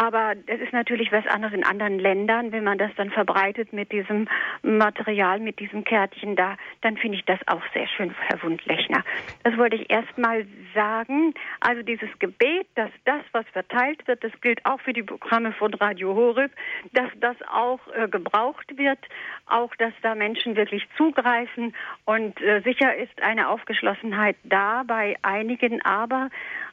Aber 0.00 0.34
es 0.46 0.60
ist 0.60 0.72
natürlich 0.72 1.10
was 1.10 1.26
anderes 1.26 1.52
in 1.54 1.64
anderen 1.64 1.98
Ländern, 1.98 2.52
wenn 2.52 2.62
man 2.62 2.78
das 2.78 2.92
dann 2.96 3.10
verbreitet 3.10 3.72
mit 3.72 3.90
diesem 3.90 4.28
Material, 4.62 5.40
mit 5.40 5.58
diesem 5.58 5.82
Kärtchen 5.82 6.36
da, 6.36 6.56
dann 6.82 6.96
finde 6.96 7.18
ich 7.18 7.24
das 7.24 7.40
auch 7.48 7.62
sehr 7.74 7.88
schön, 7.88 8.14
Herr 8.28 8.40
Wundlechner. 8.44 9.02
Das 9.42 9.56
wollte 9.56 9.74
ich 9.74 9.90
erst 9.90 10.16
mal 10.16 10.46
sagen. 10.72 11.34
Also 11.58 11.82
dieses 11.82 12.08
Gebet, 12.20 12.68
dass 12.76 12.90
das, 13.06 13.22
was 13.32 13.44
verteilt 13.48 14.06
wird, 14.06 14.22
das 14.22 14.30
gilt 14.40 14.64
auch 14.64 14.80
für 14.80 14.92
die 14.92 15.02
Programme 15.02 15.50
von 15.50 15.74
Radio 15.74 16.14
Horeb, 16.14 16.52
dass 16.92 17.10
das 17.20 17.36
auch 17.50 17.80
äh, 17.96 18.06
gebraucht 18.06 18.78
wird, 18.78 19.00
auch 19.46 19.74
dass 19.76 19.92
da 20.02 20.14
Menschen 20.14 20.54
wirklich 20.54 20.86
zugreifen 20.96 21.74
und 22.04 22.40
äh, 22.40 22.60
sicher 22.60 22.94
ist 22.94 23.20
eine 23.20 23.48
Aufgeschlossenheit 23.48 24.36
da 24.44 24.84
bei 24.86 25.16
einigen, 25.22 25.82
aber 25.82 26.30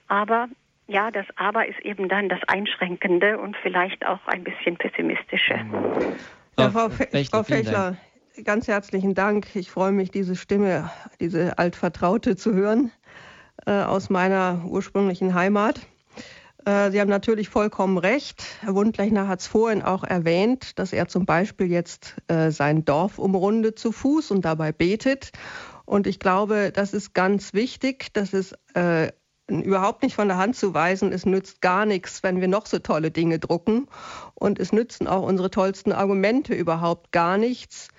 aber 0.07 0.49
ja, 0.88 1.12
das 1.12 1.26
Aber 1.36 1.68
ist 1.68 1.80
eben 1.80 2.10
dann 2.10 2.30
das 2.30 2.40
Einschränkende 2.48 3.40
und 3.40 3.56
vielleicht 3.57 4.06
auch 4.06 4.26
ein 4.28 4.44
bisschen 4.44 4.78
pessimistische. 4.78 5.60
Ja, 6.57 6.70
Frau, 6.72 6.90
Fe 6.90 7.07
Frau 7.30 7.44
Fechler, 7.44 7.98
ganz 8.44 8.68
herzlichen 8.68 9.14
Dank. 9.14 9.56
Ich 9.56 9.72
freue 9.72 9.91
mich, 9.91 10.12
diese 10.12 10.36
Stimme, 10.36 10.90
diese 11.20 11.57
altvertraute 11.57 12.36
zu 12.36 12.53
hören 12.53 12.91
äh, 13.66 13.72
aus 13.72 14.10
meiner 14.10 14.64
ursprünglichen 14.66 15.34
Heimat. 15.34 15.82
Äh, 16.66 16.91
Sie 16.91 16.99
haben 16.99 17.10
natürlich 17.10 17.49
vollkommen 17.49 17.98
recht. 17.98 18.44
Herr 18.62 18.76
Wundlechner 18.76 19.28
hat 19.28 19.40
es 19.40 19.48
vorhin 19.48 19.82
auch 19.82 20.03
erwähnt, 20.03 20.78
dass 20.80 20.94
er 20.94 21.07
zum 21.07 21.26
Beispiel 21.26 21.68
jetzt 21.68 22.16
äh, 22.28 22.52
sein 22.52 22.86
Dorf 22.86 23.20
umrundet 23.20 23.80
zu 23.80 23.91
Fuß 23.91 24.32
und 24.32 24.44
dabei 24.44 24.72
betet. 24.72 25.32
Und 25.86 26.07
ich 26.07 26.20
glaube, 26.20 26.72
das 26.74 26.94
ist 26.94 27.14
ganz 27.14 27.53
wichtig, 27.53 28.14
dass 28.14 28.34
es 28.34 28.53
äh, 28.74 29.12
überhaupt 29.47 30.03
nicht 30.03 30.15
von 30.15 30.27
der 30.27 30.38
Hand 30.38 30.55
zu 30.55 30.73
weisen. 30.73 31.11
Es 31.11 31.26
nützt 31.26 31.61
gar 31.61 31.85
nichts, 31.85 32.23
wenn 32.23 32.41
wir 32.41 32.47
noch 32.47 32.65
so 32.65 32.80
tolle 32.80 33.11
Dinge 33.11 33.39
drucken. 33.39 33.88
Und 34.34 34.59
es 34.59 34.72
nützen 34.72 35.07
auch 35.07 35.23
unsere 35.23 35.51
tollsten 35.51 35.91
Argumente 35.91 36.53
überhaupt 36.53 37.11
gar 37.11 37.38
nichts, 37.38 37.89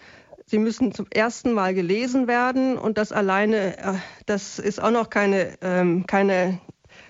sie 0.47 0.59
müssen 0.59 0.93
zum 0.93 1.07
ersten 1.13 1.53
Mal 1.53 1.75
gelesen 1.75 2.29
werden 2.29 2.79
und 2.79 2.99
das 2.99 3.13
alleine, 3.13 3.79
äh, 3.79 3.95
das 4.27 4.59
ist 4.59 4.81
auch 4.81 4.91
noch 4.91 5.11
keine, 5.11 5.59
ähm, 5.61 6.07
keine 6.07 6.61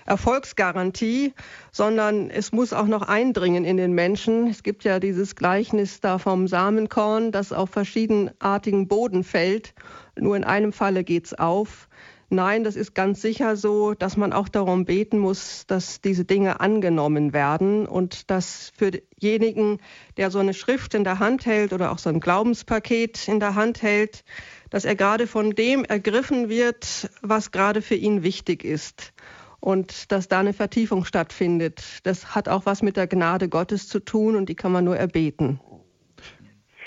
Erfolgsgarantie, 0.05 1.33
sondern 1.71 2.29
es 2.29 2.51
muss 2.51 2.73
auch 2.73 2.87
noch 2.87 3.03
eindringen 3.03 3.65
in 3.65 3.77
den 3.77 3.93
Menschen. 3.93 4.47
Es 4.47 4.63
gibt 4.63 4.83
ja 4.83 4.99
dieses 4.99 5.35
Gleichnis 5.35 5.99
da 5.99 6.17
vom 6.17 6.47
Samenkorn, 6.47 7.31
das 7.31 7.53
auf 7.53 7.69
verschiedenartigen 7.69 8.87
Boden 8.87 9.23
fällt. 9.23 9.73
Nur 10.17 10.35
in 10.35 10.43
einem 10.43 10.73
Falle 10.73 11.03
geht 11.03 11.25
es 11.25 11.33
auf. 11.33 11.89
Nein, 12.29 12.65
das 12.65 12.75
ist 12.75 12.93
ganz 12.93 13.21
sicher 13.21 13.55
so, 13.55 13.93
dass 13.93 14.17
man 14.17 14.33
auch 14.33 14.49
darum 14.49 14.83
beten 14.83 15.17
muss, 15.17 15.65
dass 15.65 16.01
diese 16.01 16.25
Dinge 16.25 16.59
angenommen 16.59 17.31
werden 17.31 17.87
und 17.87 18.29
dass 18.29 18.73
für 18.75 18.91
denjenigen, 18.91 19.79
der 20.17 20.29
so 20.29 20.39
eine 20.39 20.53
Schrift 20.53 20.93
in 20.93 21.05
der 21.05 21.19
Hand 21.19 21.45
hält 21.45 21.71
oder 21.71 21.89
auch 21.89 21.99
so 21.99 22.09
ein 22.09 22.19
Glaubenspaket 22.19 23.29
in 23.29 23.39
der 23.39 23.55
Hand 23.55 23.81
hält, 23.81 24.25
dass 24.69 24.83
er 24.83 24.95
gerade 24.95 25.25
von 25.25 25.51
dem 25.51 25.85
ergriffen 25.85 26.49
wird, 26.49 27.09
was 27.21 27.51
gerade 27.51 27.81
für 27.81 27.95
ihn 27.95 28.23
wichtig 28.23 28.65
ist 28.65 29.13
und 29.61 30.11
dass 30.11 30.27
da 30.27 30.39
eine 30.39 30.53
Vertiefung 30.53 31.05
stattfindet. 31.05 31.81
Das 32.03 32.35
hat 32.35 32.49
auch 32.49 32.65
was 32.65 32.81
mit 32.81 32.97
der 32.97 33.07
Gnade 33.07 33.47
Gottes 33.47 33.87
zu 33.87 34.01
tun 34.01 34.35
und 34.35 34.49
die 34.49 34.55
kann 34.55 34.73
man 34.73 34.83
nur 34.83 34.97
erbeten. 34.97 35.61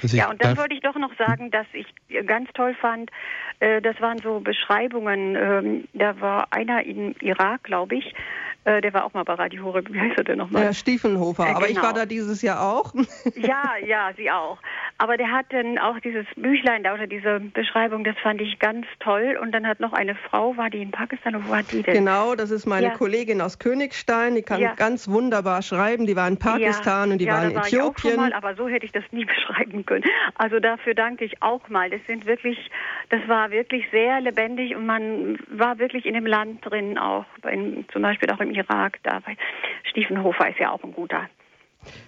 Ja, 0.02 0.31
und 0.31 0.43
dann 0.43 0.56
wollte 0.56 0.74
ich 0.74 0.81
doch 0.81 0.97
noch 0.97 1.14
sagen, 1.16 1.51
dass 1.51 1.66
ich 1.72 1.86
ganz 2.27 2.51
toll 2.55 2.74
fand, 2.74 3.10
äh, 3.60 3.81
das 3.81 4.01
waren 4.01 4.18
so 4.18 4.40
Beschreibungen, 4.40 5.36
ähm, 5.36 5.89
da 5.93 6.20
war 6.20 6.48
einer 6.52 6.85
in 6.85 7.14
Irak, 7.20 7.64
glaube 7.64 7.97
ich, 7.97 8.14
äh, 8.65 8.82
der 8.82 8.93
war 8.93 9.05
auch 9.05 9.15
mal 9.15 9.24
bei 9.24 9.35
Radio 9.35 9.65
Horeb. 9.65 9.91
Wie 9.91 9.99
heißt 9.99 10.19
er 10.19 10.24
denn 10.24 10.39
nochmal? 10.39 10.65
Ja, 10.65 10.73
Stiefenhofer. 10.74 11.47
Äh, 11.47 11.55
Aber 11.55 11.70
ich 11.70 11.77
war 11.77 11.93
genau. 11.93 12.01
da 12.01 12.07
dieses 12.07 12.43
Jahr 12.43 12.61
auch. 12.61 12.93
ja, 13.35 13.73
ja, 13.87 14.11
sie 14.16 14.31
auch. 14.31 14.59
Aber 14.99 15.16
der 15.16 15.32
hat 15.32 15.47
dann 15.49 15.78
auch 15.78 15.99
dieses 16.01 16.27
Büchlein 16.37 16.82
da 16.85 16.93
oder 16.93 17.07
diese 17.07 17.41
Beschreibung, 17.41 18.05
das 18.05 18.19
fand 18.19 18.43
ich 18.43 18.59
ganz 18.59 18.87
toll. 18.99 19.39
Und 19.41 19.53
dann 19.53 19.66
hat 19.66 19.81
noch 19.81 19.95
eine 19.95 20.15
Frau, 20.15 20.59
war 20.59 20.69
die 20.69 20.82
in 20.82 20.91
Pakistan 20.91 21.37
oder 21.37 21.49
wo 21.49 21.57
hat 21.57 21.73
die 21.73 21.82
denn? 21.82 21.95
Genau, 21.95 22.35
das 22.35 22.51
ist 22.51 22.66
meine 22.66 22.89
ja. 22.89 22.93
Kollegin 22.93 23.41
aus 23.41 23.59
Königstein. 23.59 24.35
Die 24.35 24.43
kann 24.43 24.61
ja. 24.61 24.74
ganz 24.74 25.09
wunderbar 25.09 25.62
schreiben. 25.62 26.07
Die 26.07 26.16
war 26.16 26.28
in 26.28 26.37
Pakistan 26.37 27.09
ja. 27.09 27.12
und 27.15 27.19
die 27.19 27.27
war 27.28 27.43
in 27.45 27.57
Äthiopien. 27.57 27.70
Ich 27.70 27.81
auch 27.81 27.99
schon 27.99 28.16
mal, 28.16 28.32
aber 28.35 28.57
so 28.57 28.69
hätte 28.69 28.85
ich 28.85 28.93
das 28.93 29.05
nie 29.11 29.24
beschreiben 29.51 29.87
können. 29.87 30.05
Also 30.35 30.61
dafür 30.61 30.93
danke 30.93 31.24
ich 31.24 31.43
auch 31.43 31.66
mal. 31.70 31.89
Das 31.89 32.01
sind 32.07 32.27
wirklich, 32.27 32.70
das 33.09 33.27
war 33.27 33.51
wirklich 33.51 33.87
sehr 33.91 34.20
lebendig 34.20 34.77
und 34.77 34.85
man 34.85 35.39
war 35.49 35.78
wirklich 35.78 36.05
in 36.05 36.12
dem 36.12 36.27
Land 36.27 36.66
drin 36.66 36.99
auch, 36.99 37.24
in, 37.51 37.87
zum 37.91 38.03
Beispiel 38.03 38.31
auch 38.31 38.41
im 38.41 38.49
Irak. 38.51 38.98
Da 39.02 39.22
Stiefenhofer 39.90 40.51
ist 40.51 40.59
ja 40.59 40.70
auch 40.70 40.82
ein 40.82 40.93
guter. 40.93 41.28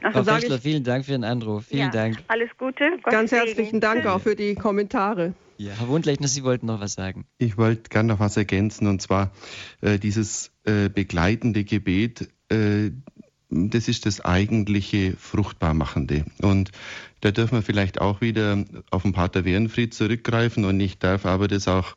Also 0.03 0.25
Frau 0.25 0.35
Fischler, 0.35 0.59
vielen 0.59 0.85
Dank 0.85 1.07
für 1.07 1.13
den 1.13 1.25
Anruf. 1.25 1.67
Vielen 1.67 1.85
ja, 1.85 1.91
Dank. 1.91 2.19
Alles 2.29 2.51
Gute. 2.59 2.85
Gott 3.03 3.13
Ganz 3.13 3.31
Segen. 3.31 3.47
herzlichen 3.47 3.81
Dank 3.81 4.07
auch 4.07 4.21
für 4.21 4.37
die 4.37 4.55
Kommentare. 4.55 5.35
Ja, 5.57 5.73
Herr 5.79 5.89
Wundlechner, 5.89 6.29
Sie 6.29 6.45
wollten 6.45 6.67
noch 6.67 6.81
was 6.81 6.95
sagen. 6.95 7.25
Ich 7.39 7.57
wollte 7.57 7.89
gerne 7.89 8.13
noch 8.13 8.21
was 8.21 8.37
ergänzen 8.37 8.87
und 8.87 9.01
zwar 9.01 9.31
äh, 9.81 9.99
dieses 9.99 10.53
äh, 10.65 10.89
begleitende 10.89 11.65
Gebet. 11.65 12.29
Äh, 12.49 12.91
das 13.49 13.89
ist 13.89 14.07
das 14.07 14.23
eigentliche 14.23 15.15
Fruchtbarmachende. 15.17 16.25
Und 16.41 16.73
da 17.21 17.31
dürfen 17.31 17.59
wir 17.59 17.63
vielleicht 17.63 18.01
auch 18.01 18.21
wieder 18.21 18.65
auf 18.91 19.03
den 19.03 19.13
Pater 19.13 19.45
Wehrenfried 19.45 19.95
zurückgreifen 19.95 20.65
und 20.65 20.81
ich 20.81 20.99
darf 20.99 21.27
aber 21.27 21.49
das 21.49 21.69
auch 21.69 21.95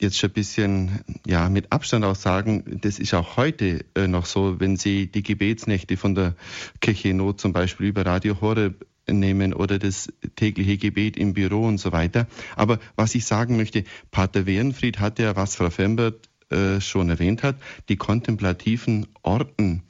jetzt 0.00 0.18
schon 0.18 0.30
ein 0.30 0.34
bisschen 0.34 1.00
ja, 1.26 1.48
mit 1.48 1.72
Abstand 1.72 2.04
auch 2.04 2.14
sagen, 2.14 2.80
das 2.82 2.98
ist 2.98 3.14
auch 3.14 3.36
heute 3.36 3.84
äh, 3.94 4.06
noch 4.06 4.26
so, 4.26 4.60
wenn 4.60 4.76
Sie 4.76 5.06
die 5.06 5.22
Gebetsnächte 5.22 5.96
von 5.96 6.14
der 6.14 6.34
Kirche 6.80 7.14
Not 7.14 7.40
zum 7.40 7.52
Beispiel 7.52 7.88
über 7.88 8.06
Radio 8.06 8.40
Horeb 8.40 8.86
nehmen 9.10 9.54
oder 9.54 9.78
das 9.78 10.12
tägliche 10.36 10.76
Gebet 10.76 11.16
im 11.16 11.32
Büro 11.32 11.66
und 11.66 11.78
so 11.78 11.92
weiter. 11.92 12.26
Aber 12.56 12.78
was 12.96 13.14
ich 13.14 13.24
sagen 13.24 13.56
möchte, 13.56 13.84
Pater 14.10 14.46
Wehrenfried 14.46 15.00
hat 15.00 15.18
ja, 15.18 15.34
was 15.34 15.56
Frau 15.56 15.70
Fembert 15.70 16.28
äh, 16.50 16.80
schon 16.80 17.08
erwähnt 17.08 17.42
hat, 17.42 17.56
die 17.88 17.96
kontemplativen 17.96 19.06
Orten 19.22 19.82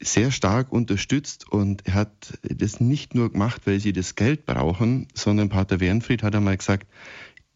sehr 0.00 0.30
stark 0.30 0.72
unterstützt 0.72 1.50
und 1.50 1.86
er 1.86 1.94
hat 1.94 2.38
das 2.42 2.80
nicht 2.80 3.14
nur 3.14 3.32
gemacht, 3.32 3.62
weil 3.64 3.80
sie 3.80 3.92
das 3.92 4.14
Geld 4.14 4.44
brauchen, 4.44 5.08
sondern 5.14 5.48
Pater 5.48 5.80
Wernfried 5.80 6.22
hat 6.22 6.34
einmal 6.34 6.56
gesagt, 6.56 6.86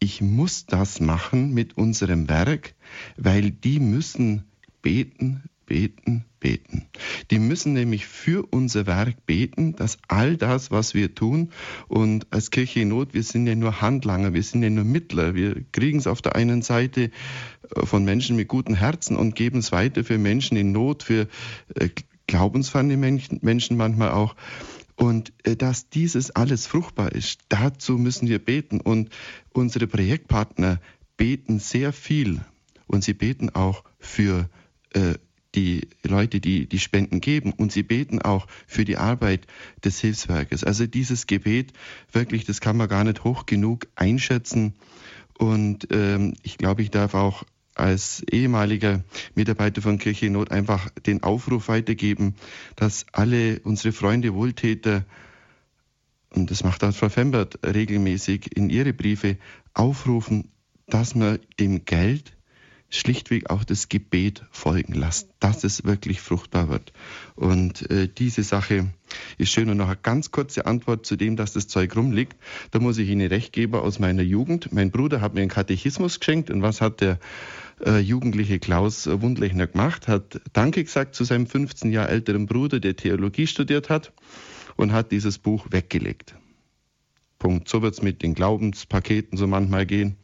ich 0.03 0.19
muss 0.19 0.65
das 0.65 0.99
machen 0.99 1.53
mit 1.53 1.77
unserem 1.77 2.27
Werk, 2.27 2.73
weil 3.17 3.51
die 3.51 3.79
müssen 3.79 4.43
beten, 4.81 5.43
beten, 5.67 6.25
beten. 6.39 6.87
Die 7.29 7.37
müssen 7.37 7.73
nämlich 7.73 8.07
für 8.07 8.47
unser 8.49 8.87
Werk 8.87 9.27
beten, 9.27 9.75
dass 9.75 9.99
all 10.07 10.37
das, 10.37 10.71
was 10.71 10.95
wir 10.95 11.13
tun, 11.13 11.51
und 11.87 12.25
als 12.31 12.49
Kirche 12.49 12.81
in 12.81 12.87
Not, 12.89 13.13
wir 13.13 13.21
sind 13.21 13.45
ja 13.45 13.55
nur 13.55 13.79
Handlanger, 13.79 14.33
wir 14.33 14.41
sind 14.41 14.63
ja 14.63 14.71
nur 14.71 14.85
Mittler. 14.85 15.35
Wir 15.35 15.63
kriegen 15.71 15.99
es 15.99 16.07
auf 16.07 16.23
der 16.23 16.35
einen 16.35 16.63
Seite 16.63 17.11
äh, 17.75 17.85
von 17.85 18.03
Menschen 18.03 18.35
mit 18.35 18.47
guten 18.47 18.73
Herzen 18.73 19.15
und 19.15 19.35
geben 19.35 19.59
es 19.59 19.71
weiter 19.71 20.03
für 20.03 20.17
Menschen 20.17 20.57
in 20.57 20.71
Not, 20.71 21.03
für 21.03 21.27
äh, 21.75 21.89
glaubensferne 22.25 22.97
Menschen 22.97 23.77
manchmal 23.77 24.09
auch. 24.09 24.35
Und 24.95 25.33
äh, 25.43 25.55
dass 25.55 25.89
dieses 25.89 26.31
alles 26.31 26.67
fruchtbar 26.67 27.11
ist, 27.11 27.41
dazu 27.49 27.97
müssen 27.97 28.27
wir 28.27 28.39
beten. 28.39 28.81
Und 28.81 29.09
unsere 29.51 29.87
Projektpartner 29.87 30.79
beten 31.17 31.59
sehr 31.59 31.93
viel. 31.93 32.41
Und 32.87 33.03
sie 33.03 33.13
beten 33.13 33.49
auch 33.49 33.83
für 33.99 34.49
äh, 34.93 35.15
die 35.55 35.87
Leute, 36.03 36.39
die 36.39 36.67
die 36.67 36.79
Spenden 36.79 37.21
geben. 37.21 37.53
Und 37.53 37.71
sie 37.71 37.83
beten 37.83 38.21
auch 38.21 38.47
für 38.67 38.85
die 38.85 38.97
Arbeit 38.97 39.47
des 39.83 39.99
Hilfswerkes. 39.99 40.63
Also 40.63 40.87
dieses 40.87 41.27
Gebet, 41.27 41.73
wirklich, 42.11 42.45
das 42.45 42.61
kann 42.61 42.77
man 42.77 42.89
gar 42.89 43.03
nicht 43.03 43.23
hoch 43.23 43.45
genug 43.45 43.87
einschätzen. 43.95 44.73
Und 45.37 45.87
ähm, 45.91 46.35
ich 46.43 46.57
glaube, 46.57 46.81
ich 46.83 46.91
darf 46.91 47.13
auch 47.13 47.43
als 47.75 48.23
ehemaliger 48.29 49.03
Mitarbeiter 49.35 49.81
von 49.81 49.97
Kirche 49.97 50.27
in 50.27 50.33
Not 50.33 50.51
einfach 50.51 50.89
den 51.05 51.23
Aufruf 51.23 51.67
weitergeben, 51.67 52.35
dass 52.75 53.05
alle 53.11 53.59
unsere 53.63 53.93
Freunde 53.93 54.33
Wohltäter, 54.33 55.05
und 56.29 56.51
das 56.51 56.63
macht 56.63 56.83
auch 56.83 56.93
Frau 56.93 57.09
Fembert 57.09 57.59
regelmäßig 57.65 58.55
in 58.55 58.69
ihre 58.69 58.93
Briefe, 58.93 59.37
aufrufen, 59.73 60.51
dass 60.87 61.15
man 61.15 61.39
dem 61.59 61.85
Geld 61.85 62.33
schlichtweg 62.91 63.49
auch 63.49 63.63
das 63.63 63.89
Gebet 63.89 64.43
folgen 64.51 64.93
lässt, 64.93 65.29
dass 65.39 65.63
es 65.63 65.85
wirklich 65.85 66.21
fruchtbar 66.21 66.69
wird. 66.69 66.91
Und 67.35 67.89
äh, 67.89 68.07
diese 68.07 68.43
Sache 68.43 68.93
ist 69.37 69.51
schön. 69.51 69.69
Und 69.69 69.77
noch 69.77 69.87
eine 69.87 69.97
ganz 69.97 70.31
kurze 70.31 70.65
Antwort 70.65 71.05
zu 71.05 71.15
dem, 71.15 71.37
dass 71.37 71.53
das 71.53 71.67
Zeug 71.67 71.95
rumliegt. 71.95 72.35
Da 72.71 72.79
muss 72.79 72.97
ich 72.97 73.09
Ihnen 73.09 73.27
recht 73.27 73.53
geben 73.53 73.75
aus 73.75 73.99
meiner 73.99 74.21
Jugend. 74.21 74.71
Mein 74.73 74.91
Bruder 74.91 75.21
hat 75.21 75.33
mir 75.33 75.41
einen 75.41 75.49
Katechismus 75.49 76.19
geschenkt. 76.19 76.49
Und 76.51 76.61
was 76.61 76.81
hat 76.81 77.01
der 77.01 77.17
äh, 77.85 77.99
jugendliche 77.99 78.59
Klaus 78.59 79.07
Wundlechner 79.07 79.67
gemacht? 79.67 80.07
Hat 80.07 80.41
Danke 80.53 80.83
gesagt 80.83 81.15
zu 81.15 81.23
seinem 81.23 81.47
15 81.47 81.91
Jahre 81.91 82.09
älteren 82.09 82.45
Bruder, 82.45 82.79
der 82.79 82.97
Theologie 82.97 83.47
studiert 83.47 83.89
hat 83.89 84.11
und 84.75 84.91
hat 84.91 85.11
dieses 85.11 85.37
Buch 85.37 85.67
weggelegt. 85.71 86.35
Punkt. 87.39 87.69
So 87.69 87.81
wird 87.81 87.93
es 87.93 88.01
mit 88.01 88.21
den 88.21 88.35
Glaubenspaketen 88.35 89.37
so 89.37 89.47
manchmal 89.47 89.85
gehen. 89.85 90.17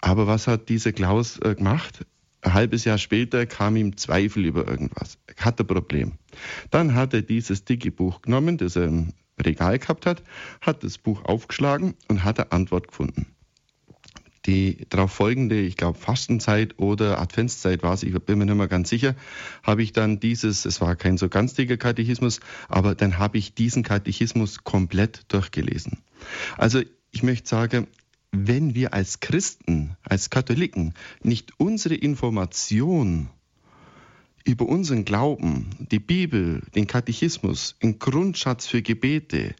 Aber 0.00 0.26
was 0.26 0.46
hat 0.46 0.68
dieser 0.68 0.92
Klaus 0.92 1.38
äh, 1.38 1.54
gemacht? 1.54 2.06
Ein 2.40 2.54
halbes 2.54 2.84
Jahr 2.84 2.98
später 2.98 3.46
kam 3.46 3.76
ihm 3.76 3.96
Zweifel 3.96 4.44
über 4.44 4.66
irgendwas. 4.66 5.18
Er 5.26 5.44
hatte 5.44 5.64
ein 5.64 5.66
Problem. 5.66 6.12
Dann 6.70 6.94
hat 6.94 7.14
er 7.14 7.22
dieses 7.22 7.64
dicke 7.64 7.90
Buch 7.90 8.22
genommen, 8.22 8.58
das 8.58 8.76
er 8.76 8.84
im 8.84 9.12
Regal 9.40 9.78
gehabt 9.78 10.06
hat, 10.06 10.22
hat 10.60 10.84
das 10.84 10.98
Buch 10.98 11.24
aufgeschlagen 11.24 11.94
und 12.08 12.24
hat 12.24 12.38
eine 12.38 12.52
Antwort 12.52 12.88
gefunden. 12.88 13.26
Die 14.46 14.86
darauf 14.88 15.12
folgende, 15.12 15.60
ich 15.60 15.76
glaube 15.76 15.98
Fastenzeit 15.98 16.78
oder 16.78 17.20
Adventszeit 17.20 17.82
war 17.82 17.92
es, 17.92 18.02
ich 18.02 18.14
bin 18.14 18.38
mir 18.38 18.46
nicht 18.46 18.54
mehr 18.54 18.68
ganz 18.68 18.88
sicher, 18.88 19.14
habe 19.62 19.82
ich 19.82 19.92
dann 19.92 20.20
dieses, 20.20 20.64
es 20.64 20.80
war 20.80 20.96
kein 20.96 21.18
so 21.18 21.28
ganz 21.28 21.54
dicker 21.54 21.76
Katechismus, 21.76 22.40
aber 22.68 22.94
dann 22.94 23.18
habe 23.18 23.36
ich 23.36 23.54
diesen 23.54 23.82
Katechismus 23.82 24.64
komplett 24.64 25.24
durchgelesen. 25.28 25.98
Also 26.56 26.80
ich 27.10 27.22
möchte 27.22 27.48
sagen, 27.48 27.88
wenn 28.32 28.74
wir 28.74 28.94
als 28.94 29.20
Christen, 29.20 29.96
als 30.02 30.30
Katholiken 30.30 30.94
nicht 31.22 31.52
unsere 31.58 31.94
Information 31.94 33.28
über 34.48 34.66
unseren 34.66 35.04
Glauben, 35.04 35.68
die 35.78 35.98
Bibel, 35.98 36.62
den 36.74 36.86
Katechismus, 36.86 37.76
einen 37.82 37.98
Grundschatz 37.98 38.66
für 38.66 38.80
Gebete, 38.80 39.54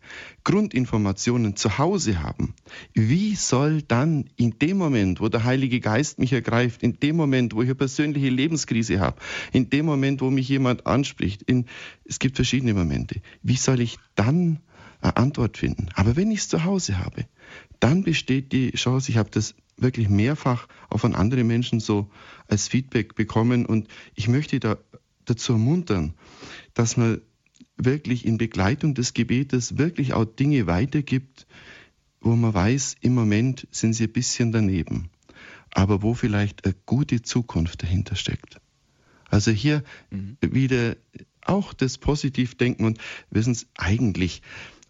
Grundinformationen 0.44 1.56
zu 1.56 1.76
Hause 1.76 2.22
haben, 2.22 2.54
wie 2.94 3.34
soll 3.34 3.82
dann 3.82 4.30
in 4.36 4.58
dem 4.58 4.78
Moment, 4.78 5.20
wo 5.20 5.28
der 5.28 5.44
Heilige 5.44 5.80
Geist 5.80 6.18
mich 6.18 6.32
ergreift, 6.32 6.82
in 6.82 6.98
dem 7.00 7.16
Moment, 7.16 7.54
wo 7.54 7.60
ich 7.60 7.68
eine 7.68 7.74
persönliche 7.74 8.30
Lebenskrise 8.30 8.98
habe, 8.98 9.20
in 9.52 9.68
dem 9.68 9.84
Moment, 9.84 10.22
wo 10.22 10.30
mich 10.30 10.48
jemand 10.48 10.86
anspricht, 10.86 11.42
in, 11.42 11.66
es 12.06 12.18
gibt 12.18 12.36
verschiedene 12.36 12.72
Momente, 12.72 13.20
wie 13.42 13.56
soll 13.56 13.80
ich 13.80 13.98
dann 14.14 14.60
eine 15.02 15.16
Antwort 15.18 15.58
finden? 15.58 15.88
Aber 15.94 16.16
wenn 16.16 16.30
ich 16.30 16.40
es 16.40 16.48
zu 16.48 16.64
Hause 16.64 16.98
habe, 16.98 17.26
dann 17.80 18.02
besteht 18.02 18.52
die 18.52 18.72
Chance, 18.72 19.10
ich 19.10 19.16
habe 19.16 19.30
das 19.30 19.54
wirklich 19.76 20.08
mehrfach 20.08 20.68
auch 20.90 20.98
von 20.98 21.14
anderen 21.14 21.46
Menschen 21.46 21.80
so 21.80 22.10
als 22.48 22.68
Feedback 22.68 23.14
bekommen 23.14 23.66
und 23.66 23.88
ich 24.14 24.28
möchte 24.28 24.58
da 24.60 24.78
dazu 25.24 25.52
ermuntern, 25.52 26.14
dass 26.74 26.96
man 26.96 27.20
wirklich 27.76 28.26
in 28.26 28.38
Begleitung 28.38 28.94
des 28.94 29.14
Gebetes 29.14 29.78
wirklich 29.78 30.12
auch 30.12 30.24
Dinge 30.24 30.66
weitergibt, 30.66 31.46
wo 32.20 32.34
man 32.34 32.52
weiß, 32.52 32.96
im 33.00 33.14
Moment 33.14 33.68
sind 33.70 33.92
sie 33.92 34.04
ein 34.04 34.12
bisschen 34.12 34.50
daneben, 34.50 35.10
aber 35.70 36.02
wo 36.02 36.14
vielleicht 36.14 36.64
eine 36.64 36.74
gute 36.86 37.22
Zukunft 37.22 37.82
dahinter 37.82 38.16
steckt. 38.16 38.60
Also 39.30 39.50
hier 39.50 39.84
mhm. 40.10 40.36
wieder 40.40 40.96
auch 41.42 41.72
das 41.72 41.98
Positivdenken 41.98 42.84
und 42.84 42.98
wissen 43.30 43.52
es 43.52 43.66
eigentlich, 43.76 44.42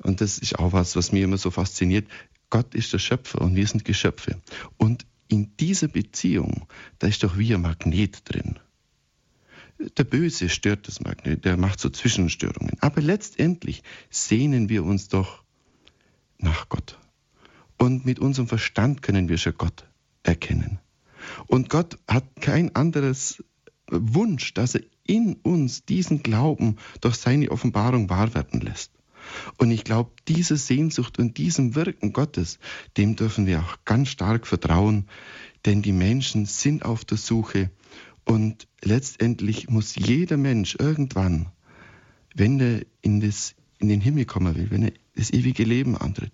und 0.02 0.20
das 0.20 0.38
ist 0.38 0.58
auch 0.58 0.72
was, 0.72 0.96
was 0.96 1.12
mir 1.12 1.24
immer 1.24 1.38
so 1.38 1.50
fasziniert, 1.50 2.06
Gott 2.50 2.74
ist 2.74 2.92
der 2.92 2.98
Schöpfer 2.98 3.40
und 3.40 3.56
wir 3.56 3.66
sind 3.66 3.84
Geschöpfe. 3.84 4.40
Und 4.76 5.06
in 5.28 5.56
dieser 5.58 5.88
Beziehung, 5.88 6.66
da 6.98 7.06
ist 7.06 7.22
doch 7.22 7.36
wie 7.38 7.54
ein 7.54 7.60
Magnet 7.60 8.22
drin. 8.24 8.58
Der 9.96 10.04
Böse 10.04 10.48
stört 10.48 10.88
das 10.88 11.00
Magnet, 11.00 11.44
der 11.44 11.56
macht 11.56 11.78
so 11.78 11.88
Zwischenstörungen. 11.88 12.76
Aber 12.80 13.00
letztendlich 13.00 13.82
sehnen 14.10 14.68
wir 14.68 14.84
uns 14.84 15.08
doch 15.08 15.44
nach 16.38 16.68
Gott. 16.68 16.98
Und 17.76 18.04
mit 18.04 18.18
unserem 18.18 18.48
Verstand 18.48 19.02
können 19.02 19.28
wir 19.28 19.38
schon 19.38 19.56
Gott 19.56 19.86
erkennen. 20.24 20.78
Und 21.46 21.68
Gott 21.68 21.98
hat 22.08 22.24
kein 22.40 22.74
anderes 22.74 23.44
Wunsch, 23.90 24.54
dass 24.54 24.74
er 24.74 24.82
in 25.04 25.34
uns 25.36 25.84
diesen 25.84 26.22
Glauben 26.22 26.76
durch 27.00 27.16
seine 27.16 27.50
Offenbarung 27.50 28.10
wahr 28.10 28.34
werden 28.34 28.60
lässt. 28.60 28.97
Und 29.56 29.70
ich 29.70 29.84
glaube, 29.84 30.10
diese 30.26 30.56
Sehnsucht 30.56 31.18
und 31.18 31.38
diesem 31.38 31.74
Wirken 31.74 32.12
Gottes, 32.12 32.58
dem 32.96 33.16
dürfen 33.16 33.46
wir 33.46 33.60
auch 33.60 33.78
ganz 33.84 34.08
stark 34.08 34.46
vertrauen, 34.46 35.06
denn 35.66 35.82
die 35.82 35.92
Menschen 35.92 36.46
sind 36.46 36.84
auf 36.84 37.04
der 37.04 37.18
Suche 37.18 37.70
und 38.24 38.68
letztendlich 38.82 39.68
muss 39.68 39.94
jeder 39.96 40.36
Mensch 40.36 40.76
irgendwann, 40.78 41.50
wenn 42.34 42.60
er 42.60 42.82
in, 43.00 43.20
das, 43.20 43.54
in 43.78 43.88
den 43.88 44.00
Himmel 44.00 44.26
kommen 44.26 44.54
will, 44.54 44.70
wenn 44.70 44.82
er 44.82 44.92
das 45.14 45.32
ewige 45.32 45.64
Leben 45.64 45.96
antritt, 45.96 46.32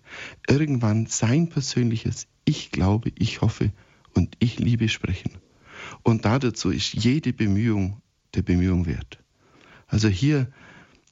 irgendwann 0.49 1.07
sein 1.07 1.49
persönliches 1.49 2.27
Ich 2.45 2.71
glaube, 2.71 3.12
ich 3.16 3.41
hoffe 3.41 3.73
und 4.12 4.37
ich 4.41 4.59
liebe 4.59 4.89
sprechen. 4.89 5.33
Und 6.03 6.25
dazu 6.25 6.71
ist 6.71 6.93
jede 6.93 7.33
Bemühung 7.33 8.03
der 8.35 8.43
Bemühung 8.43 8.87
wert. 8.87 9.21
Also 9.87 10.09
hier 10.09 10.49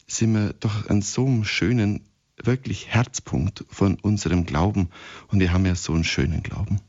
sind 0.06 0.34
wir 0.34 0.54
doch 0.60 0.88
an 0.88 1.02
so 1.02 1.26
einem 1.26 1.44
schönen, 1.44 2.04
wirklich 2.42 2.88
Herzpunkt 2.88 3.64
von 3.68 3.98
unserem 4.02 4.46
Glauben 4.46 4.90
und 5.30 5.40
wir 5.40 5.52
haben 5.52 5.66
ja 5.66 5.74
so 5.74 5.92
einen 5.92 6.04
schönen 6.04 6.42
Glauben. 6.42 6.80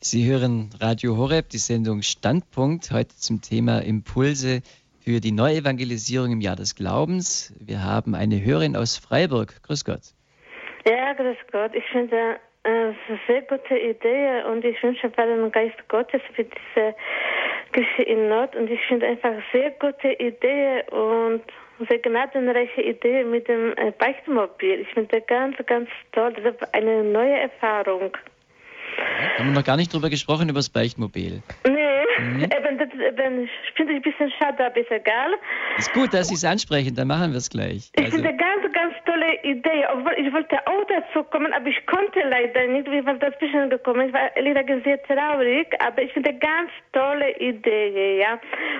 Sie 0.00 0.28
hören 0.28 0.70
Radio 0.80 1.16
Horeb, 1.16 1.50
die 1.50 1.58
Sendung 1.58 2.02
Standpunkt, 2.02 2.90
heute 2.90 3.14
zum 3.16 3.40
Thema 3.40 3.78
Impulse 3.78 4.62
für 5.04 5.20
die 5.20 5.32
Neuevangelisierung 5.32 6.32
im 6.32 6.40
Jahr 6.40 6.56
des 6.56 6.74
Glaubens. 6.74 7.54
Wir 7.60 7.84
haben 7.84 8.14
eine 8.14 8.44
Hörerin 8.44 8.76
aus 8.76 8.96
Freiburg. 8.96 9.62
Grüß 9.62 9.84
Gott. 9.84 10.14
Ja, 10.84 11.12
grüß 11.12 11.36
Gott. 11.50 11.72
Ich 11.74 11.84
finde 11.92 12.40
äh, 12.64 12.68
eine 12.68 13.20
sehr 13.26 13.42
gute 13.42 13.76
Idee 13.76 14.42
und 14.50 14.64
ich 14.64 14.80
wünsche 14.82 15.08
bei 15.08 15.26
dem 15.26 15.50
Geist 15.50 15.76
Gottes 15.88 16.20
für 16.34 16.44
diese 16.44 16.94
Kirche 17.72 18.02
in 18.02 18.28
Not 18.28 18.54
und 18.54 18.70
ich 18.70 18.80
finde 18.86 19.06
einfach 19.06 19.34
sehr 19.52 19.70
gute 19.72 20.12
Idee 20.12 20.82
und 20.90 21.42
sehr 21.88 21.98
gnadenreiche 21.98 22.82
Idee 22.82 23.24
mit 23.24 23.48
dem 23.48 23.72
äh, 23.76 23.92
Beichtmobil. 23.98 24.80
Ich 24.80 24.88
finde 24.88 25.20
ganz, 25.22 25.56
ganz 25.66 25.88
toll. 26.12 26.32
Das 26.34 26.54
ist 26.54 26.74
eine 26.74 27.02
neue 27.02 27.40
Erfahrung. 27.40 28.16
Haben 29.38 29.48
wir 29.48 29.54
noch 29.54 29.64
gar 29.64 29.76
nicht 29.76 29.92
drüber 29.92 30.10
gesprochen, 30.10 30.48
über 30.48 30.58
das 30.58 30.68
Beichtmobil. 30.68 31.42
Nee, 31.64 31.92
mhm. 32.18 32.42
eben, 32.44 32.78
das, 32.78 32.88
eben, 32.92 33.48
finde 33.74 33.92
ich 33.92 33.98
ein 33.98 34.02
bisschen 34.02 34.30
schade, 34.38 34.66
aber 34.66 34.76
ist 34.76 34.90
egal. 34.90 35.32
Ist 35.78 35.92
gut, 35.92 36.12
dass 36.12 36.28
Sie 36.28 36.34
es 36.34 36.44
ansprechen, 36.44 36.94
dann 36.94 37.08
machen 37.08 37.32
wir 37.32 37.38
es 37.38 37.48
gleich. 37.48 37.90
Ich 37.96 38.04
also. 38.04 38.16
finde 38.16 38.36
ganz, 38.36 38.72
ganz 38.72 38.94
tolle 39.04 39.42
Idee. 39.42 39.86
Obwohl 39.92 40.12
ich 40.18 40.32
wollte 40.32 40.56
auch 40.66 40.84
dazu 40.88 41.24
kommen, 41.24 41.52
aber 41.52 41.66
ich 41.66 41.86
konnte 41.86 42.20
leider 42.28 42.66
nicht, 42.66 42.90
wie 42.90 43.04
war 43.04 43.14
dazwischen 43.14 43.70
gekommen. 43.70 44.08
Ich 44.08 44.12
war 44.12 44.30
leider 44.36 44.80
sehr 44.82 45.02
traurig, 45.04 45.68
aber 45.80 46.02
ich 46.02 46.12
finde 46.12 46.34
ganz 46.34 46.70
tolle 46.92 47.36
Idee, 47.38 48.20
ja. 48.20 48.38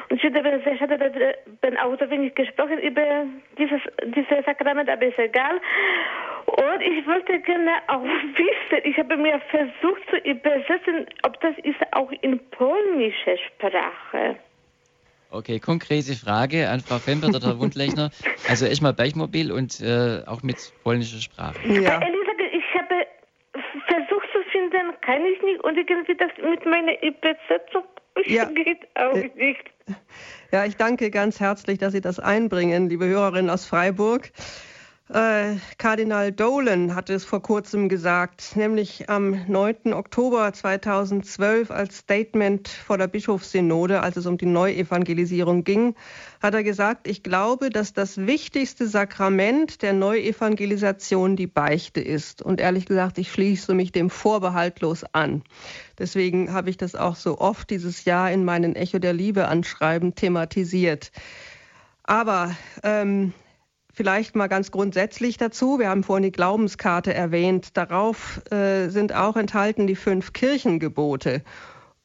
Und 0.08 0.16
ich 0.16 0.22
finde 0.22 0.42
sehr 0.64 0.76
schade, 0.78 0.98
dass 0.98 1.12
ich 1.14 1.78
auch 1.78 1.98
so 1.98 2.10
wenig 2.10 2.34
gesprochen 2.34 2.78
über 2.78 3.24
dieses, 3.58 3.80
dieses 4.14 4.44
Sakrament, 4.44 4.88
aber 4.88 5.06
ist 5.06 5.18
egal. 5.18 5.60
Und 6.46 6.80
ich 6.82 7.06
wollte 7.06 7.38
gerne 7.40 7.70
auch 7.88 8.02
wissen, 8.36 8.84
ich 8.84 8.98
habe 8.98 9.16
mir 9.16 9.40
versucht 9.50 10.01
zu 10.10 10.16
übersetzen, 10.28 11.06
ob 11.22 11.40
das 11.40 11.56
ist 11.64 11.80
auch 11.92 12.10
in 12.22 12.38
polnischer 12.50 13.36
Sprache. 13.48 14.36
Okay, 15.30 15.60
konkrete 15.60 16.14
Frage 16.14 16.68
an 16.68 16.80
Frau 16.80 16.98
Fembert 16.98 17.34
oder 17.34 17.46
Herr 17.46 17.58
Wundlechner. 17.58 18.10
Also 18.48 18.66
erstmal 18.66 18.92
Beichmobil 18.92 19.50
und 19.50 19.80
äh, 19.80 20.22
auch 20.26 20.42
mit 20.42 20.72
polnischer 20.84 21.22
Sprache. 21.22 21.56
Ja. 21.66 22.00
Elisabeth, 22.02 22.52
ich 22.52 22.78
habe 22.78 23.06
versucht 23.86 24.28
zu 24.32 24.42
finden, 24.50 24.92
kann 25.00 25.24
ich 25.24 25.42
nicht 25.42 25.64
und 25.64 25.76
irgendwie 25.78 26.14
das 26.16 26.30
mit 26.42 26.66
meiner 26.66 27.02
Übersetzung 27.02 27.84
ja. 28.26 28.44
geht 28.44 28.86
auch 28.94 29.14
äh, 29.14 29.30
nicht. 29.34 29.64
Ja, 30.52 30.66
ich 30.66 30.76
danke 30.76 31.10
ganz 31.10 31.40
herzlich, 31.40 31.78
dass 31.78 31.94
Sie 31.94 32.02
das 32.02 32.20
einbringen, 32.20 32.90
liebe 32.90 33.06
Hörerin 33.06 33.48
aus 33.48 33.64
Freiburg. 33.64 34.30
Äh, 35.12 35.56
Kardinal 35.76 36.32
Dolan 36.32 36.94
hat 36.94 37.10
es 37.10 37.26
vor 37.26 37.42
kurzem 37.42 37.90
gesagt, 37.90 38.56
nämlich 38.56 39.10
am 39.10 39.44
9. 39.46 39.92
Oktober 39.92 40.50
2012 40.50 41.70
als 41.70 41.98
Statement 41.98 42.66
vor 42.68 42.96
der 42.96 43.08
Bischofssynode, 43.08 44.00
als 44.00 44.16
es 44.16 44.24
um 44.24 44.38
die 44.38 44.46
Neuevangelisierung 44.46 45.64
ging, 45.64 45.96
hat 46.42 46.54
er 46.54 46.62
gesagt, 46.62 47.06
ich 47.06 47.22
glaube, 47.22 47.68
dass 47.68 47.92
das 47.92 48.26
wichtigste 48.26 48.88
Sakrament 48.88 49.82
der 49.82 49.92
Neuevangelisation 49.92 51.36
die 51.36 51.46
Beichte 51.46 52.00
ist. 52.00 52.40
Und 52.40 52.58
ehrlich 52.58 52.86
gesagt, 52.86 53.18
ich 53.18 53.30
schließe 53.30 53.74
mich 53.74 53.92
dem 53.92 54.08
vorbehaltlos 54.08 55.04
an. 55.12 55.42
Deswegen 55.98 56.54
habe 56.54 56.70
ich 56.70 56.78
das 56.78 56.94
auch 56.94 57.16
so 57.16 57.38
oft 57.38 57.68
dieses 57.68 58.06
Jahr 58.06 58.32
in 58.32 58.46
meinen 58.46 58.76
Echo 58.76 58.98
der 58.98 59.12
Liebe 59.12 59.46
Anschreiben 59.46 60.14
thematisiert. 60.14 61.12
Aber 62.04 62.56
ähm, 62.82 63.34
Vielleicht 63.94 64.34
mal 64.34 64.48
ganz 64.48 64.70
grundsätzlich 64.70 65.36
dazu. 65.36 65.78
Wir 65.78 65.90
haben 65.90 66.02
vorhin 66.02 66.22
die 66.22 66.32
Glaubenskarte 66.32 67.12
erwähnt. 67.12 67.76
Darauf 67.76 68.40
äh, 68.50 68.88
sind 68.88 69.14
auch 69.14 69.36
enthalten 69.36 69.86
die 69.86 69.96
fünf 69.96 70.32
Kirchengebote. 70.32 71.42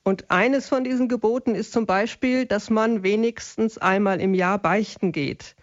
Und 0.03 0.29
eines 0.29 0.67
von 0.67 0.83
diesen 0.83 1.07
Geboten 1.07 1.55
ist 1.55 1.71
zum 1.71 1.85
Beispiel, 1.85 2.45
dass 2.45 2.69
man 2.69 3.03
wenigstens 3.03 3.77
einmal 3.77 4.19
im 4.19 4.33
Jahr 4.33 4.57
beichten 4.59 5.13
geht. 5.13 5.55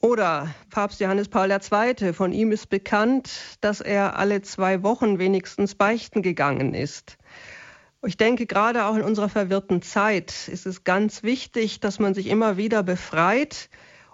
Oder 0.00 0.54
Papst 0.70 1.00
Johannes 1.00 1.28
Paul 1.28 1.50
II., 1.50 2.12
von 2.12 2.32
ihm 2.32 2.50
ist 2.50 2.70
bekannt, 2.70 3.30
dass 3.60 3.80
er 3.80 4.18
alle 4.18 4.42
zwei 4.42 4.82
Wochen 4.82 5.18
wenigstens 5.18 5.74
beichten 5.74 6.22
gegangen 6.22 6.74
ist. 6.74 7.18
Ich 8.04 8.16
denke, 8.16 8.46
gerade 8.46 8.86
auch 8.86 8.96
in 8.96 9.02
unserer 9.02 9.28
verwirrten 9.28 9.80
Zeit 9.80 10.48
ist 10.48 10.66
es 10.66 10.82
ganz 10.82 11.22
wichtig, 11.22 11.78
dass 11.78 12.00
man 12.00 12.14
sich 12.14 12.26
immer 12.26 12.56
wieder 12.56 12.82
befreit, 12.82 13.68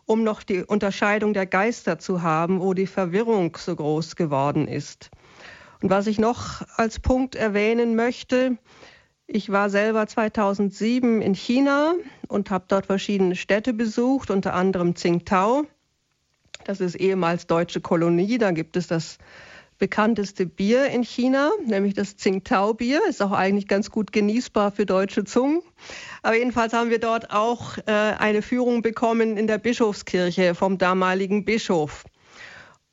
um 0.08 0.24
noch 0.24 0.42
die 0.42 0.64
Unterscheidung 0.64 1.34
der 1.34 1.44
Geister 1.44 1.98
zu 1.98 2.22
haben, 2.22 2.60
wo 2.60 2.72
die 2.72 2.86
Verwirrung 2.86 3.54
so 3.58 3.76
groß 3.76 4.16
geworden 4.16 4.66
ist. 4.66 5.10
Und 5.82 5.90
was 5.90 6.06
ich 6.06 6.18
noch 6.18 6.62
als 6.76 6.98
Punkt 6.98 7.34
erwähnen 7.34 7.94
möchte, 7.94 8.56
ich 9.26 9.52
war 9.52 9.68
selber 9.68 10.06
2007 10.06 11.20
in 11.20 11.34
China 11.34 11.92
und 12.26 12.50
habe 12.50 12.64
dort 12.68 12.86
verschiedene 12.86 13.36
Städte 13.36 13.74
besucht, 13.74 14.30
unter 14.30 14.54
anderem 14.54 14.94
Tsingtao. 14.94 15.66
Das 16.64 16.80
ist 16.80 16.94
ehemals 16.94 17.46
deutsche 17.46 17.82
Kolonie, 17.82 18.38
da 18.38 18.50
gibt 18.52 18.78
es 18.78 18.86
das 18.86 19.18
bekannteste 19.78 20.46
Bier 20.46 20.86
in 20.86 21.02
China, 21.02 21.50
nämlich 21.64 21.94
das 21.94 22.16
Tsingtao-Bier. 22.16 23.00
Ist 23.08 23.22
auch 23.22 23.32
eigentlich 23.32 23.68
ganz 23.68 23.90
gut 23.90 24.12
genießbar 24.12 24.72
für 24.72 24.86
deutsche 24.86 25.24
Zungen. 25.24 25.62
Aber 26.22 26.36
jedenfalls 26.36 26.72
haben 26.72 26.90
wir 26.90 26.98
dort 26.98 27.30
auch 27.30 27.78
äh, 27.78 27.92
eine 27.92 28.42
Führung 28.42 28.82
bekommen 28.82 29.36
in 29.36 29.46
der 29.46 29.58
Bischofskirche 29.58 30.54
vom 30.54 30.78
damaligen 30.78 31.44
Bischof. 31.44 32.04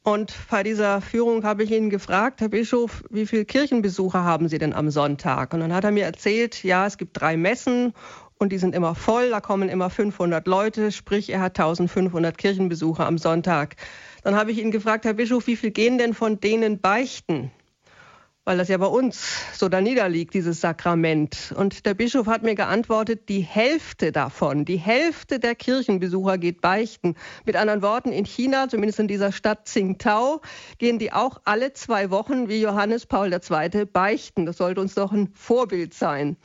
Und 0.03 0.35
bei 0.51 0.61
dieser 0.61 1.01
Führung 1.01 1.43
habe 1.43 1.63
ich 1.63 1.71
ihn 1.71 1.89
gefragt, 1.89 2.39
Herr 2.39 2.49
Bischof, 2.49 3.03
wie 3.09 3.25
viele 3.25 3.43
Kirchenbesucher 3.43 4.23
haben 4.23 4.47
Sie 4.47 4.59
denn 4.59 4.71
am 4.71 4.91
Sonntag? 4.91 5.51
Und 5.51 5.61
dann 5.61 5.73
hat 5.73 5.83
er 5.83 5.89
mir 5.89 6.05
erzählt, 6.05 6.63
ja, 6.63 6.85
es 6.85 6.99
gibt 6.99 7.19
drei 7.19 7.37
Messen 7.37 7.91
und 8.37 8.51
die 8.51 8.59
sind 8.59 8.75
immer 8.75 8.93
voll, 8.93 9.31
da 9.31 9.39
kommen 9.39 9.67
immer 9.67 9.89
500 9.89 10.45
Leute, 10.45 10.91
sprich 10.91 11.31
er 11.31 11.39
hat 11.41 11.59
1500 11.59 12.37
Kirchenbesucher 12.37 13.07
am 13.07 13.17
Sonntag. 13.17 13.77
Dann 14.25 14.35
habe 14.35 14.51
ich 14.51 14.57
ihn 14.57 14.71
gefragt, 14.71 15.05
Herr 15.05 15.13
Bischof, 15.13 15.45
wie 15.45 15.55
viel 15.55 15.69
gehen 15.69 15.99
denn 15.99 16.15
von 16.15 16.39
denen 16.39 16.81
beichten? 16.81 17.51
Weil 18.43 18.57
das 18.57 18.69
ja 18.69 18.77
bei 18.79 18.87
uns 18.87 19.23
so 19.53 19.69
da 19.69 19.81
niederliegt, 19.81 20.33
dieses 20.33 20.61
Sakrament. 20.61 21.53
Und 21.55 21.85
der 21.85 21.93
Bischof 21.93 22.25
hat 22.25 22.41
mir 22.41 22.55
geantwortet, 22.55 23.29
die 23.29 23.41
Hälfte 23.41 24.11
davon, 24.11 24.65
die 24.65 24.77
Hälfte 24.77 25.37
der 25.37 25.53
Kirchenbesucher 25.53 26.39
geht 26.39 26.59
beichten. 26.61 27.13
Mit 27.45 27.55
anderen 27.55 27.83
Worten, 27.83 28.11
in 28.11 28.25
China, 28.25 28.67
zumindest 28.67 28.99
in 28.99 29.07
dieser 29.07 29.31
Stadt 29.31 29.67
Tsingtao, 29.67 30.41
gehen 30.79 30.97
die 30.97 31.13
auch 31.13 31.41
alle 31.45 31.73
zwei 31.73 32.09
Wochen 32.09 32.49
wie 32.49 32.59
Johannes 32.59 33.05
Paul 33.05 33.31
II. 33.31 33.85
beichten. 33.85 34.47
Das 34.47 34.57
sollte 34.57 34.81
uns 34.81 34.95
doch 34.95 35.11
ein 35.11 35.29
Vorbild 35.35 35.93
sein. 35.93 36.35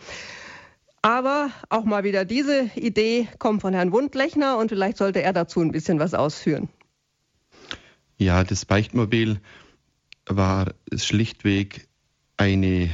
Aber 1.01 1.49
auch 1.71 1.85
mal 1.85 2.05
wieder 2.05 2.27
diese 2.27 2.71
Idee 2.75 3.27
kommt 3.39 3.63
von 3.63 3.73
Herrn 3.73 3.91
Wundlechner 3.91 4.59
und 4.59 4.69
vielleicht 4.69 4.99
sollte 4.99 5.23
er 5.23 5.33
dazu 5.33 5.63
ein 5.63 5.73
bisschen 5.73 5.99
was 5.99 6.13
ausführen. 6.13 6.69
Ja, 8.21 8.45
das 8.45 8.67
Beichtmobil 8.67 9.41
war 10.27 10.75
schlichtweg 10.95 11.89
eine, 12.37 12.91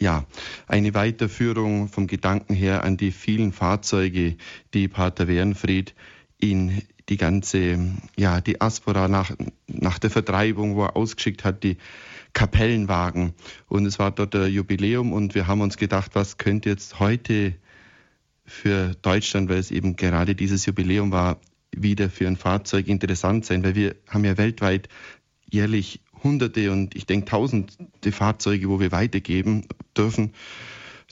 ja, 0.00 0.24
eine 0.66 0.94
Weiterführung 0.94 1.88
vom 1.88 2.06
Gedanken 2.06 2.54
her 2.54 2.82
an 2.82 2.96
die 2.96 3.12
vielen 3.12 3.52
Fahrzeuge, 3.52 4.38
die 4.72 4.88
Pater 4.88 5.28
Wernfried 5.28 5.94
in 6.38 6.80
die 7.10 7.18
ganze, 7.18 7.92
ja, 8.16 8.40
die 8.40 8.62
Aspora 8.62 9.06
nach, 9.06 9.32
nach 9.66 9.98
der 9.98 10.08
Vertreibung, 10.08 10.76
wo 10.76 10.84
er 10.84 10.96
ausgeschickt 10.96 11.44
hat, 11.44 11.62
die 11.62 11.76
Kapellenwagen. 12.32 13.34
Und 13.68 13.84
es 13.84 13.98
war 13.98 14.12
dort 14.12 14.34
ein 14.34 14.50
Jubiläum 14.50 15.12
und 15.12 15.34
wir 15.34 15.46
haben 15.46 15.60
uns 15.60 15.76
gedacht, 15.76 16.12
was 16.14 16.38
könnte 16.38 16.70
jetzt 16.70 17.00
heute 17.00 17.52
für 18.46 18.94
Deutschland, 19.02 19.50
weil 19.50 19.58
es 19.58 19.70
eben 19.70 19.96
gerade 19.96 20.34
dieses 20.34 20.64
Jubiläum 20.64 21.12
war, 21.12 21.38
wieder 21.82 22.10
für 22.10 22.26
ein 22.26 22.36
Fahrzeug 22.36 22.88
interessant 22.88 23.44
sein, 23.44 23.64
weil 23.64 23.74
wir 23.74 23.96
haben 24.08 24.24
ja 24.24 24.36
weltweit 24.36 24.88
jährlich 25.50 26.00
Hunderte 26.22 26.72
und 26.72 26.94
ich 26.94 27.06
denke 27.06 27.26
Tausende 27.26 27.72
Fahrzeuge, 28.10 28.68
wo 28.68 28.80
wir 28.80 28.92
weitergeben 28.92 29.66
dürfen, 29.96 30.32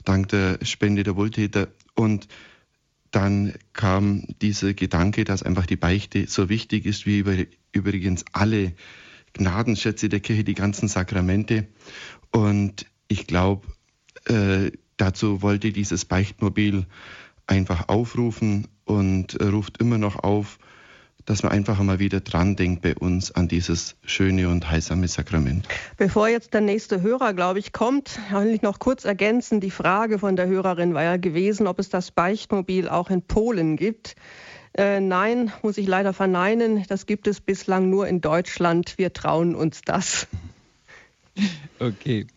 dank 0.03 0.29
der 0.29 0.59
Spende 0.63 1.03
der 1.03 1.15
Wohltäter. 1.15 1.67
Und 1.95 2.27
dann 3.11 3.53
kam 3.73 4.25
dieser 4.41 4.73
Gedanke, 4.73 5.23
dass 5.23 5.43
einfach 5.43 5.67
die 5.67 5.75
Beichte 5.75 6.27
so 6.27 6.49
wichtig 6.49 6.85
ist 6.85 7.05
wie 7.05 7.19
über, 7.19 7.35
übrigens 7.71 8.25
alle 8.33 8.73
Gnadenschätze 9.33 10.09
der 10.09 10.19
Kirche, 10.19 10.43
die 10.43 10.55
ganzen 10.55 10.87
Sakramente. 10.87 11.67
Und 12.31 12.87
ich 13.07 13.27
glaube, 13.27 13.67
äh, 14.25 14.71
dazu 14.97 15.41
wollte 15.41 15.71
dieses 15.71 16.05
Beichtmobil 16.05 16.87
einfach 17.47 17.89
aufrufen 17.89 18.67
und 18.85 19.39
ruft 19.41 19.77
immer 19.77 19.97
noch 19.97 20.23
auf, 20.23 20.59
dass 21.25 21.43
man 21.43 21.51
einfach 21.51 21.81
mal 21.81 21.99
wieder 21.99 22.19
dran 22.19 22.55
denkt 22.55 22.81
bei 22.81 22.95
uns 22.95 23.31
an 23.31 23.47
dieses 23.47 23.95
schöne 24.03 24.49
und 24.49 24.69
heilsame 24.69 25.07
Sakrament. 25.07 25.67
Bevor 25.97 26.27
jetzt 26.27 26.53
der 26.53 26.61
nächste 26.61 27.01
Hörer, 27.01 27.33
glaube 27.33 27.59
ich, 27.59 27.71
kommt, 27.71 28.19
will 28.31 28.53
ich 28.53 28.61
noch 28.61 28.79
kurz 28.79 29.05
ergänzen. 29.05 29.61
Die 29.61 29.71
Frage 29.71 30.19
von 30.19 30.35
der 30.35 30.47
Hörerin 30.47 30.93
war 30.93 31.03
ja 31.03 31.17
gewesen, 31.17 31.67
ob 31.67 31.79
es 31.79 31.89
das 31.89 32.11
Beichtmobil 32.11 32.89
auch 32.89 33.09
in 33.09 33.21
Polen 33.21 33.77
gibt. 33.77 34.15
Äh, 34.75 34.99
nein, 34.99 35.53
muss 35.61 35.77
ich 35.77 35.87
leider 35.87 36.13
verneinen. 36.13 36.83
Das 36.89 37.05
gibt 37.05 37.27
es 37.27 37.39
bislang 37.39 37.89
nur 37.89 38.07
in 38.07 38.21
Deutschland. 38.21 38.97
Wir 38.97 39.13
trauen 39.13 39.55
uns 39.55 39.81
das. 39.81 40.27
Okay. 41.79 42.27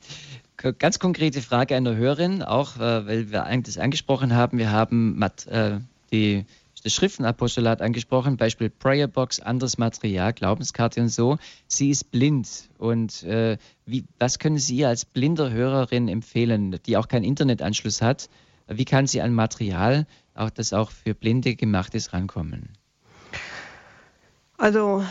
Ganz 0.57 0.99
konkrete 0.99 1.43
Frage 1.43 1.81
der 1.85 1.97
Hörerin, 1.97 2.43
auch 2.43 2.77
äh, 2.77 3.07
weil 3.07 3.31
wir 3.31 3.45
eigentlich 3.45 3.75
das 3.75 3.83
angesprochen 3.83 4.35
haben. 4.35 4.59
Wir 4.59 4.71
haben 4.71 5.23
äh, 5.47 5.79
die 6.13 6.47
das 6.83 6.95
Schriftenapostolat 6.95 7.83
angesprochen, 7.83 8.37
Beispiel 8.37 8.71
Prayerbox, 8.71 9.41
anderes 9.41 9.77
Material, 9.77 10.33
Glaubenskarte 10.33 11.01
und 11.01 11.09
so. 11.09 11.37
Sie 11.67 11.91
ist 11.91 12.13
blind. 12.13 12.69
Und 12.79 13.25
äh, 13.25 13.59
wie, 13.87 14.05
was 14.21 14.39
können 14.39 14.59
Sie 14.59 14.85
als 14.85 15.05
blinder 15.05 15.51
Hörerin 15.51 16.07
empfehlen, 16.07 16.79
die 16.87 16.97
auch 16.97 17.09
keinen 17.09 17.25
Internetanschluss 17.25 18.03
hat? 18.03 18.29
Wie 18.69 18.85
kann 18.85 19.07
sie 19.07 19.21
an 19.21 19.35
Material, 19.35 20.07
auch 20.35 20.51
das 20.51 20.73
auch 20.73 20.91
für 20.91 21.15
Blinde 21.15 21.57
gemacht 21.57 21.95
ist, 21.95 22.13
rankommen? 22.13 22.69
Also 24.59 25.05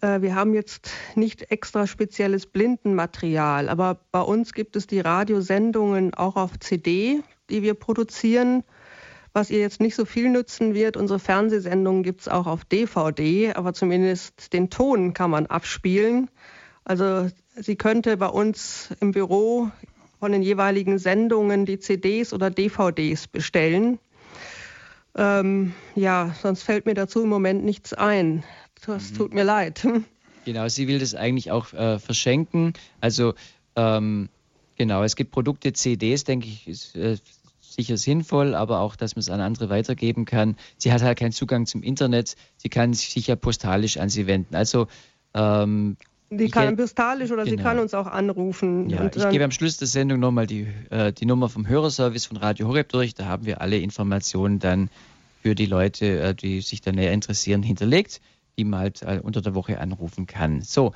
äh, 0.00 0.20
wir 0.20 0.34
haben 0.34 0.54
jetzt 0.54 0.90
nicht 1.16 1.50
extra 1.50 1.86
spezielles 1.86 2.46
Blindenmaterial, 2.46 3.68
aber 3.68 3.98
bei 4.12 4.20
uns 4.20 4.52
gibt 4.52 4.76
es 4.76 4.86
die 4.86 5.00
Radiosendungen 5.00 6.14
auch 6.14 6.36
auf 6.36 6.58
CD, 6.60 7.22
die 7.50 7.62
wir 7.62 7.74
produzieren. 7.74 8.62
Was 9.32 9.50
ihr 9.50 9.60
jetzt 9.60 9.80
nicht 9.80 9.96
so 9.96 10.04
viel 10.04 10.28
nützen 10.28 10.74
wird, 10.74 10.96
unsere 10.96 11.18
Fernsehsendungen 11.18 12.02
gibt 12.02 12.20
es 12.20 12.28
auch 12.28 12.46
auf 12.46 12.64
DVD, 12.64 13.54
aber 13.54 13.72
zumindest 13.72 14.52
den 14.52 14.70
Ton 14.70 15.14
kann 15.14 15.30
man 15.30 15.46
abspielen. 15.46 16.30
Also 16.84 17.28
sie 17.56 17.76
könnte 17.76 18.16
bei 18.16 18.26
uns 18.26 18.90
im 19.00 19.12
Büro 19.12 19.70
von 20.20 20.32
den 20.32 20.42
jeweiligen 20.42 20.98
Sendungen 20.98 21.64
die 21.66 21.80
CDs 21.80 22.32
oder 22.32 22.50
DVDs 22.50 23.26
bestellen. 23.26 23.98
Ähm, 25.16 25.74
ja, 25.94 26.34
sonst 26.40 26.62
fällt 26.62 26.86
mir 26.86 26.94
dazu 26.94 27.22
im 27.22 27.28
Moment 27.28 27.64
nichts 27.64 27.92
ein. 27.92 28.44
Das 28.86 29.10
mhm. 29.10 29.16
tut 29.16 29.34
mir 29.34 29.44
leid. 29.44 29.86
Genau, 30.44 30.66
sie 30.66 30.88
will 30.88 30.98
das 30.98 31.14
eigentlich 31.14 31.52
auch 31.52 31.72
äh, 31.72 32.00
verschenken. 32.00 32.72
Also 33.00 33.34
ähm, 33.76 34.28
genau, 34.74 35.04
es 35.04 35.14
gibt 35.14 35.30
Produkte, 35.30 35.72
CDs, 35.72 36.24
denke 36.24 36.48
ich, 36.48 36.66
ist 36.66 36.96
äh, 36.96 37.16
sicher 37.60 37.96
sinnvoll, 37.96 38.54
aber 38.54 38.80
auch, 38.80 38.96
dass 38.96 39.14
man 39.14 39.20
es 39.20 39.30
an 39.30 39.40
andere 39.40 39.70
weitergeben 39.70 40.24
kann. 40.24 40.56
Sie 40.78 40.92
hat 40.92 41.02
halt 41.02 41.18
keinen 41.18 41.30
Zugang 41.30 41.66
zum 41.66 41.82
Internet, 41.84 42.34
sie 42.56 42.68
kann 42.68 42.92
sich 42.92 43.26
ja 43.26 43.36
postalisch 43.36 43.98
an 43.98 44.08
sie 44.08 44.26
wenden. 44.26 44.56
Also 44.56 44.88
ähm, 45.34 45.96
die 46.30 46.48
kann 46.48 46.76
postalisch 46.76 47.30
oder 47.30 47.44
genau. 47.44 47.56
sie 47.56 47.62
kann 47.62 47.78
uns 47.78 47.92
auch 47.92 48.06
anrufen. 48.06 48.88
Ja, 48.88 49.04
ich 49.04 49.28
gebe 49.28 49.44
am 49.44 49.50
Schluss 49.50 49.76
der 49.76 49.88
Sendung 49.88 50.18
nochmal 50.18 50.46
die, 50.46 50.66
äh, 50.90 51.12
die 51.12 51.26
Nummer 51.26 51.50
vom 51.50 51.68
Hörerservice 51.68 52.26
von 52.26 52.38
Radio 52.38 52.68
Horeb 52.68 52.88
durch. 52.88 53.14
Da 53.14 53.26
haben 53.26 53.44
wir 53.44 53.60
alle 53.60 53.78
Informationen 53.78 54.58
dann 54.58 54.88
für 55.42 55.54
die 55.54 55.66
Leute, 55.66 56.20
äh, 56.20 56.34
die 56.34 56.62
sich 56.62 56.80
da 56.80 56.90
näher 56.90 57.12
interessieren, 57.12 57.62
hinterlegt, 57.62 58.20
die 58.58 58.64
man 58.64 58.80
halt 58.80 59.02
äh, 59.02 59.20
unter 59.22 59.40
der 59.40 59.54
Woche 59.54 59.80
anrufen 59.80 60.26
kann. 60.26 60.60
So, 60.62 60.92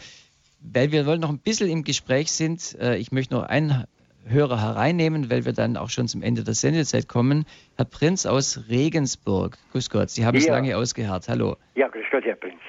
weil 0.61 0.93
wir 0.93 1.07
wollen 1.07 1.21
noch 1.21 1.31
ein 1.31 1.39
bisschen 1.39 1.71
im 1.71 1.85
Gespräch 1.85 2.33
sind, 2.33 2.77
äh, 2.81 2.97
ich 2.97 3.13
möchte 3.13 3.35
noch 3.35 3.45
einen 3.45 3.85
Hörer 4.29 4.61
hereinnehmen, 4.61 5.31
weil 5.31 5.45
wir 5.45 5.53
dann 5.53 5.77
auch 5.77 5.89
schon 5.89 6.09
zum 6.09 6.23
Ende 6.23 6.43
der 6.43 6.55
Sendezeit 6.55 7.09
kommen. 7.09 7.47
Herr 7.77 7.85
Prinz 7.85 8.27
aus 8.27 8.65
Regensburg. 8.69 9.57
Grüß 9.71 9.89
Gott, 9.91 10.11
Sie 10.11 10.27
haben 10.27 10.35
ja. 10.35 10.41
es 10.41 10.49
lange 10.49 10.77
ausgeharrt. 10.77 11.29
Hallo. 11.29 11.57
Ja, 11.77 11.89
grüß 11.89 12.07
Gott, 12.11 12.25
Herr 12.25 12.35
Prinz 12.35 12.61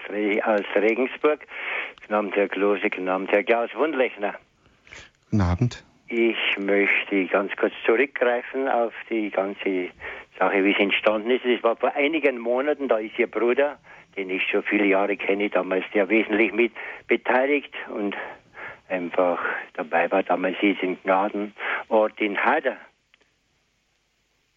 aus 0.43 0.61
Regensburg. 0.75 1.45
Guten 2.01 2.13
Abend, 2.13 2.35
Herr 2.35 2.47
Klose, 2.47 2.89
guten 2.89 3.09
Abend, 3.09 3.31
Herr 3.31 3.43
Klaus 3.43 3.69
Wundlechner. 3.75 4.35
Guten 5.29 5.41
Abend. 5.41 5.83
Ich 6.09 6.37
möchte 6.57 7.25
ganz 7.25 7.51
kurz 7.57 7.73
zurückgreifen 7.85 8.69
auf 8.69 8.93
die 9.09 9.29
ganze 9.29 9.89
Sache, 10.39 10.63
wie 10.63 10.71
es 10.71 10.79
entstanden 10.79 11.31
ist. 11.31 11.43
Es 11.43 11.61
war 11.63 11.75
vor 11.75 11.93
einigen 11.95 12.37
Monaten, 12.39 12.87
da 12.87 12.97
ist 12.97 13.19
Ihr 13.19 13.27
Bruder, 13.27 13.77
den 14.17 14.29
ich 14.31 14.43
schon 14.49 14.63
viele 14.63 14.85
Jahre 14.85 15.15
kenne, 15.15 15.49
damals 15.49 15.85
der 15.93 16.09
wesentlich 16.09 16.51
mit 16.51 16.73
beteiligt 17.07 17.73
und 17.89 18.15
einfach 18.89 19.39
dabei 19.73 20.11
war. 20.11 20.23
Damals 20.23 20.57
hieß 20.57 20.77
in 20.81 21.01
Gnadenort 21.03 22.19
in 22.19 22.37
Hader. 22.37 22.77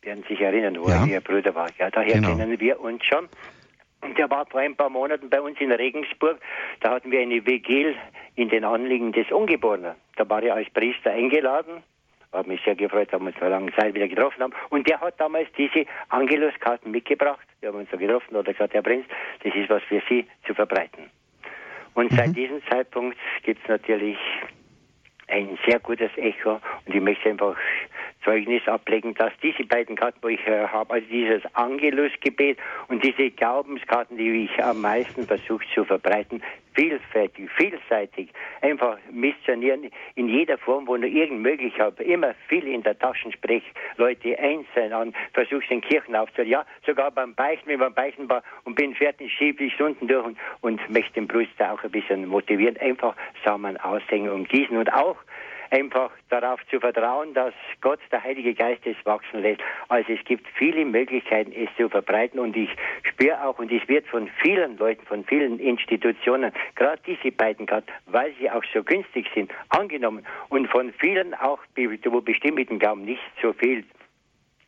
Werden 0.02 0.24
sich 0.28 0.40
erinnern, 0.40 0.78
wo 0.80 0.88
ja. 0.88 1.04
ihr 1.04 1.20
Bruder 1.20 1.54
war. 1.54 1.68
Ja, 1.78 1.90
daher 1.90 2.14
genau. 2.14 2.36
kennen 2.36 2.58
wir 2.58 2.80
uns 2.80 3.04
schon. 3.04 3.28
Und 4.00 4.16
der 4.16 4.30
war 4.30 4.46
vor 4.46 4.60
ein 4.60 4.74
paar 4.74 4.88
Monaten 4.88 5.28
bei 5.28 5.42
uns 5.42 5.60
in 5.60 5.70
Regensburg. 5.70 6.40
Da 6.80 6.92
hatten 6.92 7.10
wir 7.10 7.20
eine 7.20 7.44
Vigil 7.44 7.94
in 8.34 8.48
den 8.48 8.64
Anliegen 8.64 9.12
des 9.12 9.30
Ungeborenen. 9.30 9.94
Da 10.16 10.26
war 10.26 10.42
er 10.42 10.54
als 10.54 10.70
Priester 10.70 11.10
eingeladen. 11.10 11.82
Hat 12.32 12.46
mich 12.46 12.62
sehr 12.64 12.76
gefreut, 12.76 13.12
dass 13.12 13.20
wir 13.20 13.26
uns 13.26 13.36
vor 13.36 13.48
langer 13.50 13.72
Zeit 13.74 13.94
wieder 13.94 14.08
getroffen 14.08 14.42
haben. 14.42 14.54
Und 14.70 14.88
der 14.88 15.00
hat 15.00 15.20
damals 15.20 15.48
diese 15.58 15.84
Angeluskarten 16.08 16.90
mitgebracht. 16.92 17.46
Wir 17.60 17.68
haben 17.68 17.78
uns 17.78 17.90
da 17.90 17.98
getroffen 17.98 18.36
und 18.36 18.46
er 18.46 18.54
gesagt, 18.54 18.72
Herr 18.72 18.82
Prinz, 18.82 19.04
das 19.44 19.54
ist 19.54 19.68
was 19.68 19.82
für 19.82 20.02
Sie 20.08 20.26
zu 20.46 20.54
verbreiten. 20.54 21.10
Und 21.94 22.10
mhm. 22.10 22.16
seit 22.16 22.34
diesem 22.34 22.62
Zeitpunkt 22.70 23.18
gibt 23.42 23.62
es 23.62 23.68
natürlich 23.68 24.16
ein 25.28 25.58
sehr 25.66 25.78
gutes 25.78 26.10
Echo 26.16 26.60
und 26.86 26.94
ich 26.94 27.00
möchte 27.00 27.28
einfach 27.28 27.56
Zeugnis 28.24 28.66
ablegen, 28.68 29.14
dass 29.14 29.32
diese 29.42 29.64
beiden 29.64 29.96
Karten, 29.96 30.18
wo 30.22 30.28
ich 30.28 30.46
äh, 30.46 30.66
habe, 30.66 30.94
also 30.94 31.06
dieses 31.10 31.42
Angelusgebet 31.54 32.58
und 32.88 33.02
diese 33.02 33.30
Glaubenskarten, 33.30 34.16
die 34.16 34.44
ich 34.44 34.62
am 34.62 34.80
meisten 34.80 35.26
versuche 35.26 35.64
zu 35.74 35.84
verbreiten, 35.84 36.42
vielfältig, 36.74 37.50
vielseitig, 37.56 38.30
einfach 38.60 38.98
missionieren 39.10 39.90
in 40.14 40.28
jeder 40.28 40.58
Form, 40.58 40.86
wo 40.86 40.96
nur 40.96 41.08
irgend 41.08 41.40
möglich 41.40 41.78
habe. 41.78 42.02
Immer 42.02 42.34
viel 42.48 42.66
in 42.66 42.82
der 42.82 42.98
Tasche 42.98 43.32
sprich, 43.32 43.64
Leute 43.96 44.38
einzeln 44.38 44.92
an, 44.92 45.14
versuche 45.32 45.66
den 45.68 45.80
Kirchen 45.80 46.14
aufzuhören. 46.14 46.50
Ja, 46.50 46.66
sogar 46.86 47.10
beim 47.10 47.34
Beichten, 47.34 47.68
wenn 47.68 47.80
man 47.80 47.94
beichten 47.94 48.28
war 48.28 48.42
und 48.64 48.76
bin 48.76 48.94
fertig, 48.94 49.32
schiebe 49.32 49.64
ich 49.64 49.74
Stunden 49.74 50.06
durch 50.06 50.24
und, 50.24 50.38
und 50.60 50.90
möchte 50.90 51.14
den 51.14 51.26
Brust 51.26 51.60
auch 51.60 51.82
ein 51.82 51.90
bisschen 51.90 52.26
motivieren, 52.26 52.76
einfach 52.78 53.14
Samen 53.44 53.76
aushängen 53.78 54.30
und 54.30 54.48
gießen 54.48 54.76
und 54.76 54.92
auch 54.92 55.16
einfach 55.70 56.10
darauf 56.28 56.60
zu 56.68 56.80
vertrauen, 56.80 57.34
dass 57.34 57.54
Gott, 57.80 58.00
der 58.10 58.22
Heilige 58.22 58.54
Geist, 58.54 58.86
es 58.86 58.96
wachsen 59.04 59.40
lässt. 59.42 59.60
Also 59.88 60.12
es 60.12 60.24
gibt 60.24 60.46
viele 60.56 60.84
Möglichkeiten, 60.84 61.52
es 61.52 61.68
zu 61.76 61.88
verbreiten 61.88 62.38
und 62.38 62.56
ich 62.56 62.70
spüre 63.02 63.42
auch, 63.44 63.58
und 63.58 63.70
es 63.72 63.86
wird 63.88 64.06
von 64.08 64.28
vielen 64.42 64.76
Leuten, 64.78 65.04
von 65.06 65.24
vielen 65.24 65.58
Institutionen, 65.58 66.52
gerade 66.74 67.00
diese 67.06 67.32
beiden 67.32 67.66
gerade, 67.66 67.86
weil 68.06 68.32
sie 68.40 68.50
auch 68.50 68.64
so 68.72 68.82
günstig 68.82 69.26
sind, 69.34 69.50
angenommen 69.68 70.24
und 70.48 70.68
von 70.68 70.92
vielen 70.94 71.34
auch, 71.34 71.60
wo 71.76 72.20
bestimmten 72.20 72.78
Glauben 72.78 73.04
nicht 73.04 73.22
so 73.40 73.52
viel 73.52 73.84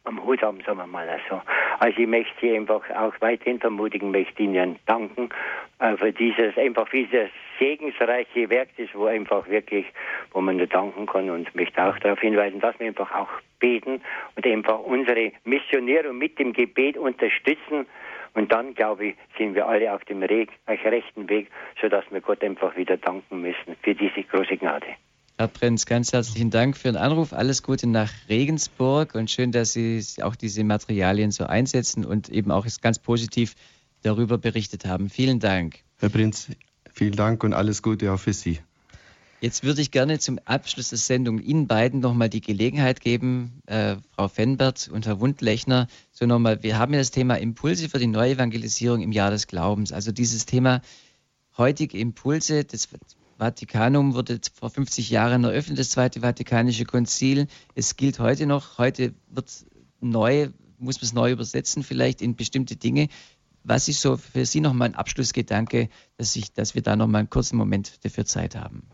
am 0.04 0.24
Hut 0.24 0.42
haben, 0.42 0.60
sagen 0.60 0.78
wir 0.78 0.86
mal 0.86 1.08
so. 1.28 1.40
Also 1.78 1.98
ich 1.98 2.06
möchte 2.06 2.32
Sie 2.40 2.56
einfach 2.56 2.82
auch 2.90 3.14
weiterhin 3.20 3.60
vermutigen, 3.60 4.10
möchte 4.10 4.42
Ihnen 4.42 4.76
danken 4.86 5.30
äh, 5.78 5.96
für 5.96 6.12
dieses, 6.12 6.56
einfach 6.56 6.88
dieses 6.90 7.30
segensreiche 7.58 8.50
Werk, 8.50 8.68
das 8.76 8.88
wo 8.94 9.06
einfach 9.06 9.48
wirklich, 9.48 9.86
wo 10.32 10.40
man 10.40 10.56
nur 10.56 10.66
danken 10.66 11.06
kann 11.06 11.30
und 11.30 11.54
möchte 11.54 11.82
auch 11.84 11.98
darauf 11.98 12.20
hinweisen, 12.20 12.60
dass 12.60 12.78
wir 12.78 12.88
einfach 12.88 13.12
auch 13.14 13.30
beten 13.60 14.02
und 14.36 14.46
einfach 14.46 14.80
unsere 14.80 15.32
Missionäre 15.44 16.12
mit 16.12 16.38
dem 16.38 16.52
Gebet 16.52 16.96
unterstützen 16.96 17.86
Und 18.34 18.50
dann, 18.50 18.74
glaube 18.74 19.08
ich, 19.08 19.14
sind 19.36 19.54
wir 19.54 19.68
alle 19.68 19.92
auf 19.92 20.04
dem 20.04 20.22
rechten 20.22 21.28
Weg, 21.28 21.48
sodass 21.80 22.04
wir 22.10 22.20
Gott 22.20 22.42
einfach 22.42 22.76
wieder 22.76 22.96
danken 22.96 23.42
müssen 23.42 23.76
für 23.82 23.94
diese 23.94 24.22
große 24.22 24.56
Gnade. 24.56 24.86
Herr 25.42 25.48
Prinz, 25.48 25.86
ganz 25.86 26.12
herzlichen 26.12 26.50
Dank 26.50 26.76
für 26.76 26.86
den 26.86 26.96
Anruf. 26.96 27.32
Alles 27.32 27.64
Gute 27.64 27.88
nach 27.88 28.12
Regensburg 28.28 29.16
und 29.16 29.28
schön, 29.28 29.50
dass 29.50 29.72
Sie 29.72 30.00
auch 30.22 30.36
diese 30.36 30.62
Materialien 30.62 31.32
so 31.32 31.46
einsetzen 31.46 32.04
und 32.04 32.28
eben 32.28 32.52
auch 32.52 32.64
ganz 32.80 33.00
positiv 33.00 33.56
darüber 34.02 34.38
berichtet 34.38 34.84
haben. 34.84 35.10
Vielen 35.10 35.40
Dank. 35.40 35.80
Herr 35.98 36.10
Prinz, 36.10 36.46
vielen 36.92 37.16
Dank 37.16 37.42
und 37.42 37.54
alles 37.54 37.82
Gute 37.82 38.12
auch 38.12 38.20
für 38.20 38.32
Sie. 38.32 38.60
Jetzt 39.40 39.64
würde 39.64 39.80
ich 39.80 39.90
gerne 39.90 40.20
zum 40.20 40.38
Abschluss 40.44 40.90
der 40.90 40.98
Sendung 40.98 41.40
Ihnen 41.40 41.66
beiden 41.66 41.98
nochmal 41.98 42.28
die 42.28 42.40
Gelegenheit 42.40 43.00
geben, 43.00 43.62
äh, 43.66 43.96
Frau 44.14 44.28
Fenbert 44.28 44.88
und 44.92 45.06
Herr 45.06 45.18
Wundlechner, 45.18 45.88
so 46.12 46.24
nochmal, 46.24 46.62
wir 46.62 46.78
haben 46.78 46.92
ja 46.92 47.00
das 47.00 47.10
Thema 47.10 47.34
Impulse 47.34 47.88
für 47.88 47.98
die 47.98 48.06
Neuevangelisierung 48.06 49.02
im 49.02 49.10
Jahr 49.10 49.32
des 49.32 49.48
Glaubens. 49.48 49.90
Also 49.90 50.12
dieses 50.12 50.46
Thema 50.46 50.82
heutige 51.58 51.98
Impulse, 51.98 52.62
das 52.62 52.88
Vatikanum 53.42 54.14
wurde 54.14 54.38
vor 54.54 54.70
50 54.70 55.10
Jahren 55.10 55.42
eröffnet, 55.42 55.76
das 55.76 55.90
Zweite 55.90 56.20
Vatikanische 56.20 56.84
Konzil. 56.84 57.48
Es 57.74 57.96
gilt 57.96 58.20
heute 58.20 58.46
noch, 58.46 58.78
heute 58.78 59.14
wird 59.30 59.50
neu, 60.00 60.50
muss 60.78 61.00
man 61.00 61.06
es 61.06 61.12
neu 61.12 61.32
übersetzen, 61.32 61.82
vielleicht 61.82 62.22
in 62.22 62.36
bestimmte 62.36 62.76
Dinge. 62.76 63.08
Was 63.64 63.88
ist 63.88 64.00
so 64.00 64.16
für 64.16 64.46
Sie 64.46 64.60
nochmal 64.60 64.90
ein 64.90 64.94
Abschlussgedanke, 64.94 65.88
dass, 66.18 66.36
ich, 66.36 66.52
dass 66.52 66.76
wir 66.76 66.82
da 66.82 66.94
nochmal 66.94 67.20
einen 67.20 67.30
kurzen 67.30 67.56
Moment 67.56 68.04
dafür 68.04 68.26
Zeit 68.26 68.54
haben? 68.54 68.84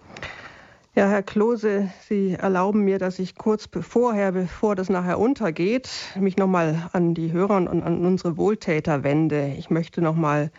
Ja, 0.95 1.11
Herr 1.11 1.23
Klose, 1.23 1.91
Sie 2.09 2.33
erlauben 2.33 2.85
mir, 2.85 2.99
dass 2.99 3.19
ich 3.19 3.35
kurz 3.35 3.69
vorher, 3.70 4.33
bevor 4.33 4.75
das 4.77 4.89
nachher 4.89 5.19
untergeht, 5.19 5.91
mich 6.19 6.39
nochmal 6.39 6.89
an 6.95 7.12
die 7.12 7.33
Hörer 7.33 7.57
und 7.57 7.69
an 7.69 8.05
unsere 8.05 8.39
Wohltäter 8.39 9.05
wende. 9.05 9.55
Ich 9.59 9.69
möchte 9.69 10.01
nochmal 10.01 10.51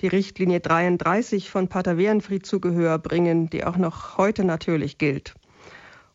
die 0.00 0.08
Richtlinie 0.08 0.60
33 0.60 1.50
von 1.50 1.68
Pater 1.68 1.96
Werenfried 1.96 2.44
zu 2.44 2.60
Gehör 2.60 2.98
bringen, 2.98 3.48
die 3.48 3.64
auch 3.64 3.76
noch 3.76 4.18
heute 4.18 4.44
natürlich 4.44 4.98
gilt. 4.98 5.34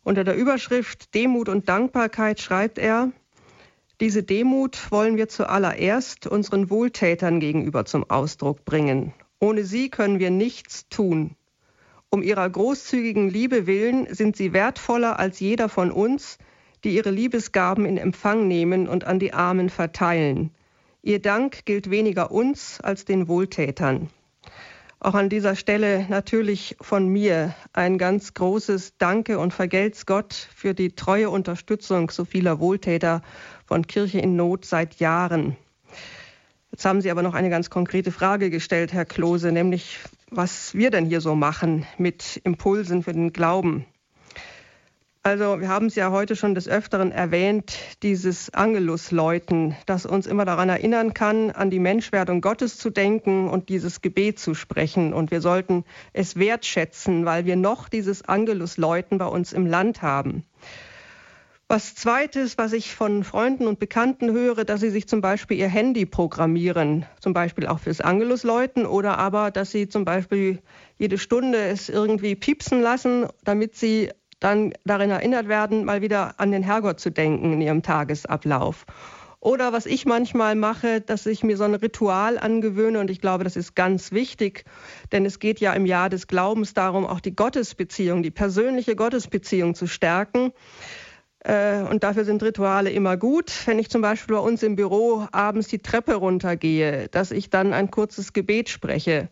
Unter 0.04 0.24
der 0.24 0.36
Überschrift 0.36 1.14
Demut 1.14 1.48
und 1.48 1.68
Dankbarkeit 1.68 2.40
schreibt 2.40 2.78
er, 2.78 3.12
diese 4.00 4.22
Demut 4.22 4.90
wollen 4.90 5.16
wir 5.16 5.28
zuallererst 5.28 6.26
unseren 6.26 6.70
Wohltätern 6.70 7.40
gegenüber 7.40 7.84
zum 7.84 8.08
Ausdruck 8.08 8.64
bringen. 8.64 9.12
Ohne 9.38 9.64
sie 9.64 9.90
können 9.90 10.18
wir 10.18 10.30
nichts 10.30 10.88
tun. 10.88 11.36
Um 12.08 12.22
ihrer 12.22 12.48
großzügigen 12.48 13.30
Liebe 13.30 13.66
willen 13.66 14.12
sind 14.12 14.36
sie 14.36 14.52
wertvoller 14.52 15.18
als 15.18 15.40
jeder 15.40 15.68
von 15.68 15.90
uns, 15.90 16.38
die 16.84 16.94
ihre 16.94 17.10
Liebesgaben 17.10 17.86
in 17.86 17.96
Empfang 17.96 18.48
nehmen 18.48 18.88
und 18.88 19.04
an 19.04 19.18
die 19.18 19.32
Armen 19.32 19.70
verteilen. 19.70 20.50
Ihr 21.04 21.20
Dank 21.20 21.64
gilt 21.64 21.90
weniger 21.90 22.30
uns 22.30 22.80
als 22.80 23.04
den 23.04 23.26
Wohltätern. 23.26 24.08
Auch 25.00 25.14
an 25.14 25.28
dieser 25.28 25.56
Stelle 25.56 26.06
natürlich 26.08 26.76
von 26.80 27.08
mir 27.08 27.56
ein 27.72 27.98
ganz 27.98 28.34
großes 28.34 28.98
Danke 28.98 29.40
und 29.40 29.52
vergelt's 29.52 30.06
Gott 30.06 30.32
für 30.32 30.74
die 30.74 30.94
treue 30.94 31.28
Unterstützung 31.28 32.08
so 32.10 32.24
vieler 32.24 32.60
Wohltäter 32.60 33.22
von 33.66 33.84
Kirche 33.84 34.20
in 34.20 34.36
Not 34.36 34.64
seit 34.64 35.00
Jahren. 35.00 35.56
Jetzt 36.70 36.84
haben 36.84 37.00
Sie 37.00 37.10
aber 37.10 37.22
noch 37.22 37.34
eine 37.34 37.50
ganz 37.50 37.68
konkrete 37.68 38.12
Frage 38.12 38.48
gestellt, 38.48 38.92
Herr 38.92 39.04
Klose, 39.04 39.50
nämlich 39.50 39.98
was 40.30 40.72
wir 40.72 40.92
denn 40.92 41.06
hier 41.06 41.20
so 41.20 41.34
machen 41.34 41.84
mit 41.98 42.40
Impulsen 42.44 43.02
für 43.02 43.12
den 43.12 43.32
Glauben. 43.32 43.86
Also 45.24 45.60
wir 45.60 45.68
haben 45.68 45.86
es 45.86 45.94
ja 45.94 46.10
heute 46.10 46.34
schon 46.34 46.56
des 46.56 46.66
Öfteren 46.66 47.12
erwähnt, 47.12 47.78
dieses 48.02 48.52
Angelusläuten, 48.52 49.76
das 49.86 50.04
uns 50.04 50.26
immer 50.26 50.44
daran 50.44 50.68
erinnern 50.68 51.14
kann, 51.14 51.52
an 51.52 51.70
die 51.70 51.78
Menschwerdung 51.78 52.40
Gottes 52.40 52.76
zu 52.76 52.90
denken 52.90 53.48
und 53.48 53.68
dieses 53.68 54.00
Gebet 54.00 54.40
zu 54.40 54.54
sprechen. 54.54 55.12
Und 55.12 55.30
wir 55.30 55.40
sollten 55.40 55.84
es 56.12 56.34
wertschätzen, 56.34 57.24
weil 57.24 57.46
wir 57.46 57.54
noch 57.54 57.88
dieses 57.88 58.28
Angelusläuten 58.28 59.18
bei 59.18 59.26
uns 59.26 59.52
im 59.52 59.64
Land 59.64 60.02
haben. 60.02 60.44
Was 61.68 61.94
zweites, 61.94 62.58
was 62.58 62.72
ich 62.72 62.92
von 62.92 63.22
Freunden 63.22 63.68
und 63.68 63.78
Bekannten 63.78 64.32
höre, 64.32 64.64
dass 64.64 64.80
sie 64.80 64.90
sich 64.90 65.06
zum 65.06 65.20
Beispiel 65.20 65.56
ihr 65.56 65.68
Handy 65.68 66.04
programmieren, 66.04 67.06
zum 67.20 67.32
Beispiel 67.32 67.68
auch 67.68 67.78
fürs 67.78 68.00
Angelusläuten 68.00 68.86
oder 68.86 69.18
aber, 69.18 69.52
dass 69.52 69.70
sie 69.70 69.88
zum 69.88 70.04
Beispiel 70.04 70.60
jede 70.98 71.16
Stunde 71.16 71.58
es 71.58 71.88
irgendwie 71.88 72.34
piepsen 72.34 72.82
lassen, 72.82 73.28
damit 73.44 73.76
sie 73.76 74.10
dann 74.42 74.72
darin 74.84 75.10
erinnert 75.10 75.48
werden, 75.48 75.84
mal 75.84 76.02
wieder 76.02 76.34
an 76.38 76.50
den 76.50 76.62
Herrgott 76.62 77.00
zu 77.00 77.10
denken 77.10 77.52
in 77.52 77.60
ihrem 77.60 77.82
Tagesablauf. 77.82 78.86
Oder 79.40 79.72
was 79.72 79.86
ich 79.86 80.06
manchmal 80.06 80.54
mache, 80.54 81.00
dass 81.00 81.26
ich 81.26 81.42
mir 81.42 81.56
so 81.56 81.64
ein 81.64 81.74
Ritual 81.74 82.38
angewöhne 82.38 83.00
und 83.00 83.10
ich 83.10 83.20
glaube, 83.20 83.42
das 83.42 83.56
ist 83.56 83.74
ganz 83.74 84.12
wichtig, 84.12 84.64
denn 85.10 85.26
es 85.26 85.40
geht 85.40 85.58
ja 85.58 85.72
im 85.72 85.84
Jahr 85.84 86.08
des 86.08 86.28
Glaubens 86.28 86.74
darum, 86.74 87.04
auch 87.04 87.18
die 87.18 87.34
Gottesbeziehung, 87.34 88.22
die 88.22 88.30
persönliche 88.30 88.94
Gottesbeziehung 88.94 89.74
zu 89.74 89.88
stärken. 89.88 90.52
Äh, 91.40 91.82
und 91.82 92.04
dafür 92.04 92.24
sind 92.24 92.42
Rituale 92.42 92.90
immer 92.90 93.16
gut. 93.16 93.52
Wenn 93.66 93.80
ich 93.80 93.90
zum 93.90 94.00
Beispiel 94.00 94.36
bei 94.36 94.40
uns 94.42 94.62
im 94.62 94.76
Büro 94.76 95.26
abends 95.32 95.66
die 95.66 95.80
Treppe 95.80 96.14
runtergehe, 96.14 97.08
dass 97.08 97.32
ich 97.32 97.50
dann 97.50 97.72
ein 97.72 97.90
kurzes 97.90 98.32
Gebet 98.32 98.68
spreche 98.68 99.28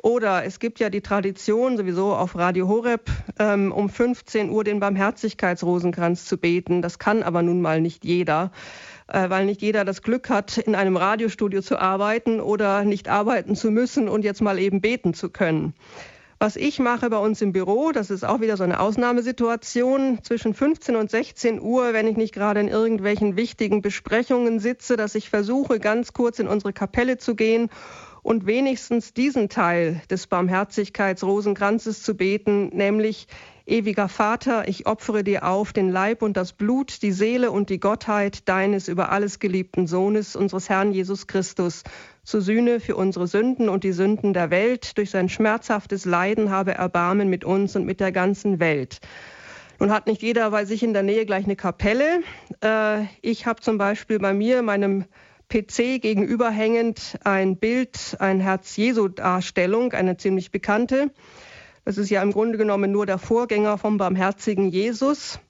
oder 0.00 0.44
es 0.44 0.60
gibt 0.60 0.78
ja 0.78 0.90
die 0.90 1.00
Tradition, 1.00 1.76
sowieso 1.76 2.14
auf 2.14 2.36
Radio 2.36 2.68
Horeb, 2.68 3.10
ähm, 3.40 3.72
um 3.72 3.88
15 3.88 4.48
Uhr 4.48 4.62
den 4.62 4.78
Barmherzigkeitsrosenkranz 4.78 6.24
zu 6.24 6.38
beten. 6.38 6.82
Das 6.82 7.00
kann 7.00 7.24
aber 7.24 7.42
nun 7.42 7.60
mal 7.60 7.80
nicht 7.80 8.04
jeder, 8.04 8.52
äh, 9.08 9.28
weil 9.28 9.44
nicht 9.44 9.60
jeder 9.60 9.84
das 9.84 10.02
Glück 10.02 10.30
hat, 10.30 10.56
in 10.56 10.76
einem 10.76 10.96
Radiostudio 10.96 11.62
zu 11.62 11.80
arbeiten 11.80 12.40
oder 12.40 12.84
nicht 12.84 13.08
arbeiten 13.08 13.56
zu 13.56 13.72
müssen 13.72 14.08
und 14.08 14.24
jetzt 14.24 14.40
mal 14.40 14.60
eben 14.60 14.80
beten 14.80 15.14
zu 15.14 15.30
können. 15.30 15.74
Was 16.40 16.54
ich 16.54 16.78
mache 16.78 17.10
bei 17.10 17.18
uns 17.18 17.42
im 17.42 17.50
Büro, 17.50 17.90
das 17.90 18.10
ist 18.10 18.24
auch 18.24 18.40
wieder 18.40 18.56
so 18.56 18.62
eine 18.62 18.78
Ausnahmesituation, 18.78 20.20
zwischen 20.22 20.54
15 20.54 20.94
und 20.94 21.10
16 21.10 21.60
Uhr, 21.60 21.92
wenn 21.92 22.06
ich 22.06 22.16
nicht 22.16 22.32
gerade 22.32 22.60
in 22.60 22.68
irgendwelchen 22.68 23.34
wichtigen 23.34 23.82
Besprechungen 23.82 24.60
sitze, 24.60 24.96
dass 24.96 25.16
ich 25.16 25.30
versuche, 25.30 25.80
ganz 25.80 26.12
kurz 26.12 26.38
in 26.38 26.46
unsere 26.46 26.72
Kapelle 26.72 27.18
zu 27.18 27.34
gehen 27.34 27.70
und 28.28 28.44
wenigstens 28.44 29.14
diesen 29.14 29.48
Teil 29.48 30.02
des 30.10 30.26
Barmherzigkeitsrosenkranzes 30.26 32.02
zu 32.02 32.14
beten, 32.14 32.68
nämlich 32.76 33.26
Ewiger 33.64 34.10
Vater, 34.10 34.68
ich 34.68 34.86
opfere 34.86 35.24
dir 35.24 35.48
auf 35.48 35.72
den 35.72 35.88
Leib 35.88 36.20
und 36.20 36.36
das 36.36 36.52
Blut, 36.52 37.00
die 37.00 37.12
Seele 37.12 37.50
und 37.50 37.70
die 37.70 37.80
Gottheit 37.80 38.46
deines 38.46 38.88
über 38.88 39.12
alles 39.12 39.38
geliebten 39.38 39.86
Sohnes, 39.86 40.36
unseres 40.36 40.68
Herrn 40.68 40.92
Jesus 40.92 41.26
Christus, 41.26 41.84
zur 42.22 42.42
Sühne 42.42 42.80
für 42.80 42.96
unsere 42.96 43.26
Sünden 43.26 43.70
und 43.70 43.82
die 43.82 43.92
Sünden 43.92 44.34
der 44.34 44.50
Welt. 44.50 44.98
Durch 44.98 45.08
sein 45.08 45.30
schmerzhaftes 45.30 46.04
Leiden 46.04 46.50
habe 46.50 46.72
Erbarmen 46.72 47.30
mit 47.30 47.46
uns 47.46 47.76
und 47.76 47.86
mit 47.86 47.98
der 47.98 48.12
ganzen 48.12 48.60
Welt. 48.60 49.00
Nun 49.80 49.90
hat 49.90 50.06
nicht 50.06 50.20
jeder 50.20 50.50
bei 50.50 50.66
sich 50.66 50.82
in 50.82 50.92
der 50.92 51.02
Nähe 51.02 51.24
gleich 51.24 51.46
eine 51.46 51.56
Kapelle. 51.56 52.20
Äh, 52.62 53.04
ich 53.22 53.46
habe 53.46 53.62
zum 53.62 53.78
Beispiel 53.78 54.18
bei 54.18 54.34
mir, 54.34 54.60
meinem 54.60 55.06
PC 55.48 56.00
gegenüberhängend 56.00 57.18
ein 57.24 57.56
Bild, 57.56 58.16
ein 58.18 58.40
Herz-Jesu-Darstellung, 58.40 59.92
eine 59.92 60.16
ziemlich 60.16 60.50
bekannte. 60.50 61.10
Das 61.84 61.96
ist 61.96 62.10
ja 62.10 62.22
im 62.22 62.32
Grunde 62.32 62.58
genommen 62.58 62.92
nur 62.92 63.06
der 63.06 63.18
Vorgänger 63.18 63.78
vom 63.78 63.96
barmherzigen 63.96 64.68
Jesus. 64.68 65.40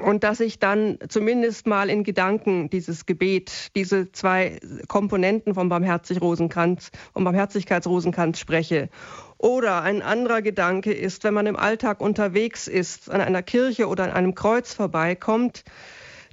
Und 0.00 0.22
dass 0.22 0.38
ich 0.38 0.60
dann 0.60 0.98
zumindest 1.08 1.66
mal 1.66 1.90
in 1.90 2.04
Gedanken 2.04 2.70
dieses 2.70 3.06
Gebet, 3.06 3.74
diese 3.74 4.12
zwei 4.12 4.60
Komponenten 4.86 5.54
vom 5.54 5.68
Barmherzig-Rosenkranz, 5.68 6.92
vom 7.12 7.24
Barmherzigkeitsrosenkranz 7.24 8.38
spreche. 8.38 8.90
Oder 9.38 9.82
ein 9.82 10.02
anderer 10.02 10.42
Gedanke 10.42 10.92
ist, 10.92 11.24
wenn 11.24 11.34
man 11.34 11.46
im 11.46 11.56
Alltag 11.56 12.00
unterwegs 12.00 12.68
ist, 12.68 13.10
an 13.10 13.20
einer 13.20 13.42
Kirche 13.42 13.88
oder 13.88 14.04
an 14.04 14.12
einem 14.12 14.36
Kreuz 14.36 14.74
vorbeikommt, 14.74 15.64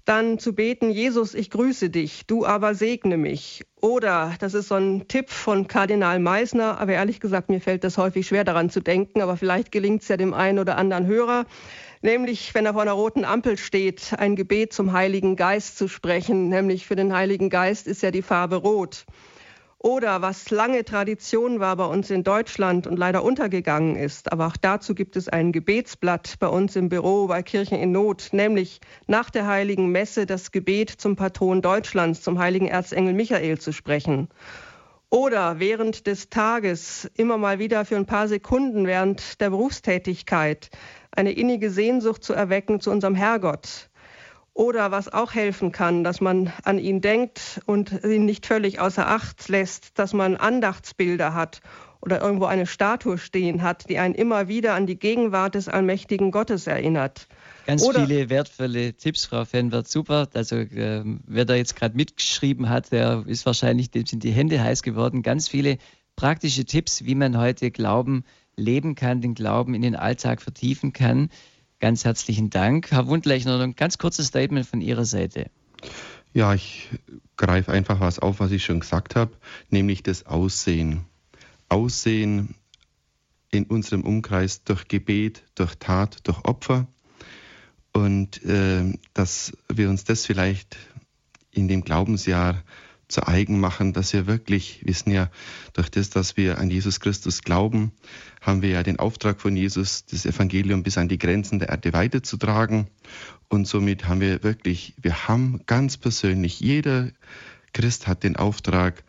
dann 0.06 0.38
zu 0.38 0.54
beten, 0.54 0.92
Jesus, 0.92 1.34
ich 1.34 1.50
grüße 1.50 1.90
dich, 1.90 2.26
du 2.28 2.46
aber 2.46 2.76
segne 2.76 3.18
mich. 3.18 3.66
Oder, 3.82 4.34
das 4.40 4.54
ist 4.54 4.68
so 4.68 4.76
ein 4.76 5.08
Tipp 5.08 5.30
von 5.30 5.68
Kardinal 5.68 6.20
Meisner, 6.20 6.80
aber 6.80 6.94
ehrlich 6.94 7.20
gesagt, 7.20 7.50
mir 7.50 7.60
fällt 7.60 7.84
das 7.84 7.98
häufig 7.98 8.28
schwer 8.28 8.44
daran 8.44 8.70
zu 8.70 8.80
denken, 8.80 9.22
aber 9.22 9.36
vielleicht 9.36 9.72
gelingt 9.72 10.04
es 10.04 10.08
ja 10.08 10.18
dem 10.18 10.34
einen 10.34 10.60
oder 10.60 10.78
anderen 10.78 11.08
Hörer, 11.08 11.46
nämlich 12.02 12.54
wenn 12.54 12.66
er 12.66 12.74
vor 12.74 12.84
einer 12.84 12.94
roten 12.94 13.26
Ampel 13.26 13.58
steht, 13.58 14.14
ein 14.18 14.36
Gebet 14.36 14.74
zum 14.74 14.94
Heiligen 14.94 15.36
Geist 15.36 15.78
zu 15.78 15.88
sprechen, 15.88 16.50
nämlich 16.50 16.86
für 16.86 16.96
den 16.96 17.14
Heiligen 17.14 17.50
Geist 17.50 17.88
ist 17.88 18.04
ja 18.04 18.12
die 18.12 18.22
Farbe 18.22 18.58
rot. 18.58 19.06
Oder 19.86 20.24
was 20.24 20.50
lange 20.50 20.84
Tradition 20.84 21.60
war 21.60 21.76
bei 21.76 21.86
uns 21.86 22.10
in 22.10 22.24
Deutschland 22.24 22.88
und 22.88 22.98
leider 22.98 23.24
untergegangen 23.24 23.96
ist, 23.96 24.32
aber 24.32 24.48
auch 24.48 24.58
dazu 24.58 24.96
gibt 24.96 25.16
es 25.16 25.30
ein 25.30 25.52
Gebetsblatt 25.52 26.40
bei 26.40 26.48
uns 26.48 26.76
im 26.76 26.90
Büro 26.90 27.28
bei 27.28 27.44
Kirchen 27.44 27.78
in 27.78 27.92
Not, 27.92 28.30
nämlich 28.32 28.82
nach 29.06 29.30
der 29.30 29.46
heiligen 29.46 29.92
Messe 29.92 30.26
das 30.26 30.52
Gebet 30.52 30.90
zum 30.90 31.16
Patron 31.16 31.62
Deutschlands, 31.62 32.24
zum 32.24 32.40
heiligen 32.40 32.68
Erzengel 32.68 33.14
Michael 33.14 33.60
zu 33.60 33.72
sprechen. 33.74 34.30
Oder 35.12 35.60
während 35.60 36.08
des 36.08 36.32
Tages 36.32 37.08
immer 37.16 37.38
mal 37.38 37.60
wieder 37.60 37.86
für 37.86 37.96
ein 37.96 38.08
paar 38.08 38.28
Sekunden 38.28 38.88
während 38.88 39.40
der 39.40 39.52
Berufstätigkeit 39.52 40.72
eine 41.12 41.34
innige 41.34 41.70
Sehnsucht 41.70 42.24
zu 42.24 42.34
erwecken 42.34 42.80
zu 42.80 42.90
unserem 42.90 43.14
Herrgott 43.14 43.92
Oder 44.56 44.90
was 44.90 45.12
auch 45.12 45.34
helfen 45.34 45.74
kann, 45.74 46.06
dass 46.06 46.22
man 46.22 46.52
an 46.64 46.80
ihn 46.80 47.02
denkt 47.02 47.60
und 47.66 47.92
ihn 48.06 48.24
nicht 48.24 48.46
völlig 48.46 48.80
außer 48.80 49.06
Acht 49.06 49.50
lässt, 49.50 50.00
dass 50.00 50.14
man 50.14 50.38
Andachtsbilder 50.38 51.34
hat 51.34 51.60
oder 52.00 52.22
irgendwo 52.22 52.46
eine 52.46 52.66
Statue 52.66 53.18
stehen 53.18 53.64
hat, 53.64 53.90
die 53.90 53.98
einen 54.00 54.16
immer 54.16 54.48
wieder 54.48 54.74
an 54.74 54.88
die 54.88 54.98
Gegenwart 54.98 55.56
des 55.56 55.68
allmächtigen 55.68 56.32
Gottes 56.32 56.68
erinnert. 56.68 57.28
Ganz 57.66 57.84
oder 57.84 58.06
viele 58.08 58.30
wertvolle 58.30 58.94
Tipps, 58.94 59.26
Frau 59.26 59.44
Fenwert, 59.44 59.90
super. 59.90 60.30
Also 60.34 60.56
äh, 60.56 61.04
wer 61.28 61.44
da 61.44 61.56
jetzt 61.56 61.76
gerade 61.76 61.98
mitgeschrieben 61.98 62.70
hat, 62.70 62.94
der 62.94 63.26
ist 63.28 63.46
wahrscheinlich, 63.46 63.92
dem 63.92 64.06
sind 64.06 64.24
die 64.24 64.32
Hände 64.32 64.64
heiß 64.64 64.84
geworden. 64.84 65.22
Ganz 65.22 65.50
viele 65.50 65.80
praktische 66.16 66.64
Tipps, 66.64 67.04
wie 67.04 67.16
man 67.16 67.38
heute 67.38 67.72
Glauben 67.72 68.24
leben 68.56 68.96
kann, 68.96 69.20
den 69.20 69.34
Glauben 69.34 69.74
in 69.74 69.82
den 69.82 69.98
Alltag 69.98 70.42
vertiefen 70.42 70.94
kann. 70.94 71.30
Ganz 71.80 72.06
herzlichen 72.06 72.50
Dank. 72.50 72.92
Herr 72.92 73.08
Wundlechner, 73.08 73.60
ein 73.60 73.76
ganz 73.76 73.98
kurzes 73.98 74.28
Statement 74.28 74.66
von 74.66 74.82
Ihrer 74.82 75.06
Seite. 75.06 75.50
Ja, 76.34 76.54
ich 76.54 76.90
greife 77.38 77.72
einfach 77.72 78.00
was 78.00 78.20
auf, 78.20 78.40
was 78.40 78.52
ich 78.52 78.64
schon 78.64 78.80
gesagt 78.80 79.16
habe, 79.16 79.32
nämlich 79.70 80.04
das 80.04 80.26
Aussehen. 80.26 81.06
Aussehen 81.70 82.56
in 83.52 83.66
unserem 83.66 84.04
Umkreis 84.04 84.64
durch 84.64 84.88
Gebet, 84.88 85.44
durch 85.56 85.76
Tat, 85.76 86.28
durch 86.28 86.44
Opfer. 86.46 86.88
Und 87.94 88.44
äh, 88.44 88.94
dass 89.14 89.54
wir 89.70 89.90
uns 89.90 90.04
das 90.04 90.26
vielleicht 90.26 90.78
in 91.52 91.68
dem 91.68 91.84
Glaubensjahr 91.84 92.62
zu 93.16 93.26
eigen 93.26 93.62
machen, 93.62 93.94
dass 93.94 94.12
wir 94.12 94.28
wirklich 94.28 94.82
wissen 94.84 95.10
ja, 95.10 95.30
durch 95.74 95.90
das, 95.90 96.10
dass 96.10 96.36
wir 96.36 96.58
an 96.58 96.70
Jesus 96.70 97.00
Christus 97.00 97.44
glauben, 97.44 97.94
haben 98.42 98.62
wir 98.62 98.70
ja 98.70 98.84
den 98.84 99.00
Auftrag 99.00 99.40
von 99.40 99.56
Jesus, 99.56 100.06
das 100.06 100.26
Evangelium 100.26 100.84
bis 100.84 100.98
an 100.98 101.08
die 101.08 101.18
Grenzen 101.18 101.60
der 101.60 101.70
Erde 101.70 101.94
weiterzutragen. 101.94 102.88
Und 103.48 103.68
somit 103.68 104.10
haben 104.10 104.20
wir 104.20 104.44
wirklich, 104.44 104.96
wir 105.02 105.30
haben 105.30 105.62
ganz 105.66 105.96
persönlich, 105.96 106.60
jeder 106.60 107.10
Christ 107.72 108.06
hat 108.06 108.24
den 108.24 108.36
Auftrag, 108.36 109.04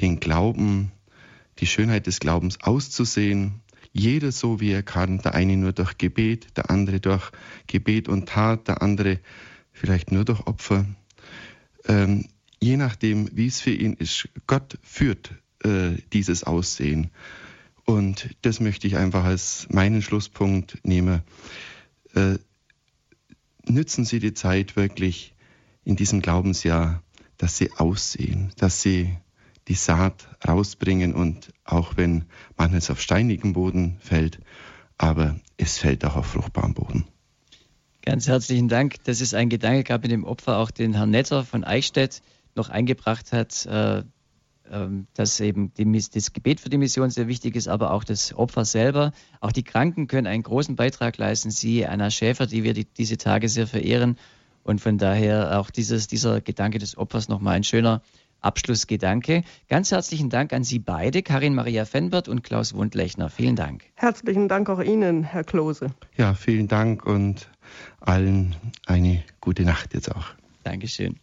den 0.00 0.18
Glauben, 0.18 0.90
die 1.60 1.66
Schönheit 1.66 2.08
des 2.08 2.18
Glaubens 2.18 2.60
auszusehen. 2.62 3.60
Jeder 3.92 4.32
so, 4.32 4.58
wie 4.58 4.72
er 4.72 4.82
kann. 4.82 5.18
Der 5.18 5.34
eine 5.34 5.56
nur 5.56 5.72
durch 5.72 5.98
Gebet, 5.98 6.56
der 6.56 6.68
andere 6.68 6.98
durch 6.98 7.30
Gebet 7.68 8.08
und 8.08 8.28
Tat, 8.28 8.66
der 8.66 8.82
andere 8.82 9.20
vielleicht 9.72 10.10
nur 10.10 10.24
durch 10.24 10.40
Opfer. 10.48 10.84
Ähm, 11.86 12.26
je 12.62 12.76
nachdem, 12.76 13.28
wie 13.32 13.48
es 13.48 13.60
für 13.60 13.72
ihn 13.72 13.94
ist. 13.94 14.28
Gott 14.46 14.78
führt 14.82 15.34
äh, 15.64 15.96
dieses 16.12 16.44
Aussehen. 16.44 17.10
Und 17.84 18.30
das 18.42 18.60
möchte 18.60 18.86
ich 18.86 18.96
einfach 18.96 19.24
als 19.24 19.66
meinen 19.68 20.00
Schlusspunkt 20.00 20.78
nehmen. 20.84 21.22
Äh, 22.14 22.38
nützen 23.66 24.04
Sie 24.04 24.20
die 24.20 24.32
Zeit 24.32 24.76
wirklich 24.76 25.34
in 25.84 25.96
diesem 25.96 26.22
Glaubensjahr, 26.22 27.02
dass 27.36 27.56
Sie 27.56 27.72
aussehen, 27.72 28.52
dass 28.56 28.80
Sie 28.80 29.16
die 29.66 29.74
Saat 29.74 30.28
rausbringen 30.46 31.14
und 31.14 31.52
auch 31.64 31.96
wenn 31.96 32.26
manches 32.56 32.90
auf 32.90 33.00
steinigem 33.00 33.54
Boden 33.54 33.96
fällt, 34.00 34.38
aber 34.98 35.40
es 35.56 35.78
fällt 35.78 36.04
auch 36.04 36.14
auf 36.14 36.26
fruchtbarem 36.26 36.74
Boden. 36.74 37.06
Ganz 38.02 38.28
herzlichen 38.28 38.68
Dank. 38.68 39.02
Das 39.04 39.20
ist 39.20 39.34
ein 39.34 39.48
Gedanke, 39.48 39.84
gab 39.84 40.04
in 40.04 40.10
dem 40.10 40.24
Opfer 40.24 40.58
auch 40.58 40.70
den 40.70 40.94
Herrn 40.94 41.10
Netter 41.10 41.44
von 41.44 41.64
Eichstätt 41.64 42.22
noch 42.54 42.68
eingebracht 42.68 43.32
hat, 43.32 43.66
äh, 43.66 44.02
ähm, 44.70 45.06
dass 45.14 45.40
eben 45.40 45.72
die, 45.74 45.84
das 46.14 46.32
Gebet 46.32 46.60
für 46.60 46.70
die 46.70 46.78
Mission 46.78 47.10
sehr 47.10 47.28
wichtig 47.28 47.56
ist, 47.56 47.68
aber 47.68 47.92
auch 47.92 48.04
das 48.04 48.34
Opfer 48.34 48.64
selber. 48.64 49.12
Auch 49.40 49.52
die 49.52 49.64
Kranken 49.64 50.06
können 50.06 50.26
einen 50.26 50.42
großen 50.42 50.76
Beitrag 50.76 51.18
leisten. 51.18 51.50
Sie, 51.50 51.86
Anna 51.86 52.10
Schäfer, 52.10 52.46
die 52.46 52.64
wir 52.64 52.72
die, 52.72 52.84
diese 52.84 53.18
Tage 53.18 53.48
sehr 53.48 53.66
verehren. 53.66 54.16
Und 54.62 54.80
von 54.80 54.98
daher 54.98 55.58
auch 55.58 55.70
dieses, 55.70 56.06
dieser 56.06 56.40
Gedanke 56.40 56.78
des 56.78 56.96
Opfers 56.96 57.28
nochmal 57.28 57.56
ein 57.56 57.64
schöner 57.64 58.02
Abschlussgedanke. 58.40 59.42
Ganz 59.68 59.90
herzlichen 59.90 60.30
Dank 60.30 60.52
an 60.52 60.64
Sie 60.64 60.78
beide, 60.78 61.22
Karin 61.22 61.54
Maria 61.54 61.84
Fenbert 61.84 62.28
und 62.28 62.42
Klaus 62.42 62.74
Wundlechner. 62.74 63.30
Vielen 63.30 63.56
Dank. 63.56 63.84
Herzlichen 63.94 64.48
Dank 64.48 64.68
auch 64.68 64.80
Ihnen, 64.80 65.22
Herr 65.22 65.44
Klose. 65.44 65.94
Ja, 66.16 66.34
vielen 66.34 66.68
Dank 66.68 67.06
und 67.06 67.48
allen 68.00 68.56
eine 68.86 69.22
gute 69.40 69.64
Nacht 69.64 69.94
jetzt 69.94 70.14
auch. 70.14 70.26
Dankeschön. 70.64 71.18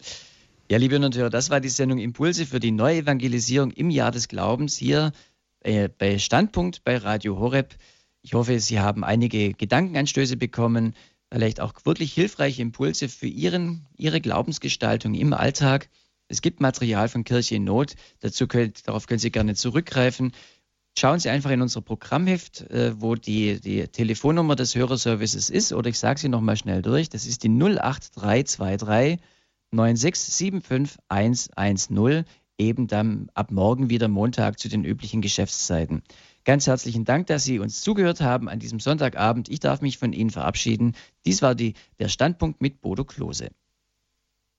Ja, 0.71 0.77
liebe 0.77 0.93
Hörer 0.93 1.05
und 1.07 1.17
Hörer, 1.17 1.31
das 1.31 1.49
war 1.49 1.61
die 1.61 1.69
Sendung 1.69 1.97
Impulse 1.97 2.45
für 2.45 2.59
die 2.59 2.69
Neuevangelisierung 2.69 3.71
im 3.71 3.89
Jahr 3.89 4.11
des 4.11 4.27
Glaubens 4.27 4.77
hier 4.77 5.13
äh, 5.61 5.89
bei 5.89 6.19
Standpunkt 6.19 6.83
bei 6.83 6.97
Radio 6.97 7.39
Horeb. 7.39 7.75
Ich 8.21 8.35
hoffe, 8.35 8.59
Sie 8.59 8.79
haben 8.79 9.03
einige 9.03 9.53
Gedankenanstöße 9.53 10.37
bekommen, 10.37 10.93
vielleicht 11.31 11.59
auch 11.59 11.73
wirklich 11.85 12.13
hilfreiche 12.13 12.61
Impulse 12.61 13.09
für 13.09 13.25
Ihren, 13.25 13.87
Ihre 13.97 14.21
Glaubensgestaltung 14.21 15.15
im 15.15 15.33
Alltag. 15.33 15.89
Es 16.27 16.43
gibt 16.43 16.61
Material 16.61 17.09
von 17.09 17.23
Kirche 17.23 17.55
in 17.55 17.63
Not, 17.63 17.95
dazu 18.19 18.45
könnt, 18.45 18.87
darauf 18.87 19.07
können 19.07 19.17
Sie 19.17 19.31
gerne 19.31 19.55
zurückgreifen. 19.55 20.33
Schauen 20.95 21.19
Sie 21.19 21.29
einfach 21.29 21.49
in 21.49 21.63
unser 21.63 21.81
Programmheft, 21.81 22.61
äh, 22.69 22.93
wo 23.01 23.15
die, 23.15 23.59
die 23.59 23.87
Telefonnummer 23.87 24.55
des 24.55 24.75
Hörerservices 24.75 25.49
ist, 25.49 25.73
oder 25.73 25.89
ich 25.89 25.97
sage 25.97 26.19
sie 26.19 26.29
nochmal 26.29 26.57
schnell 26.57 26.83
durch, 26.83 27.09
das 27.09 27.25
ist 27.25 27.41
die 27.41 27.49
08323 27.49 29.19
9675110, 29.73 32.25
eben 32.57 32.87
dann 32.87 33.29
ab 33.33 33.51
morgen 33.51 33.89
wieder 33.89 34.07
Montag 34.07 34.59
zu 34.59 34.69
den 34.69 34.83
üblichen 34.83 35.21
Geschäftszeiten. 35.21 36.03
Ganz 36.45 36.67
herzlichen 36.67 37.05
Dank, 37.05 37.27
dass 37.27 37.43
Sie 37.43 37.59
uns 37.59 37.81
zugehört 37.81 38.21
haben 38.21 38.49
an 38.49 38.59
diesem 38.59 38.79
Sonntagabend. 38.79 39.49
Ich 39.49 39.59
darf 39.59 39.81
mich 39.81 39.97
von 39.97 40.13
Ihnen 40.13 40.29
verabschieden. 40.29 40.95
Dies 41.25 41.41
war 41.41 41.55
die, 41.55 41.73
der 41.99 42.09
Standpunkt 42.09 42.61
mit 42.61 42.81
Bodo 42.81 43.05
Klose. 43.05 43.49